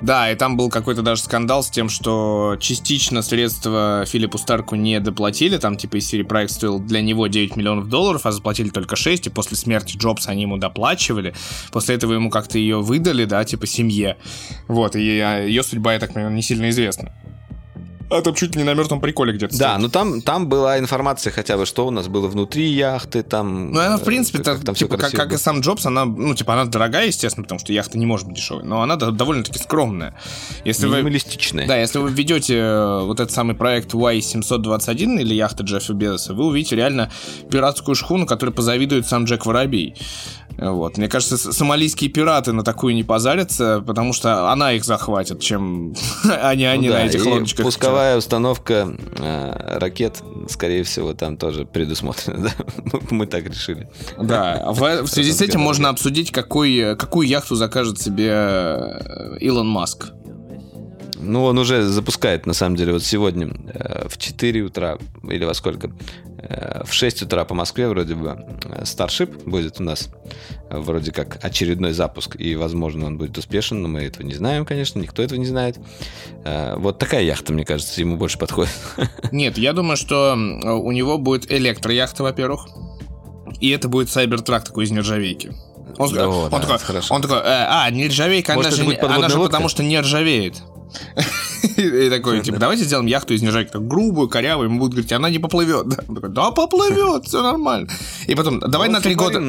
Да, 0.00 0.30
и 0.30 0.36
там 0.36 0.56
был 0.56 0.68
какой-то 0.68 1.00
даже 1.02 1.22
скандал 1.22 1.62
с 1.62 1.70
тем, 1.70 1.88
что 1.88 2.56
частично 2.60 3.22
средства 3.22 4.04
Филиппу 4.06 4.36
Старку 4.36 4.74
не 4.74 5.00
доплатили. 5.00 5.56
Там, 5.56 5.76
типа, 5.76 5.96
из 5.96 6.06
серии 6.06 6.22
проект 6.22 6.52
стоил 6.52 6.78
для 6.78 7.00
него 7.00 7.26
9 7.26 7.56
миллионов 7.56 7.88
долларов, 7.88 8.26
а 8.26 8.32
заплатили 8.32 8.68
только 8.68 8.94
6, 8.94 9.26
и 9.26 9.30
после 9.30 9.56
смерти 9.56 9.96
Джобса 9.96 10.32
они 10.32 10.42
ему 10.42 10.58
доплачивали. 10.58 11.34
После 11.72 11.94
этого 11.94 12.12
ему 12.12 12.28
как-то 12.28 12.58
ее 12.58 12.82
выдали, 12.82 13.24
да, 13.24 13.44
типа, 13.44 13.66
семье. 13.66 14.18
Вот, 14.68 14.96
и 14.96 15.00
ее 15.00 15.62
судьба, 15.62 15.94
я 15.94 15.98
так 15.98 16.12
понимаю, 16.12 16.34
не 16.34 16.42
сильно 16.42 16.68
известна. 16.68 17.12
А 18.08 18.20
там 18.22 18.34
чуть 18.34 18.54
ли 18.54 18.62
не 18.62 18.64
на 18.64 18.74
мертвом 18.74 19.00
приколе 19.00 19.32
где-то. 19.32 19.58
Да, 19.58 19.78
ну 19.78 19.88
там, 19.88 20.22
там 20.22 20.48
была 20.48 20.78
информация 20.78 21.32
хотя 21.32 21.56
бы, 21.56 21.66
что 21.66 21.86
у 21.86 21.90
нас 21.90 22.06
было 22.08 22.28
внутри 22.28 22.66
яхты, 22.66 23.22
там... 23.22 23.72
Ну, 23.72 23.80
она, 23.80 23.96
в 23.96 24.04
принципе, 24.04 24.42
как, 24.42 24.64
там 24.64 24.74
типа, 24.74 24.96
как, 24.96 25.12
как 25.12 25.32
и 25.32 25.36
сам 25.36 25.60
Джобс, 25.60 25.86
она, 25.86 26.04
ну, 26.04 26.34
типа, 26.34 26.54
она 26.54 26.64
дорогая, 26.66 27.06
естественно, 27.06 27.42
потому 27.42 27.58
что 27.58 27.72
яхта 27.72 27.98
не 27.98 28.06
может 28.06 28.26
быть 28.26 28.36
дешевой, 28.36 28.62
но 28.62 28.82
она 28.82 28.96
довольно-таки 28.96 29.58
скромная. 29.58 30.14
Если 30.64 30.86
Минималистичная. 30.86 31.64
Вы, 31.64 31.68
да, 31.68 31.76
если 31.76 31.98
вы 31.98 32.10
введете 32.10 32.56
э, 32.56 33.02
вот 33.02 33.20
этот 33.20 33.32
самый 33.32 33.56
проект 33.56 33.92
Y721 33.92 35.20
или 35.20 35.34
яхта 35.34 35.64
Джеффа 35.64 35.92
Безоса, 35.92 36.34
вы 36.34 36.46
увидите 36.46 36.76
реально 36.76 37.10
пиратскую 37.50 37.94
шхуну, 37.94 38.26
которой 38.26 38.50
позавидует 38.50 39.06
сам 39.06 39.24
Джек 39.24 39.46
Воробей. 39.46 39.94
Вот. 40.58 40.96
Мне 40.96 41.08
кажется, 41.08 41.36
сомалийские 41.36 42.10
пираты 42.10 42.52
на 42.52 42.62
такую 42.62 42.94
не 42.94 43.04
позарятся, 43.04 43.82
потому 43.86 44.12
что 44.12 44.50
она 44.50 44.72
их 44.72 44.84
захватит, 44.84 45.40
чем 45.40 45.94
они, 46.42 46.64
они 46.64 46.88
ну, 46.88 46.94
да, 46.94 47.00
на 47.00 47.06
этих 47.06 47.24
лодочках. 47.24 47.66
Пусковая 47.66 48.16
установка 48.16 48.96
э, 49.18 49.78
ракет, 49.78 50.22
скорее 50.48 50.82
всего, 50.84 51.12
там 51.12 51.36
тоже 51.36 51.64
предусмотрена. 51.66 52.36
Да? 52.46 52.98
Мы 53.10 53.26
так 53.26 53.48
решили. 53.48 53.88
Да, 54.18 54.66
в, 54.68 55.02
в 55.02 55.06
связи 55.08 55.32
с 55.32 55.40
этим 55.40 55.60
можно 55.60 55.88
обсудить, 55.88 56.30
какой, 56.30 56.96
какую 56.96 57.26
яхту 57.26 57.56
закажет 57.56 58.00
себе 58.00 58.30
э, 58.30 59.38
Илон 59.40 59.68
Маск. 59.68 60.12
Ну, 61.18 61.44
он 61.44 61.58
уже 61.58 61.82
запускает, 61.82 62.46
на 62.46 62.54
самом 62.54 62.76
деле, 62.76 62.92
вот 62.92 63.02
сегодня 63.02 63.48
э, 63.72 64.08
в 64.08 64.18
4 64.18 64.62
утра, 64.62 64.98
или 65.22 65.44
во 65.44 65.54
сколько? 65.54 65.90
Э, 66.38 66.82
в 66.84 66.92
6 66.92 67.22
утра 67.22 67.44
по 67.44 67.54
Москве 67.54 67.88
вроде 67.88 68.14
бы 68.14 68.28
э, 68.28 68.82
Starship 68.82 69.48
будет 69.48 69.80
у 69.80 69.82
нас. 69.82 70.10
Вроде 70.68 71.12
как 71.12 71.38
очередной 71.44 71.92
запуск, 71.92 72.36
и, 72.38 72.56
возможно, 72.56 73.06
он 73.06 73.18
будет 73.18 73.38
успешен, 73.38 73.82
но 73.82 73.88
мы 73.88 74.00
этого 74.00 74.26
не 74.26 74.34
знаем, 74.34 74.66
конечно, 74.66 74.98
никто 74.98 75.22
этого 75.22 75.38
не 75.38 75.46
знает. 75.46 75.78
Вот 76.44 76.98
такая 76.98 77.22
яхта, 77.22 77.52
мне 77.52 77.64
кажется, 77.64 78.00
ему 78.00 78.16
больше 78.16 78.36
подходит. 78.36 78.72
Нет, 79.30 79.58
я 79.58 79.72
думаю, 79.72 79.96
что 79.96 80.32
у 80.34 80.90
него 80.90 81.18
будет 81.18 81.52
электрояхта, 81.52 82.24
во-первых. 82.24 82.66
И 83.60 83.70
это 83.70 83.88
будет 83.88 84.08
Cybertruck 84.08 84.64
такой 84.64 84.86
из 84.86 84.90
нержавейки. 84.90 85.52
Он, 85.98 86.12
да, 86.12 86.28
он, 86.28 86.50
да, 86.50 86.78
такой, 86.78 87.00
он 87.08 87.22
такой, 87.22 87.38
э, 87.38 87.42
а, 87.44 87.88
нержавейка, 87.90 88.54
она 88.54 88.70
же, 88.70 88.82
она 88.82 89.28
же 89.28 89.38
потому 89.38 89.68
что 89.68 89.82
не 89.82 89.98
ржавеет. 89.98 90.62
И 91.76 92.10
такой, 92.10 92.40
типа, 92.40 92.58
давайте 92.58 92.84
сделаем 92.84 93.06
яхту 93.06 93.34
из 93.34 93.42
нержавейки, 93.42 93.72
так 93.72 93.86
грубую, 93.86 94.28
корявую, 94.28 94.68
ему 94.68 94.78
будут 94.78 94.94
говорить, 94.94 95.12
она 95.12 95.30
не 95.30 95.38
поплывет. 95.38 95.86
Да, 96.36 96.50
поплывет, 96.50 97.24
все 97.24 97.42
нормально. 97.42 97.88
И 98.26 98.34
потом, 98.34 98.60
давай 98.60 98.88
на 98.88 99.00
три 99.00 99.14
года. 99.14 99.40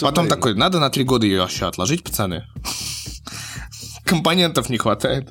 Потом 0.00 0.28
такой, 0.28 0.54
надо 0.54 0.80
на 0.80 0.90
три 0.90 1.04
года 1.04 1.26
ее 1.26 1.46
еще 1.48 1.66
отложить, 1.66 2.02
пацаны. 2.02 2.44
Компонентов 4.04 4.68
не 4.68 4.78
хватает. 4.78 5.28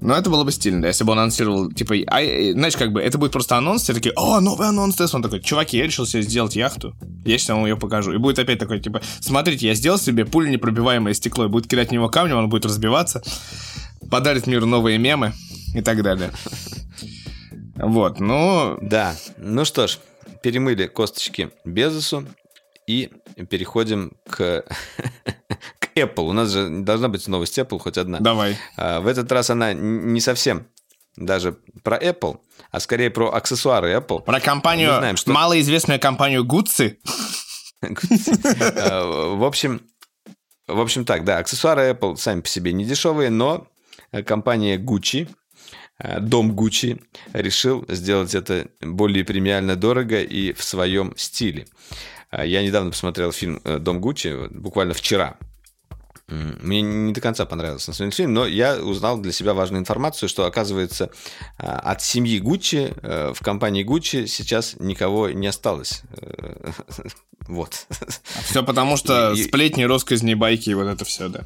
Но 0.00 0.14
это 0.14 0.30
было 0.30 0.42
бы 0.42 0.50
стильно, 0.50 0.86
если 0.86 1.04
бы 1.04 1.12
он 1.12 1.20
анонсировал, 1.20 1.70
типа, 1.70 1.94
а, 2.08 2.20
знаешь, 2.52 2.76
как 2.76 2.92
бы, 2.92 3.00
это 3.00 3.18
будет 3.18 3.30
просто 3.30 3.56
анонс, 3.56 3.82
все 3.82 3.94
такие, 3.94 4.12
о, 4.16 4.40
новый 4.40 4.66
анонс 4.66 4.96
Тесла. 4.96 5.18
Он 5.18 5.22
такой, 5.22 5.40
чуваки, 5.40 5.78
я 5.78 5.84
решил 5.84 6.06
себе 6.06 6.22
сделать 6.22 6.56
яхту, 6.56 6.96
я 7.24 7.38
сейчас 7.38 7.50
вам 7.50 7.66
ее 7.66 7.76
покажу. 7.76 8.12
И 8.12 8.16
будет 8.16 8.40
опять 8.40 8.58
такой, 8.58 8.80
типа, 8.80 9.00
смотрите, 9.20 9.68
я 9.68 9.74
сделал 9.74 9.98
себе 9.98 10.24
пуля 10.24 10.50
непробиваемое 10.50 11.14
стекло, 11.14 11.44
и 11.44 11.48
будет 11.48 11.68
кидать 11.68 11.90
в 11.90 11.92
него 11.92 12.08
камнем, 12.08 12.36
он 12.36 12.48
будет 12.48 12.66
разбиваться 12.66 13.22
подарит 14.10 14.46
миру 14.46 14.66
новые 14.66 14.98
мемы 14.98 15.32
и 15.74 15.80
так 15.80 16.02
далее. 16.02 16.30
Вот, 17.76 18.20
ну... 18.20 18.78
Да, 18.80 19.16
ну 19.38 19.64
что 19.64 19.86
ж, 19.86 19.98
перемыли 20.42 20.86
косточки 20.86 21.50
Безосу 21.64 22.26
и 22.86 23.10
переходим 23.48 24.12
к, 24.28 24.64
к 25.78 25.88
Apple. 25.96 26.28
У 26.28 26.32
нас 26.32 26.50
же 26.50 26.68
должна 26.68 27.08
быть 27.08 27.26
новость 27.28 27.58
Apple 27.58 27.78
хоть 27.78 27.98
одна. 27.98 28.18
Давай. 28.18 28.56
А, 28.76 29.00
в 29.00 29.06
этот 29.06 29.30
раз 29.32 29.50
она 29.50 29.72
не 29.72 30.20
совсем 30.20 30.66
даже 31.16 31.58
про 31.82 31.98
Apple, 31.98 32.38
а 32.70 32.80
скорее 32.80 33.10
про 33.10 33.30
аксессуары 33.32 33.94
Apple. 33.94 34.22
Про 34.22 34.40
компанию, 34.40 34.96
знаем, 34.96 35.16
что... 35.16 35.32
малоизвестную 35.32 36.00
компанию 36.00 36.44
Gucci. 36.44 36.96
А, 37.84 39.34
в 39.34 39.42
общем, 39.42 39.82
в 40.68 40.80
общем 40.80 41.04
так, 41.04 41.24
да, 41.24 41.38
аксессуары 41.38 41.90
Apple 41.90 42.16
сами 42.16 42.40
по 42.40 42.46
себе 42.46 42.72
не 42.72 42.84
дешевые, 42.84 43.28
но 43.28 43.66
компания 44.20 44.76
Gucci, 44.76 45.28
э, 45.98 46.20
дом 46.20 46.52
Gucci, 46.52 47.02
решил 47.32 47.84
сделать 47.88 48.34
это 48.34 48.68
более 48.80 49.24
премиально 49.24 49.76
дорого 49.76 50.20
и 50.20 50.52
в 50.52 50.62
своем 50.62 51.14
стиле. 51.16 51.66
Э, 52.30 52.46
я 52.46 52.62
недавно 52.62 52.90
посмотрел 52.90 53.32
фильм 53.32 53.60
э, 53.64 53.78
«Дом 53.78 54.00
Гуччи», 54.00 54.48
буквально 54.50 54.94
вчера. 54.94 55.36
Мне 56.28 56.80
не 56.80 57.12
до 57.12 57.20
конца 57.20 57.44
понравился 57.44 57.90
на 57.90 57.94
самом 57.94 58.10
деле 58.10 58.16
фильм, 58.16 58.32
но 58.32 58.46
я 58.46 58.76
узнал 58.76 59.18
для 59.18 59.32
себя 59.32 59.52
важную 59.52 59.80
информацию, 59.80 60.30
что, 60.30 60.46
оказывается, 60.46 61.10
от 61.58 62.00
семьи 62.00 62.38
Гуччи 62.38 62.94
в 63.02 63.38
компании 63.42 63.82
Гуччи 63.82 64.24
сейчас 64.26 64.76
никого 64.78 65.28
не 65.30 65.46
осталось. 65.46 66.02
Вот. 67.48 67.86
Все 68.44 68.62
потому, 68.62 68.96
что 68.96 69.34
сплетни, 69.34 69.82
росказни, 69.82 70.34
байки 70.34 70.70
и 70.70 70.74
вот 70.74 70.86
это 70.86 71.04
все, 71.04 71.28
да. 71.28 71.44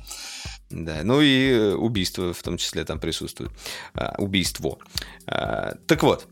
Да, 0.71 1.03
ну 1.05 1.21
и 1.21 1.51
э, 1.51 1.75
убийство 1.75 2.33
в 2.33 2.43
том 2.43 2.57
числе 2.57 2.85
там 2.85 2.99
присутствует. 2.99 3.53
А, 3.95 4.15
убийство. 4.19 4.79
А, 5.27 5.77
так 5.87 6.03
вот, 6.03 6.27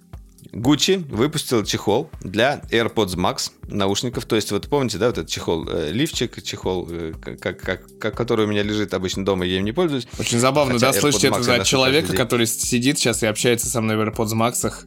Gucci 0.54 1.04
выпустил 1.12 1.64
чехол 1.64 2.10
для 2.20 2.62
AirPods 2.70 3.16
Max 3.16 3.50
наушников. 3.68 4.24
То 4.24 4.36
есть, 4.36 4.52
вот 4.52 4.68
помните, 4.68 4.98
да, 4.98 5.06
вот 5.06 5.18
этот 5.18 5.30
чехол 5.30 5.68
э, 5.68 5.90
лифчик, 5.90 6.42
чехол, 6.42 6.86
э, 6.90 7.12
как, 7.20 7.60
как, 7.60 7.98
как, 7.98 8.16
который 8.16 8.46
у 8.46 8.48
меня 8.48 8.62
лежит 8.62 8.94
обычно 8.94 9.24
дома, 9.24 9.44
я 9.44 9.58
им 9.58 9.64
не 9.64 9.72
пользуюсь. 9.72 10.06
Очень 10.18 10.38
забавно, 10.38 10.74
Хотя 10.74 10.92
да, 10.92 11.00
слышите 11.00 11.28
это 11.28 11.54
от 11.56 11.66
человека, 11.66 12.14
который 12.14 12.46
сидит 12.46 12.98
сейчас 12.98 13.22
и 13.22 13.26
общается 13.26 13.68
со 13.68 13.80
мной 13.80 13.96
в 13.96 14.00
AirPods 14.00 14.34
Max. 14.34 14.86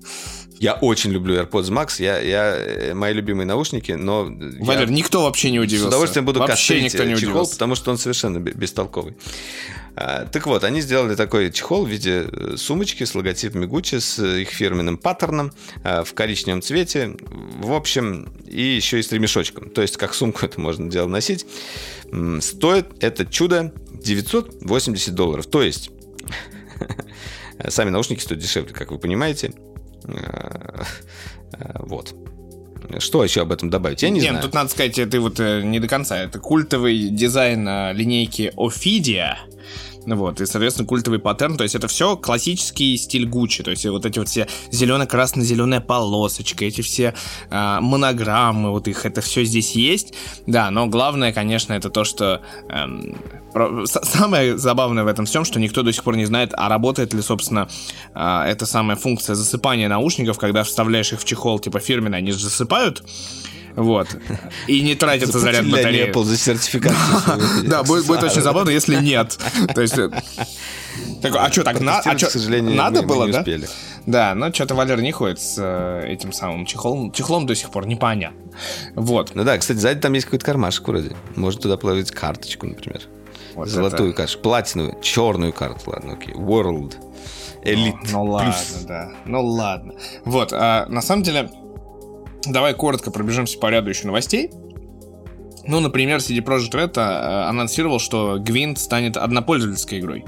Я 0.59 0.73
очень 0.73 1.11
люблю 1.11 1.35
AirPods 1.35 1.69
Max, 1.69 2.01
я, 2.01 2.19
я, 2.19 2.55
э, 2.55 2.93
мои 2.93 3.13
любимые 3.13 3.45
наушники, 3.45 3.91
но... 3.91 4.27
Валер, 4.59 4.89
никто 4.89 5.23
вообще 5.23 5.51
не 5.51 5.59
удивился. 5.59 5.85
С 5.85 5.87
удовольствием 5.89 6.25
буду 6.25 6.39
вообще 6.39 6.81
никто 6.81 7.03
не 7.03 7.15
чехол, 7.15 7.29
удивился. 7.29 7.53
потому 7.53 7.75
что 7.75 7.91
он 7.91 7.97
совершенно 7.97 8.39
бестолковый. 8.39 9.17
А, 9.99 10.25
так 10.25 10.45
вот, 10.45 10.63
они 10.63 10.81
сделали 10.81 11.15
такой 11.15 11.51
чехол 11.51 11.83
в 11.83 11.89
виде 11.89 12.27
э, 12.31 12.55
сумочки 12.55 13.03
с 13.03 13.15
логотипами 13.15 13.65
Gucci, 13.65 13.99
с 13.99 14.23
их 14.23 14.49
фирменным 14.49 14.97
паттерном 14.97 15.51
а, 15.83 16.03
в 16.03 16.13
коричневом 16.13 16.61
цвете. 16.61 17.17
В 17.29 17.73
общем, 17.73 18.31
и 18.45 18.61
еще 18.61 18.99
и 18.99 19.01
с 19.01 19.11
ремешочком. 19.11 19.71
То 19.71 19.81
есть, 19.81 19.97
как 19.97 20.13
сумку 20.13 20.41
это 20.45 20.61
можно 20.61 20.89
дело 20.91 21.07
носить. 21.07 21.47
Стоит 22.41 23.03
это 23.03 23.25
чудо 23.25 23.73
980 23.93 25.15
долларов. 25.15 25.47
То 25.47 25.63
есть, 25.63 25.89
сами 27.67 27.89
наушники 27.89 28.21
стоят 28.21 28.39
дешевле, 28.39 28.73
как 28.73 28.91
вы 28.91 28.99
понимаете. 28.99 29.53
Э, 30.05 30.83
э, 31.53 31.73
вот. 31.79 32.13
Что 32.99 33.23
еще 33.23 33.41
об 33.41 33.51
этом 33.51 33.71
добавить? 33.71 34.03
Я 34.03 34.11
не 34.11 34.19
Нет, 34.19 34.29
знаю. 34.29 34.43
тут 34.43 34.53
надо 34.53 34.69
сказать, 34.69 34.99
это 34.99 35.19
вот 35.19 35.39
э, 35.39 35.63
не 35.63 35.79
до 35.79 35.87
конца. 35.87 36.19
Это 36.19 36.37
культовый 36.37 37.09
дизайн 37.09 37.63
линейки 37.95 38.53
Ophidia. 38.55 39.37
Вот, 40.15 40.39
и, 40.39 40.45
соответственно, 40.45 40.87
культовый 40.87 41.19
паттерн, 41.19 41.57
то 41.57 41.63
есть 41.63 41.75
это 41.75 41.89
все 41.89 42.15
классический 42.15 42.95
стиль 42.95 43.27
Гуччи, 43.27 43.61
то 43.61 43.71
есть 43.71 43.85
вот 43.85 44.05
эти 44.05 44.19
вот 44.19 44.29
все 44.29 44.47
зелено-красно-зеленая 44.71 45.81
полосочка, 45.81 46.63
эти 46.63 46.79
все 46.79 47.13
э, 47.49 47.77
монограммы, 47.81 48.71
вот 48.71 48.87
их, 48.87 49.05
это 49.05 49.19
все 49.19 49.43
здесь 49.43 49.71
есть, 49.71 50.13
да, 50.45 50.71
но 50.71 50.87
главное, 50.87 51.33
конечно, 51.33 51.73
это 51.73 51.89
то, 51.89 52.05
что 52.05 52.41
эм, 52.69 53.17
самое 53.85 54.57
забавное 54.57 55.03
в 55.03 55.07
этом 55.07 55.25
всем, 55.25 55.43
что 55.43 55.59
никто 55.59 55.83
до 55.83 55.91
сих 55.91 56.03
пор 56.05 56.15
не 56.15 56.25
знает, 56.25 56.51
а 56.53 56.69
работает 56.69 57.13
ли, 57.13 57.21
собственно, 57.21 57.67
э, 58.15 58.43
эта 58.47 58.65
самая 58.65 58.95
функция 58.95 59.35
засыпания 59.35 59.89
наушников, 59.89 60.37
когда 60.37 60.63
вставляешь 60.63 61.11
их 61.11 61.19
в 61.19 61.25
чехол, 61.25 61.59
типа 61.59 61.81
фирменный, 61.81 62.19
они 62.19 62.31
же 62.31 62.39
засыпают, 62.39 63.03
вот. 63.77 64.07
И 64.65 64.81
не 64.81 64.95
тратится 64.95 65.39
заряд 65.39 65.69
батареи. 65.69 66.11
Apple 66.11 66.23
за 66.23 66.35
сертификацию. 66.35 67.69
Да, 67.69 67.83
будет 67.83 68.23
очень 68.23 68.41
забавно, 68.41 68.71
если 68.71 68.95
нет. 68.95 69.37
То 69.73 69.81
есть... 69.81 69.97
Э, 69.97 70.09
а 71.23 71.51
что, 71.51 71.63
так 71.63 71.79
надо? 71.79 72.09
А 72.09 72.17
что, 72.17 72.61
надо 72.61 73.03
было, 73.03 73.27
да? 73.27 73.45
Да, 74.07 74.33
но 74.33 74.51
что-то 74.51 74.73
Валер 74.73 75.01
не 75.01 75.11
ходит 75.11 75.39
с 75.39 75.57
э, 75.59 76.07
этим 76.07 76.31
самым 76.31 76.65
чехлом. 76.65 77.11
Чехлом 77.11 77.45
до 77.45 77.55
сих 77.55 77.69
пор 77.69 77.85
непонятно. 77.85 78.39
Вот. 78.95 79.35
Ну 79.35 79.43
да, 79.43 79.57
кстати, 79.57 79.77
сзади 79.77 79.99
там 79.99 80.13
есть 80.13 80.25
какой-то 80.25 80.45
кармашек 80.45 80.87
вроде. 80.87 81.15
Может 81.35 81.61
туда 81.61 81.77
положить 81.77 82.11
карточку, 82.11 82.65
например. 82.65 83.01
Вот 83.53 83.67
Золотую 83.67 84.09
это... 84.09 84.17
карточку, 84.17 84.41
платиновую, 84.41 85.01
черную 85.01 85.53
карту, 85.53 85.91
ладно, 85.91 86.13
окей. 86.13 86.33
World. 86.33 86.95
Elite. 87.63 87.97
Ну, 88.05 88.11
ну 88.11 88.23
ладно, 88.23 88.53
да. 88.87 89.11
Ну 89.25 89.45
ладно. 89.45 89.93
Вот, 90.23 90.53
а, 90.53 90.85
на 90.87 91.01
самом 91.01 91.23
деле, 91.23 91.51
Давай 92.45 92.73
коротко 92.73 93.11
пробежимся 93.11 93.57
по 93.57 93.69
ряду 93.69 93.89
еще 93.89 94.07
новостей. 94.07 94.51
Ну, 95.67 95.81
например, 95.81 96.19
CD 96.19 96.39
Projekt 96.39 96.71
Red 96.71 96.93
э, 96.95 97.49
анонсировал, 97.49 97.99
что 97.99 98.37
Gwent 98.37 98.77
станет 98.77 99.17
однопользовательской 99.17 99.99
игрой. 99.99 100.23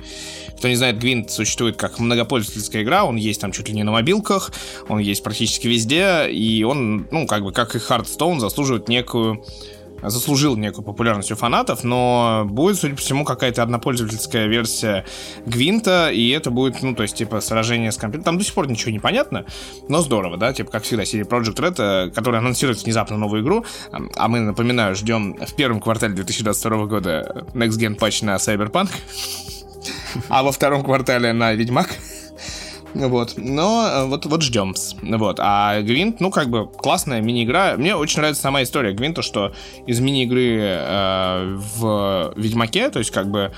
Кто 0.57 0.68
не 0.68 0.76
знает, 0.76 1.02
Gwent 1.02 1.30
существует 1.30 1.77
как 1.77 1.99
многопользовательская 1.99 2.84
игра, 2.84 3.06
он 3.06 3.15
есть 3.15 3.40
там 3.40 3.53
чуть 3.53 3.69
ли 3.69 3.76
не 3.76 3.84
на 3.84 3.91
мобилках, 3.91 4.52
он 4.90 4.99
есть 4.99 5.23
практически 5.23 5.68
везде, 5.68 6.30
и 6.30 6.64
он, 6.64 7.07
ну, 7.11 7.26
как 7.26 7.44
бы, 7.44 7.53
как 7.53 7.76
и 7.76 7.77
Hearthstone, 7.77 8.40
заслуживает 8.40 8.90
некую 8.90 9.45
заслужил 10.03 10.55
некую 10.55 10.84
популярность 10.84 11.31
у 11.31 11.35
фанатов, 11.35 11.84
но 11.84 12.45
будет, 12.49 12.77
судя 12.77 12.95
по 12.95 13.01
всему, 13.01 13.26
какая-то 13.26 13.63
однопользовательская 13.63 14.47
версия 14.47 15.05
Гвинта, 15.45 16.09
и 16.11 16.30
это 16.30 16.51
будет, 16.51 16.81
ну, 16.81 16.95
то 16.95 17.03
есть, 17.03 17.15
типа, 17.15 17.41
сражение 17.41 17.91
с 17.91 17.97
компьютером. 17.97 18.26
Там 18.26 18.38
до 18.38 18.43
сих 18.43 18.53
пор 18.53 18.67
ничего 18.67 18.91
не 18.91 18.99
понятно, 18.99 19.45
но 19.88 20.01
здорово, 20.01 20.38
да, 20.38 20.53
типа, 20.53 20.71
как 20.71 20.84
всегда, 20.84 21.03
CD 21.03 21.27
Project 21.27 21.55
Red, 21.55 21.76
э, 21.77 22.11
который 22.11 22.39
анонсирует 22.39 22.84
внезапно 22.84 23.17
новую 23.17 23.43
игру, 23.43 23.65
а 23.91 24.27
мы, 24.27 24.39
напоминаю, 24.39 24.95
ждем 24.95 25.35
в 25.35 25.55
первом 25.55 25.80
квартале 25.80 26.13
2022 26.13 26.85
года 26.85 27.45
Next 27.53 27.77
Gen 27.80 27.95
патч 27.95 28.21
на 28.21 28.35
Cyberpunk, 28.35 28.89
а 30.30 30.43
во 30.43 30.51
втором 30.51 30.84
квартале 30.84 31.34
на 31.34 31.53
Ведьмак. 31.53 31.89
Вот, 32.93 33.33
но 33.37 33.87
э, 33.87 34.05
вот, 34.05 34.25
вот 34.25 34.41
ждем. 34.41 34.73
Вот, 35.01 35.39
а 35.39 35.81
Гвинт, 35.81 36.19
ну, 36.19 36.31
как 36.31 36.49
бы 36.49 36.67
классная 36.67 37.21
мини-игра. 37.21 37.75
Мне 37.77 37.95
очень 37.95 38.19
нравится 38.19 38.41
сама 38.41 38.63
история 38.63 38.93
Гвинта, 38.93 39.21
что 39.21 39.53
из 39.85 39.99
мини-игры 39.99 40.57
э, 40.59 41.57
в 41.77 42.33
Ведьмаке, 42.35 42.89
то 42.89 42.99
есть, 42.99 43.11
как 43.11 43.29
бы, 43.29 43.51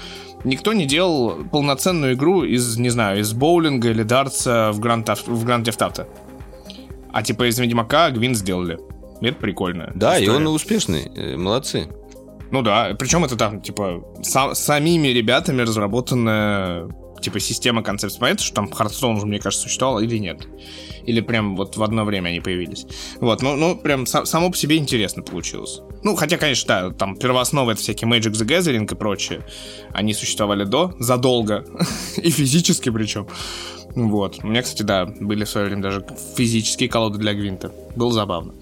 никто 0.43 0.73
не 0.73 0.85
делал 0.85 1.43
полноценную 1.51 2.13
игру 2.13 2.43
из, 2.43 2.77
не 2.77 2.89
знаю, 2.89 3.21
из 3.21 3.33
боулинга 3.33 3.89
или 3.89 4.03
дартса 4.03 4.71
в 4.73 4.79
Grand 4.79 5.09
в 5.25 5.45
Grand 5.45 5.67
Theft 5.67 6.07
А 7.11 7.23
типа 7.23 7.49
из 7.49 7.57
Ведьмака 7.59 8.11
Гвинт 8.11 8.37
сделали. 8.37 8.79
Это 9.21 9.35
прикольно. 9.35 9.91
Да, 9.95 10.19
история. 10.19 10.25
и 10.25 10.29
он 10.29 10.47
успешный. 10.47 11.11
Э, 11.15 11.37
молодцы. 11.37 11.87
Ну 12.51 12.61
да, 12.63 12.93
причем 12.99 13.23
это 13.23 13.37
там, 13.37 13.61
типа, 13.61 14.03
сам, 14.23 14.55
самими 14.55 15.07
ребятами 15.07 15.61
разработанная 15.61 16.89
типа 17.21 17.39
система 17.39 17.83
концепт. 17.83 18.17
Понятно, 18.19 18.43
что 18.43 18.55
там 18.55 18.71
Hearthstone 18.71 19.17
уже, 19.17 19.25
мне 19.25 19.39
кажется, 19.39 19.63
существовал 19.63 19.99
или 19.99 20.17
нет? 20.17 20.47
Или 21.05 21.21
прям 21.21 21.55
вот 21.55 21.77
в 21.77 21.83
одно 21.83 22.03
время 22.05 22.29
они 22.29 22.39
появились? 22.39 22.85
Вот, 23.19 23.41
ну, 23.41 23.55
ну 23.55 23.75
прям 23.75 24.05
сам, 24.05 24.25
само 24.25 24.51
по 24.51 24.57
себе 24.57 24.77
интересно 24.77 25.23
получилось. 25.23 25.81
Ну, 26.03 26.15
хотя, 26.15 26.37
конечно, 26.37 26.67
да, 26.67 26.89
там 26.91 27.15
первоосновы 27.15 27.73
это 27.73 27.81
всякие 27.81 28.09
Magic 28.09 28.31
the 28.31 28.45
Gathering 28.45 28.91
и 28.91 28.95
прочее. 28.95 29.45
Они 29.91 30.13
существовали 30.13 30.63
до, 30.63 30.93
задолго. 30.99 31.65
и 32.17 32.29
физически 32.29 32.89
причем. 32.89 33.27
Вот. 33.95 34.39
У 34.43 34.47
меня, 34.47 34.61
кстати, 34.61 34.83
да, 34.83 35.05
были 35.05 35.43
в 35.43 35.49
свое 35.49 35.67
время 35.67 35.81
даже 35.81 36.05
физические 36.35 36.89
колоды 36.89 37.17
для 37.17 37.33
Гвинта. 37.33 37.71
Было 37.95 38.11
забавно. 38.11 38.53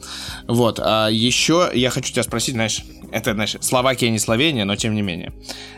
Вот. 0.48 0.80
А 0.82 1.10
еще 1.10 1.70
я 1.74 1.90
хочу 1.90 2.12
тебя 2.12 2.24
спросить, 2.24 2.56
знаешь, 2.56 2.84
это, 3.12 3.34
знаешь, 3.34 3.56
Словакия 3.62 4.10
не 4.10 4.20
Словения, 4.20 4.66
но 4.66 4.76
тем 4.76 4.96
не 4.96 5.02
менее. 5.02 5.34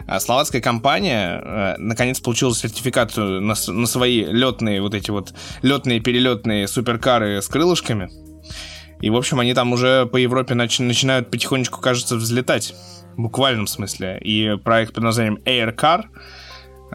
А 0.08 0.20
словацкая 0.20 0.62
компания 0.62 1.42
э, 1.44 1.76
наконец 1.78 2.20
получила 2.20 2.54
сертификацию 2.56 3.42
на, 3.42 3.56
на 3.68 3.88
свои 3.88 4.24
летные 4.26 4.82
вот 4.82 4.94
эти 4.94 5.12
вот 5.12 5.34
летные 5.62 6.00
перелетные 6.00 6.68
суперкары 6.68 7.42
с 7.42 7.48
крылышками. 7.48 8.10
И, 9.02 9.10
в 9.10 9.16
общем, 9.16 9.40
они 9.40 9.54
там 9.54 9.74
уже 9.74 10.06
по 10.06 10.18
Европе 10.18 10.54
нач- 10.54 10.82
начинают 10.82 11.32
потихонечку, 11.32 11.82
кажется, 11.82 12.16
взлетать. 12.16 12.74
В 13.16 13.24
буквальном 13.24 13.68
смысле. 13.68 14.20
И 14.22 14.58
проект 14.64 14.94
под 14.94 15.04
названием 15.04 15.40
Air 15.46 15.76
Car 15.76 16.06
Э, 16.06 16.41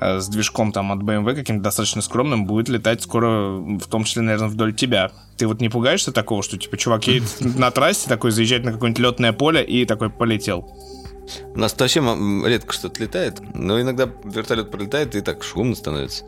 с 0.01 0.29
движком 0.29 0.73
там 0.73 0.93
от 0.93 1.01
BMW 1.01 1.35
каким-то 1.35 1.65
достаточно 1.65 2.03
скромным 2.03 2.47
будет 2.47 2.69
летать 2.69 3.03
скоро, 3.03 3.57
в 3.59 3.87
том 3.89 4.05
числе, 4.05 4.23
наверное, 4.23 4.49
вдоль 4.49 4.75
тебя. 4.75 5.11
Ты 5.37 5.47
вот 5.47 5.61
не 5.61 5.69
пугаешься 5.69 6.13
такого, 6.13 6.43
что 6.43 6.59
типа 6.59 6.77
чувак 6.77 7.07
едет 7.07 7.29
на 7.41 7.71
трассе, 7.71 8.09
такой 8.09 8.31
заезжает 8.31 8.65
на 8.65 8.73
какое-нибудь 8.73 9.01
летное 9.01 9.33
поле 9.33 9.65
и 9.65 9.85
такой 9.85 10.11
полетел? 10.11 10.71
У 11.55 11.59
нас 11.59 11.75
вообще 11.79 12.01
редко 12.47 12.73
что-то 12.73 13.03
летает, 13.03 13.41
но 13.55 13.81
иногда 13.81 14.09
вертолет 14.25 14.71
пролетает 14.71 15.17
и 15.17 15.21
так 15.21 15.43
шумно 15.43 15.75
становится. 15.75 16.25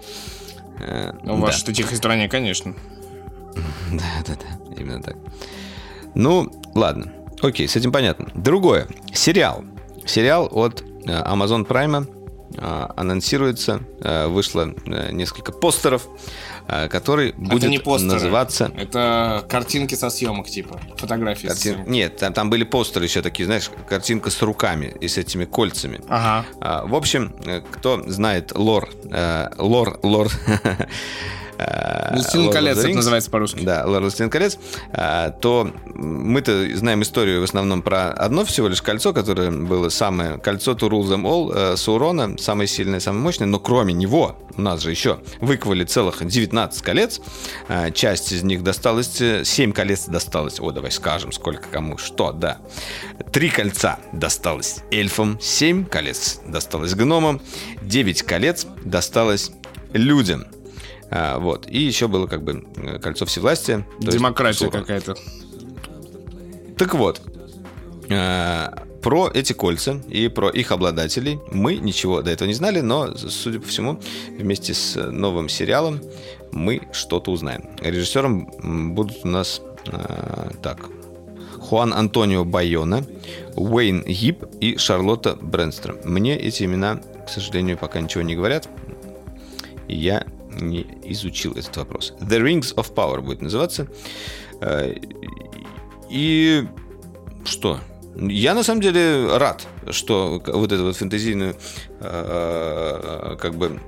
Э, 0.80 1.12
У 1.24 1.36
вас 1.36 1.56
что 1.56 1.72
тихой 1.72 1.96
стране, 1.96 2.28
конечно. 2.28 2.74
Да, 3.92 4.04
да, 4.26 4.34
да, 4.34 4.80
именно 4.80 5.02
так. 5.02 5.16
Ну, 6.14 6.52
ладно. 6.74 7.12
Окей, 7.40 7.66
с 7.66 7.74
этим 7.74 7.90
понятно. 7.90 8.28
Другое. 8.34 8.86
Сериал. 9.12 9.64
Сериал 10.04 10.48
от 10.52 10.82
э, 10.82 11.10
Amazon 11.10 11.66
Prime 11.66 12.06
анонсируется, 12.56 13.82
а, 14.00 14.28
вышло 14.28 14.74
э, 14.86 15.12
несколько 15.12 15.52
постеров, 15.52 16.08
а, 16.66 16.88
который 16.88 17.32
будет 17.32 17.64
это 17.64 17.70
не 17.70 17.78
постеры, 17.78 18.14
называться... 18.14 18.72
Это 18.76 19.44
картинки 19.48 19.94
со 19.94 20.10
съемок, 20.10 20.48
типа, 20.48 20.80
фотографии 20.96 21.48
Картин... 21.48 21.74
съемок. 21.74 21.88
Нет, 21.88 22.16
там, 22.16 22.32
там 22.32 22.50
были 22.50 22.64
постеры 22.64 23.04
еще 23.06 23.22
такие, 23.22 23.46
знаешь, 23.46 23.70
картинка 23.88 24.30
с 24.30 24.40
руками 24.42 24.94
и 25.00 25.08
с 25.08 25.18
этими 25.18 25.44
кольцами. 25.44 26.00
Ага. 26.08 26.86
В 26.86 26.94
общем, 26.94 27.34
э, 27.44 27.60
кто 27.60 28.02
знает 28.06 28.52
лор, 28.56 28.88
э, 29.10 29.50
лор, 29.58 29.98
лор 30.02 30.28
«Властелин 32.12 32.52
колец» 32.52 32.78
это 32.78 32.88
называется 32.88 33.30
по-русски. 33.30 33.62
Да, 33.62 33.86
«Властелин 33.86 34.30
колец», 34.30 34.58
э, 34.92 35.32
то 35.40 35.70
мы-то 35.94 36.76
знаем 36.76 37.02
историю 37.02 37.40
в 37.40 37.44
основном 37.44 37.82
про 37.82 38.10
одно 38.10 38.44
всего 38.44 38.68
лишь 38.68 38.82
кольцо, 38.82 39.12
которое 39.12 39.50
было 39.50 39.88
самое 39.88 40.38
кольцо 40.38 40.72
to 40.72 40.88
rule 40.88 41.04
them 41.04 41.22
all 41.22 41.52
э, 41.54 41.76
Саурона, 41.76 42.38
самое 42.38 42.68
сильное, 42.68 43.00
самое 43.00 43.22
мощное, 43.22 43.46
но 43.46 43.58
кроме 43.58 43.92
него 43.92 44.36
у 44.56 44.60
нас 44.60 44.82
же 44.82 44.90
еще 44.90 45.20
выковали 45.40 45.84
целых 45.84 46.26
19 46.26 46.82
колец, 46.82 47.20
часть 47.94 48.32
из 48.32 48.42
них 48.42 48.64
досталась, 48.64 49.22
7 49.44 49.72
колец 49.72 50.06
досталось, 50.06 50.58
о, 50.58 50.72
давай 50.72 50.90
скажем, 50.90 51.30
сколько 51.30 51.68
кому, 51.68 51.96
что, 51.96 52.32
да. 52.32 52.58
Три 53.32 53.50
кольца 53.50 53.98
досталось 54.12 54.80
эльфам, 54.90 55.38
7 55.40 55.84
колец 55.84 56.40
досталось 56.46 56.94
гномам, 56.94 57.40
9 57.82 58.22
колец 58.22 58.66
досталось 58.84 59.52
людям. 59.92 60.44
А, 61.10 61.38
вот. 61.38 61.66
И 61.68 61.78
еще 61.78 62.08
было 62.08 62.26
как 62.26 62.42
бы 62.42 62.64
э, 62.76 62.98
кольцо 62.98 63.26
всевластия. 63.26 63.86
Демократия 64.00 64.70
какая-то. 64.70 65.16
Так 66.76 66.94
вот, 66.94 67.20
э, 68.08 68.68
про 69.02 69.30
эти 69.32 69.52
кольца 69.52 70.00
и 70.08 70.28
про 70.28 70.50
их 70.50 70.70
обладателей 70.72 71.40
мы 71.50 71.76
ничего 71.76 72.22
до 72.22 72.30
этого 72.30 72.48
не 72.48 72.54
знали, 72.54 72.80
но, 72.80 73.16
судя 73.16 73.60
по 73.60 73.68
всему, 73.68 74.00
вместе 74.38 74.74
с 74.74 74.96
новым 75.10 75.48
сериалом 75.48 76.00
мы 76.52 76.82
что-то 76.92 77.30
узнаем. 77.30 77.70
Режиссером 77.80 78.94
будут 78.94 79.24
у 79.24 79.28
нас 79.28 79.62
э, 79.86 80.50
так. 80.62 80.88
Хуан 81.58 81.92
Антонио 81.92 82.44
Байона, 82.44 83.04
Уэйн 83.54 84.02
Гиб 84.04 84.44
и 84.60 84.78
Шарлотта 84.78 85.36
Брэнстром. 85.40 85.98
Мне 86.04 86.38
эти 86.38 86.64
имена, 86.64 87.00
к 87.26 87.28
сожалению, 87.28 87.76
пока 87.76 88.00
ничего 88.00 88.22
не 88.22 88.34
говорят. 88.36 88.68
Я 89.86 90.24
не 90.60 90.86
изучил 91.04 91.52
этот 91.52 91.76
вопрос. 91.76 92.14
The 92.20 92.40
Rings 92.40 92.74
of 92.74 92.92
Power 92.94 93.20
будет 93.20 93.42
называться. 93.42 93.88
Э, 94.60 94.94
и 96.10 96.66
что? 97.44 97.80
Я 98.16 98.54
на 98.54 98.62
самом 98.62 98.80
деле 98.80 99.36
рад, 99.36 99.66
что 99.92 100.42
вот 100.46 100.72
эту 100.72 100.84
вот 100.84 100.96
фэнтезийную, 100.96 101.56
э, 102.00 103.36
как 103.40 103.54
бы 103.56 103.80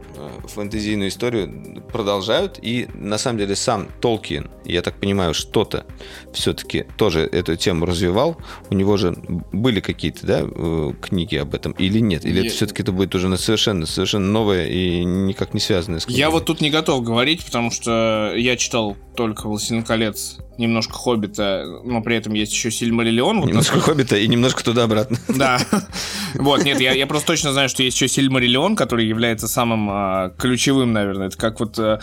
фэнтезийную 0.49 1.09
историю 1.09 1.83
продолжают. 1.93 2.59
И 2.63 2.89
на 2.95 3.19
самом 3.19 3.39
деле 3.39 3.57
сам 3.57 3.89
Толкин, 4.01 4.51
я 4.65 4.83
так 4.83 4.95
понимаю, 5.01 5.35
что-то 5.35 5.87
все-таки 6.33 6.87
тоже 6.97 7.21
эту 7.21 7.57
тему 7.57 7.87
развивал. 7.87 8.37
У 8.71 8.75
него 8.75 8.97
же 8.97 9.17
были 9.53 9.81
какие-то 9.81 10.27
да, 10.27 10.41
э, 10.43 10.93
книги 11.01 11.37
об 11.37 11.55
этом 11.55 11.73
или 11.73 11.99
нет? 12.01 12.25
Или 12.25 12.41
я... 12.41 12.47
это 12.47 12.55
все-таки 12.55 12.83
это 12.83 12.93
будет 12.93 13.15
уже 13.15 13.37
совершенно, 13.37 13.87
совершенно 13.87 14.27
новое 14.27 14.67
и 14.67 15.05
никак 15.05 15.55
не 15.55 15.61
связанное 15.61 16.01
с 16.01 16.05
книгой? 16.05 16.21
Я 16.21 16.31
вот 16.31 16.45
тут 16.45 16.61
не 16.61 16.71
готов 16.71 17.03
говорить, 17.03 17.45
потому 17.45 17.71
что 17.71 18.33
я 18.37 18.57
читал 18.57 18.97
только 19.17 19.49
«Властелин 19.49 19.83
колец» 19.83 20.39
немножко 20.61 20.93
Хоббита, 20.93 21.65
но 21.85 22.03
при 22.03 22.17
этом 22.17 22.35
есть 22.35 22.53
еще 22.53 22.71
Сильмариллион. 22.71 23.41
Вот 23.41 23.49
немножко 23.49 23.77
насколько... 23.77 23.93
Хоббита 23.93 24.17
и 24.17 24.29
немножко 24.29 24.63
туда-обратно. 24.63 25.19
Да. 25.29 25.59
Вот, 26.35 26.65
нет, 26.65 26.81
я, 26.81 26.93
я 26.93 27.07
просто 27.07 27.29
точно 27.29 27.53
знаю, 27.53 27.69
что 27.69 27.83
есть 27.83 27.97
еще 27.97 28.09
Сильмариллион, 28.09 28.77
который 28.77 29.07
является 29.07 29.49
самым 29.49 29.89
а, 29.91 30.31
ключевым, 30.39 30.93
наверное. 30.93 31.29
Это 31.29 31.37
как 31.37 31.61
вот... 31.61 31.79
А, 31.79 32.01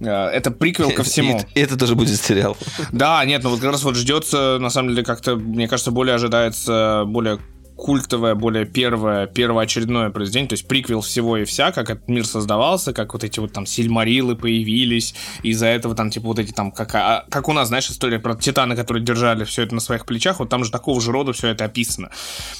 это 0.00 0.50
приквел 0.50 0.90
ко 0.90 1.02
всему. 1.02 1.40
И, 1.54 1.60
это 1.60 1.76
тоже 1.78 1.94
будет 1.94 2.20
сериал. 2.20 2.56
Да, 2.92 3.24
нет, 3.24 3.42
ну 3.42 3.50
вот 3.50 3.60
как 3.60 3.72
раз 3.72 3.82
вот 3.82 3.96
ждется, 3.96 4.58
на 4.60 4.70
самом 4.70 4.90
деле, 4.90 5.04
как-то, 5.04 5.36
мне 5.36 5.68
кажется, 5.68 5.90
более 5.90 6.14
ожидается, 6.14 7.04
более 7.06 7.38
культовое, 7.80 8.34
более 8.34 8.66
первое, 8.66 9.26
первоочередное 9.26 10.10
произведение, 10.10 10.50
то 10.50 10.52
есть 10.52 10.68
приквел 10.68 11.00
всего 11.00 11.38
и 11.38 11.44
вся, 11.44 11.72
как 11.72 11.88
этот 11.88 12.08
мир 12.08 12.26
создавался, 12.26 12.92
как 12.92 13.14
вот 13.14 13.24
эти 13.24 13.40
вот 13.40 13.52
там 13.52 13.64
сильмарилы 13.64 14.36
появились, 14.36 15.14
из-за 15.42 15.66
этого 15.66 15.94
там 15.94 16.10
типа 16.10 16.26
вот 16.26 16.38
эти 16.38 16.52
там, 16.52 16.72
как, 16.72 16.94
а, 16.94 17.24
как 17.30 17.48
у 17.48 17.54
нас, 17.54 17.68
знаешь, 17.68 17.90
история 17.90 18.18
про 18.18 18.34
титаны, 18.34 18.76
которые 18.76 19.02
держали 19.02 19.44
все 19.44 19.62
это 19.62 19.74
на 19.74 19.80
своих 19.80 20.04
плечах, 20.04 20.40
вот 20.40 20.50
там 20.50 20.62
же 20.62 20.70
такого 20.70 21.00
же 21.00 21.10
рода 21.10 21.32
все 21.32 21.48
это 21.48 21.64
описано. 21.64 22.10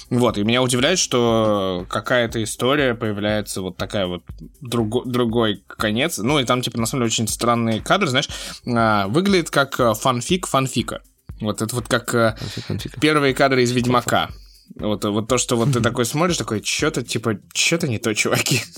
Вот, 0.09 0.39
и 0.39 0.43
меня 0.43 0.63
удивляет, 0.63 0.99
что 0.99 1.85
какая-то 1.91 2.43
история 2.43 2.95
появляется 2.95 3.61
вот 3.61 3.77
такая 3.77 4.07
вот 4.07 4.23
друго, 4.63 5.03
другой 5.05 5.63
конец, 5.67 6.17
ну 6.17 6.39
и 6.39 6.45
там 6.45 6.63
типа 6.63 6.81
на 6.81 6.87
самом 6.87 7.03
деле 7.03 7.13
очень 7.13 7.29
странные 7.29 7.81
кадры, 7.81 8.09
знаешь, 8.09 8.29
а, 8.67 9.07
выглядит 9.09 9.51
как 9.51 9.79
э, 9.79 9.93
фанфик 9.93 10.47
фанфика. 10.47 11.03
Вот 11.41 11.61
это 11.61 11.75
вот 11.75 11.89
как 11.89 12.15
э, 12.15 12.37
первые 13.01 13.35
кадры 13.35 13.63
из 13.63 13.73
Ведьмака. 13.73 14.31
Вот, 14.77 15.05
вот 15.05 15.29
то, 15.29 15.39
что 15.39 15.57
вот 15.57 15.73
ты 15.73 15.81
такой 15.83 16.05
смотришь, 16.05 16.37
такой, 16.37 16.63
что-то, 16.63 17.03
типа, 17.03 17.39
что-то 17.53 17.89
не 17.89 17.99
то, 17.99 18.15
чуваки. 18.15 18.63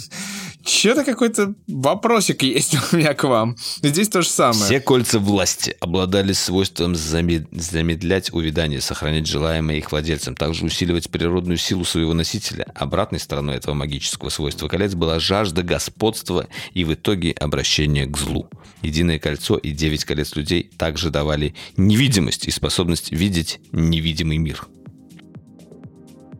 Что-то 0.65 1.05
какой-то 1.05 1.55
вопросик 1.67 2.43
есть 2.45 2.77
у 2.93 2.97
меня 2.97 3.15
к 3.15 3.25
вам. 3.25 3.57
Здесь 3.83 4.09
то 4.09 4.23
же 4.23 4.29
самое. 4.29 4.65
Все 4.65 4.81
кольца 4.81 5.19
власти 5.19 5.77
обладали 5.81 6.33
свойством 6.33 6.95
замедлять 6.95 8.33
увядание, 8.33 8.81
сохранять 8.81 9.27
желаемое 9.27 9.79
их 9.79 9.91
владельцам, 9.91 10.37
также 10.37 10.65
усиливать 10.65 11.11
природную 11.11 11.59
силу 11.59 11.85
своего 11.85 12.15
носителя. 12.15 12.67
Обратной 12.77 13.19
стороной 13.19 13.57
этого 13.57 13.75
магического 13.75 14.29
свойства 14.29 14.69
колец 14.69 14.95
была 14.95 15.19
жажда 15.19 15.65
господства 15.65 16.47
и 16.75 16.85
в 16.85 16.95
итоге 16.95 17.33
обращение 17.33 18.07
к 18.07 18.17
злу. 18.17 18.49
Единое 18.83 19.19
кольцо 19.19 19.57
и 19.57 19.73
девять 19.73 20.05
колец 20.05 20.37
людей 20.37 20.71
также 20.79 21.11
давали 21.11 21.57
невидимость 21.77 22.47
и 22.47 22.53
способность 22.53 23.11
видеть 23.11 23.59
невидимый 23.73 24.39
мир. 24.39 24.69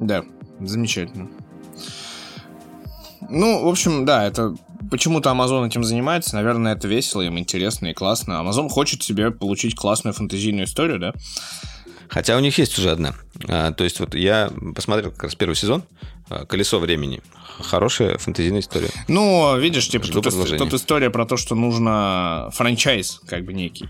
Да, 0.03 0.25
замечательно. 0.61 1.29
Ну, 3.31 3.65
в 3.65 3.69
общем, 3.69 4.05
да, 4.05 4.27
это 4.27 4.55
почему-то 4.91 5.31
Amazon 5.31 5.67
этим 5.67 5.85
занимается. 5.85 6.35
Наверное, 6.35 6.75
это 6.75 6.89
весело, 6.89 7.23
им 7.23 7.39
интересно 7.39 7.87
и 7.87 7.95
классно. 7.95 8.33
Amazon 8.33 8.69
хочет 8.69 9.03
себе 9.03 9.31
получить 9.31 9.75
классную 9.77 10.13
фэнтезийную 10.13 10.67
историю, 10.67 10.99
да? 10.99 11.15
Хотя 12.09 12.37
у 12.37 12.41
них 12.41 12.59
есть 12.59 12.79
уже 12.79 12.91
одна. 12.91 13.15
А, 13.49 13.73
то 13.73 13.85
есть 13.85 14.01
вот 14.01 14.15
я 14.15 14.51
посмотрел 14.75 15.13
как 15.13 15.23
раз 15.23 15.35
первый 15.35 15.55
сезон 15.55 15.85
а, 16.29 16.45
«Колесо 16.45 16.79
времени». 16.79 17.23
Хорошая 17.61 18.19
фэнтезийная 18.19 18.61
история. 18.61 18.91
Ну, 19.09 19.57
видишь, 19.59 19.89
типа, 19.89 20.07
тут, 20.09 20.25
тут 20.25 20.75
история 20.75 21.11
про 21.11 21.25
то, 21.27 21.37
что 21.37 21.55
нужно 21.55 22.51
франчайз 22.53 23.21
как 23.27 23.45
бы 23.45 23.53
некий. 23.53 23.89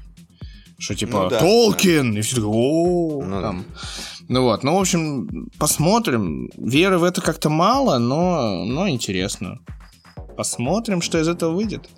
Что 0.79 0.95
типа 0.95 1.23
ну, 1.23 1.31
да, 1.31 1.39
Толкин! 1.39 2.13
Да. 2.13 2.19
И 2.19 2.23
все 2.23 2.37
такое, 2.37 2.51
о 2.51 3.23
ну, 3.25 3.41
там. 3.41 3.65
Да. 3.65 4.22
Ну 4.33 4.45
вот, 4.45 4.63
ну, 4.63 4.79
в 4.79 4.81
общем, 4.81 5.51
посмотрим. 5.59 6.49
Веры 6.57 6.97
в 6.97 7.05
это 7.05 7.21
как-то 7.21 7.51
мало, 7.51 7.99
но, 7.99 8.65
но 8.65 8.89
интересно. 8.89 9.59
Посмотрим, 10.39 11.03
что 11.03 11.21
из 11.21 11.29
этого 11.29 11.53
выйдет. 11.53 11.91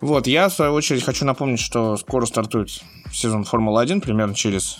Вот, 0.00 0.26
я, 0.26 0.48
в 0.48 0.54
свою 0.54 0.72
очередь, 0.72 1.04
хочу 1.04 1.26
напомнить, 1.26 1.60
что 1.60 1.98
скоро 1.98 2.24
стартует 2.24 2.70
сезон 3.12 3.44
Формулы-1, 3.44 4.00
примерно 4.00 4.34
через 4.34 4.78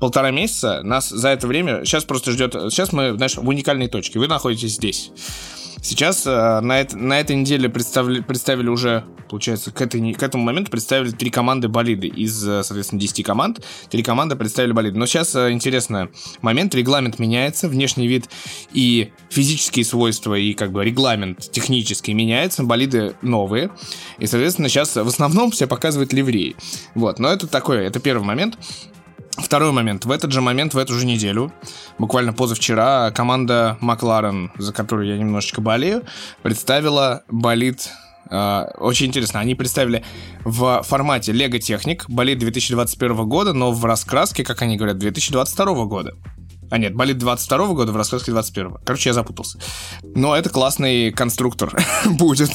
полтора 0.00 0.32
месяца. 0.32 0.82
Нас 0.82 1.10
за 1.10 1.28
это 1.28 1.46
время... 1.46 1.84
Сейчас 1.84 2.02
просто 2.02 2.32
ждет... 2.32 2.54
Сейчас 2.72 2.92
мы, 2.92 3.14
знаешь, 3.14 3.36
в 3.36 3.46
уникальной 3.46 3.86
точке. 3.86 4.18
Вы 4.18 4.26
находитесь 4.26 4.74
здесь. 4.74 5.12
Сейчас 5.86 6.26
э, 6.26 6.60
на, 6.62 6.80
это, 6.80 6.96
на 6.98 7.20
этой 7.20 7.36
неделе 7.36 7.68
представили, 7.68 8.20
представили 8.20 8.68
уже, 8.68 9.04
получается, 9.30 9.70
к, 9.70 9.80
этой, 9.80 10.14
к 10.14 10.20
этому 10.20 10.42
моменту 10.42 10.68
представили 10.68 11.12
три 11.12 11.30
команды 11.30 11.68
болиды. 11.68 12.08
Из, 12.08 12.44
э, 12.44 12.64
соответственно, 12.64 13.00
10 13.00 13.24
команд 13.24 13.64
три 13.88 14.02
команды 14.02 14.34
представили 14.34 14.72
болиды. 14.72 14.98
Но 14.98 15.06
сейчас 15.06 15.36
э, 15.36 15.52
интересный 15.52 16.08
момент. 16.42 16.74
Регламент 16.74 17.20
меняется, 17.20 17.68
внешний 17.68 18.08
вид 18.08 18.28
и 18.72 19.12
физические 19.30 19.84
свойства, 19.84 20.34
и 20.34 20.54
как 20.54 20.72
бы 20.72 20.84
регламент 20.84 21.52
технический 21.52 22.14
меняется. 22.14 22.64
Болиды 22.64 23.14
новые. 23.22 23.70
И, 24.18 24.26
соответственно, 24.26 24.68
сейчас 24.68 24.96
в 24.96 25.06
основном 25.06 25.52
все 25.52 25.68
показывают 25.68 26.12
ливреи. 26.12 26.56
Вот, 26.96 27.20
но 27.20 27.28
это 27.28 27.46
такое, 27.46 27.86
это 27.86 28.00
первый 28.00 28.24
момент. 28.24 28.58
Второй 29.38 29.72
момент. 29.72 30.04
В 30.04 30.10
этот 30.10 30.32
же 30.32 30.40
момент, 30.40 30.74
в 30.74 30.78
эту 30.78 30.94
же 30.94 31.06
неделю, 31.06 31.52
буквально 31.98 32.32
позавчера, 32.32 33.10
команда 33.10 33.76
Макларен, 33.80 34.50
за 34.58 34.72
которую 34.72 35.08
я 35.08 35.18
немножечко 35.18 35.60
болею, 35.60 36.04
представила 36.42 37.22
болид 37.28 37.88
Uh, 38.28 38.76
очень 38.78 39.06
интересно, 39.06 39.38
они 39.38 39.54
представили 39.54 40.04
в 40.44 40.82
формате 40.82 41.30
Lego 41.30 41.60
Техник 41.60 42.10
болит 42.10 42.40
2021 42.40 43.28
года, 43.28 43.52
но 43.52 43.70
в 43.70 43.84
раскраске, 43.84 44.42
как 44.42 44.62
они 44.62 44.76
говорят, 44.76 44.98
2022 44.98 45.84
года. 45.84 46.16
А 46.70 46.78
нет, 46.78 46.94
болит 46.94 47.18
22 47.18 47.66
года 47.68 47.92
в 47.92 47.96
раскраске 47.96 48.32
21 48.32 48.78
Короче, 48.84 49.10
я 49.10 49.14
запутался. 49.14 49.58
Но 50.02 50.36
это 50.36 50.50
классный 50.50 51.12
конструктор 51.12 51.72
будет, 52.06 52.50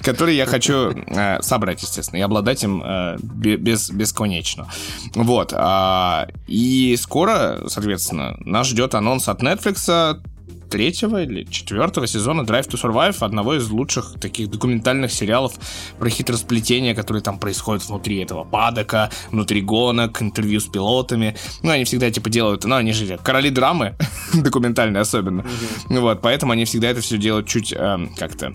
который 0.00 0.36
я 0.36 0.46
хочу 0.46 0.92
э, 0.92 1.42
собрать, 1.42 1.82
естественно, 1.82 2.18
и 2.18 2.22
обладать 2.22 2.62
им 2.64 2.82
э, 2.84 3.16
без, 3.20 3.90
бесконечно. 3.90 4.68
Вот. 5.14 5.52
Э, 5.52 6.26
и 6.46 6.96
скоро, 7.00 7.64
соответственно, 7.68 8.36
нас 8.40 8.68
ждет 8.68 8.94
анонс 8.94 9.28
от 9.28 9.42
Netflix 9.42 10.20
третьего 10.70 11.22
или 11.22 11.44
четвертого 11.44 12.06
сезона 12.06 12.42
Drive 12.42 12.68
to 12.68 12.80
Survive, 12.80 13.16
одного 13.20 13.54
из 13.54 13.68
лучших 13.70 14.14
таких 14.20 14.50
документальных 14.50 15.12
сериалов 15.12 15.54
про 15.98 16.08
хитросплетения, 16.10 16.94
которые 16.94 17.22
там 17.22 17.38
происходят 17.38 17.86
внутри 17.88 18.18
этого 18.18 18.44
падока, 18.44 19.10
внутри 19.30 19.62
гонок, 19.62 20.20
интервью 20.22 20.60
с 20.60 20.66
пилотами. 20.66 21.36
Ну, 21.62 21.70
они 21.70 21.84
всегда 21.84 22.10
типа 22.10 22.30
делают, 22.30 22.64
ну, 22.64 22.76
они 22.76 22.92
же 22.92 23.18
короли 23.18 23.50
драмы, 23.50 23.96
документальные 24.34 25.00
особенно. 25.00 25.42
Mm-hmm. 25.42 26.00
Вот, 26.00 26.20
поэтому 26.22 26.52
они 26.52 26.64
всегда 26.64 26.88
это 26.88 27.00
все 27.00 27.18
делают 27.18 27.46
чуть 27.48 27.72
э, 27.72 27.98
как-то... 28.16 28.52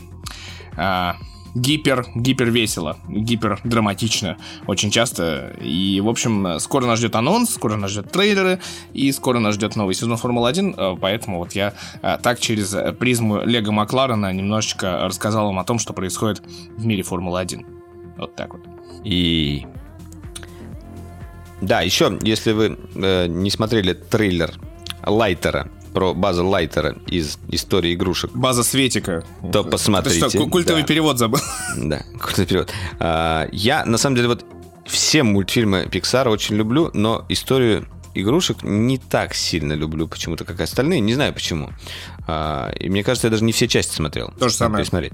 Э, 0.77 1.13
гипер, 1.55 2.05
гипер 2.15 2.49
весело, 2.49 2.97
гипер 3.07 3.59
драматично 3.63 4.37
очень 4.67 4.91
часто. 4.91 5.55
И, 5.61 6.01
в 6.01 6.09
общем, 6.09 6.59
скоро 6.59 6.85
нас 6.85 6.99
ждет 6.99 7.15
анонс, 7.15 7.53
скоро 7.53 7.75
нас 7.75 7.91
ждет 7.91 8.11
трейлеры, 8.11 8.59
и 8.93 9.11
скоро 9.11 9.39
нас 9.39 9.55
ждет 9.55 9.75
новый 9.75 9.95
сезон 9.95 10.17
Формулы-1, 10.17 10.75
э, 10.77 10.97
поэтому 10.99 11.39
вот 11.39 11.53
я 11.53 11.73
э, 12.01 12.17
так 12.21 12.39
через 12.39 12.75
призму 12.97 13.43
Лего 13.43 13.71
Макларена 13.71 14.31
немножечко 14.33 15.05
рассказал 15.05 15.47
вам 15.47 15.59
о 15.59 15.63
том, 15.63 15.79
что 15.79 15.93
происходит 15.93 16.41
в 16.77 16.85
мире 16.85 17.03
Формулы-1. 17.03 17.65
Вот 18.17 18.35
так 18.35 18.53
вот. 18.53 18.61
И 19.03 19.65
да, 21.61 21.81
еще, 21.81 22.17
если 22.21 22.51
вы 22.51 22.77
э, 22.95 23.27
не 23.27 23.49
смотрели 23.49 23.93
трейлер 23.93 24.51
Лайтера 25.05 25.69
про 25.93 26.13
базу 26.13 26.45
Лайтера 26.45 26.97
из 27.07 27.37
истории 27.49 27.93
игрушек. 27.93 28.31
База 28.33 28.63
Светика. 28.63 29.23
То 29.51 29.63
посмотрите. 29.63 30.29
что, 30.29 30.47
культовый 30.47 30.81
да. 30.81 30.87
перевод 30.87 31.17
забыл? 31.17 31.39
Да, 31.77 32.03
культовый 32.19 32.47
перевод. 32.47 32.71
А, 32.99 33.47
я, 33.51 33.85
на 33.85 33.97
самом 33.97 34.15
деле, 34.15 34.27
вот 34.29 34.45
все 34.85 35.23
мультфильмы 35.23 35.87
Pixar 35.89 36.27
очень 36.29 36.55
люблю, 36.55 36.89
но 36.93 37.25
историю 37.29 37.87
игрушек 38.15 38.57
не 38.63 38.97
так 38.97 39.33
сильно 39.33 39.73
люблю 39.73 40.07
почему-то, 40.07 40.45
как 40.45 40.59
остальные. 40.61 40.99
Не 40.99 41.13
знаю 41.13 41.33
почему. 41.33 41.69
А, 42.27 42.71
и 42.79 42.89
мне 42.89 43.03
кажется, 43.03 43.27
я 43.27 43.31
даже 43.31 43.43
не 43.43 43.51
все 43.51 43.67
части 43.67 43.95
смотрел. 43.95 44.33
То 44.39 44.49
же 44.49 44.55
самое. 44.55 44.83
Пересмотреть. 44.83 45.13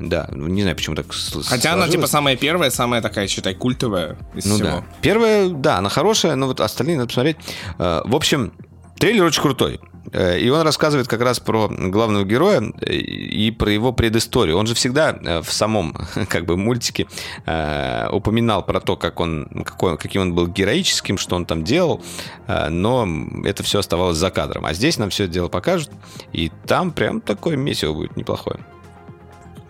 Да, 0.00 0.28
не 0.32 0.62
знаю, 0.62 0.76
почему 0.76 0.96
так 0.96 1.06
Хотя 1.06 1.42
сложилось. 1.42 1.66
она, 1.66 1.88
типа, 1.88 2.06
самая 2.08 2.36
первая, 2.36 2.70
самая 2.70 3.00
такая, 3.00 3.28
считай, 3.28 3.54
культовая 3.54 4.16
из 4.34 4.44
ну, 4.44 4.56
всего. 4.56 4.68
Да. 4.68 4.84
Первая, 5.00 5.48
да, 5.48 5.78
она 5.78 5.88
хорошая, 5.88 6.34
но 6.34 6.48
вот 6.48 6.60
остальные 6.60 6.96
надо 6.96 7.08
посмотреть. 7.08 7.36
А, 7.78 8.02
в 8.04 8.16
общем, 8.16 8.52
трейлер 8.98 9.24
очень 9.24 9.42
крутой. 9.42 9.80
Э, 10.14 10.38
и 10.38 10.48
он 10.48 10.62
рассказывает 10.62 11.08
как 11.08 11.20
раз 11.20 11.40
про 11.40 11.68
главного 11.68 12.24
героя 12.24 12.62
э, 12.80 12.94
и 12.94 13.50
про 13.50 13.72
его 13.72 13.92
предысторию. 13.92 14.56
Он 14.56 14.66
же 14.66 14.74
всегда 14.74 15.10
э, 15.10 15.42
в 15.42 15.52
самом 15.52 15.92
как 16.28 16.46
бы 16.46 16.56
мультике 16.56 17.06
упоминал 18.12 18.64
про 18.64 18.80
то, 18.80 18.96
как 18.96 19.20
он, 19.20 19.64
какой, 19.64 19.98
каким 19.98 20.22
он 20.22 20.34
был 20.34 20.46
героическим, 20.46 21.18
что 21.18 21.36
он 21.36 21.46
там 21.46 21.64
делал, 21.64 22.02
но 22.46 23.08
это 23.44 23.62
все 23.62 23.80
оставалось 23.80 24.16
за 24.16 24.30
кадром. 24.30 24.66
А 24.66 24.74
здесь 24.74 24.98
нам 24.98 25.10
все 25.10 25.24
это 25.24 25.32
дело 25.32 25.48
покажут, 25.48 25.90
и 26.32 26.50
там 26.66 26.92
прям 26.92 27.20
такое 27.20 27.56
месиво 27.56 27.92
будет 27.92 28.16
неплохое. 28.16 28.60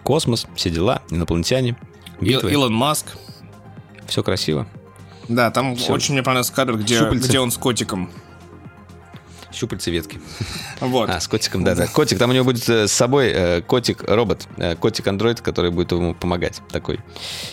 Космос, 0.02 0.46
все 0.54 0.70
дела, 0.70 1.02
инопланетяне, 1.10 1.76
битвы. 2.20 2.52
Илон 2.52 2.74
Маск. 2.74 3.06
Все 4.06 4.22
красиво. 4.22 4.66
Да, 5.28 5.50
там 5.50 5.76
все. 5.76 5.92
очень 5.92 6.14
мне 6.14 6.22
понравился 6.22 6.52
кадр, 6.52 6.76
где, 6.76 7.08
где 7.10 7.40
он 7.40 7.50
с 7.50 7.56
котиком 7.56 8.10
щупальцы 9.54 9.90
ветки. 9.90 10.20
Вот. 10.80 11.10
А, 11.10 11.20
с 11.20 11.28
котиком, 11.28 11.64
да, 11.64 11.74
да. 11.74 11.86
Котик, 11.86 12.18
там 12.18 12.30
у 12.30 12.32
него 12.32 12.44
будет 12.44 12.68
э, 12.68 12.88
с 12.88 12.92
собой 12.92 13.28
э, 13.28 13.62
котик-робот, 13.62 14.46
э, 14.56 14.76
котик-андроид, 14.76 15.40
который 15.40 15.70
будет 15.70 15.92
ему 15.92 16.14
помогать. 16.14 16.60
Такой 16.70 17.00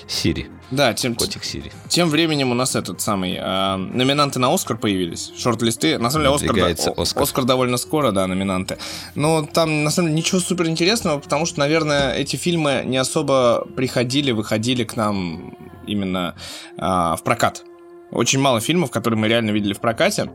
Сири. 0.07 0.49
Да, 0.71 0.93
тем, 0.93 1.15
котик 1.15 1.43
Сири. 1.43 1.71
Тем 1.89 2.09
временем 2.09 2.51
у 2.51 2.53
нас 2.53 2.75
этот 2.75 3.01
самый 3.01 3.37
э, 3.37 3.75
номинанты 3.75 4.39
на 4.39 4.53
Оскар 4.53 4.77
появились, 4.77 5.31
шорт-листы. 5.37 5.97
На 5.97 6.09
самом 6.09 6.25
деле 6.25 6.35
Оскар, 6.35 6.55
да, 6.55 7.01
Оскар. 7.01 7.23
Оскар 7.23 7.43
довольно 7.43 7.77
скоро, 7.77 8.11
да, 8.11 8.25
номинанты. 8.25 8.77
Но 9.15 9.45
там 9.45 9.83
на 9.83 9.91
самом 9.91 10.09
деле 10.09 10.21
ничего 10.21 10.39
супер 10.39 10.67
интересного, 10.67 11.19
потому 11.19 11.45
что, 11.45 11.59
наверное, 11.59 12.13
эти 12.13 12.37
фильмы 12.37 12.83
не 12.85 12.97
особо 12.97 13.67
приходили, 13.75 14.31
выходили 14.31 14.85
к 14.85 14.95
нам 14.95 15.57
именно 15.85 16.35
э, 16.77 16.81
в 16.81 17.19
прокат. 17.23 17.63
Очень 18.11 18.39
мало 18.39 18.59
фильмов, 18.59 18.91
которые 18.91 19.19
мы 19.19 19.27
реально 19.27 19.51
видели 19.51 19.73
в 19.73 19.79
прокате. 19.79 20.29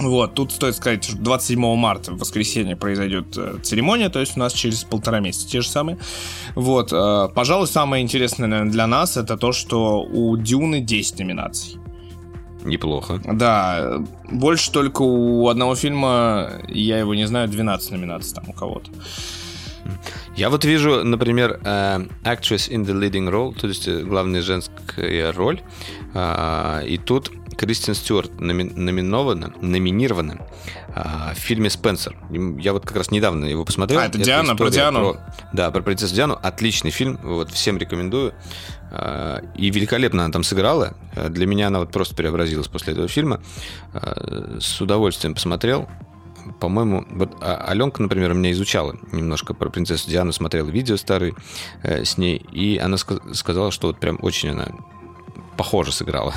Вот, 0.00 0.34
тут 0.34 0.52
стоит 0.52 0.76
сказать, 0.76 1.04
что 1.04 1.16
27 1.16 1.76
марта, 1.76 2.12
в 2.12 2.18
воскресенье, 2.18 2.74
произойдет 2.74 3.36
э, 3.36 3.58
церемония, 3.62 4.08
то 4.08 4.20
есть 4.20 4.36
у 4.36 4.40
нас 4.40 4.52
через 4.52 4.84
полтора 4.84 5.20
месяца 5.20 5.48
те 5.48 5.60
же 5.60 5.68
самые. 5.68 5.98
Вот, 6.54 6.92
э, 6.92 7.28
пожалуй, 7.34 7.66
самое 7.66 8.02
интересное, 8.02 8.48
наверное, 8.48 8.72
для 8.72 8.86
нас, 8.86 9.16
это 9.16 9.36
то, 9.36 9.52
что 9.52 10.02
у 10.02 10.36
Дюны 10.36 10.80
10 10.80 11.18
номинаций. 11.18 11.78
Неплохо. 12.64 13.20
Да, 13.24 14.02
больше 14.30 14.70
только 14.70 15.02
у 15.02 15.48
одного 15.48 15.74
фильма, 15.74 16.50
я 16.68 16.98
его 16.98 17.14
не 17.14 17.26
знаю, 17.26 17.48
12 17.48 17.92
номинаций 17.92 18.34
там 18.34 18.44
у 18.48 18.52
кого-то. 18.52 18.90
Я 20.36 20.50
вот 20.50 20.64
вижу, 20.64 21.04
например, 21.04 21.60
uh, 21.62 22.10
actress 22.24 22.70
in 22.70 22.84
the 22.84 22.94
leading 22.94 23.30
role, 23.30 23.58
то 23.58 23.66
есть 23.66 23.88
главная 23.88 24.42
женская 24.42 25.32
роль, 25.32 25.60
uh, 26.14 26.86
и 26.86 26.98
тут 26.98 27.32
Кристин 27.56 27.94
Стюарт 27.94 28.30
номи- 28.40 28.72
номинована, 28.74 29.52
номинирована 29.60 30.46
а, 30.94 31.32
в 31.34 31.38
фильме 31.38 31.70
«Спенсер». 31.70 32.16
Я 32.58 32.72
вот 32.72 32.86
как 32.86 32.96
раз 32.96 33.10
недавно 33.10 33.44
его 33.44 33.64
посмотрел. 33.64 34.00
А, 34.00 34.06
это 34.06 34.18
Диана, 34.18 34.56
про 34.56 34.70
Диану? 34.70 35.12
Про, 35.14 35.34
да, 35.52 35.70
про 35.70 35.82
принцессу 35.82 36.14
Диану. 36.14 36.38
Отличный 36.42 36.90
фильм, 36.90 37.18
вот 37.22 37.50
всем 37.50 37.78
рекомендую. 37.78 38.34
А, 38.90 39.42
и 39.54 39.70
великолепно 39.70 40.24
она 40.24 40.32
там 40.32 40.42
сыграла. 40.42 40.94
Для 41.28 41.46
меня 41.46 41.68
она 41.68 41.80
вот 41.80 41.92
просто 41.92 42.14
преобразилась 42.14 42.68
после 42.68 42.92
этого 42.92 43.08
фильма. 43.08 43.40
А, 43.92 44.58
с 44.60 44.80
удовольствием 44.80 45.34
посмотрел 45.34 45.88
по-моему, 46.58 47.06
вот 47.10 47.36
а, 47.40 47.56
Аленка, 47.68 48.02
например, 48.02 48.34
меня 48.34 48.50
изучала 48.52 48.96
немножко 49.12 49.54
про 49.54 49.68
принцессу 49.68 50.10
Диану, 50.10 50.32
смотрела 50.32 50.68
видео 50.68 50.96
старые 50.96 51.34
э, 51.82 52.04
с 52.04 52.18
ней, 52.18 52.36
и 52.52 52.78
она 52.78 52.96
ска- 52.96 53.34
сказала, 53.34 53.70
что 53.70 53.88
вот 53.88 54.00
прям 54.00 54.18
очень 54.22 54.50
она 54.50 54.68
похоже 55.56 55.92
сыграла. 55.92 56.34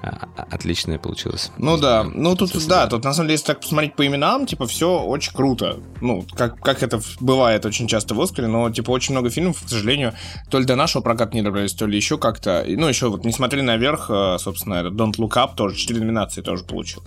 А, 0.00 0.28
а, 0.36 0.46
отличное 0.50 0.98
получилось. 0.98 1.50
Ну 1.58 1.76
да, 1.76 2.04
ну 2.04 2.36
тут 2.36 2.52
да, 2.68 2.86
тут 2.86 3.02
на 3.04 3.12
самом 3.12 3.26
деле, 3.26 3.34
если 3.34 3.46
так 3.46 3.60
посмотреть 3.60 3.96
по 3.96 4.06
именам, 4.06 4.46
типа 4.46 4.66
все 4.66 5.00
очень 5.00 5.32
круто. 5.32 5.78
Ну, 6.00 6.24
как, 6.36 6.60
как 6.60 6.84
это 6.84 7.00
бывает 7.18 7.66
очень 7.66 7.88
часто 7.88 8.14
в 8.14 8.20
Оскаре, 8.20 8.46
но 8.46 8.70
типа 8.70 8.90
очень 8.90 9.12
много 9.12 9.30
фильмов, 9.30 9.60
к 9.64 9.68
сожалению, 9.68 10.14
то 10.50 10.60
ли 10.60 10.64
до 10.64 10.76
нашего 10.76 11.02
проката 11.02 11.34
не 11.34 11.42
добрались, 11.42 11.72
то 11.72 11.86
ли 11.86 11.96
еще 11.96 12.16
как-то. 12.16 12.64
Ну, 12.68 12.86
еще 12.86 13.08
вот 13.08 13.24
не 13.24 13.32
смотрели 13.32 13.62
наверх, 13.62 14.06
э, 14.08 14.36
собственно, 14.38 14.86
Don't 14.86 15.16
Look 15.16 15.34
Up 15.34 15.56
тоже, 15.56 15.76
4 15.76 15.98
номинации 15.98 16.42
тоже 16.42 16.62
получил. 16.62 17.02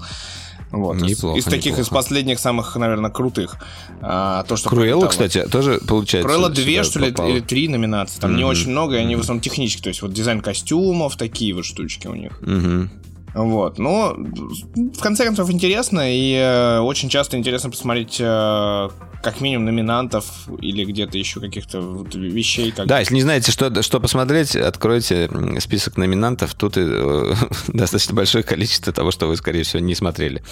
Вот, 0.72 0.96
неплохо, 1.02 1.38
из, 1.38 1.46
из 1.46 1.52
таких, 1.52 1.74
неплохо. 1.74 1.82
из 1.82 1.90
последних 1.90 2.40
самых, 2.40 2.76
наверное, 2.76 3.12
крутых. 3.12 3.58
А, 4.02 4.44
то, 4.44 4.56
что 4.56 4.70
Круэлла, 4.70 5.08
кстати, 5.08 5.46
тоже 5.52 5.80
получается. 5.86 6.28
Круэлла 6.28 6.50
две, 6.50 6.84
что 6.84 7.00
ли, 7.00 7.08
или 7.10 7.40
три 7.42 7.68
номинации. 7.68 8.20
Там 8.22 8.36
не 8.36 8.44
Мгм. 8.44 8.52
очень 8.52 8.70
много, 8.72 8.96
и 8.96 9.00
они 9.00 9.16
в 9.16 9.20
основном 9.20 9.42
технические. 9.42 9.84
То 9.84 9.90
есть 9.90 10.02
вот 10.02 10.14
дизайн 10.14 10.42
костюмов, 10.42 11.18
такие 11.18 11.54
вот 11.54 11.66
штучки 11.66 12.08
у 12.08 12.16
них. 12.16 12.40
Мгм. 12.42 12.90
Вот, 13.34 13.80
но 13.80 14.16
в 14.16 15.00
конце 15.00 15.26
концов 15.26 15.50
интересно, 15.50 16.02
и 16.06 16.34
э, 16.34 16.80
очень 16.80 17.10
часто 17.10 17.38
интересно 17.38 17.70
посмотреть 17.70 18.18
э, 18.20 18.90
как 19.22 19.40
минимум 19.40 19.66
номинантов 19.66 20.26
или 20.62 20.84
где-то 20.84 21.18
еще 21.18 21.40
каких-то 21.40 21.82
вот 21.82 22.16
вещей. 22.16 22.72
Как... 22.72 22.88
Да, 22.88 23.00
если 23.00 23.16
не 23.16 23.22
знаете, 23.22 23.52
что, 23.52 23.82
что 23.82 24.00
посмотреть, 24.00 24.56
откройте 24.56 25.30
список 25.60 25.98
номинантов. 25.98 26.56
Тут 26.56 26.78
и, 26.78 26.82
э, 26.84 27.34
достаточно 27.68 28.16
большое 28.16 28.44
количество 28.44 28.92
того, 28.92 29.12
что 29.12 29.28
вы, 29.28 29.38
скорее 29.38 29.64
всего, 29.64 29.80
не 29.82 29.96
смотрели. 29.96 30.44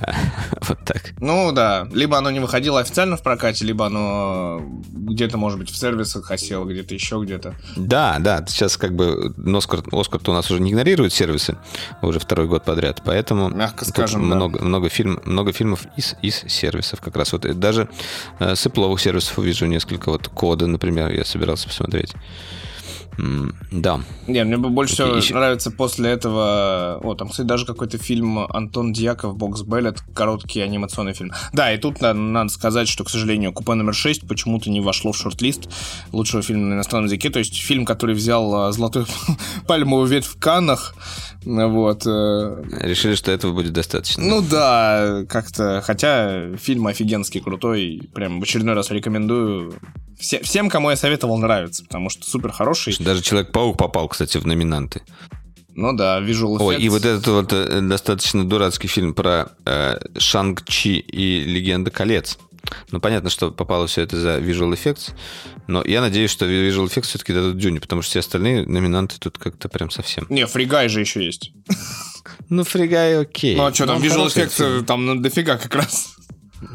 Вот 0.68 0.78
так. 0.84 1.12
Ну 1.20 1.52
да, 1.52 1.88
либо 1.92 2.18
оно 2.18 2.30
не 2.30 2.40
выходило 2.40 2.80
официально 2.80 3.16
в 3.16 3.22
прокате, 3.22 3.64
либо 3.64 3.86
оно 3.86 4.60
где-то, 4.92 5.38
может 5.38 5.58
быть, 5.58 5.70
в 5.70 5.76
сервисах 5.76 6.30
осело, 6.30 6.64
где-то 6.64 6.94
еще 6.94 7.20
где-то. 7.22 7.54
Да, 7.76 8.16
да, 8.18 8.44
сейчас 8.46 8.76
как 8.76 8.94
бы 8.94 9.34
Оскар, 9.54 9.82
Оскар 9.92 10.20
у 10.26 10.32
нас 10.32 10.50
уже 10.50 10.60
не 10.60 10.70
игнорирует 10.70 11.12
сервисы 11.12 11.56
уже 12.08 12.18
второй 12.18 12.46
год 12.46 12.64
подряд, 12.64 13.02
поэтому 13.04 13.48
Мягко 13.48 13.84
скажем, 13.84 14.28
да. 14.28 14.36
много, 14.36 14.62
много, 14.62 14.88
фильм, 14.88 15.20
много 15.24 15.52
фильмов 15.52 15.86
из, 15.96 16.16
из 16.22 16.44
сервисов 16.46 17.00
как 17.00 17.16
раз. 17.16 17.32
Вот 17.32 17.44
и 17.44 17.52
даже 17.52 17.88
э, 18.38 18.54
с 18.54 18.66
Apple 18.66 18.98
сервисов 18.98 19.38
увижу 19.38 19.66
несколько. 19.66 20.10
Вот 20.10 20.28
кода, 20.28 20.66
например, 20.66 21.10
я 21.12 21.24
собирался 21.24 21.68
посмотреть. 21.68 22.14
Да. 23.72 24.00
Не, 24.26 24.44
мне 24.44 24.56
бы 24.56 24.68
больше 24.70 24.94
всего 24.94 25.08
Окей, 25.08 25.20
еще- 25.22 25.34
нравится 25.34 25.70
после 25.70 26.10
этого... 26.10 27.00
О, 27.02 27.14
там, 27.14 27.28
кстати, 27.28 27.46
даже 27.46 27.66
какой-то 27.66 27.98
фильм 27.98 28.38
Антон 28.38 28.92
Дьяков 28.92 29.36
«Бокс 29.36 29.62
Беллет», 29.62 30.00
короткий 30.14 30.60
анимационный 30.60 31.14
фильм. 31.14 31.32
Да, 31.52 31.72
и 31.72 31.78
тут 31.78 32.00
на- 32.00 32.14
надо 32.14 32.50
сказать, 32.50 32.88
что, 32.88 33.04
к 33.04 33.10
сожалению, 33.10 33.52
«Купе 33.52 33.74
номер 33.74 33.92
6» 33.92 34.26
почему-то 34.26 34.70
не 34.70 34.80
вошло 34.80 35.12
в 35.12 35.16
шорт-лист 35.16 35.68
лучшего 36.12 36.42
фильма 36.42 36.66
на 36.66 36.74
иностранном 36.74 37.06
языке. 37.06 37.30
То 37.30 37.40
есть 37.40 37.56
фильм, 37.56 37.84
который 37.84 38.14
взял 38.14 38.72
золотую 38.72 39.06
пальмовую 39.66 40.06
ветвь 40.06 40.28
в 40.28 40.38
Каннах. 40.38 40.94
Вот. 41.44 42.02
э, 42.06 42.64
Решили, 42.82 43.14
что 43.14 43.32
этого 43.32 43.52
будет 43.52 43.72
достаточно. 43.72 44.22
Ну 44.22 44.42
да, 44.42 45.24
как-то... 45.28 45.82
Хотя 45.84 46.56
фильм 46.56 46.86
офигенский, 46.86 47.40
крутой. 47.40 48.08
Прям 48.14 48.40
в 48.40 48.42
очередной 48.42 48.74
раз 48.74 48.90
рекомендую. 48.90 49.74
Все- 50.18 50.42
всем, 50.42 50.68
кому 50.68 50.90
я 50.90 50.96
советовал, 50.96 51.38
нравится, 51.38 51.84
потому 51.84 52.10
что 52.10 52.28
супер 52.28 52.50
хороший. 52.50 52.92
Даже 53.08 53.22
Человек-паук 53.22 53.78
попал, 53.78 54.06
кстати, 54.06 54.36
в 54.36 54.46
номинанты. 54.46 55.00
Ну 55.74 55.94
да, 55.94 56.20
visual 56.20 56.58
Ой, 56.60 56.76
и 56.76 56.88
effects. 56.88 56.90
вот 56.90 57.04
этот 57.06 57.26
вот 57.28 57.52
э, 57.54 57.80
достаточно 57.80 58.46
дурацкий 58.46 58.86
фильм 58.86 59.14
про 59.14 59.48
э, 59.64 59.98
Шанг-Чи 60.18 60.98
и 60.98 61.40
Легенда 61.44 61.90
колец. 61.90 62.36
Ну, 62.90 63.00
понятно, 63.00 63.30
что 63.30 63.50
попало 63.50 63.86
все 63.86 64.02
это 64.02 64.20
за 64.20 64.40
Visual 64.40 64.74
Effects, 64.74 65.12
но 65.68 65.82
я 65.86 66.02
надеюсь, 66.02 66.30
что 66.30 66.44
Visual 66.44 66.84
Effects 66.84 67.04
все-таки 67.04 67.32
дадут 67.32 67.56
Дюне, 67.56 67.80
потому 67.80 68.02
что 68.02 68.10
все 68.10 68.18
остальные 68.20 68.66
номинанты 68.66 69.16
тут 69.18 69.38
как-то 69.38 69.70
прям 69.70 69.90
совсем. 69.90 70.26
Не, 70.28 70.46
фригай 70.46 70.90
же 70.90 71.00
еще 71.00 71.24
есть. 71.24 71.52
Ну, 72.50 72.62
фригай 72.62 73.18
окей. 73.18 73.56
Ну 73.56 73.64
а 73.64 73.72
что, 73.72 73.86
там 73.86 73.96
он 73.96 74.02
Visual 74.02 74.26
Effects 74.26 74.80
э, 74.80 74.82
там 74.82 75.06
ну, 75.06 75.14
дофига 75.14 75.56
как 75.56 75.74
раз. 75.74 76.17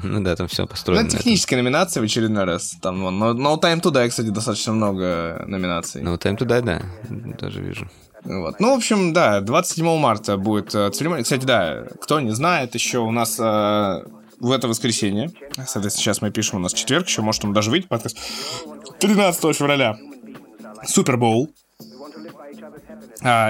Ну 0.04 0.22
да, 0.22 0.36
там 0.36 0.48
все 0.48 0.64
Ну, 0.64 0.68
построено. 0.68 1.00
это 1.02 1.06
на 1.06 1.10
этом. 1.10 1.20
техническая 1.20 1.62
номинация 1.62 2.02
в 2.02 2.04
очередной 2.06 2.44
раз. 2.46 2.76
Там, 2.82 3.02
вон, 3.02 3.22
No, 3.22 3.34
no 3.34 3.60
Time 3.62 3.82
to 3.82 3.92
Die, 3.92 4.10
кстати, 4.10 4.28
достаточно 4.28 4.74
много 4.74 5.44
номинаций. 5.48 6.02
Ну, 6.02 6.16
Time 6.16 6.38
to 6.38 6.46
Die, 6.48 6.62
да, 6.62 6.82
тоже 7.38 7.62
вижу. 7.62 7.90
Вот. 8.24 8.60
Ну, 8.62 8.74
в 8.74 8.78
общем, 8.78 9.12
да, 9.12 9.42
27 9.42 9.98
марта 9.98 10.38
будет 10.38 10.74
э, 10.74 10.90
церемония. 10.92 11.24
Кстати, 11.24 11.44
да, 11.46 11.84
кто 12.02 12.22
не 12.22 12.32
знает, 12.32 12.74
еще 12.74 13.00
у 13.00 13.12
нас 13.12 13.38
э, 13.38 13.44
в 14.40 14.52
это 14.52 14.70
воскресенье, 14.70 15.30
соответственно, 15.56 15.90
сейчас 15.90 16.22
мы 16.22 16.32
пишем, 16.32 16.60
у 16.60 16.62
нас 16.62 16.74
четверг, 16.74 17.08
еще 17.08 17.22
может 17.22 17.44
он 17.44 17.52
даже 17.52 17.70
выйти 17.70 17.88
подкаст, 17.88 18.18
13 19.00 19.56
февраля, 19.56 19.98
Супербоул, 20.86 21.50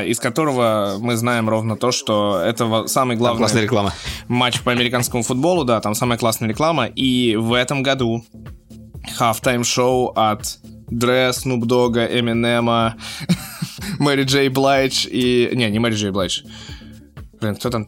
из 0.06 0.20
которого 0.20 0.98
мы 0.99 1.15
знаем 1.15 1.49
ровно 1.49 1.76
то, 1.78 1.91
что 1.91 2.38
это 2.40 2.88
самый 2.88 3.15
Там 3.15 3.20
главный 3.20 3.38
классная 3.40 3.64
реклама. 3.64 3.94
матч 4.28 4.61
по 4.61 4.72
американскому 4.72 5.24
футболу, 5.24 5.64
да, 5.64 5.80
там 5.82 5.95
самая 5.95 6.18
классная 6.18 6.49
реклама. 6.49 6.86
И 6.86 7.36
в 7.36 7.53
этом 7.53 7.84
году 7.84 8.24
halftime 9.20 9.64
шоу 9.64 10.11
от 10.15 10.60
Дре, 10.90 11.30
Snoop 11.30 11.61
Dogg, 11.61 12.20
Эминема, 12.20 12.95
Мэри 13.99 14.24
Джей 14.24 14.49
Блайдж 14.49 15.07
и... 15.10 15.49
Не, 15.53 15.70
не 15.72 15.80
Мэри 15.80 15.95
Джей 15.95 16.11
Блайдж. 16.11 16.41
Блин, 17.41 17.56
кто 17.56 17.70
там? 17.70 17.86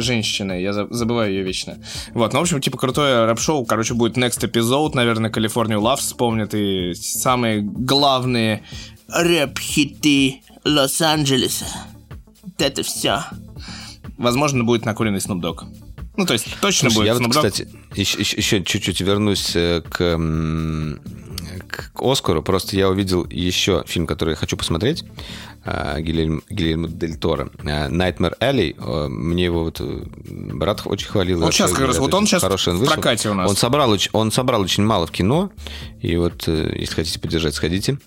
Женщина, 0.00 0.60
я 0.60 0.72
за- 0.72 0.88
забываю 0.90 1.30
ее 1.30 1.42
вечно. 1.44 1.78
Вот, 2.14 2.32
ну, 2.32 2.40
в 2.40 2.42
общем, 2.42 2.60
типа 2.60 2.78
крутое 2.78 3.26
рэп-шоу. 3.26 3.64
Короче, 3.64 3.94
будет 3.94 4.16
next 4.16 4.40
episode, 4.40 4.92
наверное, 4.94 5.30
Калифорнию 5.30 5.80
Love 5.80 5.98
вспомнят. 5.98 6.52
И 6.54 6.92
самые 6.94 7.60
главные 7.60 8.64
рэп-хиты 9.12 10.42
Лос-Анджелеса. 10.64 11.66
Вот 12.42 12.60
это 12.60 12.82
все. 12.82 13.24
Возможно, 14.18 14.64
будет 14.64 14.84
накуренный 14.84 15.18
Snoop 15.18 15.40
Dogg. 15.40 15.64
Ну, 16.16 16.26
то 16.26 16.34
есть, 16.34 16.46
точно 16.60 16.90
Слушай, 16.90 17.06
я 17.06 17.14
будет 17.14 17.26
вот, 17.26 17.36
Snoop 17.36 17.42
Dogg. 17.44 17.50
кстати, 17.50 17.68
еще, 17.94 18.20
еще- 18.20 18.62
чуть-чуть 18.64 19.00
вернусь 19.00 19.52
э, 19.56 19.82
к, 19.82 20.18
к 21.68 22.02
Оскару. 22.02 22.42
Просто 22.42 22.76
я 22.76 22.88
увидел 22.90 23.26
еще 23.28 23.84
фильм, 23.86 24.06
который 24.06 24.30
я 24.30 24.36
хочу 24.36 24.56
посмотреть. 24.56 25.04
Э, 25.64 26.00
Гильермо, 26.00 26.40
Гильермо 26.50 26.88
Дель 26.88 27.16
Торо. 27.16 27.50
э, 27.62 27.88
Nightmare 27.88 28.38
Alley. 28.40 28.74
Э, 28.78 29.08
Мне 29.08 29.44
его 29.44 29.64
вот 29.64 29.80
брат 29.80 30.82
очень 30.84 31.08
хвалил. 31.08 31.40
Вот 31.40 31.52
сейчас 31.54 31.72
как 31.72 31.86
раз, 31.86 31.98
вот 31.98 32.12
он 32.14 32.26
сейчас 32.26 32.42
хороший 32.42 32.72
в 32.74 32.78
вышел. 32.78 32.94
прокате 32.94 33.28
у 33.30 33.34
нас. 33.34 33.48
Он 33.50 33.56
собрал, 33.56 33.96
он 34.12 34.30
собрал 34.32 34.60
очень 34.62 34.84
мало 34.84 35.06
в 35.06 35.10
кино. 35.10 35.50
И 36.00 36.16
вот, 36.16 36.46
если 36.48 36.94
хотите 36.94 37.20
поддержать, 37.20 37.54
сходите. 37.54 37.98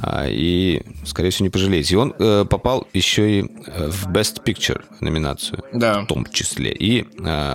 А, 0.00 0.26
И, 0.28 0.82
скорее 1.04 1.30
всего, 1.30 1.44
не 1.44 1.50
пожалеете. 1.50 1.94
И 1.94 1.98
он 1.98 2.12
попал 2.48 2.86
еще 2.92 3.40
и 3.40 3.42
в 3.42 4.08
Best 4.08 4.42
Picture 4.44 4.82
номинацию 5.00 5.62
Да. 5.72 6.02
в 6.02 6.06
том 6.06 6.26
числе, 6.32 6.72
и 6.72 7.02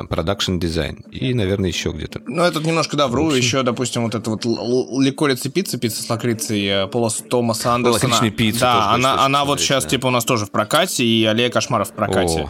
production 0.09 0.57
design, 0.59 0.97
и, 1.11 1.33
наверное, 1.33 1.69
еще 1.69 1.91
где-то. 1.91 2.21
Ну, 2.25 2.43
этот 2.43 2.63
немножко, 2.65 2.95
да, 2.97 3.07
вру. 3.07 3.31
Еще, 3.31 3.63
допустим, 3.63 4.03
вот 4.03 4.15
это 4.15 4.29
вот 4.29 4.45
ликорица 4.45 5.49
пицца, 5.49 5.77
пицца 5.77 6.03
с 6.03 6.09
лакрицей 6.09 6.87
Пола 6.87 7.09
Томаса 7.29 7.73
Андерсона. 7.73 8.03
Лакричная 8.13 8.31
пицца 8.31 8.59
Да, 8.61 8.91
она, 8.93 9.25
она 9.25 9.45
вот 9.47 9.59
сейчас, 9.59 9.85
типа, 9.85 10.07
у 10.07 10.11
нас 10.11 10.25
тоже 10.25 10.45
в 10.45 10.51
прокате, 10.51 11.03
и 11.03 11.25
Аллея 11.25 11.49
Кошмаров 11.49 11.89
в 11.89 11.93
прокате. 11.93 12.41
О. 12.41 12.49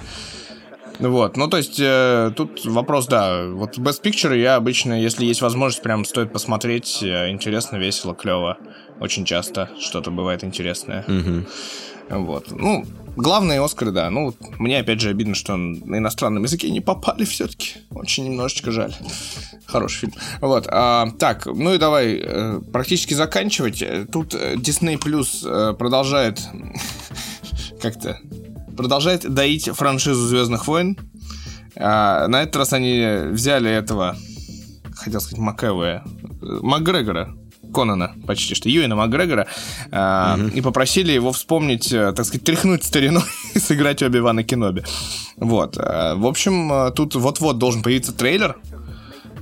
Вот, 1.00 1.38
ну, 1.38 1.48
то 1.48 1.58
есть, 1.58 1.80
э, 1.80 2.32
тут 2.36 2.66
вопрос, 2.66 3.06
да, 3.06 3.46
вот 3.46 3.78
Best 3.78 4.02
Picture 4.02 4.36
я 4.36 4.56
обычно, 4.56 5.00
если 5.00 5.26
есть 5.26 5.42
возможность, 5.42 5.84
прям 5.84 6.04
стоит 6.06 6.34
посмотреть, 6.34 7.04
э, 7.04 7.30
интересно, 7.30 7.78
весело, 7.78 8.16
клево. 8.16 8.58
Очень 9.00 9.24
часто 9.24 9.70
что-то 9.80 10.10
бывает 10.10 10.44
интересное. 10.44 11.06
Вот, 12.10 12.52
ну, 12.52 12.86
главные 13.16 13.64
Оскары, 13.64 13.92
да, 13.92 14.10
ну, 14.10 14.34
мне, 14.60 14.80
опять 14.80 15.02
же, 15.02 15.10
обидно, 15.10 15.36
что 15.36 15.56
на 15.58 15.98
иностранном 15.98 16.44
языке 16.44 16.70
не 16.70 16.82
попали 16.82 17.26
все-таки. 17.26 17.76
Очень 17.90 18.26
немножечко 18.26 18.72
жаль. 18.72 18.94
Хороший 19.66 20.00
фильм. 20.02 20.14
Вот, 20.40 20.68
а, 20.70 21.10
так, 21.20 21.46
ну 21.46 21.74
и 21.74 21.78
давай 21.78 22.22
э, 22.24 22.62
практически 22.72 23.14
заканчивать. 23.14 23.82
Э, 23.82 24.06
Тут 24.10 24.34
э, 24.34 24.56
Disney 24.56 24.98
Plus 24.98 25.46
э, 25.46 25.74
продолжает 25.74 26.40
как-то 27.82 28.20
продолжает 28.78 29.34
доить 29.34 29.66
франшизу 29.66 30.28
Звездных 30.28 30.68
войн. 30.68 30.98
А, 31.76 32.28
на 32.28 32.44
этот 32.44 32.56
раз 32.58 32.74
они 32.74 33.06
взяли 33.32 33.70
этого, 33.70 34.16
хотел 34.96 35.20
сказать, 35.20 35.40
Макэвэя, 35.40 36.04
э, 36.06 36.60
Макгрегора. 36.62 37.36
Конана, 37.74 38.16
почти 38.26 38.56
что, 38.56 38.70
Юэна 38.70 38.96
Макгрегора, 38.96 39.48
э, 39.92 40.50
и 40.54 40.62
попросили 40.62 41.12
его 41.12 41.32
вспомнить, 41.32 41.92
э, 41.92 42.14
так 42.14 42.26
сказать, 42.26 42.44
тряхнуть 42.44 42.84
стариной 42.84 43.24
и 43.54 43.60
сыграть 43.60 44.02
Оби-Вана 44.02 44.44
Кеноби. 44.44 44.84
Вот. 45.38 45.78
Э, 45.78 46.16
в 46.16 46.26
общем, 46.26 46.72
э, 46.72 46.92
тут 46.92 47.16
вот-вот 47.16 47.58
должен 47.58 47.82
появиться 47.82 48.14
трейлер, 48.14 48.58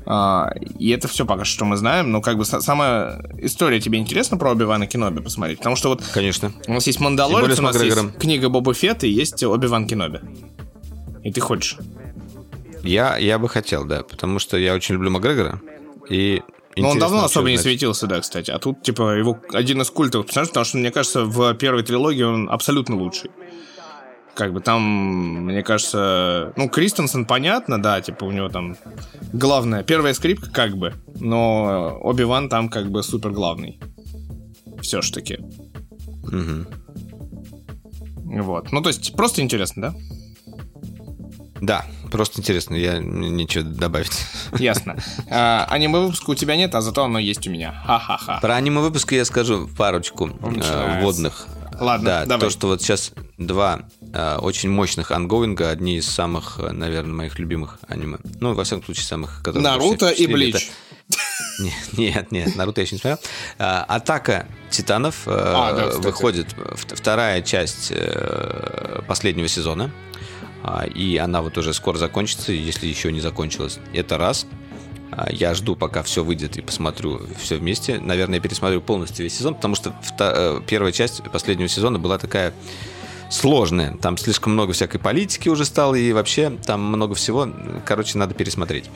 а, 0.08 0.52
и 0.78 0.90
это 0.90 1.08
все 1.08 1.26
пока 1.26 1.46
что 1.46 1.66
мы 1.66 1.78
знаем, 1.78 2.12
но 2.12 2.22
как 2.22 2.38
бы 2.38 2.46
сама 2.46 3.18
история 3.40 3.82
тебе 3.82 3.98
интересна 3.98 4.38
про 4.38 4.52
Оби-Вана 4.52 4.86
Кеноби 4.86 5.20
посмотреть? 5.22 5.58
Потому 5.58 5.76
что 5.76 5.90
вот... 5.90 6.04
Конечно. 6.14 6.54
У 6.68 6.74
нас 6.74 6.86
есть 6.86 7.00
Мандалорец, 7.00 7.60
у 7.60 7.64
нас 7.64 7.82
есть 7.82 8.18
книга 8.20 8.50
Боба 8.50 8.74
Фетт 8.74 9.04
и 9.04 9.10
есть 9.10 9.44
Оби-Ван 9.44 9.88
Кеноби. 9.88 10.20
И 11.24 11.32
ты 11.32 11.42
хочешь? 11.42 11.78
Я, 12.84 13.18
я 13.18 13.40
бы 13.40 13.50
хотел, 13.50 13.84
да, 13.84 14.04
потому 14.04 14.38
что 14.38 14.58
я 14.58 14.76
очень 14.76 14.94
люблю 14.94 15.10
Макгрегора, 15.10 15.60
и 16.08 16.44
но 16.78 16.90
он 16.90 17.00
давно 17.00 17.24
особо 17.24 17.50
не 17.50 17.58
светился, 17.58 18.08
да, 18.08 18.20
кстати. 18.22 18.52
А 18.52 18.60
тут, 18.60 18.82
типа, 18.84 19.18
его 19.18 19.40
один 19.54 19.82
из 19.82 19.90
культовых 19.90 20.28
персонажей, 20.28 20.50
потому 20.50 20.66
что, 20.66 20.78
мне 20.78 20.92
кажется, 20.92 21.26
в 21.26 21.54
первой 21.56 21.84
трилогии 21.84 22.24
он 22.24 22.50
абсолютно 22.50 22.96
лучший. 22.96 23.32
Как 24.34 24.52
бы 24.52 24.60
там, 24.60 24.82
мне 25.46 25.64
кажется, 25.64 26.52
ну, 26.58 26.68
Кристенсен 26.68 27.26
понятно, 27.26 27.82
да, 27.82 28.02
типа 28.02 28.26
у 28.26 28.32
него 28.32 28.50
там 28.50 28.76
главная, 29.32 29.82
первая 29.82 30.14
скрипка 30.14 30.50
как 30.52 30.76
бы, 30.76 30.94
но 31.22 31.98
Оби-Ван 32.02 32.50
там 32.50 32.68
как 32.68 32.92
бы 32.92 33.02
супер 33.02 33.32
главный. 33.32 33.80
Все 34.82 35.02
ж 35.02 35.12
таки. 35.12 35.40
Угу. 36.24 36.66
Вот. 38.44 38.72
Ну, 38.74 38.82
то 38.82 38.90
есть, 38.90 39.16
просто 39.16 39.42
интересно, 39.42 39.82
да? 39.82 39.96
Да, 41.62 41.86
просто 42.12 42.42
интересно, 42.42 42.76
я 42.76 43.00
ничего 43.00 43.64
добавить. 43.64 44.12
Ясно. 44.60 44.98
А, 45.30 45.66
аниме-выпуска 45.70 46.32
у 46.32 46.36
тебя 46.36 46.56
нет, 46.56 46.76
а 46.76 46.82
зато 46.82 47.04
оно 47.04 47.20
есть 47.20 47.48
у 47.48 47.52
меня. 47.52 47.82
Ха-ха-ха. 47.86 48.40
Про 48.42 48.56
аниме-выпуски 48.56 49.16
я 49.16 49.26
скажу 49.26 49.68
парочку 49.78 50.28
э, 50.28 51.02
вводных. 51.02 51.48
Ладно, 51.80 52.06
да, 52.06 52.26
давай. 52.26 52.40
то, 52.40 52.50
что 52.50 52.68
вот 52.68 52.82
сейчас 52.82 53.12
два 53.38 53.82
э, 54.14 54.38
очень 54.38 54.70
мощных 54.70 55.12
ангоинга, 55.12 55.70
одни 55.70 55.98
из 55.98 56.08
самых, 56.08 56.60
э, 56.60 56.72
наверное, 56.72 57.14
моих 57.14 57.40
любимых 57.40 57.80
аниме. 57.88 58.18
Ну, 58.40 58.54
во 58.54 58.64
всяком 58.64 58.84
случае, 58.86 59.06
самых, 59.06 59.42
которые... 59.44 59.64
Наруто 59.64 60.10
и 60.10 60.28
Блич. 60.28 60.56
Это... 60.56 61.18
Нет, 61.98 62.32
нет, 62.32 62.56
Наруто 62.56 62.82
я 62.82 62.86
еще 62.86 62.96
не 62.96 63.00
смотрел. 63.00 63.20
А, 63.60 63.86
Атака 63.88 64.48
Титанов 64.70 65.28
э, 65.28 65.32
а, 65.34 65.74
да, 65.74 65.98
выходит 66.00 66.48
вторая 66.88 67.42
часть 67.42 67.92
э, 67.92 69.02
последнего 69.08 69.48
сезона. 69.48 69.92
А, 70.68 70.88
и 70.88 71.18
она 71.18 71.44
вот 71.44 71.60
уже 71.60 71.74
скоро 71.76 71.98
закончится, 71.98 72.52
если 72.52 72.88
еще 72.88 73.12
не 73.12 73.22
закончилась. 73.22 73.78
Это 73.94 74.18
раз. 74.18 74.48
А, 75.12 75.32
я 75.32 75.54
жду, 75.54 75.76
пока 75.76 76.02
все 76.02 76.24
выйдет 76.24 76.58
и 76.58 76.62
посмотрю 76.62 77.22
все 77.38 77.58
вместе. 77.58 78.00
Наверное, 78.00 78.38
я 78.38 78.42
пересмотрю 78.42 78.82
полностью 78.82 79.24
весь 79.26 79.38
сезон, 79.38 79.54
потому 79.54 79.76
что 79.76 79.94
э, 80.20 80.62
первая 80.68 80.92
часть 80.92 81.22
последнего 81.32 81.70
сезона 81.70 82.00
была 82.00 82.18
такая 82.18 82.52
сложная. 83.30 83.96
Там 83.98 84.18
слишком 84.18 84.54
много 84.54 84.74
всякой 84.74 84.98
политики 85.00 85.50
уже 85.50 85.66
стало, 85.66 85.94
и 85.94 86.12
вообще 86.14 86.58
там 86.66 86.82
много 86.82 87.14
всего. 87.14 87.48
Короче, 87.86 88.18
надо 88.18 88.34
пересмотреть. 88.34 88.90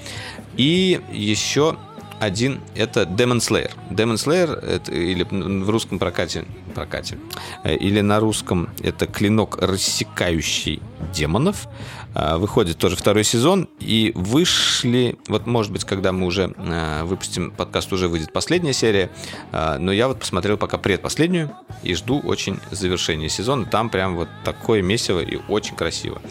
И 0.58 1.00
еще 1.12 1.78
один 2.20 2.60
это 2.76 3.04
Demon 3.04 3.38
Slayer. 3.38 3.72
Demon 3.90 4.16
Slayer 4.16 4.60
это, 4.60 4.92
или 4.92 5.24
в 5.24 5.70
русском 5.70 6.00
прокате, 6.00 6.46
прокате 6.76 7.18
э, 7.64 7.76
или 7.76 8.02
на 8.02 8.20
русском 8.20 8.70
это 8.82 9.08
клинок 9.08 9.58
рассекающий 9.62 10.82
демонов. 11.14 11.68
А, 12.14 12.38
выходит 12.38 12.78
тоже 12.78 12.96
второй 12.96 13.24
сезон 13.24 13.70
и 13.80 14.12
вышли, 14.16 15.18
вот 15.28 15.46
может 15.46 15.72
быть, 15.72 15.86
когда 15.86 16.12
мы 16.12 16.26
уже 16.26 16.54
а, 16.58 17.06
выпустим 17.06 17.52
подкаст, 17.52 17.94
уже 17.94 18.08
выйдет 18.08 18.34
последняя 18.34 18.74
серия, 18.74 19.10
но 19.52 19.92
я 19.92 20.08
вот 20.08 20.20
посмотрел 20.20 20.58
пока 20.58 20.78
предпоследнюю 20.78 21.52
и 21.84 21.94
жду 21.94 22.20
очень 22.20 22.60
завершения 22.72 23.30
сезона. 23.30 23.66
Там 23.66 23.90
прям 23.90 24.16
вот 24.16 24.28
такое 24.44 24.82
месиво 24.82 25.20
и 25.20 25.38
очень 25.48 25.76
красиво. 25.76 26.22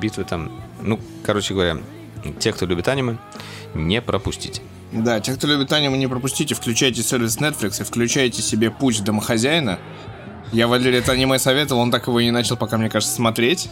Битвы 0.00 0.24
там, 0.24 0.50
ну, 0.82 1.00
короче 1.24 1.54
говоря, 1.54 1.78
те, 2.38 2.52
кто 2.52 2.66
любит 2.66 2.88
аниме, 2.88 3.18
не 3.74 4.00
пропустите. 4.00 4.62
Да, 4.92 5.20
те, 5.20 5.34
кто 5.34 5.46
любит 5.46 5.72
аниме, 5.72 5.98
не 5.98 6.06
пропустите, 6.06 6.54
включайте 6.54 7.02
сервис 7.02 7.36
Netflix 7.38 7.80
и 7.80 7.84
включайте 7.84 8.40
себе 8.40 8.70
путь 8.70 9.04
домохозяина. 9.04 9.78
Я 10.50 10.66
Валерий 10.66 10.98
это 10.98 11.12
аниме 11.12 11.38
советовал, 11.38 11.82
он 11.82 11.90
так 11.90 12.06
его 12.06 12.20
и 12.20 12.24
не 12.24 12.30
начал 12.30 12.56
пока, 12.56 12.78
мне 12.78 12.88
кажется, 12.88 13.14
смотреть. 13.14 13.68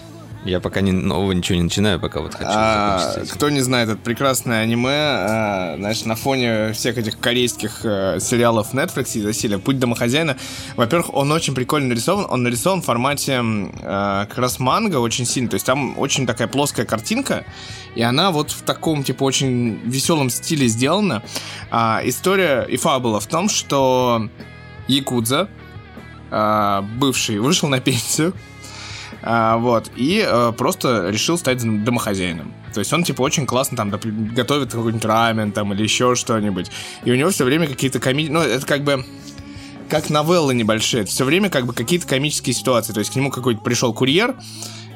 Я 0.46 0.60
пока 0.60 0.80
не, 0.80 0.92
нового 0.92 1.32
ничего 1.32 1.56
не 1.56 1.64
начинаю, 1.64 1.98
пока 1.98 2.20
вот 2.20 2.34
хочу. 2.34 2.48
А, 2.48 3.14
кто 3.32 3.50
не 3.50 3.60
знает, 3.60 3.88
это 3.88 3.98
прекрасное 3.98 4.62
аниме, 4.62 4.90
а, 4.92 5.74
знаешь, 5.76 6.04
на 6.04 6.14
фоне 6.14 6.72
всех 6.72 6.98
этих 6.98 7.18
корейских 7.18 7.80
а, 7.84 8.20
сериалов 8.20 8.72
Netflix 8.72 9.18
и 9.18 9.22
засилия 9.22 9.58
«Путь 9.58 9.80
домохозяина». 9.80 10.36
Во-первых, 10.76 11.12
он 11.14 11.32
очень 11.32 11.54
прикольно 11.54 11.88
нарисован. 11.88 12.26
Он 12.30 12.44
нарисован 12.44 12.80
в 12.80 12.84
формате 12.84 13.40
а, 13.42 14.26
как 14.26 14.38
раз 14.38 14.60
манга 14.60 14.98
очень 14.98 15.26
сильно. 15.26 15.50
То 15.50 15.54
есть 15.54 15.66
там 15.66 15.98
очень 15.98 16.26
такая 16.26 16.46
плоская 16.46 16.86
картинка, 16.86 17.44
и 17.96 18.02
она 18.02 18.30
вот 18.30 18.52
в 18.52 18.62
таком, 18.62 19.02
типа, 19.02 19.24
очень 19.24 19.80
веселом 19.84 20.30
стиле 20.30 20.68
сделана. 20.68 21.24
А, 21.72 22.00
история 22.04 22.62
и 22.62 22.76
фабула 22.76 23.18
в 23.18 23.26
том, 23.26 23.48
что 23.48 24.28
Якудза, 24.86 25.48
а, 26.30 26.82
бывший, 26.82 27.40
вышел 27.40 27.68
на 27.68 27.80
пенсию, 27.80 28.32
а, 29.26 29.58
вот, 29.58 29.90
и 29.96 30.24
а, 30.24 30.52
просто 30.52 31.10
решил 31.10 31.36
стать 31.36 31.58
домохозяином. 31.84 32.54
То 32.72 32.80
есть 32.80 32.92
он, 32.92 33.02
типа, 33.02 33.22
очень 33.22 33.44
классно 33.44 33.76
там 33.76 33.90
готовит 33.90 34.70
какой-нибудь 34.70 35.04
рамен 35.04 35.50
там 35.50 35.72
или 35.72 35.82
еще 35.82 36.14
что-нибудь. 36.14 36.70
И 37.04 37.10
у 37.10 37.16
него 37.16 37.30
все 37.30 37.44
время 37.44 37.66
какие-то 37.66 37.98
комедии... 37.98 38.30
Ну, 38.30 38.40
это 38.40 38.64
как 38.64 38.84
бы 38.84 39.04
как 39.88 40.10
новеллы 40.10 40.54
небольшие. 40.54 41.04
Все 41.04 41.24
время 41.24 41.50
как 41.50 41.66
бы 41.66 41.72
какие-то 41.72 42.06
комические 42.06 42.54
ситуации. 42.54 42.92
То 42.92 43.00
есть 43.00 43.12
к 43.12 43.16
нему 43.16 43.30
какой-то 43.30 43.60
пришел 43.62 43.92
курьер, 43.92 44.36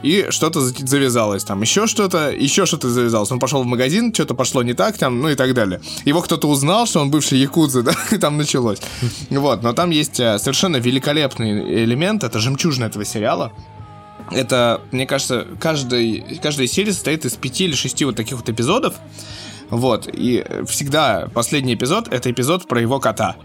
и 0.03 0.27
что-то 0.31 0.61
завязалось 0.61 1.45
там, 1.45 1.61
еще 1.61 1.87
что-то, 1.87 2.31
еще 2.31 2.67
что-то 2.67 2.89
завязалось. 2.89 3.31
Он 3.31 3.39
пошел 3.39 3.63
в 3.63 3.67
магазин, 3.67 4.15
что-то 4.15 4.35
пошло 4.35 4.63
не 4.63 4.73
так 4.75 4.97
там, 4.97 5.21
ну 5.21 5.29
и 5.29 5.35
так 5.35 5.53
далее. 5.55 5.81
Его 6.05 6.23
кто-то 6.23 6.49
узнал, 6.49 6.87
что 6.87 7.01
он 7.01 7.11
бывший 7.11 7.39
якудза, 7.39 7.83
да, 7.85 7.93
и 8.11 8.17
там 8.17 8.37
началось. 8.37 8.79
Вот, 9.29 9.63
но 9.63 9.73
там 9.73 9.91
есть 9.91 10.19
э, 10.21 10.39
совершенно 10.39 10.77
великолепный 10.77 11.85
элемент, 11.85 12.25
это 12.25 12.39
жемчужина 12.39 12.87
этого 12.87 13.05
сериала. 13.05 13.53
Это, 14.31 14.81
мне 14.93 15.07
кажется, 15.07 15.47
каждый, 15.61 16.39
каждая 16.43 16.67
серия 16.67 16.93
состоит 16.93 17.25
из 17.25 17.35
пяти 17.35 17.65
или 17.65 17.75
шести 17.75 18.05
вот 18.05 18.17
таких 18.17 18.37
вот 18.37 18.49
эпизодов. 18.49 18.95
Вот, 19.71 20.09
и 20.13 20.45
всегда 20.69 21.29
последний 21.33 21.75
эпизод— 21.75 22.09
это 22.13 22.31
эпизод 22.31 22.67
про 22.67 22.81
его 22.81 22.99
кота. 22.99 23.37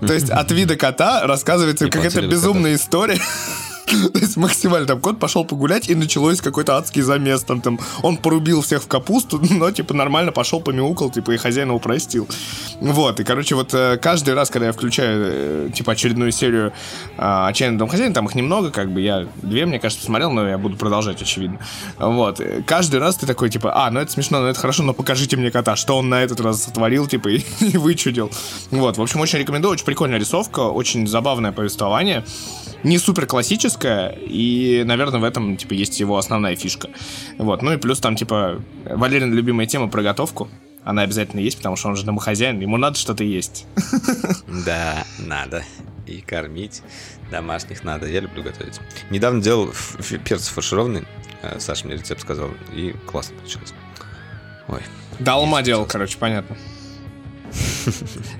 То 0.00 0.12
есть 0.12 0.30
от 0.30 0.50
вида 0.52 0.76
кота 0.76 1.26
рассказывается 1.26 1.88
какая-то 1.88 2.22
безумная 2.22 2.76
история. 2.76 3.20
То 4.12 4.18
есть 4.18 4.36
максимально 4.36 4.86
там 4.86 5.00
кот 5.00 5.18
пошел 5.18 5.44
погулять, 5.44 5.88
и 5.88 5.94
началось 5.94 6.40
какой-то 6.40 6.76
адский 6.76 7.02
замес. 7.02 7.42
Там, 7.42 7.60
там 7.60 7.78
он 8.02 8.16
порубил 8.16 8.62
всех 8.62 8.82
в 8.82 8.88
капусту, 8.88 9.40
но 9.50 9.70
типа 9.70 9.94
нормально 9.94 10.32
пошел, 10.32 10.60
помяукал, 10.60 11.10
типа 11.10 11.32
и 11.32 11.36
хозяина 11.36 11.74
упростил. 11.74 12.28
Вот, 12.80 13.20
и 13.20 13.24
короче, 13.24 13.54
вот 13.54 13.72
э, 13.74 13.98
каждый 13.98 14.34
раз, 14.34 14.50
когда 14.50 14.66
я 14.66 14.72
включаю, 14.72 15.22
э, 15.24 15.70
типа, 15.74 15.92
очередную 15.92 16.32
серию 16.32 16.72
а, 17.16 17.48
«Отчаянный 17.48 17.78
дом 17.78 17.88
хозяина», 17.88 18.14
там 18.14 18.26
их 18.26 18.34
немного, 18.34 18.70
как 18.70 18.92
бы, 18.92 19.00
я 19.00 19.26
две, 19.42 19.66
мне 19.66 19.78
кажется, 19.78 20.02
посмотрел, 20.02 20.30
но 20.30 20.48
я 20.48 20.58
буду 20.58 20.76
продолжать, 20.76 21.20
очевидно. 21.20 21.58
Вот, 21.98 22.40
каждый 22.66 23.00
раз 23.00 23.16
ты 23.16 23.26
такой, 23.26 23.50
типа, 23.50 23.72
а, 23.74 23.90
ну 23.90 24.00
это 24.00 24.12
смешно, 24.12 24.40
ну 24.40 24.46
это 24.46 24.60
хорошо, 24.60 24.82
но 24.82 24.92
покажите 24.92 25.36
мне 25.36 25.50
кота, 25.50 25.76
что 25.76 25.98
он 25.98 26.08
на 26.08 26.22
этот 26.22 26.40
раз 26.40 26.64
сотворил, 26.64 27.06
типа, 27.06 27.28
и, 27.28 27.42
и 27.60 27.76
вычудил. 27.76 28.30
Вот, 28.70 28.96
в 28.96 29.02
общем, 29.02 29.20
очень 29.20 29.38
рекомендую, 29.38 29.72
очень 29.72 29.84
прикольная 29.84 30.18
рисовка, 30.18 30.60
очень 30.60 31.06
забавное 31.06 31.52
повествование 31.52 32.24
не 32.82 32.98
супер 32.98 33.26
классическая, 33.78 34.10
и, 34.26 34.82
наверное, 34.84 35.20
в 35.20 35.24
этом, 35.24 35.56
типа, 35.56 35.74
есть 35.74 36.00
его 36.00 36.16
основная 36.16 36.56
фишка. 36.56 36.88
Вот, 37.38 37.62
ну 37.62 37.72
и 37.72 37.76
плюс 37.76 38.00
там, 38.00 38.16
типа, 38.16 38.60
Валерин 38.84 39.32
любимая 39.32 39.66
тема 39.66 39.88
про 39.88 40.02
готовку. 40.02 40.48
Она 40.84 41.02
обязательно 41.02 41.40
есть, 41.40 41.58
потому 41.58 41.76
что 41.76 41.88
он 41.88 41.96
же 41.96 42.04
домохозяин, 42.04 42.60
ему 42.60 42.76
надо 42.76 42.98
что-то 42.98 43.24
есть. 43.24 43.66
Да, 44.64 45.04
надо. 45.18 45.62
И 46.06 46.20
кормить 46.20 46.82
домашних 47.30 47.84
надо. 47.84 48.06
Я 48.06 48.20
люблю 48.20 48.42
готовить. 48.42 48.80
Недавно 49.10 49.42
делал 49.42 49.70
перцы 50.24 50.50
фаршированный. 50.52 51.04
Э, 51.42 51.58
Саша 51.60 51.86
мне 51.86 51.96
рецепт 51.96 52.22
сказал, 52.22 52.50
и 52.74 52.94
классно 53.06 53.36
получилось. 53.36 53.74
Ой. 54.68 54.80
Долма 55.18 55.62
делал, 55.62 55.84
короче, 55.84 56.16
понятно. 56.18 56.56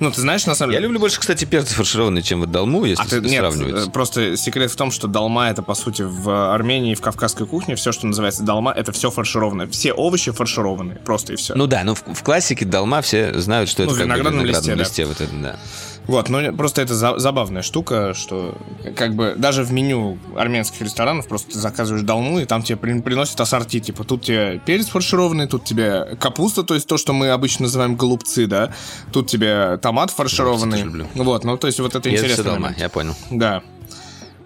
Ну, 0.01 0.11
ты 0.11 0.20
знаешь, 0.20 0.47
на 0.47 0.55
самом 0.55 0.73
деле... 0.73 0.83
Я 0.83 0.87
люблю 0.87 1.01
больше, 1.01 1.20
кстати, 1.20 1.45
перцы 1.45 1.75
фаршированные, 1.75 2.23
чем 2.23 2.41
вот 2.41 2.51
долму, 2.51 2.85
если 2.85 3.03
а 3.03 3.07
ты, 3.07 3.20
нет, 3.20 3.41
сравнивать. 3.41 3.93
Просто 3.93 4.37
секрет 4.37 4.70
в 4.70 4.77
том, 4.77 4.91
что 4.91 5.09
долма 5.09 5.49
это, 5.49 5.62
по 5.62 5.75
сути, 5.75 6.03
в 6.03 6.53
Армении, 6.55 6.95
в 6.95 7.01
кавказской 7.01 7.47
кухне, 7.47 7.75
все, 7.75 7.93
что 7.93 8.07
называется 8.07 8.43
долма, 8.43 8.73
это 8.73 8.93
все 8.93 9.11
фаршированное. 9.11 9.66
Все 9.69 9.93
овощи 9.93 10.31
фаршированные, 10.31 10.97
просто 10.97 11.35
и 11.35 11.37
все. 11.37 11.55
Ну 11.55 11.66
да, 11.66 11.85
но 11.85 11.95
в, 11.95 12.03
в 12.03 12.23
классике 12.23 12.65
долма 12.65 13.03
все 13.03 13.39
знают, 13.41 13.69
что 13.69 13.85
ну, 13.85 13.91
это 13.91 13.99
как 13.99 14.09
бы 14.09 14.15
виноградном 14.15 14.45
листе, 14.47 14.75
листе 14.75 15.03
да. 15.03 15.09
вот 15.09 15.20
это, 15.20 15.35
да. 15.35 15.57
Вот, 16.09 16.31
ну 16.31 16.57
просто 16.57 16.81
это 16.81 16.95
за- 16.95 17.19
забавная 17.19 17.61
штука, 17.61 18.15
что 18.15 18.57
как 18.97 19.15
бы 19.15 19.35
даже 19.37 19.62
в 19.62 19.73
меню 19.73 20.19
армянских 20.37 20.81
ресторанов 20.81 21.29
просто 21.29 21.53
ты 21.53 21.59
заказываешь 21.59 22.03
долму, 22.03 22.41
и 22.41 22.47
там 22.47 22.62
тебе 22.62 22.79
при- 22.79 22.99
приносят 23.03 23.39
ассорти, 23.41 23.79
типа 23.79 24.05
тут 24.05 24.23
тебе 24.23 24.59
перец 24.65 24.89
фаршированный, 24.89 25.47
тут 25.47 25.65
тебе 25.65 26.16
капуста, 26.19 26.62
то 26.62 26.73
есть 26.73 26.87
то, 26.89 26.97
что 26.97 27.12
мы 27.12 27.29
обычно 27.29 27.65
называем 27.65 27.95
голубцы, 27.95 28.47
да, 28.47 28.73
тут 29.12 29.27
тебе 29.27 29.38
тебе 29.39 29.78
томат 29.78 30.10
фаршированный. 30.10 30.82
люблю. 30.82 31.06
Вот, 31.15 31.44
ну, 31.44 31.56
то 31.56 31.66
есть 31.66 31.78
вот 31.81 31.94
это 31.94 32.09
Я 32.09 32.16
интересно. 32.16 32.43
все 32.43 32.52
дома, 32.52 32.74
я 32.77 32.89
понял. 32.89 33.15
Да. 33.31 33.62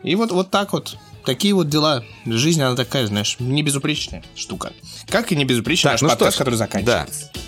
И 0.02 0.14
вот, 0.14 0.30
вот 0.30 0.50
так 0.50 0.72
вот. 0.72 0.96
Такие 1.24 1.54
вот 1.54 1.68
дела. 1.68 2.02
Жизнь, 2.26 2.60
она 2.60 2.74
такая, 2.74 3.06
знаешь, 3.06 3.36
не 3.38 3.62
безупречная 3.62 4.24
штука. 4.34 4.72
Как 5.08 5.30
и 5.30 5.36
не 5.36 5.44
безупречный 5.44 5.92
наш 5.92 6.02
ну 6.02 6.08
что 6.08 6.16
подкаст, 6.16 6.36
ж, 6.36 6.38
который 6.38 6.54
заканчивается. 6.56 7.30
Да. 7.32 7.40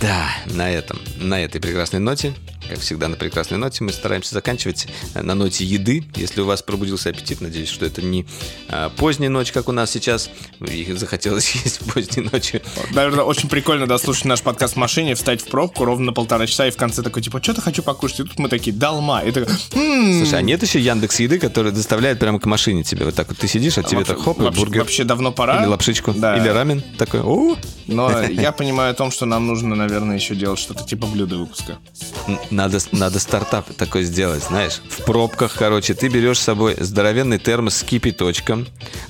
Да, 0.00 0.28
на 0.54 0.70
этом, 0.70 1.00
на 1.16 1.42
этой 1.42 1.60
прекрасной 1.60 2.00
ноте, 2.00 2.32
как 2.68 2.80
всегда 2.80 3.08
на 3.08 3.16
прекрасной 3.16 3.58
ноте, 3.58 3.84
мы 3.84 3.92
стараемся 3.92 4.34
заканчивать 4.34 4.86
э, 5.14 5.22
на 5.22 5.34
ноте 5.34 5.64
еды. 5.64 6.04
Если 6.16 6.40
у 6.40 6.46
вас 6.46 6.62
пробудился 6.62 7.10
аппетит, 7.10 7.40
надеюсь, 7.40 7.68
что 7.68 7.84
это 7.86 8.02
не 8.02 8.26
а, 8.68 8.90
поздняя 8.90 9.30
ночь, 9.30 9.52
как 9.52 9.68
у 9.68 9.72
нас 9.72 9.90
сейчас, 9.90 10.30
и 10.66 10.92
захотелось 10.94 11.50
есть 11.64 11.80
поздней 11.92 12.28
ночью. 12.32 12.62
Наверное, 12.92 13.24
очень 13.24 13.48
прикольно 13.48 13.86
дослушать 13.86 14.24
наш 14.24 14.42
подкаст 14.42 14.74
в 14.74 14.76
машине, 14.76 15.14
встать 15.14 15.40
в 15.42 15.46
пробку 15.46 15.84
ровно 15.84 16.06
на 16.06 16.12
полтора 16.12 16.46
часа 16.46 16.66
и 16.66 16.70
в 16.70 16.76
конце 16.76 17.02
такой, 17.02 17.22
типа, 17.22 17.42
что-то 17.42 17.60
хочу 17.60 17.82
покушать. 17.82 18.20
И 18.20 18.22
тут 18.24 18.38
мы 18.38 18.48
такие, 18.48 18.74
долма. 18.74 19.20
И 19.24 19.30
такой, 19.32 19.52
«М-м-м». 19.74 20.18
Слушай, 20.24 20.38
а 20.38 20.42
нет 20.42 20.62
еще 20.62 20.80
Яндекс 20.80 21.20
Еды, 21.20 21.38
который 21.38 21.72
доставляет 21.72 22.18
прямо 22.18 22.40
к 22.40 22.46
машине 22.46 22.82
тебе? 22.82 23.04
Вот 23.04 23.14
так 23.14 23.28
вот 23.28 23.38
ты 23.38 23.46
сидишь, 23.48 23.78
а 23.78 23.82
тебе 23.82 23.98
Вообще- 23.98 24.14
так 24.14 24.22
хоп, 24.22 24.38
и 24.40 24.42
вообще, 24.42 24.60
бургер. 24.60 24.80
вообще 24.80 25.04
давно 25.04 25.32
пора. 25.32 25.60
Или 25.60 25.66
лапшичку, 25.66 26.12
Да. 26.12 26.36
или 26.36 26.48
рамен 26.48 26.82
такой. 26.98 27.20
О, 27.22 27.56
Но 27.86 28.22
я 28.28 28.52
понимаю 28.52 28.92
о 28.92 28.94
том, 28.94 29.10
что 29.10 29.26
нам 29.26 29.46
нужно, 29.46 29.74
наверное, 29.74 30.16
еще 30.16 30.34
делать 30.34 30.58
что-то 30.58 30.84
типа 30.84 31.06
блюда 31.06 31.36
выпуска. 31.36 31.78
Н- 32.26 32.38
Надо, 32.64 32.78
надо 32.92 33.18
стартап 33.18 33.74
такой 33.74 34.04
сделать, 34.04 34.42
знаешь. 34.42 34.80
В 34.88 35.04
пробках, 35.04 35.54
короче, 35.54 35.92
ты 35.92 36.08
берешь 36.08 36.38
с 36.38 36.44
собой 36.44 36.74
здоровенный 36.80 37.38
термос 37.38 37.76
с 37.76 37.82
кипяточком, 37.82 38.66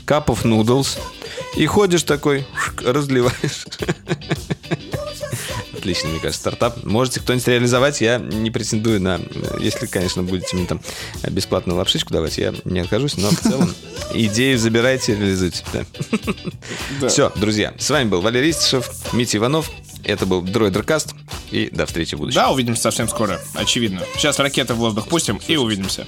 of 0.09 0.43
noodles, 0.43 0.99
и 1.55 1.65
ходишь 1.65 2.03
такой, 2.03 2.49
разливаешь. 2.85 3.67
Отлично, 5.73 6.09
мне 6.09 6.19
кажется, 6.19 6.41
стартап. 6.41 6.83
Можете 6.83 7.21
кто-нибудь 7.21 7.47
реализовать, 7.47 8.01
я 8.01 8.19
не 8.19 8.51
претендую 8.51 9.01
на... 9.01 9.21
Если, 9.61 9.87
конечно, 9.87 10.25
будете 10.25 10.57
мне 10.57 10.67
там 10.67 10.81
бесплатную 11.31 11.77
лапшичку 11.77 12.13
давать, 12.13 12.39
я 12.39 12.53
не 12.65 12.81
откажусь, 12.81 13.17
но 13.19 13.31
в 13.31 13.39
целом 13.39 13.73
идею 14.15 14.59
забирайте, 14.59 15.15
реализуйте. 15.15 15.63
Да. 15.73 15.85
Да. 17.01 17.09
Все, 17.09 17.31
друзья, 17.37 17.73
с 17.79 17.89
вами 17.89 18.09
был 18.09 18.21
Валерий 18.21 18.51
Истишев, 18.51 18.91
Митя 19.13 19.39
Иванов. 19.39 19.71
Это 20.05 20.27
был 20.27 20.43
Дроидеркаст. 20.43 21.15
И 21.51 21.69
до 21.73 21.87
встречи 21.87 22.15
в 22.15 22.19
будущем. 22.19 22.37
Да, 22.37 22.51
увидимся 22.51 22.83
совсем 22.83 23.09
скоро, 23.09 23.41
очевидно. 23.55 24.03
Сейчас 24.17 24.39
ракеты 24.39 24.75
в 24.75 24.79
воздух 24.79 25.09
пустим 25.09 25.41
и 25.47 25.57
увидимся. 25.57 26.07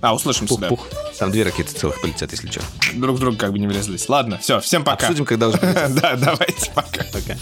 А, 0.00 0.14
услышимся, 0.14 0.58
да. 0.58 0.68
Пух-пух. 0.68 0.88
Там 1.18 1.30
две 1.30 1.44
ракеты 1.44 1.72
целых 1.72 2.00
полетят, 2.00 2.32
если 2.32 2.50
что. 2.50 2.60
Друг 2.94 3.16
в 3.16 3.20
друга 3.20 3.36
как 3.38 3.52
бы 3.52 3.58
не 3.60 3.68
врезались. 3.68 4.08
Ладно, 4.08 4.38
все, 4.38 4.60
всем 4.60 4.82
пока. 4.82 5.06
Обсудим, 5.06 5.24
когда 5.24 5.48
уже. 5.48 5.58
Да, 5.90 6.16
давайте, 6.16 6.70
пока. 6.74 7.04
Пока. 7.12 7.36